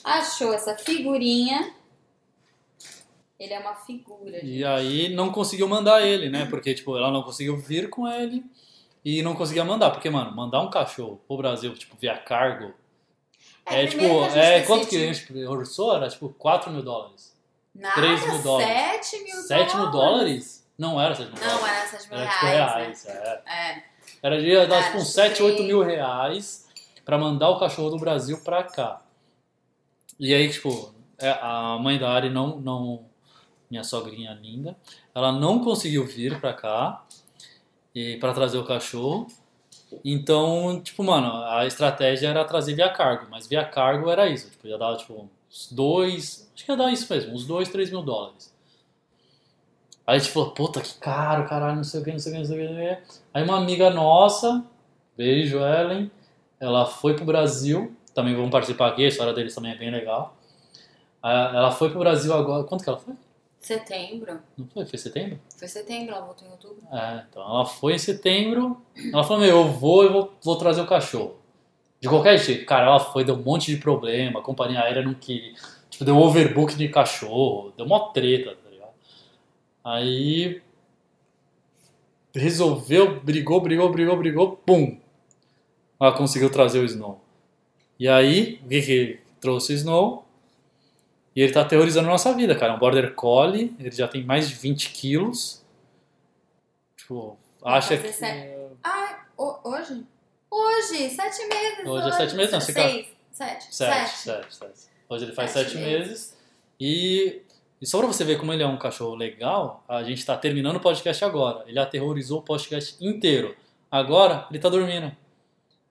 achou 0.05 0.53
essa 0.53 0.77
figurinha. 0.77 1.75
Ele 3.39 3.55
é 3.55 3.59
uma 3.61 3.75
figura, 3.75 4.33
gente. 4.33 4.47
E 4.47 4.65
aí 4.65 5.15
não 5.15 5.33
conseguiu 5.33 5.67
mandar 5.67 6.03
ele, 6.07 6.29
né? 6.29 6.45
Porque, 6.45 6.75
tipo, 6.75 6.95
ela 6.95 7.11
não 7.11 7.23
conseguiu 7.23 7.57
vir 7.57 7.89
com 7.89 8.07
ele 8.07 8.45
e 9.03 9.23
não 9.23 9.35
conseguia 9.35 9.65
mandar. 9.65 9.91
Porque, 9.91 10.11
mano, 10.11 10.37
mandar 10.37 10.61
um 10.61 10.69
cachorro 10.69 11.19
pro 11.27 11.39
Brasil, 11.39 11.73
tipo, 11.73 11.97
via 11.99 12.19
cargo. 12.19 12.75
É, 13.65 13.87
tipo, 13.87 14.25
a 14.25 14.29
gente 14.29 14.39
é 14.39 14.61
quanto 14.63 14.87
que 14.87 14.97
a 14.97 15.13
gente 15.13 15.47
orçou? 15.47 15.97
Era 15.97 16.11
tipo 16.11 16.29
4 16.29 16.71
mil 16.71 16.83
dólares. 16.83 17.30
Nada, 17.81 17.95
3 17.95 18.27
mil 18.27 18.43
dólares. 18.43 19.07
7 19.07 19.25
mil 19.25 19.37
7 19.37 19.77
mil 19.77 19.91
dólares? 19.91 20.67
Não 20.79 21.01
era 21.01 21.15
7 21.15 21.33
mil 21.33 21.41
Não, 21.43 21.57
dólares. 21.59 21.79
era 21.79 21.89
7 21.99 22.11
mil 22.11 22.19
Era 22.19 22.31
tipo 22.31 22.47
reais. 22.47 23.05
reais, 23.05 23.07
é. 23.07 23.13
né? 23.15 23.43
É. 23.47 23.83
Era 24.23 24.41
de 24.41 24.51
Era, 24.55 24.67
tipo 24.85 24.99
uns 24.99 25.07
tipo, 25.09 25.15
7, 25.15 25.43
8 25.43 25.55
três. 25.55 25.67
mil 25.69 25.83
reais 25.83 26.69
pra 27.05 27.17
mandar 27.19 27.49
o 27.51 27.59
cachorro 27.59 27.91
do 27.91 27.99
Brasil 27.99 28.39
pra 28.45 28.63
cá. 28.63 29.01
E 30.19 30.35
aí, 30.35 30.51
tipo, 30.51 30.95
é, 31.19 31.31
a 31.41 31.79
mãe 31.81 31.99
da 31.99 32.11
Ari 32.11 32.29
não, 32.31 32.59
não. 32.61 33.07
Minha 33.71 33.85
sogrinha 33.85 34.33
linda, 34.43 34.77
ela 35.15 35.31
não 35.31 35.63
conseguiu 35.63 36.05
vir 36.05 36.41
pra 36.41 36.53
cá 36.53 37.05
e 37.95 38.17
para 38.17 38.33
trazer 38.35 38.59
o 38.59 38.65
cachorro. 38.65 39.29
Então, 40.05 40.81
tipo, 40.83 41.05
mano, 41.05 41.45
a 41.45 41.65
estratégia 41.67 42.29
era 42.29 42.45
trazer 42.45 42.75
via 42.75 42.89
cargo, 42.91 43.27
mas 43.31 43.47
via 43.47 43.65
cargo 43.65 44.11
era 44.11 44.29
isso. 44.29 44.51
Tipo, 44.51 44.67
ia 44.67 44.77
dar, 44.77 44.97
tipo, 44.97 45.31
uns 45.51 45.73
dois. 45.73 46.51
Acho 46.55 46.65
que 46.65 46.71
ia 46.71 46.77
dar 46.77 46.93
isso 46.93 47.13
mesmo, 47.13 47.35
uns 47.35 47.45
2, 47.47 47.69
3 47.69 47.91
mil 47.91 48.03
dólares. 48.03 48.55
Aí 50.07 50.17
a 50.17 50.19
gente 50.19 50.33
falou, 50.33 50.51
puta, 50.53 50.81
que 50.81 50.95
caro, 50.95 51.47
caralho, 51.49 51.77
não 51.77 51.85
sei 51.85 52.01
o 52.01 52.05
que, 52.05 52.13
não 52.13 52.19
sei 52.19 52.33
o 52.33 52.35
que, 52.35 52.41
não 52.41 52.47
sei 52.47 52.67
o 52.67 52.69
que. 52.69 53.03
Aí 53.33 53.43
uma 53.43 53.59
amiga 53.59 53.91
nossa, 53.91 54.65
beijo 55.17 55.59
Ellen, 55.59 56.11
ela 56.59 56.87
foi 56.87 57.15
pro 57.15 57.25
Brasil, 57.25 57.95
também 58.15 58.35
vão 58.35 58.51
participar 58.51 58.89
aqui, 58.89 59.05
a 59.05 59.09
história 59.09 59.33
deles 59.33 59.55
também 59.55 59.73
é 59.73 59.77
bem 59.77 59.91
legal. 59.91 60.37
Aí 61.23 61.57
Ela 61.57 61.71
foi 61.71 61.91
pro 61.91 61.99
Brasil 61.99 62.33
agora, 62.33 62.65
quanto 62.65 62.83
que 62.83 62.89
ela 62.89 62.99
foi? 62.99 63.15
Setembro. 63.61 64.41
Não 64.57 64.67
foi? 64.67 64.87
Foi 64.87 64.99
setembro? 64.99 65.39
Foi 65.57 65.69
setembro, 65.69 66.15
ela 66.15 66.25
voltou 66.25 66.49
em 66.49 66.51
outubro. 66.51 66.83
É, 66.91 67.25
então 67.29 67.43
ela 67.43 67.67
foi 67.67 67.95
em 67.95 67.99
setembro, 67.99 68.81
ela 69.13 69.23
falou, 69.23 69.43
meu, 69.43 69.59
eu 69.59 69.69
vou 69.69 70.05
e 70.05 70.09
vou, 70.09 70.33
vou 70.43 70.57
trazer 70.57 70.81
o 70.81 70.87
cachorro. 70.87 71.40
De 72.01 72.09
qualquer 72.09 72.39
jeito, 72.39 72.65
cara, 72.65 72.87
ela 72.87 73.01
foi, 73.01 73.25
deu 73.25 73.35
um 73.35 73.43
monte 73.43 73.75
de 73.75 73.77
problema, 73.81 74.41
a 74.41 74.43
companhia 74.43 74.81
aérea 74.81 75.03
não 75.03 75.13
queria, 75.15 75.53
tipo, 75.91 76.05
deu 76.05 76.17
overbook 76.17 76.75
de 76.75 76.89
cachorro, 76.89 77.73
deu 77.77 77.87
mó 77.87 78.09
treta, 78.09 78.57
tá 78.57 78.71
ligado? 78.71 78.93
Aí 79.85 80.63
resolveu, 82.35 83.21
brigou, 83.21 83.61
brigou, 83.61 83.91
brigou, 83.91 84.17
brigou, 84.17 84.57
pum! 84.65 84.99
Ela 86.01 86.13
conseguiu 86.13 86.51
trazer 86.51 86.79
o 86.79 86.85
Snow. 86.85 87.21
E 87.99 88.09
aí, 88.09 88.61
o 88.65 88.69
que 88.69 88.81
que 88.83 89.21
trouxe 89.41 89.73
o 89.73 89.77
Snow? 89.77 90.25
E 91.37 91.43
ele 91.43 91.53
tá 91.53 91.61
aterrorizando 91.61 92.09
a 92.09 92.13
nossa 92.13 92.33
vida, 92.35 92.55
cara. 92.57 92.73
É 92.73 92.77
um 92.77 92.79
Border 92.79 93.15
Collie, 93.15 93.75
ele 93.79 93.91
já 93.91 94.09
tem 94.09 94.25
mais 94.25 94.49
de 94.49 94.55
20 94.55 94.91
quilos. 94.91 95.63
Tipo, 96.97 97.37
acha 97.63 97.95
que... 97.99 98.09
ho- 99.37 99.59
hoje? 99.65 100.03
Hoje, 100.51 101.11
sete 101.11 101.47
meses. 101.47 101.87
Hoje 101.87 102.09
é 102.09 102.13
sete 102.13 102.35
meses, 102.35 102.53
não, 102.53 102.61
você 102.61 102.73
Seis, 102.73 103.07
sete, 103.31 103.75
Sete, 103.75 104.19
sete, 104.19 104.55
sete. 104.55 104.91
Hoje 105.09 105.25
ele 105.25 105.33
faz 105.33 105.51
Sete 105.53 105.71
sete 105.71 105.83
meses. 105.83 106.37
E, 106.79 107.43
e 107.81 107.87
só 107.87 107.99
pra 107.99 108.09
você 108.09 108.25
ver 108.25 108.39
como 108.39 108.53
ele 108.53 108.63
é 108.63 108.67
um 108.67 108.79
cachorro 108.79 109.15
legal, 109.15 109.85
a 109.89 110.03
gente 110.03 110.25
tá 110.27 110.37
terminando 110.37 110.77
o 110.77 110.81
podcast 110.81 111.25
agora. 111.25 111.65
Ele 111.69 111.79
aterrorizou 111.79 112.41
o 112.41 112.43
podcast 112.43 112.97
inteiro. 113.05 113.57
Agora, 113.91 114.47
ele 114.51 114.59
tá 114.59 114.69
dormindo. 114.69 115.15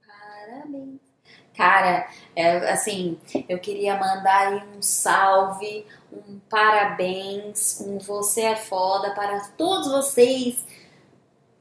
Parabéns. 0.05 0.99
Cara, 1.55 2.09
é, 2.35 2.71
assim, 2.71 3.17
eu 3.47 3.59
queria 3.59 3.97
mandar 3.97 4.47
aí 4.47 4.63
um 4.77 4.81
salve, 4.81 5.85
um 6.11 6.39
parabéns, 6.49 7.81
um 7.81 7.97
você 7.97 8.41
é 8.41 8.55
foda 8.55 9.13
para 9.13 9.41
todos 9.57 9.91
vocês 9.91 10.65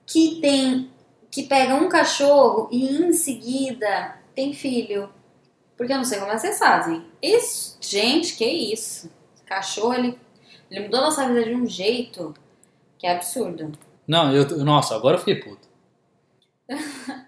que 0.06 0.40
tem, 0.40 0.90
que 1.30 1.42
pegam 1.44 1.84
um 1.84 1.88
cachorro 1.88 2.68
e 2.70 3.02
em 3.02 3.12
seguida 3.12 4.16
tem 4.34 4.52
filho. 4.52 5.10
Porque 5.76 5.92
eu 5.92 5.96
não 5.98 6.04
sei 6.04 6.18
como 6.18 6.32
vocês 6.32 6.58
fazem. 6.58 7.04
Isso, 7.22 7.78
gente, 7.80 8.36
que 8.36 8.44
isso? 8.44 9.10
Cachorro, 9.46 9.94
ele, 9.94 10.18
ele 10.70 10.84
mudou 10.84 11.00
nossa 11.00 11.26
vida 11.26 11.44
de 11.44 11.54
um 11.54 11.66
jeito 11.66 12.34
que 12.98 13.06
é 13.06 13.12
absurdo. 13.12 13.72
Não, 14.06 14.32
eu, 14.34 14.64
nossa, 14.64 14.96
agora 14.96 15.16
eu 15.16 15.20
fiquei 15.20 15.36
puto. 15.36 15.68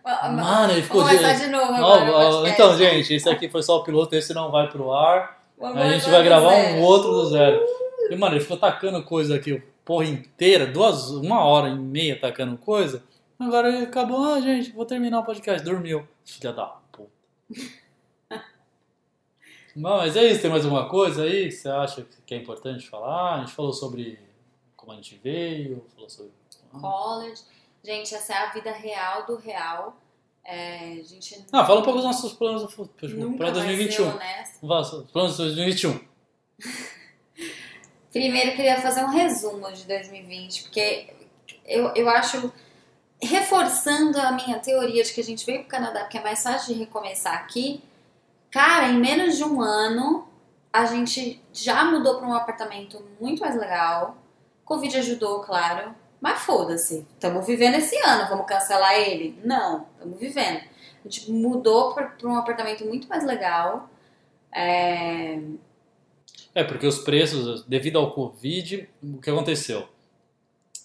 Mano, 0.05 0.72
ele 0.72 0.82
ficou 0.82 1.03
Vamos 1.03 1.16
de... 1.18 1.22
começar 1.24 1.44
de 1.44 1.51
novo 1.51 1.72
agora. 1.72 2.12
ó, 2.12 2.46
então, 2.46 2.76
gente, 2.76 3.14
esse 3.14 3.28
aqui 3.28 3.48
foi 3.48 3.62
só 3.62 3.78
o 3.78 3.84
piloto, 3.84 4.14
esse 4.14 4.34
não 4.34 4.51
vai 4.51 4.68
pro 4.68 4.92
ar. 4.92 5.40
Vamos 5.59 5.80
A 5.80 5.88
gente 5.90 6.11
vai 6.11 6.22
gravar 6.24 6.51
zero. 6.51 6.76
um 6.76 6.82
outro 6.82 7.11
do 7.11 7.26
zero. 7.26 7.62
E, 8.11 8.16
mano, 8.16 8.34
ele 8.34 8.40
ficou 8.42 8.57
tacando 8.57 9.03
coisa 9.03 9.36
aqui, 9.36 9.62
porra 9.84 10.07
inteira, 10.07 10.66
duas, 10.66 11.11
uma 11.11 11.44
hora 11.44 11.68
e 11.68 11.78
meia 11.78 12.18
tacando 12.18 12.57
coisa. 12.57 13.03
Agora 13.41 13.68
ele 13.68 13.84
acabou, 13.86 14.22
ah, 14.34 14.41
gente, 14.41 14.70
vou 14.72 14.84
terminar 14.84 15.20
o 15.20 15.24
podcast. 15.24 15.64
Dormiu. 15.64 16.07
Filha 16.24 16.53
da 16.53 16.66
puta. 16.66 17.11
Não, 19.74 19.97
mas 19.99 20.16
é 20.16 20.24
isso, 20.26 20.43
tem 20.43 20.51
mais 20.51 20.64
alguma 20.64 20.88
coisa 20.88 21.22
aí 21.22 21.45
que 21.47 21.53
você 21.53 21.68
acha 21.68 22.07
que 22.26 22.34
é 22.34 22.36
importante 22.38 22.88
falar? 22.88 23.36
A 23.36 23.38
gente 23.41 23.53
falou 23.53 23.72
sobre 23.72 24.18
como 24.76 24.93
a 24.93 24.97
gente 24.97 25.18
veio, 25.22 25.84
falou 25.95 26.11
sobre. 26.11 26.32
college. 26.72 27.43
Gente, 27.82 28.14
essa 28.14 28.34
é 28.34 28.36
a 28.36 28.51
vida 28.53 28.72
real 28.72 29.24
do 29.26 29.36
real. 29.36 29.97
É, 30.45 30.99
a 30.99 31.03
gente 31.03 31.47
Ah, 31.53 31.64
fala 31.64 31.80
um 31.80 31.82
pouco 31.82 31.99
dos 31.99 32.05
nossos 32.07 32.32
planos 32.32 32.62
do 32.62 32.68
futuro, 32.68 33.16
nunca 33.16 33.38
para 33.38 33.51
vai 33.53 33.61
ser 33.61 33.66
2021. 33.68 34.09
honesto. 34.11 34.66
Vá, 34.66 34.82
Planos 35.12 35.36
de 35.36 35.43
2021. 35.45 36.01
Primeiro, 38.11 38.51
eu 38.51 38.57
queria 38.57 38.80
fazer 38.82 39.05
um 39.05 39.11
resumo 39.11 39.70
de 39.72 39.86
2020, 39.86 40.64
porque 40.64 41.14
eu, 41.64 41.95
eu 41.95 42.09
acho, 42.11 42.53
reforçando 43.23 44.18
a 44.18 44.33
minha 44.33 44.59
teoria 44.59 45.03
de 45.03 45.12
que 45.12 45.21
a 45.21 45.25
gente 45.25 45.45
veio 45.45 45.61
pro 45.61 45.68
Canadá 45.68 46.01
porque 46.01 46.18
é 46.18 46.23
mais 46.23 46.43
fácil 46.43 46.75
de 46.75 46.81
recomeçar 46.81 47.35
aqui, 47.35 47.83
cara, 48.51 48.89
em 48.89 48.99
menos 48.99 49.37
de 49.37 49.45
um 49.45 49.61
ano, 49.61 50.27
a 50.73 50.87
gente 50.87 51.43
já 51.53 51.85
mudou 51.85 52.18
para 52.18 52.27
um 52.27 52.33
apartamento 52.33 53.05
muito 53.21 53.41
mais 53.41 53.57
legal. 53.57 54.16
Covid 54.64 54.97
ajudou, 54.99 55.41
claro. 55.41 55.95
Mas 56.21 56.41
foda-se, 56.43 57.07
estamos 57.14 57.47
vivendo 57.47 57.77
esse 57.77 57.97
ano, 57.97 58.29
vamos 58.29 58.47
cancelar 58.47 58.95
ele? 58.95 59.39
Não, 59.43 59.87
estamos 59.95 60.21
vivendo. 60.21 60.61
A 61.05 61.09
gente 61.09 61.31
mudou 61.31 61.95
para 61.95 62.14
um 62.25 62.37
apartamento 62.37 62.85
muito 62.85 63.09
mais 63.09 63.25
legal. 63.25 63.89
É, 64.53 65.41
É, 66.55 66.64
porque 66.64 66.87
os 66.87 66.99
preços, 66.99 67.64
devido 67.64 67.99
ao 67.99 68.12
Covid, 68.12 68.89
o 69.03 69.18
que 69.18 69.31
aconteceu? 69.31 69.89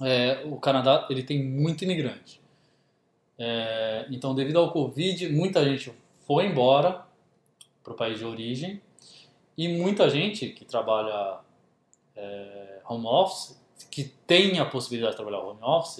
É, 0.02 0.44
o 0.46 0.58
Canadá 0.58 1.08
ele 1.10 1.24
tem 1.24 1.44
muito 1.44 1.84
imigrante. 1.84 2.42
É, 3.38 4.06
então, 4.10 4.34
devido 4.34 4.60
ao 4.60 4.72
Covid, 4.72 5.30
muita 5.30 5.64
gente 5.64 5.94
foi 6.26 6.48
embora 6.48 7.06
para 7.84 7.94
o 7.94 7.96
país 7.96 8.18
de 8.18 8.26
origem 8.26 8.82
e 9.58 9.68
muita 9.68 10.10
gente 10.10 10.50
que 10.50 10.66
trabalha 10.66 11.40
é, 12.16 12.80
home 12.88 13.06
office, 13.06 13.62
que 13.92 14.04
tem 14.04 14.60
a 14.60 14.66
possibilidade 14.66 15.14
de 15.14 15.18
trabalhar 15.18 15.44
home 15.44 15.62
office, 15.62 16.00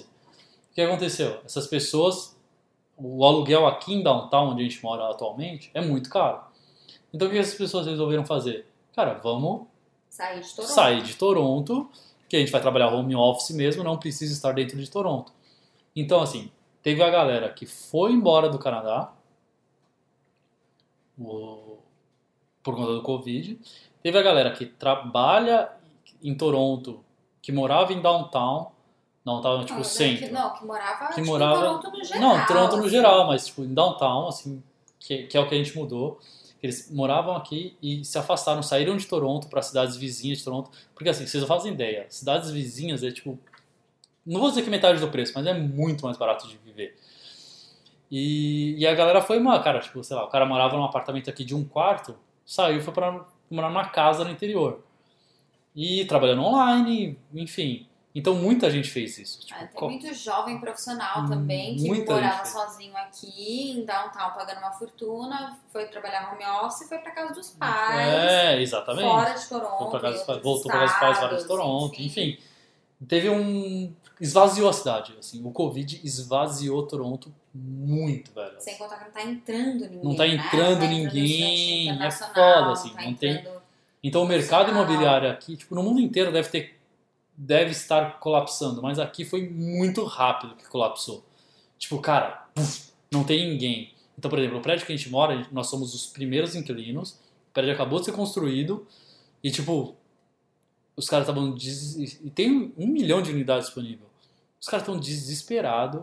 o 0.70 0.74
que 0.74 0.80
aconteceu? 0.80 1.40
Essas 1.44 1.66
pessoas, 1.66 2.38
o 2.96 3.24
aluguel 3.24 3.66
aqui 3.66 3.94
em 3.94 4.02
downtown, 4.02 4.50
onde 4.50 4.62
a 4.62 4.68
gente 4.68 4.82
mora 4.82 5.10
atualmente, 5.10 5.70
é 5.72 5.80
muito 5.80 6.10
caro. 6.10 6.42
Então, 7.12 7.28
o 7.28 7.30
que 7.30 7.38
essas 7.38 7.54
pessoas 7.54 7.86
resolveram 7.86 8.26
fazer? 8.26 8.66
Cara, 8.94 9.14
vamos 9.14 9.66
sair 10.10 10.40
de 10.40 10.54
Toronto. 10.54 10.72
sair 10.72 11.02
de 11.02 11.16
Toronto, 11.16 11.90
que 12.28 12.36
a 12.36 12.38
gente 12.40 12.50
vai 12.52 12.60
trabalhar 12.60 12.92
home 12.92 13.14
office 13.14 13.50
mesmo, 13.50 13.82
não 13.84 13.96
precisa 13.98 14.32
estar 14.32 14.52
dentro 14.52 14.76
de 14.78 14.90
Toronto. 14.90 15.32
Então, 15.94 16.20
assim, 16.20 16.50
teve 16.82 17.02
a 17.02 17.10
galera 17.10 17.48
que 17.52 17.66
foi 17.66 18.12
embora 18.12 18.48
do 18.48 18.58
Canadá 18.58 19.12
o- 21.18 21.78
por 22.62 22.74
conta 22.74 22.92
do 22.94 23.02
Covid. 23.02 23.58
Teve 24.02 24.18
a 24.18 24.22
galera 24.22 24.50
que 24.52 24.66
trabalha 24.66 25.70
em 26.22 26.34
Toronto, 26.34 27.04
que 27.42 27.52
morava 27.52 27.92
em 27.92 28.00
downtown, 28.00 28.72
downtown 29.24 29.64
tipo 29.64 29.78
Não, 29.78 29.84
centro. 29.84 30.26
Que, 30.26 30.32
não, 30.32 30.52
que 30.54 30.64
morava, 30.64 31.06
Que 31.08 31.14
tipo, 31.16 31.26
morava- 31.26 31.56
em 31.56 31.60
Toronto 31.64 31.90
no 31.90 32.04
geral. 32.04 32.20
Não, 32.38 32.46
Toronto 32.46 32.76
no 32.76 32.82
assim. 32.82 32.90
geral, 32.90 33.26
mas 33.26 33.46
tipo, 33.46 33.62
em 33.62 33.72
downtown, 33.74 34.28
assim, 34.28 34.62
que, 34.98 35.24
que 35.24 35.36
é 35.36 35.40
o 35.40 35.48
que 35.48 35.54
a 35.54 35.58
gente 35.58 35.76
mudou. 35.76 36.18
Eles 36.66 36.90
moravam 36.90 37.36
aqui 37.36 37.76
e 37.80 38.04
se 38.04 38.18
afastaram, 38.18 38.62
saíram 38.62 38.96
de 38.96 39.06
Toronto 39.06 39.48
para 39.48 39.62
cidades 39.62 39.96
vizinhas 39.96 40.38
de 40.38 40.44
Toronto. 40.44 40.70
Porque 40.94 41.08
assim, 41.08 41.26
vocês 41.26 41.40
não 41.40 41.48
fazem 41.48 41.72
ideia, 41.72 42.06
cidades 42.10 42.50
vizinhas 42.50 43.02
é 43.02 43.10
tipo. 43.10 43.38
Não 44.26 44.40
vou 44.40 44.48
dizer 44.48 44.62
que 44.62 44.70
metade 44.70 44.98
do 44.98 45.08
preço, 45.08 45.32
mas 45.36 45.46
é 45.46 45.54
muito 45.54 46.04
mais 46.04 46.16
barato 46.16 46.48
de 46.48 46.58
viver. 46.58 46.96
E, 48.10 48.76
e 48.76 48.86
a 48.86 48.94
galera 48.94 49.20
foi 49.20 49.38
uma, 49.38 49.60
cara, 49.62 49.78
tipo, 49.78 50.02
sei 50.02 50.16
lá, 50.16 50.24
o 50.24 50.28
cara 50.28 50.44
morava 50.44 50.76
num 50.76 50.84
apartamento 50.84 51.30
aqui 51.30 51.44
de 51.44 51.54
um 51.54 51.64
quarto, 51.64 52.16
saiu 52.44 52.78
e 52.78 52.82
foi 52.82 52.92
para 52.92 53.24
morar 53.48 53.68
numa 53.68 53.84
casa 53.84 54.24
no 54.24 54.30
interior. 54.30 54.80
E 55.74 56.04
trabalhando 56.06 56.42
online, 56.42 57.16
enfim. 57.32 57.86
Então 58.18 58.34
muita 58.34 58.70
gente 58.70 58.88
fez 58.90 59.18
isso. 59.18 59.40
Tipo, 59.40 59.54
É, 59.60 59.66
tem 59.66 59.68
co- 59.74 59.88
muito 59.90 60.14
jovem 60.14 60.58
profissional 60.58 61.20
Hum, 61.24 61.28
também 61.28 61.76
que 61.76 61.86
muita 61.86 62.14
morava 62.14 62.44
sozinho 62.46 62.96
aqui 62.96 63.72
em 63.72 63.84
downtown 63.84 64.30
pagando 64.32 64.58
uma 64.60 64.72
fortuna, 64.72 65.58
foi 65.70 65.84
trabalhar 65.84 66.32
home 66.32 66.44
office 66.64 66.80
e 66.80 66.88
foi 66.88 66.98
pra 66.98 67.10
casa 67.10 67.34
dos 67.34 67.50
pais, 67.50 67.98
É, 68.32 68.62
exatamente. 68.62 69.04
fora 69.06 69.34
de 69.34 69.46
Toronto. 69.46 69.68
Voltou 69.68 69.90
para 69.90 70.00
casa 70.00 70.14
dos 70.16 70.22
pais, 70.26 70.42
voltou 70.42 70.70
para 70.70 70.80
casa 70.80 70.92
dos 70.92 71.00
pais 71.00 71.18
fora 71.18 71.36
de 71.36 71.44
Toronto, 71.46 72.00
enfim. 72.02 72.38
Teve 73.06 73.28
um. 73.28 73.92
Esvaziou 74.18 74.70
a 74.70 74.72
cidade, 74.72 75.14
assim. 75.18 75.44
O 75.44 75.50
Covid 75.50 76.00
esvaziou 76.02 76.82
Toronto 76.86 77.30
muito, 77.54 78.32
velho. 78.32 78.54
Sem 78.58 78.76
contar 78.78 78.96
que 78.96 79.04
não 79.04 79.10
tá 79.12 79.22
entrando 79.22 79.80
ninguém. 79.90 80.00
Não 80.02 80.16
tá 80.16 80.22
né? 80.26 80.34
entrando 80.34 80.70
Não 80.70 80.80
tá 80.80 80.86
ninguém, 80.86 81.80
é 81.90 81.92
internacional, 81.92 82.34
foda, 82.34 82.72
assim, 82.72 82.94
tá 82.94 83.02
não 83.02 83.12
tem- 83.14 83.32
entrando- 83.36 83.60
Então 84.02 84.22
o 84.22 84.26
mercado 84.26 84.70
imobiliário 84.70 85.30
aqui, 85.30 85.54
tipo, 85.56 85.74
no 85.74 85.82
mundo 85.82 86.00
inteiro 86.00 86.32
deve 86.32 86.48
ter. 86.48 86.75
Deve 87.36 87.70
estar 87.70 88.18
colapsando, 88.18 88.80
mas 88.80 88.98
aqui 88.98 89.24
foi 89.24 89.48
muito 89.48 90.04
rápido 90.04 90.56
que 90.56 90.66
colapsou. 90.68 91.24
Tipo, 91.78 92.00
cara, 92.00 92.48
puf, 92.54 92.92
não 93.12 93.24
tem 93.24 93.50
ninguém. 93.50 93.92
Então, 94.18 94.30
por 94.30 94.38
exemplo, 94.38 94.58
o 94.58 94.62
prédio 94.62 94.86
que 94.86 94.92
a 94.92 94.96
gente 94.96 95.10
mora, 95.10 95.46
nós 95.52 95.68
somos 95.68 95.94
os 95.94 96.06
primeiros 96.06 96.54
inquilinos, 96.54 97.20
o 97.50 97.52
prédio 97.52 97.74
acabou 97.74 97.98
de 97.98 98.06
ser 98.06 98.12
construído 98.12 98.86
e, 99.42 99.50
tipo, 99.50 99.94
os 100.96 101.08
caras 101.08 101.28
estavam. 101.28 101.54
Des... 101.54 101.96
E 101.96 102.30
tem 102.30 102.72
um 102.76 102.86
milhão 102.86 103.20
de 103.20 103.30
unidades 103.30 103.66
disponível. 103.66 104.06
Os 104.58 104.66
caras 104.66 104.82
estão 104.82 104.98
desesperados 104.98 106.02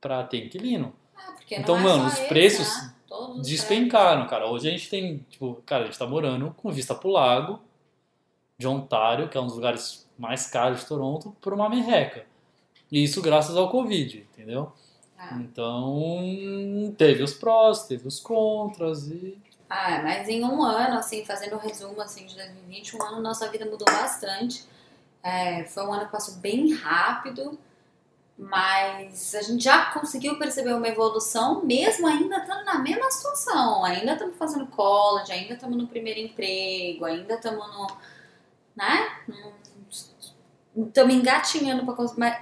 pra 0.00 0.24
ter 0.24 0.46
inquilino. 0.46 0.94
Ah, 1.14 1.34
Então, 1.50 1.76
é 1.76 1.80
mano, 1.80 2.06
os 2.06 2.14
esse, 2.14 2.28
preços 2.28 2.68
né? 2.82 2.94
Despencaram, 3.42 4.26
cara. 4.26 4.46
Hoje 4.46 4.68
a 4.68 4.70
gente 4.70 4.88
tem, 4.88 5.18
tipo, 5.28 5.62
cara, 5.66 5.82
a 5.82 5.86
gente 5.86 5.98
tá 5.98 6.06
morando 6.06 6.54
com 6.56 6.70
vista 6.70 6.94
pro 6.94 7.10
lago 7.10 7.60
de 8.56 8.66
Ontário, 8.66 9.28
que 9.28 9.36
é 9.36 9.40
um 9.40 9.46
dos 9.46 9.56
lugares 9.56 10.08
mais 10.20 10.46
caros 10.46 10.80
de 10.80 10.86
Toronto, 10.86 11.34
por 11.40 11.52
uma 11.54 11.68
merreca. 11.68 12.26
E 12.92 13.02
isso 13.02 13.22
graças 13.22 13.56
ao 13.56 13.70
Covid, 13.70 14.26
entendeu? 14.34 14.72
Ah. 15.18 15.36
Então, 15.40 16.94
teve 16.96 17.22
os 17.22 17.32
prós, 17.32 17.86
teve 17.86 18.06
os 18.06 18.20
contras 18.20 19.08
e... 19.08 19.36
Ah, 19.68 20.00
mas 20.02 20.28
em 20.28 20.44
um 20.44 20.62
ano, 20.62 20.98
assim, 20.98 21.24
fazendo 21.24 21.54
o 21.54 21.58
resumo 21.58 22.00
assim, 22.00 22.26
de 22.26 22.34
2020, 22.34 22.96
um 22.96 23.02
ano 23.02 23.22
nossa 23.22 23.48
vida 23.48 23.64
mudou 23.64 23.86
bastante. 23.86 24.64
É, 25.22 25.64
foi 25.64 25.84
um 25.86 25.92
ano 25.92 26.06
que 26.06 26.12
passou 26.12 26.34
bem 26.36 26.72
rápido, 26.74 27.56
mas 28.36 29.34
a 29.34 29.42
gente 29.42 29.62
já 29.62 29.92
conseguiu 29.92 30.38
perceber 30.38 30.72
uma 30.74 30.88
evolução, 30.88 31.64
mesmo 31.64 32.06
ainda 32.08 32.38
estando 32.38 32.64
na 32.64 32.78
mesma 32.80 33.08
situação. 33.10 33.84
Ainda 33.84 34.14
estamos 34.14 34.36
fazendo 34.36 34.66
college, 34.66 35.30
ainda 35.30 35.54
estamos 35.54 35.76
no 35.76 35.86
primeiro 35.86 36.18
emprego, 36.18 37.04
ainda 37.04 37.34
estamos 37.34 37.64
no. 37.68 37.86
né? 38.74 39.18
Num- 39.28 39.52
estamos 40.86 41.14
engatinhando, 41.14 41.84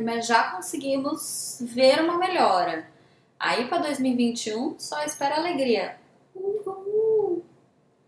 mas 0.01 0.27
já 0.27 0.51
conseguimos 0.51 1.59
ver 1.61 2.01
uma 2.01 2.19
melhora. 2.19 2.89
Aí 3.39 3.69
para 3.69 3.79
2021, 3.79 4.79
só 4.79 5.03
espera 5.05 5.37
alegria. 5.37 5.97
Uhul. 6.35 7.45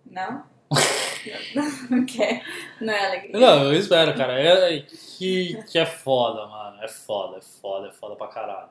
Não? 0.05 0.45
Não 1.91 2.05
quer? 2.05 2.45
Não 2.81 2.93
é 2.93 3.07
alegria? 3.07 3.39
Não, 3.39 3.65
eu 3.65 3.75
espero, 3.75 4.17
cara. 4.17 4.41
É, 4.41 4.77
é 4.77 4.81
que, 4.81 5.63
que 5.65 5.79
é 5.79 5.87
foda, 5.87 6.47
mano. 6.47 6.83
É 6.83 6.89
foda, 6.89 7.39
é 7.39 7.41
foda, 7.41 7.89
é 7.89 7.93
foda 7.93 8.17
pra 8.17 8.29
caralho. 8.29 8.71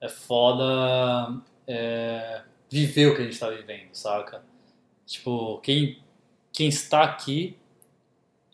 É 0.00 0.08
foda 0.08 1.42
é, 1.66 2.42
viver 2.70 3.08
o 3.08 3.16
que 3.16 3.22
a 3.22 3.24
gente 3.24 3.38
tá 3.38 3.50
vivendo, 3.50 3.94
saca? 3.94 4.42
Tipo, 5.06 5.58
quem, 5.58 6.02
quem 6.52 6.68
está 6.68 7.02
aqui 7.02 7.58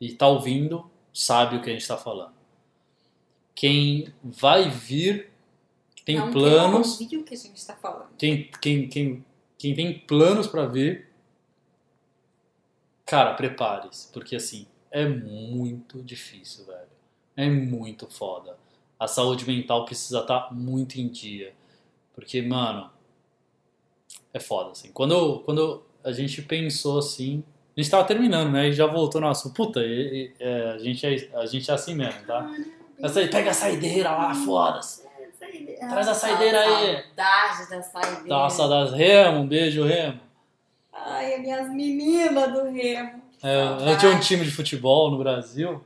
e 0.01 0.13
tá 0.13 0.27
ouvindo 0.27 0.91
sabe 1.17 1.57
o 1.57 1.63
que 1.63 1.71
a 1.71 1.73
gente 1.73 1.89
tá 1.89 1.97
falando. 1.97 2.35
Quem 3.55 4.13
vai 4.23 4.69
vir, 4.69 5.33
tem 6.05 6.19
Não 6.19 6.31
planos, 6.31 7.01
ouvir 7.01 7.17
o 7.17 7.25
que 7.25 7.35
a 7.35 7.37
gente 7.39 7.57
está 7.57 7.75
falando. 7.75 8.11
quem, 8.19 8.51
quem, 8.61 8.87
quem, 8.87 9.25
quem 9.57 9.75
tem 9.75 9.99
planos 10.01 10.47
pra 10.47 10.67
vir, 10.67 11.09
cara, 13.07 13.33
prepare-se, 13.33 14.13
porque 14.13 14.37
assim, 14.37 14.67
é 14.91 15.09
muito 15.09 16.03
difícil, 16.03 16.67
velho. 16.67 16.89
É 17.35 17.49
muito 17.49 18.07
foda. 18.07 18.59
A 18.99 19.09
saúde 19.09 19.47
mental 19.47 19.87
precisa 19.87 20.21
estar 20.21 20.53
muito 20.53 20.97
em 20.97 21.09
dia. 21.09 21.55
Porque, 22.15 22.41
mano, 22.41 22.91
é 24.33 24.41
foda, 24.41 24.71
assim. 24.71 24.91
Quando, 24.93 25.41
quando 25.41 25.83
a 26.05 26.13
gente 26.13 26.41
pensou 26.43 26.99
assim, 26.99 27.43
a 27.77 27.81
gente 27.81 27.91
tava 27.91 28.05
terminando, 28.05 28.51
né? 28.53 28.69
E 28.69 28.73
já 28.73 28.87
voltou 28.87 29.21
no 29.21 29.29
assunto. 29.29 29.55
Puta, 29.55 29.81
e- 29.81 30.33
e- 30.41 30.43
é, 30.43 30.71
a, 30.73 30.79
gente 30.79 31.07
é, 31.07 31.29
a 31.39 31.47
gente 31.47 31.71
é 31.71 31.75
assim 31.75 31.95
mesmo, 31.95 32.25
tá? 32.27 32.49
Aí, 33.03 33.29
pega 33.29 33.51
a 33.51 33.55
saideira 33.55 34.11
lá, 34.11 34.35
foda-se. 34.35 35.05
Traz 35.79 36.09
a 36.09 36.15
saideira 36.15 36.61
aí. 36.61 37.03
Saudade 37.15 37.71
da 37.71 37.83
saideira. 37.83 38.35
Uma 38.37 38.51
saudade. 38.51 38.95
Remo, 38.97 39.39
um 39.41 39.47
beijo, 39.47 39.85
Remo. 39.85 40.19
Ai, 40.93 41.35
as 41.35 41.41
minhas 41.41 41.69
meninas 41.71 42.53
do 42.53 42.65
Remo. 42.71 43.23
É, 43.43 43.93
eu 43.93 43.99
tinha 43.99 44.11
um 44.13 44.19
time 44.21 44.45
de 44.45 44.51
futebol 44.51 45.11
no 45.11 45.19
Brasil, 45.19 45.85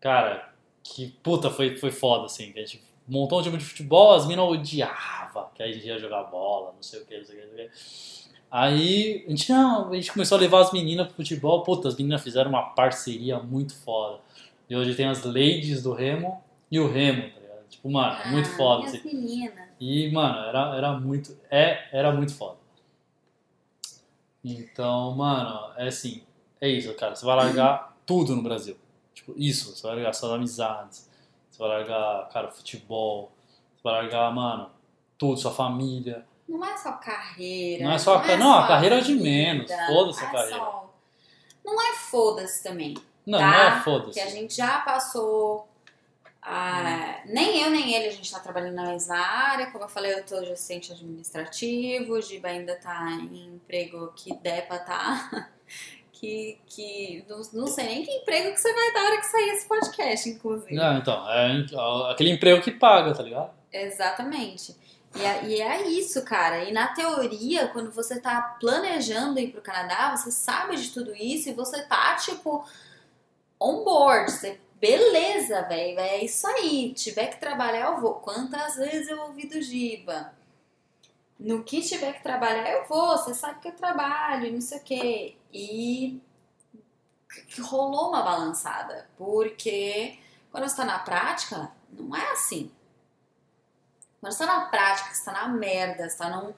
cara, 0.00 0.50
que 0.84 1.08
puta, 1.22 1.50
foi, 1.50 1.76
foi 1.76 1.90
foda, 1.90 2.26
assim. 2.26 2.52
Que 2.52 2.60
a 2.60 2.62
gente 2.64 2.80
montou 3.08 3.40
um 3.40 3.42
time 3.42 3.58
de 3.58 3.64
futebol, 3.64 4.14
as 4.14 4.26
minas 4.26 4.44
odiavam 4.48 5.48
que 5.54 5.62
a 5.62 5.66
gente 5.70 5.84
ia 5.86 5.98
jogar 5.98 6.22
bola, 6.24 6.72
não 6.74 6.82
sei 6.82 7.00
o 7.00 7.04
que, 7.04 7.18
não 7.18 7.24
sei 7.24 7.36
o 7.36 7.40
que, 7.40 7.46
não 7.46 7.56
sei 7.56 7.66
o 7.66 7.68
que. 7.68 8.25
Aí 8.50 9.24
a 9.26 9.30
gente, 9.30 9.50
não, 9.52 9.90
a 9.90 9.94
gente 9.94 10.12
começou 10.12 10.38
a 10.38 10.40
levar 10.40 10.60
as 10.60 10.72
meninas 10.72 11.06
pro 11.08 11.16
futebol, 11.16 11.62
puta, 11.62 11.88
as 11.88 11.96
meninas 11.96 12.22
fizeram 12.22 12.48
uma 12.50 12.62
parceria 12.70 13.38
muito 13.40 13.74
foda. 13.74 14.20
E 14.68 14.74
hoje 14.76 14.94
tem 14.94 15.06
as 15.06 15.22
ladies 15.24 15.82
do 15.82 15.92
Remo 15.92 16.42
e 16.70 16.78
o 16.80 16.90
Remo, 16.90 17.22
tá 17.30 17.40
ligado? 17.40 17.68
Tipo, 17.68 17.90
mano, 17.90 18.30
muito 18.30 18.48
Ah, 18.48 18.56
foda, 18.56 18.78
minhas 18.82 18.94
assim. 18.94 19.14
meninas. 19.14 19.66
E, 19.80 20.10
mano, 20.10 20.38
era, 20.38 20.76
era 20.76 20.92
muito. 20.98 21.36
É, 21.50 21.88
era 21.92 22.10
muito 22.12 22.34
foda. 22.34 22.56
Então, 24.44 25.14
mano, 25.16 25.72
é 25.76 25.88
assim. 25.88 26.22
É 26.60 26.68
isso, 26.68 26.92
cara. 26.94 27.14
Você 27.14 27.24
vai 27.26 27.36
largar 27.36 27.96
tudo 28.06 28.34
no 28.34 28.42
Brasil. 28.42 28.76
Tipo, 29.12 29.34
isso. 29.36 29.74
Você 29.76 29.82
vai 29.86 29.96
largar 29.96 30.12
suas 30.14 30.32
amizades. 30.32 31.10
Você 31.50 31.58
vai 31.58 31.68
largar, 31.68 32.28
cara, 32.28 32.48
futebol. 32.48 33.32
Você 33.76 33.82
vai 33.82 33.92
largar, 33.94 34.32
mano, 34.32 34.70
tudo, 35.18 35.38
sua 35.38 35.50
família. 35.52 36.24
Não 36.48 36.64
é 36.64 36.76
só 36.76 36.92
carreira. 36.92 37.84
Não 37.84 37.92
é 37.92 37.98
só 37.98 38.16
a 38.16 38.20
ca- 38.22 38.36
não, 38.36 38.52
a 38.58 38.66
carreira 38.68 38.98
é 38.98 39.00
de 39.00 39.14
menos. 39.14 39.70
Foda-se 39.88 40.20
a 40.20 40.22
não 40.24 40.28
é 40.30 40.32
carreira. 40.32 40.56
só- 40.58 40.94
Não 41.64 41.82
é 41.82 41.92
foda-se 41.94 42.62
também. 42.62 42.94
Não, 43.26 43.38
Tá, 43.40 43.46
não 43.50 43.54
é 43.54 43.66
Que 43.70 43.76
a 43.76 43.80
foda-se. 43.80 44.28
gente 44.30 44.54
já 44.56 44.78
passou. 44.80 45.68
ah, 46.40 47.20
Nem 47.26 47.60
eu, 47.62 47.70
nem 47.70 47.92
ele, 47.92 48.06
a 48.06 48.12
gente 48.12 48.30
tá 48.30 48.38
trabalhando 48.38 48.74
na 48.74 48.84
mesma 48.86 49.16
área. 49.16 49.66
Como 49.72 49.82
eu 49.84 49.88
falei, 49.88 50.14
eu 50.14 50.24
tô 50.24 50.36
assistente 50.36 50.92
administrativo, 50.92 52.12
o 52.12 52.22
Giba 52.22 52.46
ainda 52.48 52.76
tá 52.76 53.04
em 53.10 53.54
emprego 53.56 54.12
que 54.14 54.32
der 54.36 54.66
pra 54.68 54.78
tá. 54.78 55.50
Que, 56.18 56.58
que 56.66 57.26
não, 57.28 57.42
não 57.52 57.66
sei 57.66 57.84
nem 57.84 58.02
que 58.02 58.10
emprego 58.10 58.50
que 58.54 58.58
você 58.58 58.72
vai 58.72 58.90
dar 58.94 59.00
na 59.02 59.06
hora 59.10 59.18
que 59.18 59.26
sair 59.26 59.50
esse 59.50 59.68
podcast, 59.68 60.26
inclusive. 60.30 60.74
Não, 60.74 60.96
então, 60.96 61.30
é 61.30 61.66
aquele 62.10 62.30
emprego 62.30 62.62
que 62.62 62.70
paga, 62.70 63.12
tá 63.14 63.22
ligado? 63.22 63.50
Exatamente. 63.70 64.74
E 65.16 65.24
é, 65.24 65.44
e 65.46 65.60
é 65.60 65.88
isso, 65.88 66.22
cara. 66.22 66.64
E 66.64 66.72
na 66.72 66.88
teoria, 66.88 67.68
quando 67.68 67.90
você 67.90 68.20
tá 68.20 68.56
planejando 68.60 69.38
ir 69.38 69.50
pro 69.50 69.62
Canadá, 69.62 70.14
você 70.14 70.30
sabe 70.30 70.76
de 70.76 70.90
tudo 70.90 71.14
isso 71.14 71.48
e 71.48 71.54
você 71.54 71.82
tá, 71.82 72.14
tipo, 72.16 72.64
on 73.60 73.82
board. 73.82 74.30
Você, 74.30 74.60
beleza, 74.80 75.62
velho, 75.62 75.98
é 75.98 76.24
isso 76.24 76.46
aí. 76.46 76.92
Tiver 76.94 77.28
que 77.28 77.40
trabalhar, 77.40 77.92
eu 77.92 78.00
vou. 78.00 78.14
Quantas 78.14 78.76
vezes 78.76 79.08
eu 79.08 79.20
ouvi 79.22 79.46
do 79.46 79.60
Giba? 79.60 80.32
No 81.38 81.62
que 81.62 81.80
tiver 81.82 82.14
que 82.14 82.22
trabalhar, 82.22 82.70
eu 82.70 82.86
vou. 82.86 83.16
Você 83.16 83.34
sabe 83.34 83.60
que 83.60 83.68
eu 83.68 83.72
trabalho, 83.72 84.52
não 84.52 84.60
sei 84.60 84.78
o 84.78 84.82
quê. 84.82 85.36
E 85.52 86.20
rolou 87.60 88.08
uma 88.08 88.22
balançada. 88.22 89.08
Porque 89.16 90.18
quando 90.50 90.68
você 90.68 90.76
tá 90.76 90.84
na 90.84 90.98
prática, 90.98 91.70
não 91.92 92.14
é 92.14 92.32
assim. 92.32 92.70
Quando 94.26 94.32
você 94.32 94.44
tá 94.44 94.58
na 94.58 94.66
prática, 94.66 95.14
você 95.14 95.24
tá 95.24 95.32
na 95.32 95.48
merda, 95.48 96.08
você 96.08 96.18
tá 96.18 96.28
num 96.28 96.52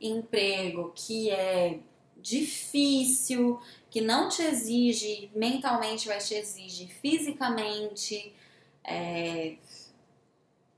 emprego 0.00 0.92
que 0.92 1.30
é 1.30 1.78
difícil, 2.16 3.60
que 3.88 4.00
não 4.00 4.28
te 4.28 4.42
exige 4.42 5.30
mentalmente, 5.32 6.08
mas 6.08 6.26
te 6.26 6.34
exige 6.34 6.88
fisicamente. 7.00 8.34
é, 8.82 9.54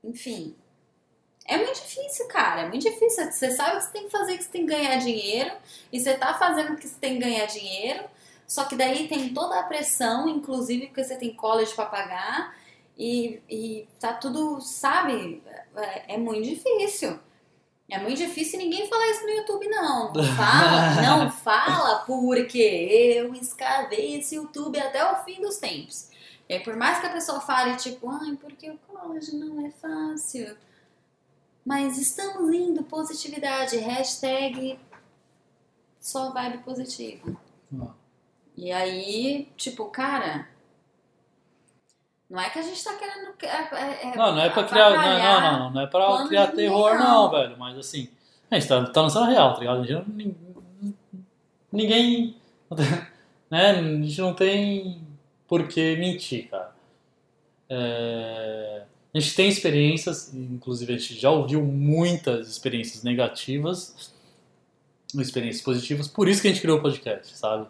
Enfim. 0.03 0.55
É 1.47 1.57
muito 1.57 1.81
difícil, 1.81 2.27
cara. 2.27 2.61
É 2.61 2.69
muito 2.69 2.83
difícil. 2.83 3.31
Você 3.31 3.49
sabe 3.49 3.77
que 3.77 3.83
você 3.85 3.91
tem 3.91 4.03
que 4.03 4.11
fazer, 4.11 4.37
que 4.37 4.43
você 4.43 4.49
tem 4.51 4.67
que 4.67 4.71
ganhar 4.71 4.97
dinheiro. 4.97 5.51
E 5.91 5.99
você 5.99 6.13
tá 6.13 6.35
fazendo 6.35 6.75
que 6.75 6.87
você 6.87 6.99
tem 6.99 7.13
que 7.15 7.21
ganhar 7.21 7.47
dinheiro. 7.47 8.03
Só 8.47 8.65
que 8.65 8.75
daí 8.75 9.07
tem 9.07 9.33
toda 9.33 9.59
a 9.59 9.63
pressão, 9.63 10.29
inclusive 10.29 10.87
porque 10.87 11.03
você 11.03 11.15
tem 11.17 11.33
college 11.33 11.73
pra 11.73 11.87
pagar. 11.87 12.55
E, 12.97 13.41
e 13.49 13.87
tá 13.99 14.13
tudo, 14.13 14.61
sabe? 14.61 15.43
É, 15.75 16.15
é 16.15 16.17
muito 16.17 16.43
difícil. 16.43 17.19
É 17.89 17.99
muito 17.99 18.17
difícil 18.17 18.57
ninguém 18.57 18.87
fala 18.87 19.11
isso 19.11 19.23
no 19.23 19.29
YouTube, 19.29 19.67
não. 19.67 20.13
Não 20.13 20.23
fala, 20.35 21.01
não 21.01 21.31
fala 21.31 21.99
porque 22.05 22.57
eu 22.57 23.33
escavei 23.35 24.15
esse 24.15 24.35
YouTube 24.35 24.79
até 24.79 25.11
o 25.11 25.23
fim 25.23 25.41
dos 25.41 25.57
tempos. 25.57 26.09
E 26.47 26.53
aí, 26.53 26.63
por 26.63 26.75
mais 26.75 26.99
que 26.99 27.07
a 27.07 27.11
pessoa 27.11 27.39
fale, 27.41 27.75
tipo, 27.75 28.09
ai, 28.09 28.37
porque 28.39 28.69
o 28.69 28.77
college 28.87 29.35
não 29.35 29.65
é 29.65 29.71
fácil. 29.71 30.55
Mas 31.65 31.97
estamos 31.97 32.53
indo, 32.53 32.83
positividade, 32.83 33.77
hashtag 33.77 34.79
só 35.99 36.31
vibe 36.31 36.59
positiva. 36.59 37.35
Ah. 37.73 37.93
E 38.55 38.71
aí, 38.71 39.51
tipo, 39.57 39.85
cara, 39.85 40.47
não 42.29 42.39
é 42.41 42.49
que 42.49 42.59
a 42.59 42.61
gente 42.61 42.83
tá 42.83 42.93
querendo. 42.95 43.33
É, 43.43 44.07
é, 44.11 44.15
Não, 44.15 44.33
não 44.35 44.41
é 44.41 44.49
pra 44.49 44.63
criar. 44.63 44.89
Não, 44.91 45.41
não, 45.41 45.59
não, 45.59 45.71
não 45.71 45.81
é 45.81 45.87
pra 45.87 46.27
criar 46.27 46.47
terror, 46.47 46.95
não, 46.95 47.23
não. 47.23 47.31
velho. 47.31 47.55
Mas 47.57 47.77
assim, 47.77 48.09
a 48.49 48.57
gente 48.59 48.67
tá, 48.67 48.83
tá 48.85 49.01
lançando 49.01 49.29
real, 49.29 49.53
tá 49.53 49.59
ligado? 49.59 49.81
A 49.81 49.85
gente 49.85 49.93
não, 49.93 50.05
nin- 50.15 50.35
ninguém. 51.71 52.35
Né? 53.47 53.69
A 53.69 53.73
gente 53.75 54.19
não 54.19 54.33
tem 54.33 55.03
por 55.47 55.67
que 55.67 55.95
mentir, 55.97 56.49
cara. 56.49 56.73
É, 57.69 58.83
a 59.13 59.19
gente 59.19 59.35
tem 59.35 59.47
experiências, 59.47 60.33
inclusive 60.33 60.93
a 60.93 60.97
gente 60.97 61.13
já 61.19 61.29
ouviu 61.29 61.61
muitas 61.63 62.49
experiências 62.49 63.03
negativas, 63.03 64.11
experiências 65.13 65.63
positivas, 65.63 66.07
por 66.07 66.27
isso 66.27 66.41
que 66.41 66.47
a 66.47 66.51
gente 66.51 66.61
criou 66.61 66.79
o 66.79 66.81
podcast, 66.81 67.37
sabe? 67.37 67.67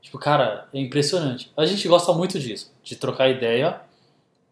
Tipo, 0.00 0.16
cara, 0.18 0.68
é 0.72 0.78
impressionante. 0.78 1.52
A 1.56 1.66
gente 1.66 1.86
gosta 1.88 2.12
muito 2.12 2.38
disso, 2.38 2.72
de 2.84 2.94
trocar 2.94 3.28
ideia, 3.28 3.80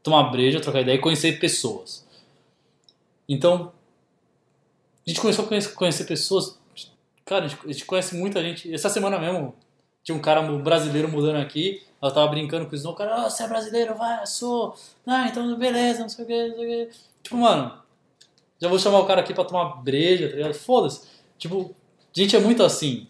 tomar 0.05 0.25
breja, 0.25 0.61
trocar 0.61 0.83
ideia 0.83 0.97
e 0.97 1.01
conhecer 1.01 1.41
pessoas. 1.41 2.07
Então, 3.29 3.73
a 5.05 5.11
gente 5.11 5.21
começou 5.21 5.47
a 5.47 5.49
conhecer, 5.49 5.73
conhecer 5.75 6.05
pessoas. 6.05 6.59
Cara, 7.25 7.47
a 7.47 7.49
gente, 7.49 7.61
a 7.65 7.73
gente 7.73 7.85
conhece 7.87 8.15
muita 8.15 8.43
gente. 8.43 8.73
Essa 8.73 8.91
semana 8.91 9.19
mesmo, 9.19 9.57
tinha 10.05 10.15
um 10.15 10.21
cara 10.21 10.43
brasileiro 10.59 11.09
mudando 11.09 11.37
aqui. 11.37 11.83
Eu 12.01 12.13
tava 12.13 12.29
brincando 12.29 12.67
com 12.67 12.73
o 12.73 12.75
Snow. 12.75 12.93
O 12.93 12.97
cara, 12.97 13.15
ah, 13.15 13.31
você 13.31 13.45
é 13.45 13.49
brasileiro? 13.49 13.95
Vai, 13.95 14.27
sou. 14.27 14.77
Ah, 15.07 15.27
então 15.27 15.57
beleza, 15.57 16.01
não 16.01 16.09
sei 16.11 16.25
o 16.25 16.29
que, 16.29 16.49
não 16.49 16.57
sei 16.57 16.65
o 16.65 16.69
que. 16.69 16.97
Tipo, 17.23 17.37
mano, 17.39 17.79
já 18.61 18.69
vou 18.69 18.79
chamar 18.79 19.01
o 19.01 19.07
cara 19.07 19.23
aqui 19.23 19.33
pra 19.33 19.45
tomar 19.45 19.83
breja, 19.83 20.29
tá 20.29 20.37
ligado? 20.37 20.53
Foda-se. 20.53 21.09
Tipo, 21.39 21.75
gente 22.13 22.37
é 22.37 22.41
muito 22.41 22.63
assim. 22.63 23.07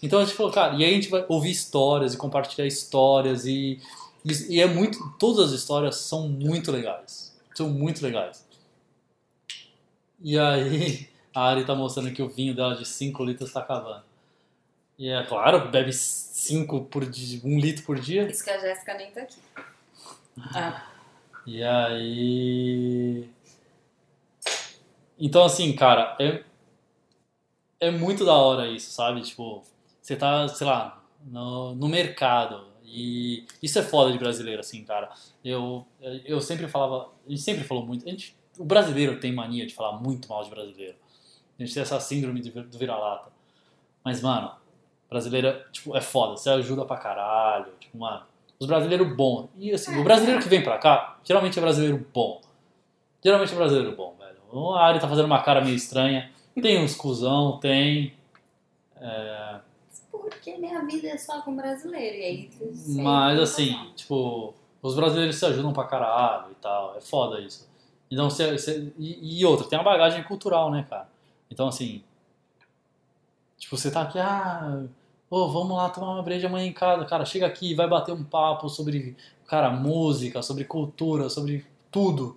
Então 0.00 0.20
a 0.20 0.24
gente 0.24 0.36
falou, 0.36 0.52
cara, 0.52 0.76
e 0.76 0.84
aí 0.84 0.92
a 0.92 0.94
gente 0.94 1.08
vai 1.08 1.24
ouvir 1.28 1.50
histórias 1.50 2.14
e 2.14 2.16
compartilhar 2.16 2.66
histórias 2.66 3.44
e, 3.46 3.80
e, 4.24 4.56
e 4.56 4.60
é 4.60 4.66
muito. 4.66 4.98
Todas 5.18 5.46
as 5.46 5.52
histórias 5.52 5.96
são 5.96 6.28
muito 6.28 6.70
legais. 6.70 7.36
São 7.54 7.68
muito 7.68 8.02
legais. 8.02 8.46
E 10.20 10.38
aí 10.38 11.08
a 11.34 11.42
Ari 11.44 11.64
tá 11.64 11.74
mostrando 11.74 12.12
que 12.12 12.22
o 12.22 12.28
vinho 12.28 12.54
dela 12.54 12.74
de 12.76 12.86
5 12.86 13.24
litros 13.24 13.52
tá 13.52 13.60
acabando. 13.60 14.04
E 14.98 15.08
é 15.08 15.24
claro, 15.24 15.70
bebe 15.70 15.92
5 15.92 16.82
por 16.84 17.06
dia, 17.06 17.40
1 17.42 17.48
um 17.48 17.58
litro 17.58 17.84
por 17.84 17.98
dia. 17.98 18.28
Isso 18.28 18.44
que 18.44 18.50
a 18.50 18.58
Jéssica 18.58 18.94
nem 18.94 19.10
tá 19.10 19.22
aqui. 19.22 19.40
Ah, 20.54 20.86
E 21.46 21.62
aí. 21.62 23.28
Então, 25.18 25.44
assim, 25.44 25.74
cara, 25.74 26.16
é, 26.18 26.44
é 27.78 27.90
muito 27.90 28.24
da 28.24 28.34
hora 28.34 28.68
isso, 28.68 28.90
sabe? 28.90 29.22
Tipo, 29.22 29.62
você 30.00 30.16
tá, 30.16 30.48
sei 30.48 30.66
lá, 30.66 31.02
no, 31.24 31.74
no 31.74 31.88
mercado. 31.88 32.69
E 32.92 33.46
isso 33.62 33.78
é 33.78 33.82
foda 33.82 34.10
de 34.10 34.18
brasileiro, 34.18 34.60
assim, 34.60 34.82
cara. 34.84 35.08
Eu, 35.44 35.86
eu 36.24 36.40
sempre 36.40 36.66
falava, 36.66 37.08
a 37.24 37.30
gente 37.30 37.40
sempre 37.40 37.62
falou 37.62 37.86
muito. 37.86 38.04
A 38.06 38.10
gente, 38.10 38.36
o 38.58 38.64
brasileiro 38.64 39.20
tem 39.20 39.32
mania 39.32 39.64
de 39.64 39.72
falar 39.74 39.98
muito 39.98 40.28
mal 40.28 40.42
de 40.42 40.50
brasileiro. 40.50 40.96
A 41.58 41.62
gente 41.62 41.72
tem 41.72 41.82
essa 41.82 42.00
síndrome 42.00 42.40
do 42.40 42.78
vira-lata. 42.78 43.30
Mas, 44.04 44.20
mano, 44.20 44.50
brasileiro, 45.08 45.62
tipo, 45.70 45.96
é 45.96 46.00
foda. 46.00 46.36
Você 46.36 46.50
ajuda 46.50 46.84
pra 46.84 46.96
caralho. 46.96 47.72
Tipo, 47.78 47.98
mano, 47.98 48.22
os 48.58 48.66
brasileiros 48.66 49.14
bons. 49.16 49.48
E 49.56 49.72
assim, 49.72 49.96
o 49.98 50.02
brasileiro 50.02 50.42
que 50.42 50.48
vem 50.48 50.62
pra 50.62 50.78
cá, 50.78 51.18
geralmente 51.22 51.58
é 51.58 51.62
brasileiro 51.62 52.06
bom. 52.12 52.40
Geralmente 53.22 53.52
é 53.52 53.56
brasileiro 53.56 53.94
bom, 53.94 54.16
velho. 54.18 54.38
O 54.52 54.74
Ari 54.74 54.98
tá 54.98 55.08
fazendo 55.08 55.26
uma 55.26 55.42
cara 55.42 55.60
meio 55.60 55.76
estranha. 55.76 56.30
Tem 56.60 56.82
uns 56.82 56.96
cuzão, 56.96 57.58
tem. 57.58 58.14
É... 58.96 59.60
Porque 60.30 60.56
minha 60.56 60.84
vida 60.86 61.08
é 61.08 61.18
só 61.18 61.42
com 61.42 61.54
brasileiro. 61.54 62.16
E 62.16 62.22
aí, 62.24 62.50
Mas 62.96 63.38
assim, 63.40 63.70
razão. 63.72 63.92
tipo, 63.94 64.54
os 64.82 64.94
brasileiros 64.94 65.36
se 65.36 65.44
ajudam 65.44 65.72
pra 65.72 65.84
caralho 65.84 66.52
e 66.52 66.54
tal. 66.56 66.96
É 66.96 67.00
foda 67.00 67.40
isso. 67.40 67.68
Então, 68.10 68.28
você, 68.30 68.52
você- 68.56 68.92
e, 68.98 69.40
e 69.40 69.44
outra, 69.44 69.66
tem 69.68 69.78
uma 69.78 69.84
bagagem 69.84 70.22
cultural, 70.24 70.70
né, 70.70 70.86
cara? 70.88 71.08
Então, 71.50 71.68
assim, 71.68 72.02
tipo, 73.58 73.76
você 73.76 73.90
tá 73.90 74.02
aqui, 74.02 74.18
ah, 74.18 74.84
ô, 75.28 75.48
vamos 75.48 75.76
lá 75.76 75.88
tomar 75.90 76.14
uma 76.14 76.22
breja 76.22 76.46
amanhã 76.48 76.66
em 76.66 76.72
casa. 76.72 77.04
Cara, 77.04 77.24
chega 77.24 77.46
aqui 77.46 77.70
e 77.72 77.74
vai 77.74 77.88
bater 77.88 78.12
um 78.12 78.24
papo 78.24 78.68
sobre, 78.68 79.16
cara, 79.46 79.70
música, 79.70 80.42
sobre 80.42 80.64
cultura, 80.64 81.28
sobre 81.28 81.66
tudo. 81.90 82.36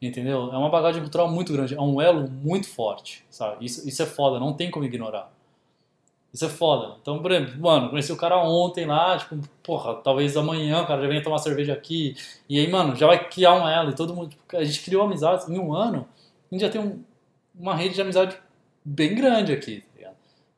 Entendeu? 0.00 0.52
É 0.52 0.56
uma 0.56 0.68
bagagem 0.68 1.00
cultural 1.00 1.30
muito 1.30 1.52
grande, 1.52 1.76
é 1.76 1.80
um 1.80 2.00
elo 2.00 2.28
muito 2.28 2.66
forte, 2.68 3.24
sabe? 3.30 3.64
Isso, 3.64 3.88
isso 3.88 4.02
é 4.02 4.06
foda, 4.06 4.40
não 4.40 4.52
tem 4.52 4.68
como 4.68 4.84
ignorar. 4.84 5.32
Isso 6.32 6.46
é 6.46 6.48
foda. 6.48 6.96
Então, 7.02 7.20
por 7.20 7.30
exemplo, 7.30 7.60
mano, 7.60 7.90
conheci 7.90 8.10
o 8.10 8.16
cara 8.16 8.38
ontem 8.42 8.86
lá, 8.86 9.18
tipo, 9.18 9.36
porra, 9.62 9.96
talvez 9.96 10.34
amanhã 10.36 10.82
o 10.82 10.86
cara 10.86 11.02
já 11.02 11.08
venha 11.08 11.22
tomar 11.22 11.38
cerveja 11.38 11.74
aqui. 11.74 12.16
E 12.48 12.58
aí, 12.58 12.70
mano, 12.70 12.96
já 12.96 13.06
vai 13.06 13.28
criar 13.28 13.52
um 13.54 13.68
elo 13.68 13.90
e 13.90 13.94
todo 13.94 14.14
mundo. 14.14 14.30
tipo, 14.30 14.56
a 14.56 14.64
gente 14.64 14.80
criou 14.82 15.02
amizades 15.04 15.46
em 15.48 15.58
um 15.58 15.74
ano, 15.74 16.08
a 16.50 16.54
gente 16.54 16.62
já 16.62 16.70
tem 16.70 16.80
um- 16.80 17.02
uma 17.54 17.74
rede 17.74 17.94
de 17.96 18.00
amizade 18.00 18.36
bem 18.82 19.14
grande 19.14 19.52
aqui, 19.52 19.80
tá 19.82 19.88
ligado? 19.98 20.16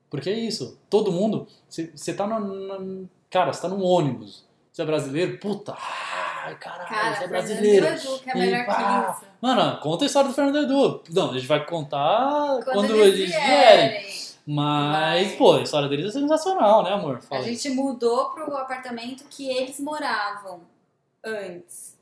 Porque 0.08 0.30
é 0.30 0.38
isso, 0.38 0.78
todo 0.88 1.10
mundo. 1.10 1.48
Você 1.68 2.14
tá 2.14 2.24
no, 2.26 3.08
Cara, 3.28 3.52
você 3.52 3.62
tá 3.62 3.68
num 3.68 3.82
ônibus. 3.82 4.44
Você 4.72 4.82
é 4.82 4.84
brasileiro, 4.84 5.38
puta, 5.38 5.74
ai, 5.76 6.54
caralho, 6.56 6.88
Cara, 6.88 7.02
você 7.16 7.24
é 7.24 7.28
Fernando 7.28 7.30
brasileiro. 7.30 7.86
Edu, 7.86 8.18
que 8.20 8.30
é 8.30 8.32
E 8.32 8.38
melhor 8.38 8.66
pá, 8.66 8.74
que 8.74 9.10
isso. 9.24 9.32
Mano, 9.40 9.80
conta 9.80 10.04
a 10.04 10.06
história 10.06 10.28
do 10.28 10.34
Fernando 10.34 10.58
Edu. 10.58 11.02
Não, 11.10 11.30
a 11.30 11.34
gente 11.34 11.46
vai 11.48 11.64
contar 11.66 12.60
quando, 12.64 12.94
eles 12.94 13.18
eles 13.18 13.30
vierem. 13.30 13.88
vierem. 13.90 14.13
Mas, 14.46 15.34
pô, 15.36 15.54
a 15.54 15.62
história 15.62 15.88
deles 15.88 16.14
é 16.14 16.20
sensacional, 16.20 16.82
né, 16.82 16.92
amor? 16.92 17.18
A 17.18 17.22
Fala 17.22 17.44
aí. 17.46 17.54
gente 17.54 17.70
mudou 17.70 18.30
pro 18.30 18.56
apartamento 18.56 19.24
que 19.30 19.48
eles 19.48 19.80
moravam 19.80 20.62
antes. 21.24 21.96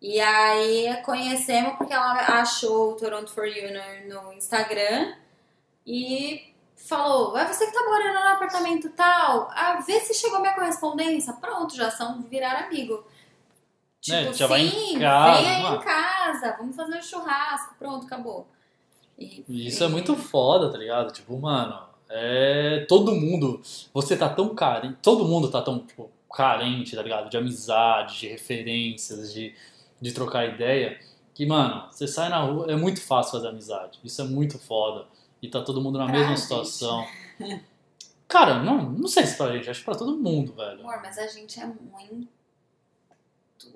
E 0.00 0.20
aí 0.20 1.02
conhecemos 1.04 1.76
porque 1.76 1.92
ela 1.92 2.12
achou 2.40 2.92
o 2.92 2.96
Toronto 2.96 3.30
for 3.32 3.46
You 3.46 3.70
no, 4.08 4.22
no 4.26 4.32
Instagram 4.32 5.14
e 5.86 6.52
falou: 6.76 7.36
é 7.36 7.46
você 7.46 7.66
que 7.66 7.72
tá 7.72 7.84
morando 7.84 8.14
no 8.20 8.28
apartamento 8.28 8.90
tal? 8.90 9.48
Ah, 9.52 9.80
vê 9.86 10.00
se 10.00 10.14
chegou 10.14 10.40
minha 10.40 10.54
correspondência. 10.54 11.32
Pronto, 11.34 11.74
já 11.76 11.90
são 11.90 12.22
virar 12.22 12.64
amigo. 12.64 13.04
Tipo, 14.00 14.16
Né, 14.16 14.32
já 14.32 14.46
vai 14.48 14.62
em 14.62 14.70
sim, 14.70 14.98
casa, 14.98 15.40
vem 15.40 15.48
aí 15.50 15.62
mano. 15.62 15.76
em 15.76 15.80
casa, 15.84 16.56
vamos 16.58 16.74
fazer 16.76 16.98
um 16.98 17.02
churrasco. 17.02 17.74
Pronto, 17.78 18.06
acabou. 18.06 18.48
E- 19.48 19.66
Isso 19.68 19.82
é 19.84 19.88
muito 19.88 20.14
foda, 20.16 20.70
tá 20.70 20.78
ligado? 20.78 21.12
Tipo, 21.12 21.38
mano, 21.38 21.80
é. 22.08 22.84
Todo 22.88 23.14
mundo. 23.14 23.60
Você 23.94 24.16
tá 24.16 24.28
tão 24.28 24.54
carente. 24.54 24.96
Todo 25.02 25.24
mundo 25.26 25.50
tá 25.50 25.60
tão, 25.62 25.80
tipo, 25.80 26.10
carente, 26.34 26.94
tá 26.96 27.02
ligado? 27.02 27.28
De 27.30 27.36
amizade, 27.36 28.20
de 28.20 28.28
referências, 28.28 29.32
de, 29.32 29.54
de 30.00 30.12
trocar 30.12 30.46
ideia. 30.46 30.98
Que, 31.34 31.46
mano, 31.46 31.86
você 31.90 32.06
sai 32.06 32.28
na 32.28 32.40
rua, 32.42 32.70
é 32.70 32.76
muito 32.76 33.00
fácil 33.00 33.32
fazer 33.32 33.48
amizade. 33.48 33.98
Isso 34.04 34.20
é 34.20 34.24
muito 34.24 34.58
foda. 34.58 35.06
E 35.40 35.48
tá 35.48 35.60
todo 35.62 35.80
mundo 35.80 35.98
na 35.98 36.04
Pra 36.04 36.12
mesma 36.14 36.28
gente. 36.36 36.40
situação. 36.40 37.06
Cara, 38.28 38.62
não, 38.62 38.82
não 38.90 39.08
sei 39.08 39.26
se 39.26 39.36
pra 39.36 39.52
gente, 39.52 39.68
acho 39.68 39.80
que 39.80 39.84
pra 39.86 39.94
todo 39.94 40.16
mundo, 40.16 40.52
velho. 40.54 40.80
Amor, 40.80 41.00
mas 41.02 41.18
a 41.18 41.26
gente 41.26 41.58
é 41.60 41.66
muito 41.66 42.28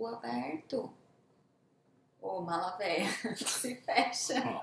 aberto. 0.07 0.91
Ô, 2.27 2.41
mala 2.41 2.77
velha, 2.77 3.07
se 3.37 3.77
fecha. 3.77 4.61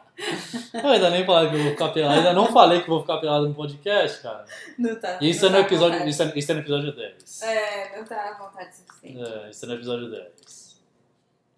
Eu 0.73 0.89
ainda 0.89 1.09
nem 1.09 1.25
falei 1.25 1.49
que 1.49 1.55
eu 1.55 1.61
vou 1.63 1.71
ficar 1.71 1.89
pelado, 1.89 2.17
ainda 2.17 2.33
não 2.33 2.51
falei 2.51 2.79
que 2.81 2.89
eu 2.89 2.93
vou 2.95 3.01
ficar 3.01 3.17
pelado 3.19 3.47
no 3.47 3.55
podcast, 3.55 4.21
cara. 4.21 4.43
Não 4.77 4.93
tá. 4.99 5.17
Isso 5.21 5.45
é 5.45 5.49
não 5.49 5.59
no 5.59 5.63
tá 5.63 5.67
episódio, 5.67 6.07
isso 6.07 6.23
é, 6.23 6.33
isso 6.35 6.51
é 6.51 6.55
no 6.55 6.59
episódio 6.61 6.93
10. 6.93 7.41
É, 7.41 7.97
não 7.97 8.05
tá 8.05 8.29
à 8.29 8.33
vontade 8.37 8.75
suficiente. 8.75 9.23
É, 9.23 9.49
isso 9.49 9.63
é 9.63 9.67
no 9.69 9.73
episódio 9.75 10.11
10. 10.11 10.81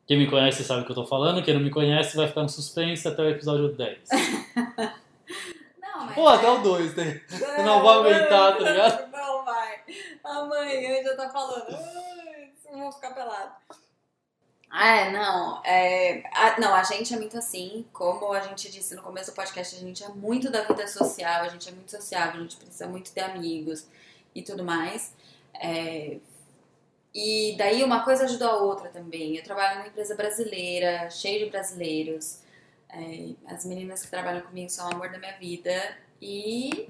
Quem 0.07 0.19
me 0.19 0.30
conhece 0.30 0.64
sabe 0.64 0.82
o 0.82 0.86
que 0.86 0.91
eu 0.91 0.95
tô 0.95 1.06
falando, 1.07 1.44
quem 1.44 1.56
não 1.56 1.61
me 1.61 1.72
conhece 1.72 2.15
vai 2.15 2.27
ficar 2.27 2.44
no 2.44 2.49
suspense 2.49 3.07
até 3.07 3.23
o 3.23 3.30
episódio 3.30 3.69
10. 3.69 3.98
Não, 5.82 6.06
mas. 6.06 6.18
Ou 6.18 6.27
até 6.27 6.52
o 6.52 6.57
2, 6.60 6.95
né? 6.95 7.22
Eu 7.57 7.64
não 7.64 7.82
vou 7.82 7.90
aguentar, 7.90 8.57
tá 8.57 8.60
ligado? 8.64 9.11
Não 9.11 9.44
vai. 9.45 9.80
Amanhã 10.23 11.02
já 11.03 11.15
tá 11.15 11.30
falando. 11.30 11.65
"Ai, 11.73 12.52
Eu 12.72 12.77
vou 12.77 12.91
ficar 12.91 13.11
pelado. 13.15 13.52
É, 14.73 15.09
não, 15.11 15.63
é, 15.63 16.23
a, 16.33 16.59
não, 16.59 16.75
a 16.75 16.83
gente 16.83 17.13
é 17.13 17.17
muito 17.17 17.37
assim, 17.37 17.85
como 17.93 18.33
a 18.33 18.41
gente 18.41 18.69
disse 18.69 18.93
no 18.93 19.01
começo 19.01 19.31
do 19.31 19.35
podcast, 19.35 19.75
a 19.75 19.79
gente 19.79 20.03
é 20.03 20.09
muito 20.09 20.51
da 20.51 20.63
vida 20.63 20.85
social, 20.87 21.43
a 21.43 21.47
gente 21.47 21.69
é 21.69 21.71
muito 21.71 21.91
sociável, 21.91 22.41
a 22.41 22.43
gente 22.43 22.57
precisa 22.57 22.87
muito 22.87 23.13
de 23.13 23.19
amigos 23.21 23.87
e 24.33 24.41
tudo 24.41 24.63
mais. 24.65 25.13
É, 25.53 26.17
e 27.15 27.55
daí 27.57 27.81
uma 27.81 28.03
coisa 28.03 28.25
ajudou 28.25 28.49
a 28.49 28.57
outra 28.57 28.89
também. 28.89 29.37
Eu 29.37 29.43
trabalho 29.43 29.77
numa 29.77 29.87
empresa 29.87 30.15
brasileira, 30.15 31.09
cheia 31.09 31.45
de 31.45 31.49
brasileiros. 31.49 32.39
É, 32.89 33.29
as 33.47 33.63
meninas 33.65 34.03
que 34.03 34.11
trabalham 34.11 34.41
comigo 34.41 34.69
são 34.69 34.89
o 34.89 34.93
amor 34.93 35.09
da 35.09 35.17
minha 35.17 35.37
vida. 35.37 35.97
E, 36.21 36.89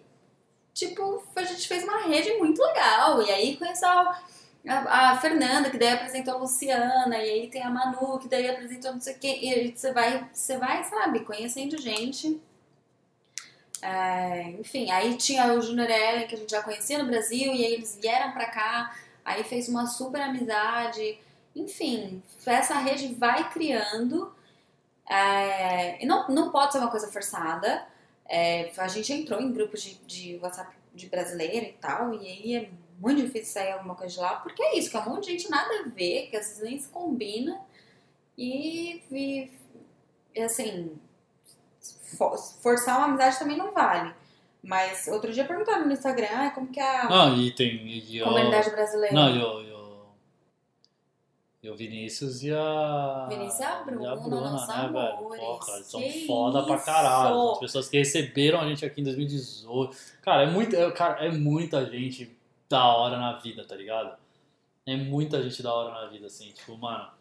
tipo, 0.74 1.24
a 1.36 1.44
gente 1.44 1.68
fez 1.68 1.84
uma 1.84 2.08
rede 2.08 2.34
muito 2.38 2.60
legal. 2.60 3.22
E 3.22 3.32
aí 3.32 3.60
a, 3.84 4.24
a- 4.68 5.12
a 5.12 5.18
Fernanda, 5.22 5.70
que 5.70 5.78
daí 5.78 5.90
apresentou 5.94 6.36
a 6.36 6.38
Luciana. 6.38 7.18
E 7.18 7.30
aí 7.30 7.50
tem 7.50 7.62
a 7.64 7.70
Manu, 7.70 8.20
que 8.20 8.28
daí 8.28 8.50
apresentou 8.50 8.94
não 8.94 9.02
sei 9.02 9.14
quê. 9.16 9.40
E 9.42 9.72
você 9.76 9.92
vai, 9.94 10.28
você 10.34 10.58
vai, 10.58 10.84
sabe, 10.84 11.22
conhecendo 11.22 11.78
gente. 11.82 12.40
É, 13.82 14.50
enfim, 14.60 14.90
aí 14.92 15.16
tinha 15.18 15.54
o 15.54 15.62
Junior 15.62 15.90
Ellen, 15.90 16.28
que 16.28 16.36
a 16.36 16.38
gente 16.38 16.50
já 16.52 16.64
conhecia 16.64 16.98
no 16.98 17.06
Brasil. 17.06 17.54
E 17.54 17.66
aí 17.66 17.74
eles 17.74 17.98
vieram 18.02 18.32
pra 18.32 18.48
cá. 18.48 18.96
Aí 19.24 19.44
fez 19.44 19.68
uma 19.70 19.86
super 19.88 20.22
amizade. 20.22 21.18
Enfim, 21.56 22.22
essa 22.46 22.76
rede 22.80 23.14
vai 23.16 23.50
criando. 23.52 24.34
É, 25.08 26.04
e 26.04 26.06
não, 26.08 26.28
não 26.30 26.52
pode 26.52 26.74
ser 26.74 26.80
uma 26.80 26.92
coisa 26.92 27.12
forçada. 27.12 27.86
É, 28.28 28.72
a 28.78 28.88
gente 28.88 29.14
entrou 29.14 29.42
em 29.42 29.52
grupos 29.52 29.82
de, 29.84 29.96
de 30.06 30.40
WhatsApp 30.42 30.76
de 30.94 31.08
brasileira 31.10 31.66
e 31.68 31.74
tal, 31.74 32.14
e 32.16 32.28
aí 32.28 32.56
é 32.56 32.70
muito 33.00 33.22
difícil 33.22 33.54
sair 33.54 33.72
alguma 33.74 33.96
coisa 33.96 34.14
de 34.14 34.20
lá, 34.20 34.36
porque 34.38 34.62
é 34.62 34.78
isso, 34.78 34.90
que 34.90 34.98
é 34.98 35.00
um 35.00 35.10
monte 35.10 35.26
de 35.26 35.32
gente 35.32 35.50
nada 35.50 35.70
a 35.82 35.90
ver, 35.90 36.28
que 36.30 36.38
às 36.38 36.48
vezes 36.48 36.64
nem 36.64 36.80
se 36.80 36.88
combina, 36.90 37.60
e, 38.38 39.02
e, 39.12 39.52
e, 40.36 40.42
assim, 40.42 40.92
for- 42.18 42.38
forçar 42.62 42.98
uma 42.98 43.08
amizade 43.08 43.40
também 43.40 43.58
não 43.58 43.72
vale. 43.74 44.14
Mas 44.64 45.08
outro 45.08 45.32
dia 45.32 45.46
perguntaram 45.46 45.86
no 45.86 45.94
Instagram, 45.94 46.28
ah, 46.32 46.50
como 46.52 46.68
que 46.68 46.80
é 46.80 47.02
a 47.02 47.08
Não, 47.10 47.38
e 47.38 47.52
tem. 47.52 47.88
E, 47.88 48.20
comunidade 48.22 48.72
brasileira? 48.72 49.14
Não, 49.14 49.30
e 49.30 49.38
o, 49.40 49.62
e 49.62 49.72
o, 49.72 50.06
e 51.64 51.70
o 51.70 51.76
Vinícius 51.76 52.42
e 52.42 52.52
a. 52.52 53.28
Vinícius 53.30 53.60
e 53.60 53.64
a 53.64 53.76
Bruna, 53.84 54.66
né, 54.68 54.90
velho? 54.92 55.18
Porra, 55.18 55.76
eles 55.76 55.88
são 55.88 56.02
Que 56.02 56.26
foda 56.26 56.64
pra 56.64 56.76
isso! 56.78 56.86
caralho. 56.86 57.52
As 57.52 57.60
pessoas 57.60 57.88
que 57.88 57.98
receberam 58.00 58.60
a 58.60 58.68
gente 58.68 58.84
aqui 58.84 59.02
em 59.02 59.04
2018. 59.04 59.96
Cara, 60.24 60.44
é, 60.44 60.48
muito, 60.48 60.76
é, 60.76 60.92
cara, 60.92 61.24
é 61.26 61.32
muita 61.32 61.86
gente 61.86 62.35
da 62.70 62.86
hora 62.96 63.18
na 63.18 63.34
vida, 63.34 63.66
tá 63.66 63.76
ligado? 63.76 64.18
É 64.86 64.96
muita 64.96 65.42
gente 65.42 65.62
da 65.64 65.74
hora 65.74 65.94
na 65.94 66.08
vida, 66.08 66.28
assim, 66.28 66.52
tipo, 66.52 66.78
mano. 66.78 67.12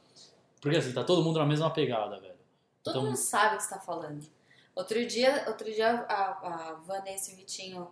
Porque 0.60 0.76
assim, 0.76 0.92
tá 0.92 1.04
todo 1.04 1.22
mundo 1.22 1.38
na 1.38 1.46
mesma 1.46 1.70
pegada, 1.70 2.18
velho. 2.20 2.34
Todo 2.82 2.92
Então- 2.92 3.04
mundo 3.06 3.16
sabe 3.16 3.54
o 3.54 3.58
que 3.58 3.64
você 3.64 3.74
tá 3.74 3.80
falando. 3.80 4.26
Outro 4.74 5.06
dia, 5.06 5.44
outro 5.46 5.72
dia 5.72 6.04
a, 6.08 6.70
a 6.70 6.72
Vanessa 6.74 7.30
e 7.30 7.34
o 7.34 7.36
Vitinho 7.36 7.90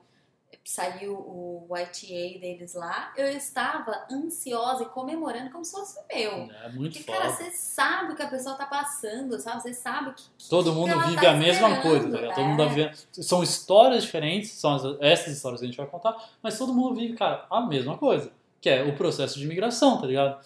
saiu 0.65 1.15
o 1.15 1.67
YTA 1.77 2.39
deles 2.39 2.75
lá. 2.75 3.13
Eu 3.17 3.29
estava 3.29 4.07
ansiosa 4.11 4.85
e 4.85 4.87
comemorando 4.87 5.51
como 5.51 5.65
se 5.65 5.73
fosse 5.73 5.99
o 5.99 6.03
meu. 6.15 6.31
É 6.63 6.69
muito 6.71 6.93
Porque, 6.99 7.05
foda. 7.05 7.19
cara, 7.19 7.31
você 7.33 7.51
sabe 7.51 8.13
o 8.13 8.17
que 8.17 8.23
a 8.23 8.29
pessoa 8.29 8.55
tá 8.55 8.67
passando, 8.67 9.39
sabe? 9.41 9.63
Você 9.63 9.75
sabe 9.75 10.11
o 10.11 10.15
que. 10.15 10.23
que- 10.39 10.49
Todo 10.49 10.71
que 10.71 10.77
mundo 10.77 10.91
ela 10.93 11.03
vive 11.07 11.21
tá 11.21 11.31
a 11.31 11.37
mesma 11.37 11.81
coisa, 11.83 12.11
tá 12.11 12.17
ligado? 12.21 12.35
Todo 12.37 12.45
mundo 12.47 12.63
é. 12.63 12.67
tá 12.67 12.71
vivendo. 12.75 12.95
São 13.13 13.43
histórias 13.43 14.05
diferentes, 14.05 14.51
são 14.53 14.75
as- 14.75 14.97
essas 15.01 15.37
histórias 15.37 15.61
que 15.61 15.67
a 15.67 15.69
gente 15.69 15.77
vai 15.77 15.87
contar, 15.87 16.17
mas 16.43 16.57
todo 16.57 16.73
mundo 16.73 16.95
vive, 16.95 17.15
cara, 17.15 17.45
a 17.51 17.61
mesma 17.61 17.99
coisa. 17.99 18.31
Que 18.61 18.69
é 18.71 18.85
o 18.85 18.95
processo 18.95 19.39
de 19.39 19.45
imigração, 19.45 20.01
tá 20.01 20.07
ligado? 20.07 20.41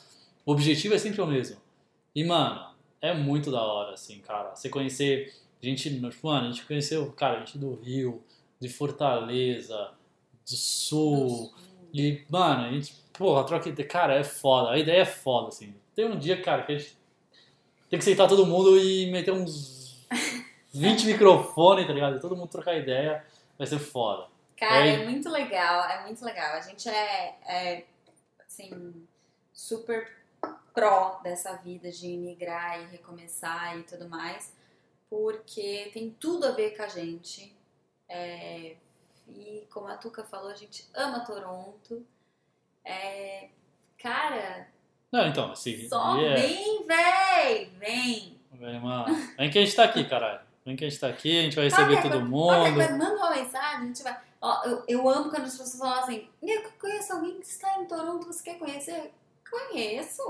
O 0.47 0.53
objetivo 0.53 0.95
é 0.95 0.99
sempre 0.99 1.21
o 1.21 1.27
mesmo. 1.27 1.61
E, 2.15 2.25
mano, 2.25 2.71
é 3.03 3.13
muito 3.13 3.51
da 3.51 3.61
hora, 3.63 3.93
assim, 3.93 4.19
cara. 4.21 4.55
Você 4.55 4.71
conhecer 4.71 5.35
gente, 5.61 5.91
tipo, 5.91 6.27
mano, 6.27 6.47
a 6.47 6.51
gente 6.51 6.65
conheceu, 6.65 7.13
cara, 7.13 7.41
gente 7.41 7.59
do 7.59 7.75
Rio, 7.75 8.23
de 8.59 8.71
Fortaleza, 8.71 9.91
do 10.49 10.57
Sul. 10.57 11.53
E, 11.93 12.25
mano, 12.29 12.67
a 12.67 12.71
gente, 12.73 12.95
porra, 13.13 13.45
troca 13.45 13.69
ideia. 13.69 13.89
Cara, 13.89 14.15
é 14.15 14.25
foda. 14.25 14.71
A 14.71 14.79
ideia 14.79 15.03
é 15.03 15.07
foda, 15.07 15.49
assim. 15.49 15.75
Tem 15.95 16.05
um 16.07 16.19
dia, 16.19 16.41
cara, 16.43 16.63
que 16.63 16.73
a 16.73 16.79
gente 16.79 16.97
tem 17.91 17.99
que 17.99 18.05
sentar 18.05 18.29
todo 18.29 18.47
mundo 18.47 18.79
e 18.79 19.11
meter 19.11 19.33
uns 19.33 20.07
20 20.73 21.07
microfones, 21.07 21.87
tá 21.87 21.93
ligado? 21.93 22.17
E 22.17 22.21
todo 22.21 22.37
mundo 22.37 22.49
trocar 22.49 22.77
ideia. 22.77 23.25
Vai 23.59 23.67
ser 23.67 23.79
foda. 23.79 24.29
Cara, 24.57 24.87
É. 24.87 24.95
é 25.03 25.05
muito 25.09 25.29
legal, 25.31 25.85
é 25.89 26.05
muito 26.05 26.25
legal. 26.25 26.55
A 26.55 26.61
gente 26.61 26.89
é, 26.89 27.37
é 27.47 27.85
assim, 28.47 29.07
super 29.53 30.11
pró 30.75 31.21
dessa 31.23 31.55
vida 31.57 31.91
de 31.91 32.07
imigrar 32.09 32.83
e 32.83 32.87
recomeçar 32.87 33.79
e 33.79 33.83
tudo 33.83 34.09
mais, 34.09 34.55
porque 35.09 35.91
tem 35.93 36.11
tudo 36.11 36.47
a 36.47 36.51
ver 36.51 36.77
com 36.77 36.83
a 36.83 36.89
gente. 36.89 37.55
É, 38.09 38.77
e 39.29 39.67
como 39.71 39.89
a 39.89 39.97
Tuca 39.97 40.25
falou, 40.25 40.51
a 40.51 40.55
gente 40.57 40.89
ama 40.95 41.21
Toronto. 41.21 42.05
É, 42.85 43.49
cara, 44.01 44.69
Não, 45.11 45.27
então, 45.27 45.53
assim. 45.53 45.89
só 45.89 46.17
e 46.19 46.25
é- 46.25 46.35
vem, 46.35 46.87
véi! 46.87 47.65
Vem! 47.79 48.41
Vem, 48.53 48.81
mano. 48.81 49.15
Vem 49.37 49.51
que 49.51 49.59
a 49.59 49.65
gente 49.65 49.75
tá 49.77 49.85
aqui, 49.85 50.05
caralho. 50.05 50.41
Vem 50.65 50.77
que 50.77 50.85
a 50.85 50.89
gente 50.89 51.01
tá 51.01 51.09
aqui, 51.09 51.39
a 51.39 51.43
gente 51.43 51.57
vai 51.57 51.65
receber 51.67 52.03
todo 52.03 52.21
mundo. 52.25 52.73
coisa, 52.75 52.97
manda 52.97 53.15
uma 53.15 53.31
mensagem, 53.31 53.77
a 53.83 53.85
gente 53.87 54.03
vai. 54.03 54.19
Ó, 54.41 54.65
eu, 54.65 54.85
eu 54.89 55.09
amo 55.09 55.31
quando 55.31 55.45
as 55.45 55.53
pessoas 55.57 55.79
falam 55.79 56.01
assim: 56.03 56.29
eu 56.43 56.71
conheço 56.81 57.13
alguém 57.13 57.39
que 57.41 57.47
está 57.47 57.79
em 57.79 57.85
Toronto, 57.87 58.27
você 58.27 58.43
quer 58.43 58.59
conhecer? 58.59 59.13
Conheço. 59.49 60.23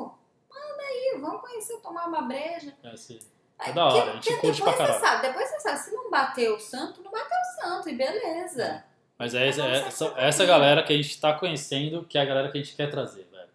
Manda 0.51 0.83
aí, 0.83 1.19
vamos 1.21 1.41
conhecer, 1.41 1.79
tomar 1.81 2.07
uma 2.09 2.23
breja. 2.23 2.75
É, 2.83 2.89
assim, 2.91 3.19
É 3.59 3.73
da 3.73 3.87
hora, 3.87 4.11
a 4.11 4.15
gente 4.15 4.37
curte 4.39 4.63
pra 4.63 4.73
depois 4.73 4.77
caralho. 4.77 4.95
você 4.95 5.07
sabe, 5.07 5.27
depois 5.29 5.49
você 5.51 5.61
sabe, 5.61 5.79
se 5.79 5.91
não 5.95 6.11
bateu 6.11 6.55
o 6.57 6.61
santo, 6.61 7.03
não 7.03 7.11
bateu 7.11 7.39
o 7.39 7.61
santo, 7.63 7.89
e 7.89 7.95
beleza. 7.95 8.85
Mas 9.19 9.35
é, 9.35 9.49
essa, 9.49 9.63
é 9.67 9.77
essa, 9.79 10.15
essa 10.17 10.45
galera 10.47 10.83
que 10.83 10.93
a 10.93 10.97
gente 10.97 11.19
tá 11.21 11.33
conhecendo, 11.33 12.05
que 12.05 12.19
é 12.19 12.21
a 12.21 12.25
galera 12.25 12.51
que 12.51 12.59
a 12.59 12.63
gente 12.63 12.77
quer 12.77 12.91
trazer, 12.91 13.27
velho. 13.33 13.49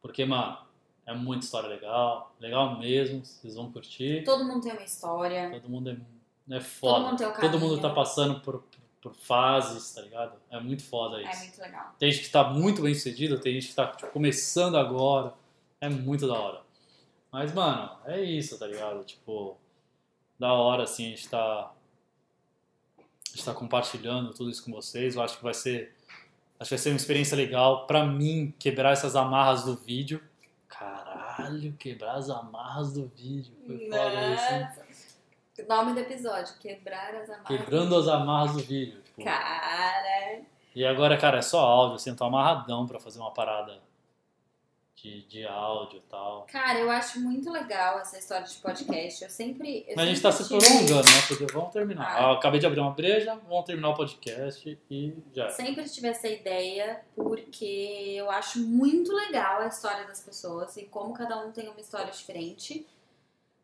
Porque, 0.00 0.24
mano, 0.24 0.58
é 1.06 1.12
muita 1.14 1.44
história 1.44 1.68
legal, 1.68 2.34
legal 2.40 2.78
mesmo, 2.78 3.24
vocês 3.24 3.54
vão 3.54 3.70
curtir. 3.70 4.24
Todo 4.24 4.44
mundo 4.44 4.62
tem 4.62 4.72
uma 4.72 4.82
história. 4.82 5.50
Todo 5.50 5.68
mundo 5.68 5.90
é, 5.90 5.92
é 5.92 6.58
Todo 6.58 6.64
foda. 6.64 7.04
mundo 7.06 7.16
tem 7.18 7.26
o 7.26 7.32
Todo 7.34 7.52
mundo 7.58 7.60
caminho. 7.76 7.80
tá 7.82 7.90
passando 7.90 8.40
por, 8.40 8.64
por 9.02 9.14
fases, 9.14 9.92
tá 9.94 10.00
ligado? 10.00 10.32
É 10.50 10.58
muito 10.60 10.82
foda 10.82 11.20
É 11.20 11.30
isso. 11.30 11.40
muito 11.44 11.60
legal. 11.60 11.94
Tem 11.98 12.10
gente 12.10 12.24
que 12.24 12.30
tá 12.30 12.44
muito 12.44 12.80
bem 12.82 12.94
sucedido, 12.94 13.38
tem 13.38 13.54
gente 13.54 13.68
que 13.68 13.74
tá 13.74 13.88
tipo, 13.88 14.10
começando 14.12 14.76
agora. 14.78 15.34
É 15.80 15.88
muito 15.88 16.26
da 16.26 16.34
hora. 16.38 16.62
Mas, 17.30 17.52
mano, 17.52 17.90
é 18.06 18.20
isso, 18.20 18.58
tá 18.58 18.66
ligado? 18.66 19.02
Tipo, 19.04 19.56
da 20.38 20.52
hora, 20.52 20.84
assim, 20.84 21.06
a 21.06 21.08
gente 21.10 21.28
tá. 21.28 21.72
A 23.32 23.36
gente 23.36 23.44
tá 23.46 23.54
compartilhando 23.54 24.34
tudo 24.34 24.50
isso 24.50 24.62
com 24.62 24.70
vocês. 24.70 25.16
Eu 25.16 25.22
acho 25.22 25.38
que 25.38 25.42
vai 25.42 25.54
ser. 25.54 25.96
Acho 26.60 26.68
que 26.68 26.74
vai 26.76 26.78
ser 26.78 26.90
uma 26.90 26.96
experiência 26.96 27.34
legal 27.36 27.86
pra 27.86 28.04
mim 28.04 28.54
quebrar 28.58 28.92
essas 28.92 29.16
amarras 29.16 29.64
do 29.64 29.74
vídeo. 29.74 30.22
Caralho, 30.68 31.72
quebrar 31.78 32.16
as 32.16 32.28
amarras 32.28 32.92
do 32.92 33.06
vídeo. 33.16 33.52
Foi 33.66 33.78
foda 33.88 34.34
isso. 34.34 34.52
hein? 34.52 34.60
Nossa. 34.60 34.82
Nome 35.68 35.94
do 35.94 36.00
episódio: 36.00 36.54
Quebrar 36.60 37.14
as 37.14 37.30
amarras. 37.30 37.46
Quebrando 37.46 37.96
as 37.96 38.08
amarras 38.08 38.52
do 38.52 38.58
vídeo. 38.58 39.00
Tipo, 39.02 39.24
Cara. 39.24 40.40
E 40.74 40.84
agora, 40.84 41.16
cara, 41.16 41.38
é 41.38 41.42
só 41.42 41.60
áudio, 41.60 41.96
assim, 41.96 42.10
eu 42.10 42.16
tô 42.16 42.24
amarradão 42.24 42.86
pra 42.86 42.98
fazer 42.98 43.18
uma 43.18 43.30
parada 43.30 43.78
de, 45.02 45.22
de 45.22 45.44
áudio 45.44 45.98
e 45.98 46.02
tal. 46.08 46.46
Cara, 46.50 46.78
eu 46.78 46.88
acho 46.88 47.18
muito 47.18 47.50
legal 47.50 47.98
essa 47.98 48.16
história 48.16 48.46
de 48.46 48.54
podcast. 48.56 49.24
Eu 49.24 49.30
sempre. 49.30 49.84
Eu 49.88 49.96
Mas 49.96 50.04
a 50.04 50.08
gente 50.08 50.20
sempre 50.20 50.38
tá 50.38 50.44
se 50.44 50.48
prolongando, 50.48 51.10
né? 51.10 51.22
Porque 51.26 51.46
vamos 51.46 51.72
terminar. 51.72 52.06
Ah. 52.06 52.32
Acabei 52.34 52.60
de 52.60 52.66
abrir 52.66 52.80
uma 52.80 52.92
breja, 52.92 53.34
vamos 53.48 53.64
terminar 53.64 53.90
o 53.90 53.96
podcast 53.96 54.78
e 54.88 55.14
já. 55.34 55.48
Sempre 55.50 55.88
tive 55.88 56.06
essa 56.06 56.28
ideia 56.28 57.02
porque 57.16 58.14
eu 58.16 58.30
acho 58.30 58.60
muito 58.60 59.12
legal 59.12 59.62
a 59.62 59.66
história 59.66 60.06
das 60.06 60.20
pessoas 60.20 60.76
e 60.76 60.84
como 60.84 61.12
cada 61.12 61.44
um 61.44 61.50
tem 61.50 61.68
uma 61.68 61.80
história 61.80 62.12
diferente. 62.12 62.86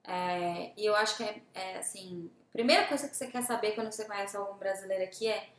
É, 0.03 0.73
e 0.77 0.85
eu 0.85 0.97
acho 0.97 1.19
que 1.19 1.23
é, 1.23 1.41
é, 1.55 1.79
assim, 1.79 2.29
primeira 2.51 2.87
coisa 2.87 3.09
que 3.09 3.17
você 3.17 3.29
quer 3.29 3.43
saber 3.43 3.73
quando 3.73 3.93
você 3.93 4.05
conhece 4.05 4.37
algum 4.37 4.59
brasileiro 4.59 5.05
aqui 5.05 5.29
é 5.29 5.51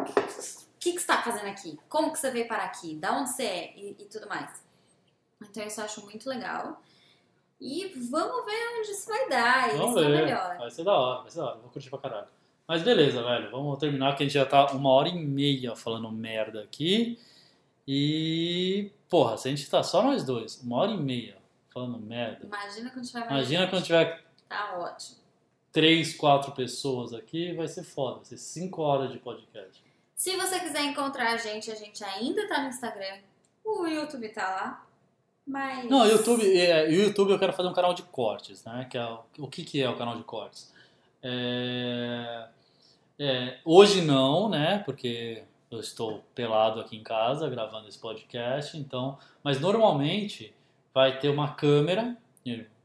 o 0.00 0.04
que, 0.80 0.94
que 0.94 0.98
você 0.98 1.06
tá 1.06 1.22
fazendo 1.22 1.46
aqui? 1.46 1.78
Como 1.88 2.10
que 2.10 2.18
você 2.18 2.32
veio 2.32 2.48
parar 2.48 2.64
aqui? 2.64 2.96
Da 2.96 3.12
onde 3.12 3.30
você 3.30 3.44
é? 3.44 3.72
E, 3.76 3.96
e 4.00 4.04
tudo 4.06 4.28
mais. 4.28 4.71
Então 5.50 5.64
isso 5.66 5.80
eu 5.80 5.84
acho 5.84 6.04
muito 6.04 6.28
legal. 6.28 6.82
E 7.60 7.86
vamos 8.10 8.44
ver 8.44 8.78
onde 8.80 8.90
isso 8.90 9.06
vai 9.08 9.28
dar. 9.28 9.70
Vamos 9.76 10.00
isso 10.00 10.10
ver. 10.10 10.24
melhor. 10.24 10.56
Vai 10.58 10.70
ser 10.70 10.84
da 10.84 10.92
hora, 10.98 11.22
vai 11.22 11.30
ser 11.30 11.38
da 11.38 11.44
hora. 11.46 11.58
Vou 11.58 11.70
curtir 11.70 11.90
pra 11.90 11.98
caralho. 11.98 12.26
Mas 12.66 12.82
beleza, 12.82 13.22
velho. 13.22 13.50
Vamos 13.50 13.78
terminar 13.78 14.16
que 14.16 14.22
a 14.22 14.26
gente 14.26 14.34
já 14.34 14.46
tá 14.46 14.66
uma 14.72 14.90
hora 14.90 15.08
e 15.08 15.14
meia 15.14 15.76
falando 15.76 16.10
merda 16.10 16.62
aqui. 16.62 17.18
E. 17.86 18.90
Porra, 19.08 19.36
se 19.36 19.48
a 19.48 19.50
gente 19.50 19.68
tá 19.68 19.82
só 19.82 20.02
nós 20.02 20.24
dois, 20.24 20.60
uma 20.62 20.78
hora 20.78 20.92
e 20.92 20.96
meia 20.96 21.36
falando 21.72 21.98
merda. 21.98 22.46
Imagina 22.46 22.90
quando 22.90 23.06
tiver 23.06 23.20
mais 23.20 23.30
Imagina 23.30 23.60
gente. 23.62 23.70
quando 23.70 23.84
tiver 23.84 24.24
Tá 24.48 24.78
ótimo. 24.78 25.18
três, 25.70 26.14
quatro 26.14 26.52
pessoas 26.52 27.12
aqui, 27.12 27.52
vai 27.54 27.68
ser 27.68 27.82
foda. 27.82 28.16
Vai 28.16 28.24
ser 28.24 28.38
cinco 28.38 28.82
horas 28.82 29.10
de 29.12 29.18
podcast. 29.18 29.82
Se 30.14 30.36
você 30.36 30.60
quiser 30.60 30.82
encontrar 30.84 31.32
a 31.32 31.36
gente, 31.36 31.70
a 31.70 31.74
gente 31.74 32.02
ainda 32.04 32.46
tá 32.48 32.62
no 32.62 32.68
Instagram. 32.68 33.18
O 33.64 33.86
YouTube 33.86 34.28
tá 34.30 34.42
lá. 34.48 34.86
Mas. 35.46 35.88
Não, 35.90 36.06
YouTube, 36.06 36.42
é, 36.56 36.90
YouTube 36.90 37.32
eu 37.32 37.38
quero 37.38 37.52
fazer 37.52 37.68
um 37.68 37.72
canal 37.72 37.94
de 37.94 38.02
cortes, 38.04 38.64
né? 38.64 38.86
Que 38.90 38.96
é, 38.96 39.04
o- 39.38 39.48
que, 39.48 39.64
que 39.64 39.82
é 39.82 39.88
o 39.88 39.96
canal 39.96 40.16
de 40.16 40.22
cortes? 40.24 40.72
É, 41.22 42.46
é, 43.18 43.58
hoje 43.64 44.02
não, 44.02 44.48
né? 44.48 44.78
Porque 44.84 45.42
eu 45.70 45.80
estou 45.80 46.22
pelado 46.34 46.80
aqui 46.80 46.96
em 46.96 47.02
casa 47.02 47.48
gravando 47.48 47.88
esse 47.88 47.98
podcast, 47.98 48.76
então. 48.76 49.18
Mas 49.42 49.60
normalmente 49.60 50.54
vai 50.94 51.18
ter 51.18 51.28
uma 51.28 51.54
câmera, 51.54 52.16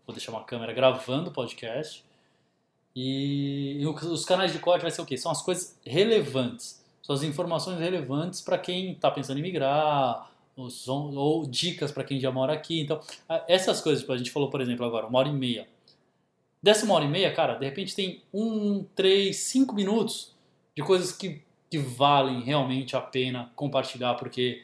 vou 0.05 0.15
deixar 0.15 0.31
uma 0.31 0.43
câmera 0.43 0.73
gravando 0.73 1.29
o 1.29 1.34
podcast. 1.34 2.03
E, 2.95 3.77
e 3.79 3.85
os 3.85 4.25
canais 4.25 4.51
de 4.51 4.57
corte 4.59 4.81
vai 4.81 4.89
ser 4.89 5.01
o 5.01 5.05
quê? 5.05 5.17
São 5.17 5.31
as 5.31 5.41
coisas 5.43 5.77
relevantes, 5.85 6.84
são 7.03 7.13
as 7.15 7.21
informações 7.21 7.79
relevantes 7.79 8.41
para 8.41 8.57
quem 8.57 8.93
está 8.93 9.11
pensando 9.11 9.38
em 9.38 9.43
migrar, 9.43 10.31
são- 10.69 11.13
ou 11.15 11.45
dicas 11.45 11.91
para 11.91 12.03
quem 12.03 12.19
já 12.19 12.31
mora 12.31 12.53
aqui. 12.53 12.81
Então, 12.81 12.99
essas 13.47 13.79
coisas, 13.81 14.01
tipo, 14.01 14.11
a 14.13 14.17
gente 14.17 14.31
falou, 14.31 14.49
por 14.49 14.59
exemplo, 14.61 14.85
agora, 14.85 15.05
uma 15.05 15.19
hora 15.19 15.29
e 15.29 15.34
meia. 15.34 15.67
Dessa 16.61 16.85
uma 16.85 16.95
hora 16.95 17.05
e 17.05 17.07
meia, 17.07 17.31
cara, 17.34 17.53
de 17.53 17.65
repente 17.65 17.95
tem 17.95 18.21
um, 18.34 18.84
três, 18.95 19.38
cinco 19.38 19.75
minutos 19.75 20.35
de 20.75 20.81
coisas 20.84 21.11
que, 21.11 21.41
que 21.69 21.77
valem 21.77 22.41
realmente 22.41 22.95
a 22.95 23.01
pena 23.01 23.51
compartilhar, 23.55 24.15
porque, 24.15 24.63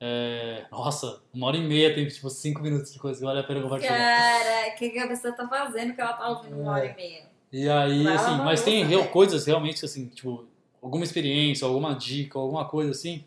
é, 0.00 0.66
nossa, 0.70 1.20
uma 1.32 1.46
hora 1.46 1.56
e 1.56 1.60
meia 1.62 1.94
tem 1.94 2.06
tipo 2.08 2.28
cinco 2.28 2.60
minutos 2.60 2.92
de 2.92 2.98
coisa 2.98 3.18
que 3.20 3.24
vale 3.24 3.38
a 3.40 3.44
pena 3.44 3.62
compartilhar. 3.62 3.94
Cara, 3.96 4.74
o 4.74 4.78
que, 4.78 4.90
que 4.90 4.98
a 4.98 5.06
pessoa 5.08 5.32
tá 5.32 5.48
fazendo 5.48 5.94
que 5.94 6.00
ela 6.00 6.12
tá 6.14 6.28
ouvindo 6.28 6.60
uma 6.60 6.72
hora 6.72 6.86
e 6.86 6.94
meia? 6.96 7.22
E 7.52 7.68
aí, 7.68 8.04
Vai 8.04 8.14
assim, 8.14 8.36
mas 8.38 8.62
tem 8.62 8.84
real- 8.84 9.00
velho. 9.02 9.12
coisas 9.12 9.46
realmente, 9.46 9.82
assim, 9.84 10.06
tipo, 10.08 10.44
alguma 10.82 11.04
experiência, 11.04 11.66
alguma 11.66 11.94
dica, 11.94 12.38
alguma 12.38 12.64
coisa 12.66 12.90
assim. 12.90 13.24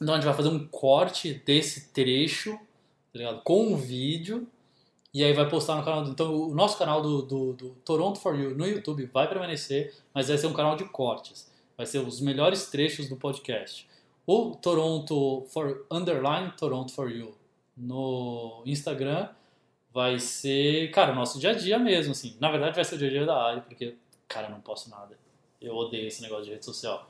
Então 0.00 0.14
a 0.14 0.16
gente 0.16 0.26
vai 0.26 0.34
fazer 0.34 0.48
um 0.48 0.66
corte 0.66 1.34
desse 1.34 1.90
trecho, 1.90 2.58
tá? 3.12 3.34
Com 3.44 3.72
um 3.72 3.76
vídeo. 3.76 4.46
E 5.12 5.24
aí 5.24 5.32
vai 5.32 5.48
postar 5.48 5.76
no 5.76 5.84
canal 5.84 6.04
do. 6.04 6.10
Então 6.10 6.34
o 6.34 6.54
nosso 6.54 6.78
canal 6.78 7.02
do, 7.02 7.22
do, 7.22 7.52
do 7.52 7.70
Toronto 7.84 8.18
for 8.20 8.38
You 8.38 8.56
no 8.56 8.66
YouTube 8.66 9.04
vai 9.06 9.28
permanecer, 9.28 9.92
mas 10.14 10.28
vai 10.28 10.38
ser 10.38 10.46
um 10.46 10.52
canal 10.52 10.76
de 10.76 10.84
cortes. 10.84 11.50
Vai 11.76 11.84
ser 11.84 11.98
os 11.98 12.20
melhores 12.20 12.66
trechos 12.70 13.08
do 13.08 13.16
podcast. 13.16 13.88
O 14.26 14.52
Toronto 14.54 15.44
for 15.48 15.84
Underline 15.90 16.52
Toronto 16.52 16.92
for 16.92 17.10
You 17.10 17.34
no 17.76 18.62
Instagram 18.64 19.28
vai 19.92 20.18
ser, 20.18 20.90
cara, 20.92 21.12
o 21.12 21.14
nosso 21.14 21.38
dia 21.40 21.50
a 21.50 21.54
dia 21.54 21.78
mesmo, 21.78 22.12
assim. 22.12 22.36
Na 22.38 22.50
verdade 22.50 22.76
vai 22.76 22.84
ser 22.84 22.94
o 22.94 22.98
dia 22.98 23.08
a 23.08 23.10
dia 23.10 23.26
da 23.26 23.42
área, 23.42 23.62
porque, 23.62 23.96
cara, 24.28 24.46
eu 24.46 24.50
não 24.52 24.60
posso 24.60 24.88
nada. 24.88 25.18
Eu 25.60 25.74
odeio 25.74 26.06
esse 26.06 26.22
negócio 26.22 26.44
de 26.44 26.50
rede 26.52 26.64
social. 26.64 27.08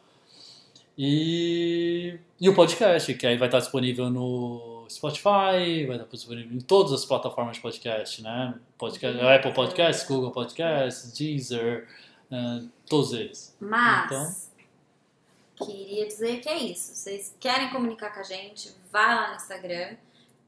E, 0.99 2.19
e 2.41 2.49
o 2.49 2.55
podcast, 2.55 3.15
que 3.15 3.27
aí 3.27 3.37
vai 3.39 3.49
estar 3.49 3.59
disponível 3.59 4.11
no 4.11 4.87
Spotify, 4.91 5.87
vai 5.87 5.97
estar 5.97 6.07
disponível 6.11 6.57
em 6.57 6.61
todas 6.61 6.93
as 6.93 7.05
plataformas 7.05 7.57
de 7.57 7.63
podcast, 7.63 8.23
né? 8.23 8.59
Podcast, 8.77 9.19
Uhum. 9.19 9.29
Apple 9.29 9.53
Podcasts, 9.53 10.07
Google 10.07 10.31
Podcasts, 10.31 11.13
Deezer, 11.13 11.89
eh, 12.31 12.63
todos 12.89 13.13
eles. 13.13 13.57
Mas. 13.61 14.51
Queria 15.57 16.07
dizer 16.07 16.41
que 16.41 16.49
é 16.49 16.57
isso. 16.59 16.95
Vocês 16.95 17.37
querem 17.39 17.69
comunicar 17.71 18.13
com 18.15 18.21
a 18.21 18.23
gente? 18.25 18.75
Vai 18.91 19.15
lá 19.15 19.29
no 19.31 19.37
Instagram, 19.37 19.97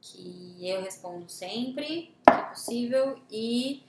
que 0.01 0.57
eu 0.61 0.83
respondo 0.83 1.29
sempre, 1.29 2.11
que 2.25 2.31
é 2.33 2.43
possível. 2.43 3.19
E 3.31 3.83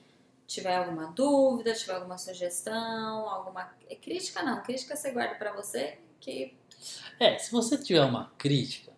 tiver 0.46 0.76
alguma 0.76 1.08
dúvida, 1.08 1.74
tiver 1.74 1.94
alguma 1.94 2.18
sugestão, 2.18 3.30
alguma. 3.30 3.70
Crítica 4.02 4.44
não, 4.44 4.62
crítica 4.62 4.96
você 4.96 5.12
guarda 5.12 5.36
pra 5.36 5.54
você, 5.54 5.98
É, 7.20 7.38
se 7.38 7.52
você 7.52 7.78
tiver 7.78 8.04
uma 8.04 8.32
crítica, 8.38 8.92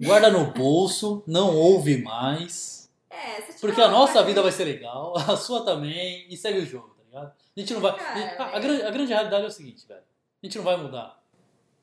guarda 0.00 0.30
no 0.30 0.52
bolso, 0.52 1.22
não 1.26 1.56
ouve 1.56 2.02
mais. 2.02 2.90
É, 3.10 3.40
se 3.42 3.46
tiver 3.54 3.60
Porque 3.60 3.80
a 3.80 3.88
nossa 3.88 4.14
coisa- 4.14 4.26
vida 4.26 4.42
vai 4.42 4.52
ser 4.52 4.64
legal, 4.64 5.14
a 5.16 5.36
sua 5.36 5.64
também, 5.64 6.26
e 6.28 6.36
segue 6.36 6.60
o 6.60 6.66
jogo, 6.66 6.94
tá 6.96 7.02
ligado? 7.04 7.32
A 7.56 7.60
gente 7.60 7.74
não 7.74 7.80
vai. 7.80 7.96
Cara, 7.96 8.42
a, 8.42 8.56
a 8.56 8.58
grande, 8.60 8.82
a 8.82 8.90
grande 8.90 9.12
realidade 9.12 9.44
é 9.44 9.48
o 9.48 9.50
seguinte, 9.50 9.86
velho. 9.86 10.00
A 10.42 10.46
gente 10.46 10.56
não 10.56 10.64
vai 10.64 10.76
mudar 10.76 11.22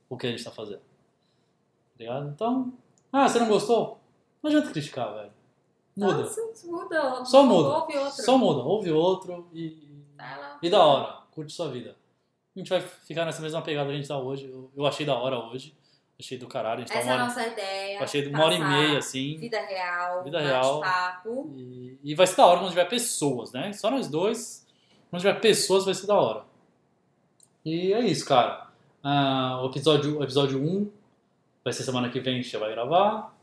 o 0.09 0.17
que 0.17 0.27
a 0.27 0.31
gente 0.31 0.43
tá 0.43 0.51
fazendo. 0.51 0.79
Tá 0.79 1.95
ligado? 1.99 2.29
Então. 2.29 2.73
Ah, 3.11 3.27
você 3.29 3.39
não 3.39 3.47
gostou? 3.47 3.99
Não 4.41 4.49
adianta 4.49 4.71
criticar, 4.71 5.13
velho. 5.13 5.31
Muda. 5.95 6.23
Nossa, 6.23 6.67
muda. 6.67 7.25
Só 7.25 7.43
muda. 7.43 7.69
Ouve 7.69 7.97
outro. 7.97 8.23
Só 8.23 8.37
muda. 8.37 8.59
Ouve 8.61 8.91
outro 8.91 9.49
e. 9.53 9.87
Lá. 10.17 10.59
E 10.61 10.69
da 10.69 10.83
hora. 10.83 11.21
Curte 11.31 11.53
sua 11.53 11.69
vida. 11.69 11.95
A 12.59 12.61
gente 12.61 12.69
vai 12.69 12.81
ficar 12.81 13.23
nessa 13.23 13.41
mesma 13.41 13.61
pegada 13.61 13.87
que 13.87 13.93
a 13.93 13.97
gente 13.97 14.07
tá 14.07 14.17
hoje. 14.17 14.45
Eu, 14.45 14.69
eu 14.75 14.85
achei 14.85 15.05
da 15.05 15.15
hora 15.15 15.39
hoje. 15.39 15.73
Achei 16.19 16.37
do 16.37 16.47
caralho. 16.47 16.79
A 16.79 16.79
gente 16.81 16.91
tá 16.91 16.99
Essa 16.99 17.07
uma 17.07 17.13
é 17.13 17.17
a 17.17 17.23
hora. 17.23 17.25
nossa 17.27 17.47
ideia. 17.47 18.03
Achei 18.03 18.21
de 18.21 18.27
uma 18.27 18.43
hora 18.43 18.53
e 18.53 18.59
meia, 18.59 18.97
assim. 18.97 19.37
Vida 19.37 19.61
real. 19.61 20.23
Vida 20.25 20.41
real. 20.41 20.81
Bate-papo. 20.81 21.53
E, 21.55 21.97
e 22.03 22.13
vai 22.13 22.27
ser 22.27 22.35
da 22.35 22.45
hora 22.45 22.59
quando 22.59 22.69
tiver 22.71 22.89
pessoas, 22.89 23.53
né? 23.53 23.71
Só 23.71 23.89
nós 23.89 24.09
dois. 24.09 24.67
Quando 25.09 25.21
tiver 25.21 25.39
pessoas, 25.39 25.85
vai 25.85 25.93
ser 25.93 26.07
da 26.07 26.19
hora. 26.19 26.43
E 27.63 27.93
é 27.93 28.01
isso, 28.01 28.25
cara. 28.25 28.67
Ah, 29.01 29.61
o 29.63 29.67
episódio, 29.67 30.21
episódio 30.21 30.61
1 30.61 30.91
vai 31.63 31.71
ser 31.71 31.83
semana 31.83 32.09
que 32.09 32.19
vem, 32.19 32.33
a 32.33 32.41
gente 32.41 32.51
já 32.51 32.59
vai 32.59 32.71
gravar. 32.71 33.33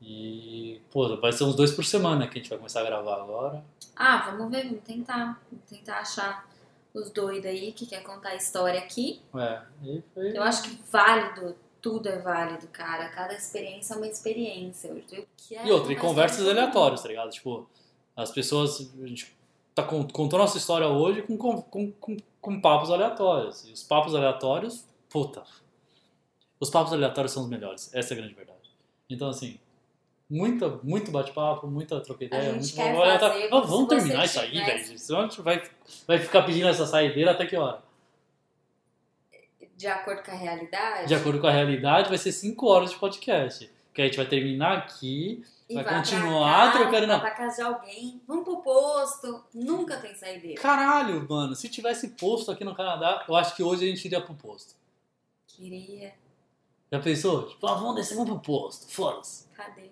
E, 0.00 0.80
pô, 0.92 1.16
vai 1.16 1.32
ser 1.32 1.42
uns 1.42 1.56
dois 1.56 1.72
por 1.72 1.84
semana 1.84 2.28
que 2.28 2.38
a 2.38 2.40
gente 2.40 2.48
vai 2.50 2.58
começar 2.58 2.82
a 2.82 2.84
gravar 2.84 3.16
agora. 3.16 3.64
Ah, 3.96 4.30
vamos 4.30 4.48
ver, 4.52 4.66
vamos 4.66 4.84
tentar. 4.84 5.40
Vamos 5.50 5.64
tentar 5.68 5.98
achar 5.98 6.46
os 6.94 7.10
doidos 7.10 7.46
aí 7.46 7.72
que 7.72 7.86
quer 7.86 8.02
contar 8.02 8.30
a 8.30 8.36
história 8.36 8.78
aqui. 8.78 9.20
É, 9.34 9.62
e 9.82 10.02
foi... 10.14 10.36
Eu 10.36 10.42
acho 10.42 10.62
que 10.62 10.78
válido, 10.90 11.56
tudo 11.82 12.08
é 12.08 12.18
válido, 12.20 12.68
cara. 12.68 13.08
Cada 13.08 13.34
experiência 13.34 13.94
é 13.94 13.96
uma 13.96 14.06
experiência. 14.06 14.94
Quero 15.48 15.68
E 15.68 15.72
outra, 15.72 15.92
e 15.92 15.96
conversas 15.96 16.46
aleatórias, 16.48 17.02
tá 17.02 17.08
ligado? 17.08 17.30
Tipo, 17.30 17.68
as 18.16 18.30
pessoas. 18.30 18.92
A 19.02 19.06
gente 19.06 19.36
tá 19.74 19.82
con- 19.82 20.06
contou 20.06 20.38
nossa 20.38 20.56
história 20.56 20.86
hoje 20.86 21.22
com, 21.22 21.36
com, 21.36 21.90
com, 21.92 22.16
com 22.40 22.60
papos 22.60 22.90
aleatórios. 22.90 23.68
E 23.68 23.72
os 23.72 23.82
papos 23.82 24.14
aleatórios, 24.14 24.86
puta. 25.10 25.42
Os 26.60 26.70
papos 26.70 26.92
aleatórios 26.92 27.32
são 27.32 27.42
os 27.42 27.48
melhores. 27.48 27.92
Essa 27.92 28.12
é 28.12 28.16
a 28.16 28.18
grande 28.20 28.34
verdade. 28.34 28.70
Então, 29.10 29.28
assim, 29.28 29.58
muita, 30.28 30.68
muito 30.82 31.10
bate-papo, 31.10 31.66
muita 31.66 32.00
troca 32.00 32.24
ideia. 32.24 32.52
gente 32.54 32.74
muito 32.74 32.74
quer 32.74 32.94
aleatório. 32.96 33.34
fazer 33.34 33.46
Ah, 33.46 33.50
como 33.50 33.66
vamos 33.66 33.88
terminar 33.88 34.24
isso 34.24 34.40
aí, 34.40 34.52
velho. 34.64 34.98
Senão 34.98 35.20
a 35.20 35.22
gente 35.24 35.40
vai, 35.42 35.62
vai 36.06 36.18
ficar 36.18 36.42
pedindo 36.42 36.68
essa 36.68 36.86
saideira 36.86 37.32
até 37.32 37.46
que 37.46 37.56
hora? 37.56 37.82
De 39.76 39.86
acordo 39.88 40.22
com 40.22 40.30
a 40.30 40.34
realidade. 40.34 41.08
De 41.08 41.14
acordo 41.14 41.40
com 41.40 41.46
a 41.46 41.50
realidade, 41.50 42.08
vai 42.08 42.18
ser 42.18 42.32
5 42.32 42.66
horas 42.66 42.90
de 42.90 42.96
podcast. 42.96 43.70
Que 43.92 44.02
a 44.02 44.04
gente 44.06 44.16
vai 44.16 44.26
terminar 44.26 44.78
aqui. 44.78 45.44
e 45.68 45.74
vai 45.74 45.84
continuar 45.84 46.72
cá, 46.72 46.78
trocando- 46.78 47.06
vai 47.06 47.20
pra 47.20 47.30
casa 47.30 47.56
de 47.56 47.62
alguém. 47.62 48.20
Vamos 48.26 48.44
pro 48.44 48.56
posto. 48.58 49.44
Nunca 49.54 49.96
tem 49.98 50.14
saideira. 50.14 50.60
Caralho, 50.60 51.26
mano, 51.28 51.54
se 51.54 51.68
tivesse 51.68 52.08
posto 52.10 52.50
aqui 52.50 52.64
no 52.64 52.74
Canadá, 52.74 53.24
eu 53.28 53.34
acho 53.36 53.54
que 53.56 53.62
hoje 53.62 53.84
a 53.84 53.88
gente 53.88 54.04
iria 54.04 54.20
pro 54.20 54.34
posto. 54.34 54.74
Queria. 55.46 56.12
Já 56.92 57.00
pensou? 57.00 57.46
Tipo, 57.48 57.66
ah, 57.66 57.74
vamos 57.74 57.94
descer, 57.96 58.14
vamos 58.16 58.30
pro 58.30 58.40
posto. 58.40 58.92
Foda-se. 58.92 59.48
Cadê? 59.54 59.90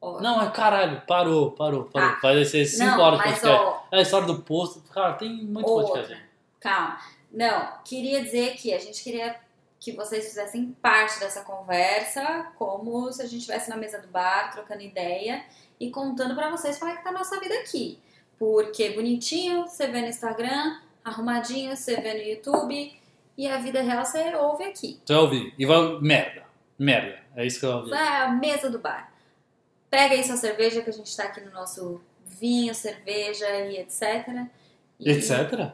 Ó, 0.00 0.20
Não, 0.20 0.40
é 0.42 0.50
caralho, 0.50 1.02
parou, 1.06 1.50
parou, 1.52 1.84
parou. 1.84 2.08
Ah, 2.10 2.18
Vai 2.22 2.34
descer 2.36 2.64
5 2.66 2.84
não, 2.90 3.00
horas 3.00 3.18
de 3.18 3.24
podcast. 3.24 3.48
ó, 3.48 3.80
É 3.92 3.98
a 3.98 4.02
história 4.02 4.26
do 4.26 4.40
posto. 4.42 4.80
Cara, 4.92 5.12
tem 5.14 5.30
muito 5.44 5.68
Outra. 5.68 6.00
podcast. 6.02 6.24
calma. 6.58 6.98
Não, 7.32 7.68
queria 7.84 8.22
dizer 8.22 8.54
que 8.56 8.72
a 8.74 8.78
gente 8.78 9.04
queria 9.04 9.36
que 9.78 9.92
vocês 9.92 10.24
fizessem 10.26 10.76
parte 10.82 11.20
dessa 11.20 11.42
conversa, 11.42 12.46
como 12.58 13.10
se 13.12 13.22
a 13.22 13.24
gente 13.24 13.38
estivesse 13.38 13.70
na 13.70 13.76
mesa 13.76 13.98
do 13.98 14.08
bar, 14.08 14.50
trocando 14.52 14.82
ideia 14.82 15.44
e 15.78 15.90
contando 15.90 16.34
pra 16.34 16.50
vocês 16.50 16.78
como 16.78 16.90
é 16.90 16.96
que 16.96 17.04
tá 17.04 17.10
a 17.10 17.12
nossa 17.14 17.38
vida 17.40 17.54
aqui. 17.54 17.98
Porque 18.38 18.90
bonitinho, 18.90 19.62
você 19.66 19.86
vê 19.86 20.00
no 20.02 20.08
Instagram, 20.08 20.78
arrumadinho, 21.04 21.74
você 21.76 22.00
vê 22.00 22.14
no 22.14 22.20
YouTube 22.20 23.00
e 23.38 23.48
a 23.48 23.58
vida 23.58 23.80
real 23.80 24.04
você 24.04 24.34
ouve 24.34 24.64
aqui. 24.64 25.00
Vai 25.08 25.16
ouvir. 25.18 25.54
E 25.58 25.64
vai. 25.64 25.98
Merda. 26.00 26.42
Merda. 26.78 27.18
É 27.36 27.46
isso 27.46 27.60
que 27.60 27.66
eu 27.66 27.70
ouvi. 27.70 27.90
Vai 27.90 28.22
à 28.22 28.28
mesa 28.28 28.68
do 28.68 28.78
bar. 28.78 29.09
Pega 29.90 30.14
aí 30.14 30.22
sua 30.24 30.36
cerveja, 30.36 30.82
que 30.82 30.90
a 30.90 30.92
gente 30.92 31.14
tá 31.16 31.24
aqui 31.24 31.40
no 31.40 31.50
nosso 31.50 32.00
vinho, 32.24 32.74
cerveja 32.74 33.46
e 33.66 33.78
etc. 33.78 34.46
E- 35.00 35.10
Etc. 35.10 35.72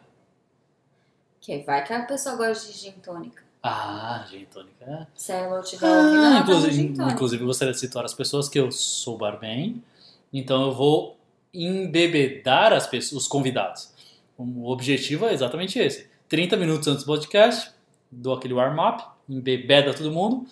Que 1.40 1.58
vai 1.58 1.84
que 1.84 1.92
a 1.92 2.02
pessoa 2.04 2.34
gosta 2.36 2.72
de 2.72 2.78
gin 2.78 2.92
tônica. 2.92 3.42
Ah, 3.62 4.24
gin 4.28 4.44
tônica. 4.46 4.84
é. 4.84 5.06
Se 5.14 5.32
ela 5.32 5.62
ela 5.82 6.36
Ah, 6.36 6.40
inclusive, 6.40 6.82
inclusive, 7.12 7.42
eu 7.42 7.46
gostaria 7.46 7.72
de 7.74 7.80
citar 7.80 8.04
as 8.04 8.14
pessoas 8.14 8.48
que 8.48 8.58
eu 8.58 8.70
sou 8.72 9.16
barman, 9.18 9.82
então 10.32 10.62
eu 10.66 10.72
vou 10.72 11.16
embebedar 11.52 12.72
as 12.72 12.86
pessoas, 12.86 13.22
os 13.22 13.28
convidados. 13.28 13.92
O 14.38 14.70
objetivo 14.70 15.26
é 15.26 15.32
exatamente 15.32 15.78
esse. 15.78 16.08
30 16.28 16.56
minutos 16.56 16.86
antes 16.88 17.04
do 17.04 17.06
podcast, 17.06 17.70
dou 18.10 18.34
aquele 18.34 18.54
warm-up, 18.54 19.04
embebeda 19.28 19.94
todo 19.94 20.10
mundo, 20.12 20.46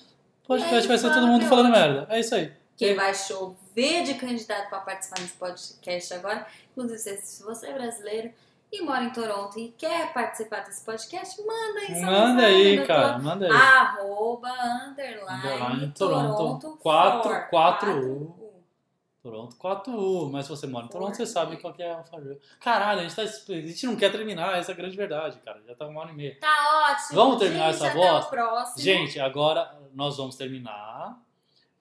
o 0.44 0.46
podcast 0.46 0.82
aí 0.82 0.88
vai 0.88 0.98
ser 0.98 1.12
todo 1.12 1.26
mundo 1.26 1.44
é 1.44 1.48
falando 1.48 1.70
merda. 1.70 2.06
É 2.10 2.20
isso 2.20 2.34
aí. 2.34 2.52
Que 2.76 2.94
vai 2.94 3.14
chover 3.14 4.02
de 4.04 4.14
candidato 4.14 4.68
para 4.68 4.80
participar 4.80 5.20
desse 5.20 5.34
podcast 5.34 6.14
agora. 6.14 6.46
Inclusive, 6.76 7.16
se- 7.18 7.42
você 7.42 7.68
é 7.68 7.72
brasileiro 7.72 8.32
e 8.72 8.82
mora 8.82 9.04
em 9.04 9.10
Toronto 9.10 9.56
e 9.58 9.68
quer 9.78 10.12
participar 10.12 10.60
desse 10.64 10.84
podcast, 10.84 11.40
manda 11.46 11.80
aí 11.80 12.00
Manda 12.02 12.46
aí, 12.46 12.80
no 12.80 12.86
cara, 12.86 13.18
manda 13.18 13.46
aí. 13.46 13.52
Arroba, 13.52 14.48
underline, 14.88 15.38
Underline, 15.38 15.92
Toronto, 15.92 16.36
Toronto, 16.36 16.78
quatro- 16.82 17.22
for, 17.30 17.46
quatro 17.48 17.50
quatro 17.50 18.08
U. 18.08 18.22
U. 18.40 18.44
Toronto 19.22 19.56
4U, 19.56 20.30
mas 20.30 20.44
se 20.44 20.50
você 20.50 20.66
mora 20.66 20.84
em 20.84 20.88
Toronto, 20.90 21.16
você 21.16 21.24
sabe 21.24 21.56
qual 21.56 21.72
que 21.72 21.82
é 21.82 21.90
a 21.90 21.96
Alphaville. 21.96 22.38
Caralho, 22.60 23.00
a 23.00 23.02
gente, 23.04 23.16
tá, 23.16 23.22
a 23.22 23.26
gente 23.26 23.86
não 23.86 23.96
quer 23.96 24.12
terminar, 24.12 24.58
essa 24.58 24.72
é 24.72 24.74
a 24.74 24.76
grande 24.76 24.94
verdade, 24.94 25.38
cara. 25.42 25.62
Já 25.66 25.74
tá 25.74 25.86
uma 25.86 26.02
hora 26.02 26.10
e 26.10 26.14
meia. 26.14 26.38
Tá 26.38 26.90
ótimo. 26.92 27.14
Vamos 27.18 27.38
terminar 27.38 27.72
gente, 27.72 27.86
essa 27.86 28.28
próximo. 28.28 28.82
Gente, 28.84 29.18
agora 29.18 29.78
nós 29.94 30.18
vamos 30.18 30.36
terminar 30.36 31.18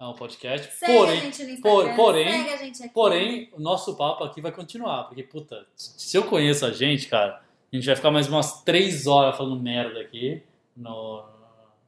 ah, 0.03 0.09
o 0.09 0.13
podcast. 0.15 0.71
segue 0.73 0.91
a 0.91 0.97
porém, 0.97 1.21
gente 1.21 1.43
no 1.45 1.61
por- 1.61 1.95
porém- 1.95 2.31
segue 2.31 2.49
a 2.53 2.57
gente 2.57 2.84
aqui. 2.84 2.93
porém, 2.93 3.49
o 3.53 3.59
nosso 3.61 3.95
papo 3.95 4.23
aqui 4.23 4.41
vai 4.41 4.51
continuar. 4.51 5.03
Porque, 5.05 5.23
puta, 5.23 5.65
se 5.75 6.17
eu 6.17 6.23
conheço 6.25 6.65
a 6.65 6.71
gente, 6.71 7.07
cara, 7.07 7.41
a 7.71 7.75
gente 7.75 7.85
vai 7.85 7.95
ficar 7.95 8.11
mais 8.11 8.27
umas 8.27 8.61
três 8.63 9.07
horas 9.07 9.38
falando 9.38 9.61
merda 9.61 9.99
aqui 10.01 10.43
no, 10.75 11.23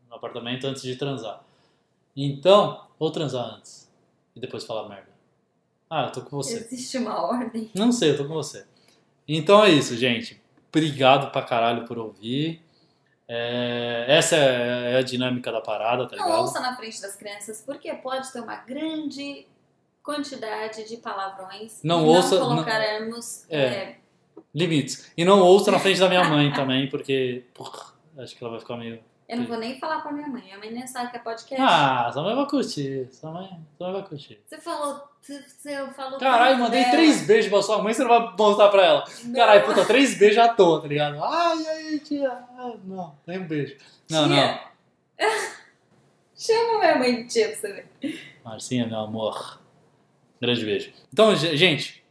no 0.09 0.15
apartamento 0.15 0.65
antes 0.65 0.81
de 0.81 0.95
transar. 0.95 1.43
Então, 2.15 2.81
vou 2.99 3.11
transar 3.11 3.45
antes 3.55 3.91
e 4.35 4.39
depois 4.39 4.63
falar 4.63 4.87
merda. 4.87 5.09
Ah, 5.89 6.05
eu 6.05 6.11
tô 6.11 6.21
com 6.21 6.37
você. 6.37 6.57
Existe 6.57 6.97
uma 6.97 7.21
ordem. 7.21 7.69
Não 7.75 7.91
sei, 7.91 8.11
eu 8.11 8.17
tô 8.17 8.25
com 8.25 8.33
você. 8.33 8.65
Então 9.27 9.63
é 9.63 9.69
isso, 9.71 9.95
gente. 9.97 10.41
Obrigado 10.69 11.31
pra 11.31 11.41
caralho 11.41 11.85
por 11.85 11.97
ouvir. 11.97 12.61
É, 13.27 14.05
essa 14.07 14.35
é 14.35 14.97
a 14.97 15.01
dinâmica 15.01 15.51
da 15.51 15.59
parada, 15.61 16.07
tá 16.07 16.15
Não 16.15 16.25
ligado? 16.25 16.41
ouça 16.41 16.59
na 16.59 16.75
frente 16.75 17.01
das 17.01 17.15
crianças, 17.15 17.61
porque 17.65 17.91
pode 17.95 18.31
ter 18.31 18.39
uma 18.39 18.55
grande 18.57 19.47
quantidade 20.03 20.87
de 20.87 20.97
palavrões. 20.97 21.79
Não 21.83 22.05
e 22.05 22.09
ouça- 22.15 22.35
Não 22.39 22.41
não- 22.49 22.55
colocaremos. 22.57 23.45
É. 23.49 23.63
é, 23.63 23.95
Limites. 24.53 25.11
E 25.17 25.25
não 25.25 25.41
ouça 25.41 25.71
na 25.71 25.79
frente 25.79 25.99
da 25.99 26.07
minha 26.07 26.23
mãe 26.23 26.51
também, 26.53 26.87
porque 26.89 27.43
porra, 27.53 27.93
acho 28.19 28.35
que 28.35 28.43
ela 28.43 28.51
vai 28.51 28.59
ficar 28.59 28.77
meio. 28.77 28.99
Eu 29.27 29.37
não 29.37 29.45
vou 29.47 29.57
nem 29.57 29.79
falar 29.79 30.01
pra 30.01 30.11
minha 30.11 30.27
mãe. 30.27 30.43
Minha 30.43 30.57
mãe 30.59 30.71
nem 30.71 30.85
sabe 30.87 31.11
que 31.11 31.17
é 31.17 31.19
podcast. 31.19 31.61
Ah, 31.61 32.09
sua 32.13 32.23
mãe 32.23 32.35
vai 32.35 32.45
curtir. 32.47 33.07
Sua 33.11 33.31
mãe, 33.31 33.49
sua 33.77 33.87
mãe 33.91 33.99
vai 34.01 34.07
curtir. 34.09 34.39
Você 34.45 34.57
falou. 34.59 35.01
Você, 35.21 35.87
falou. 35.95 36.19
Caralho, 36.19 36.59
mandei 36.59 36.81
dela. 36.81 36.91
três 36.95 37.25
beijos 37.25 37.49
pra 37.49 37.61
sua 37.63 37.81
mãe, 37.81 37.93
você 37.93 38.03
não 38.03 38.09
vai 38.09 38.35
mostrar 38.37 38.69
pra 38.69 38.85
ela. 38.85 39.03
Não. 39.23 39.33
Caralho, 39.33 39.65
puta, 39.65 39.83
três 39.85 40.17
beijos 40.19 40.37
à 40.37 40.49
toa, 40.49 40.81
tá 40.81 40.87
ligado? 40.87 41.23
Ai, 41.23 41.65
aí, 41.67 41.99
tia. 41.99 42.31
Não, 42.85 43.15
nem 43.25 43.39
um 43.39 43.47
beijo. 43.47 43.75
Não, 44.09 44.27
não. 44.27 44.35
Tia. 44.35 44.61
Chama 46.37 46.79
minha 46.79 46.95
mãe 46.97 47.15
de 47.23 47.27
tia 47.27 47.47
pra 47.49 47.55
você 47.57 47.73
ver. 48.01 48.21
Marcinha, 48.43 48.85
meu 48.85 48.99
amor. 48.99 49.59
Grande 50.41 50.65
beijo. 50.65 50.91
Então, 51.11 51.35
ge- 51.35 51.55
gente, 51.55 52.03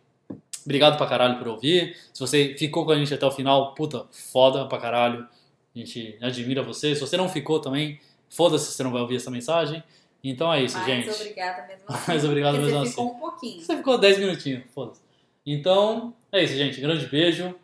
obrigado 0.64 0.96
pra 0.96 1.06
caralho 1.06 1.38
por 1.38 1.46
ouvir. 1.48 1.94
Se 2.12 2.18
você 2.20 2.54
ficou 2.58 2.84
com 2.86 2.92
a 2.92 2.96
gente 2.96 3.12
até 3.12 3.24
o 3.26 3.30
final, 3.30 3.74
puta, 3.74 4.06
foda 4.10 4.66
pra 4.66 4.78
caralho. 4.78 5.28
A 5.74 5.78
gente 5.78 6.16
admira 6.20 6.62
você. 6.62 6.94
Se 6.94 7.00
você 7.00 7.16
não 7.16 7.28
ficou 7.28 7.60
também, 7.60 8.00
foda-se 8.30 8.66
se 8.66 8.72
você 8.72 8.82
não 8.82 8.92
vai 8.92 9.02
ouvir 9.02 9.16
essa 9.16 9.30
mensagem. 9.30 9.82
Então 10.22 10.52
é 10.52 10.62
isso, 10.62 10.76
Mas 10.78 10.86
gente. 10.86 11.10
obrigada 11.10 11.66
mesmo 11.66 11.84
assim. 11.88 12.04
Mas 12.12 12.24
obrigado 12.24 12.54
mesmo 12.54 12.70
você 12.70 12.76
assim. 12.76 12.90
ficou 12.90 13.06
um 13.12 13.18
pouquinho. 13.18 13.60
Você 13.62 13.76
ficou 13.76 13.98
10 13.98 14.18
minutinhos, 14.18 14.62
foda-se. 14.74 15.00
Então, 15.44 16.14
é 16.32 16.42
isso, 16.42 16.54
gente. 16.54 16.80
Grande 16.80 17.06
beijo 17.06 17.54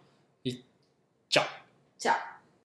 e 0.45 0.63
tchau. 1.29 1.47
Tchau. 1.99 2.30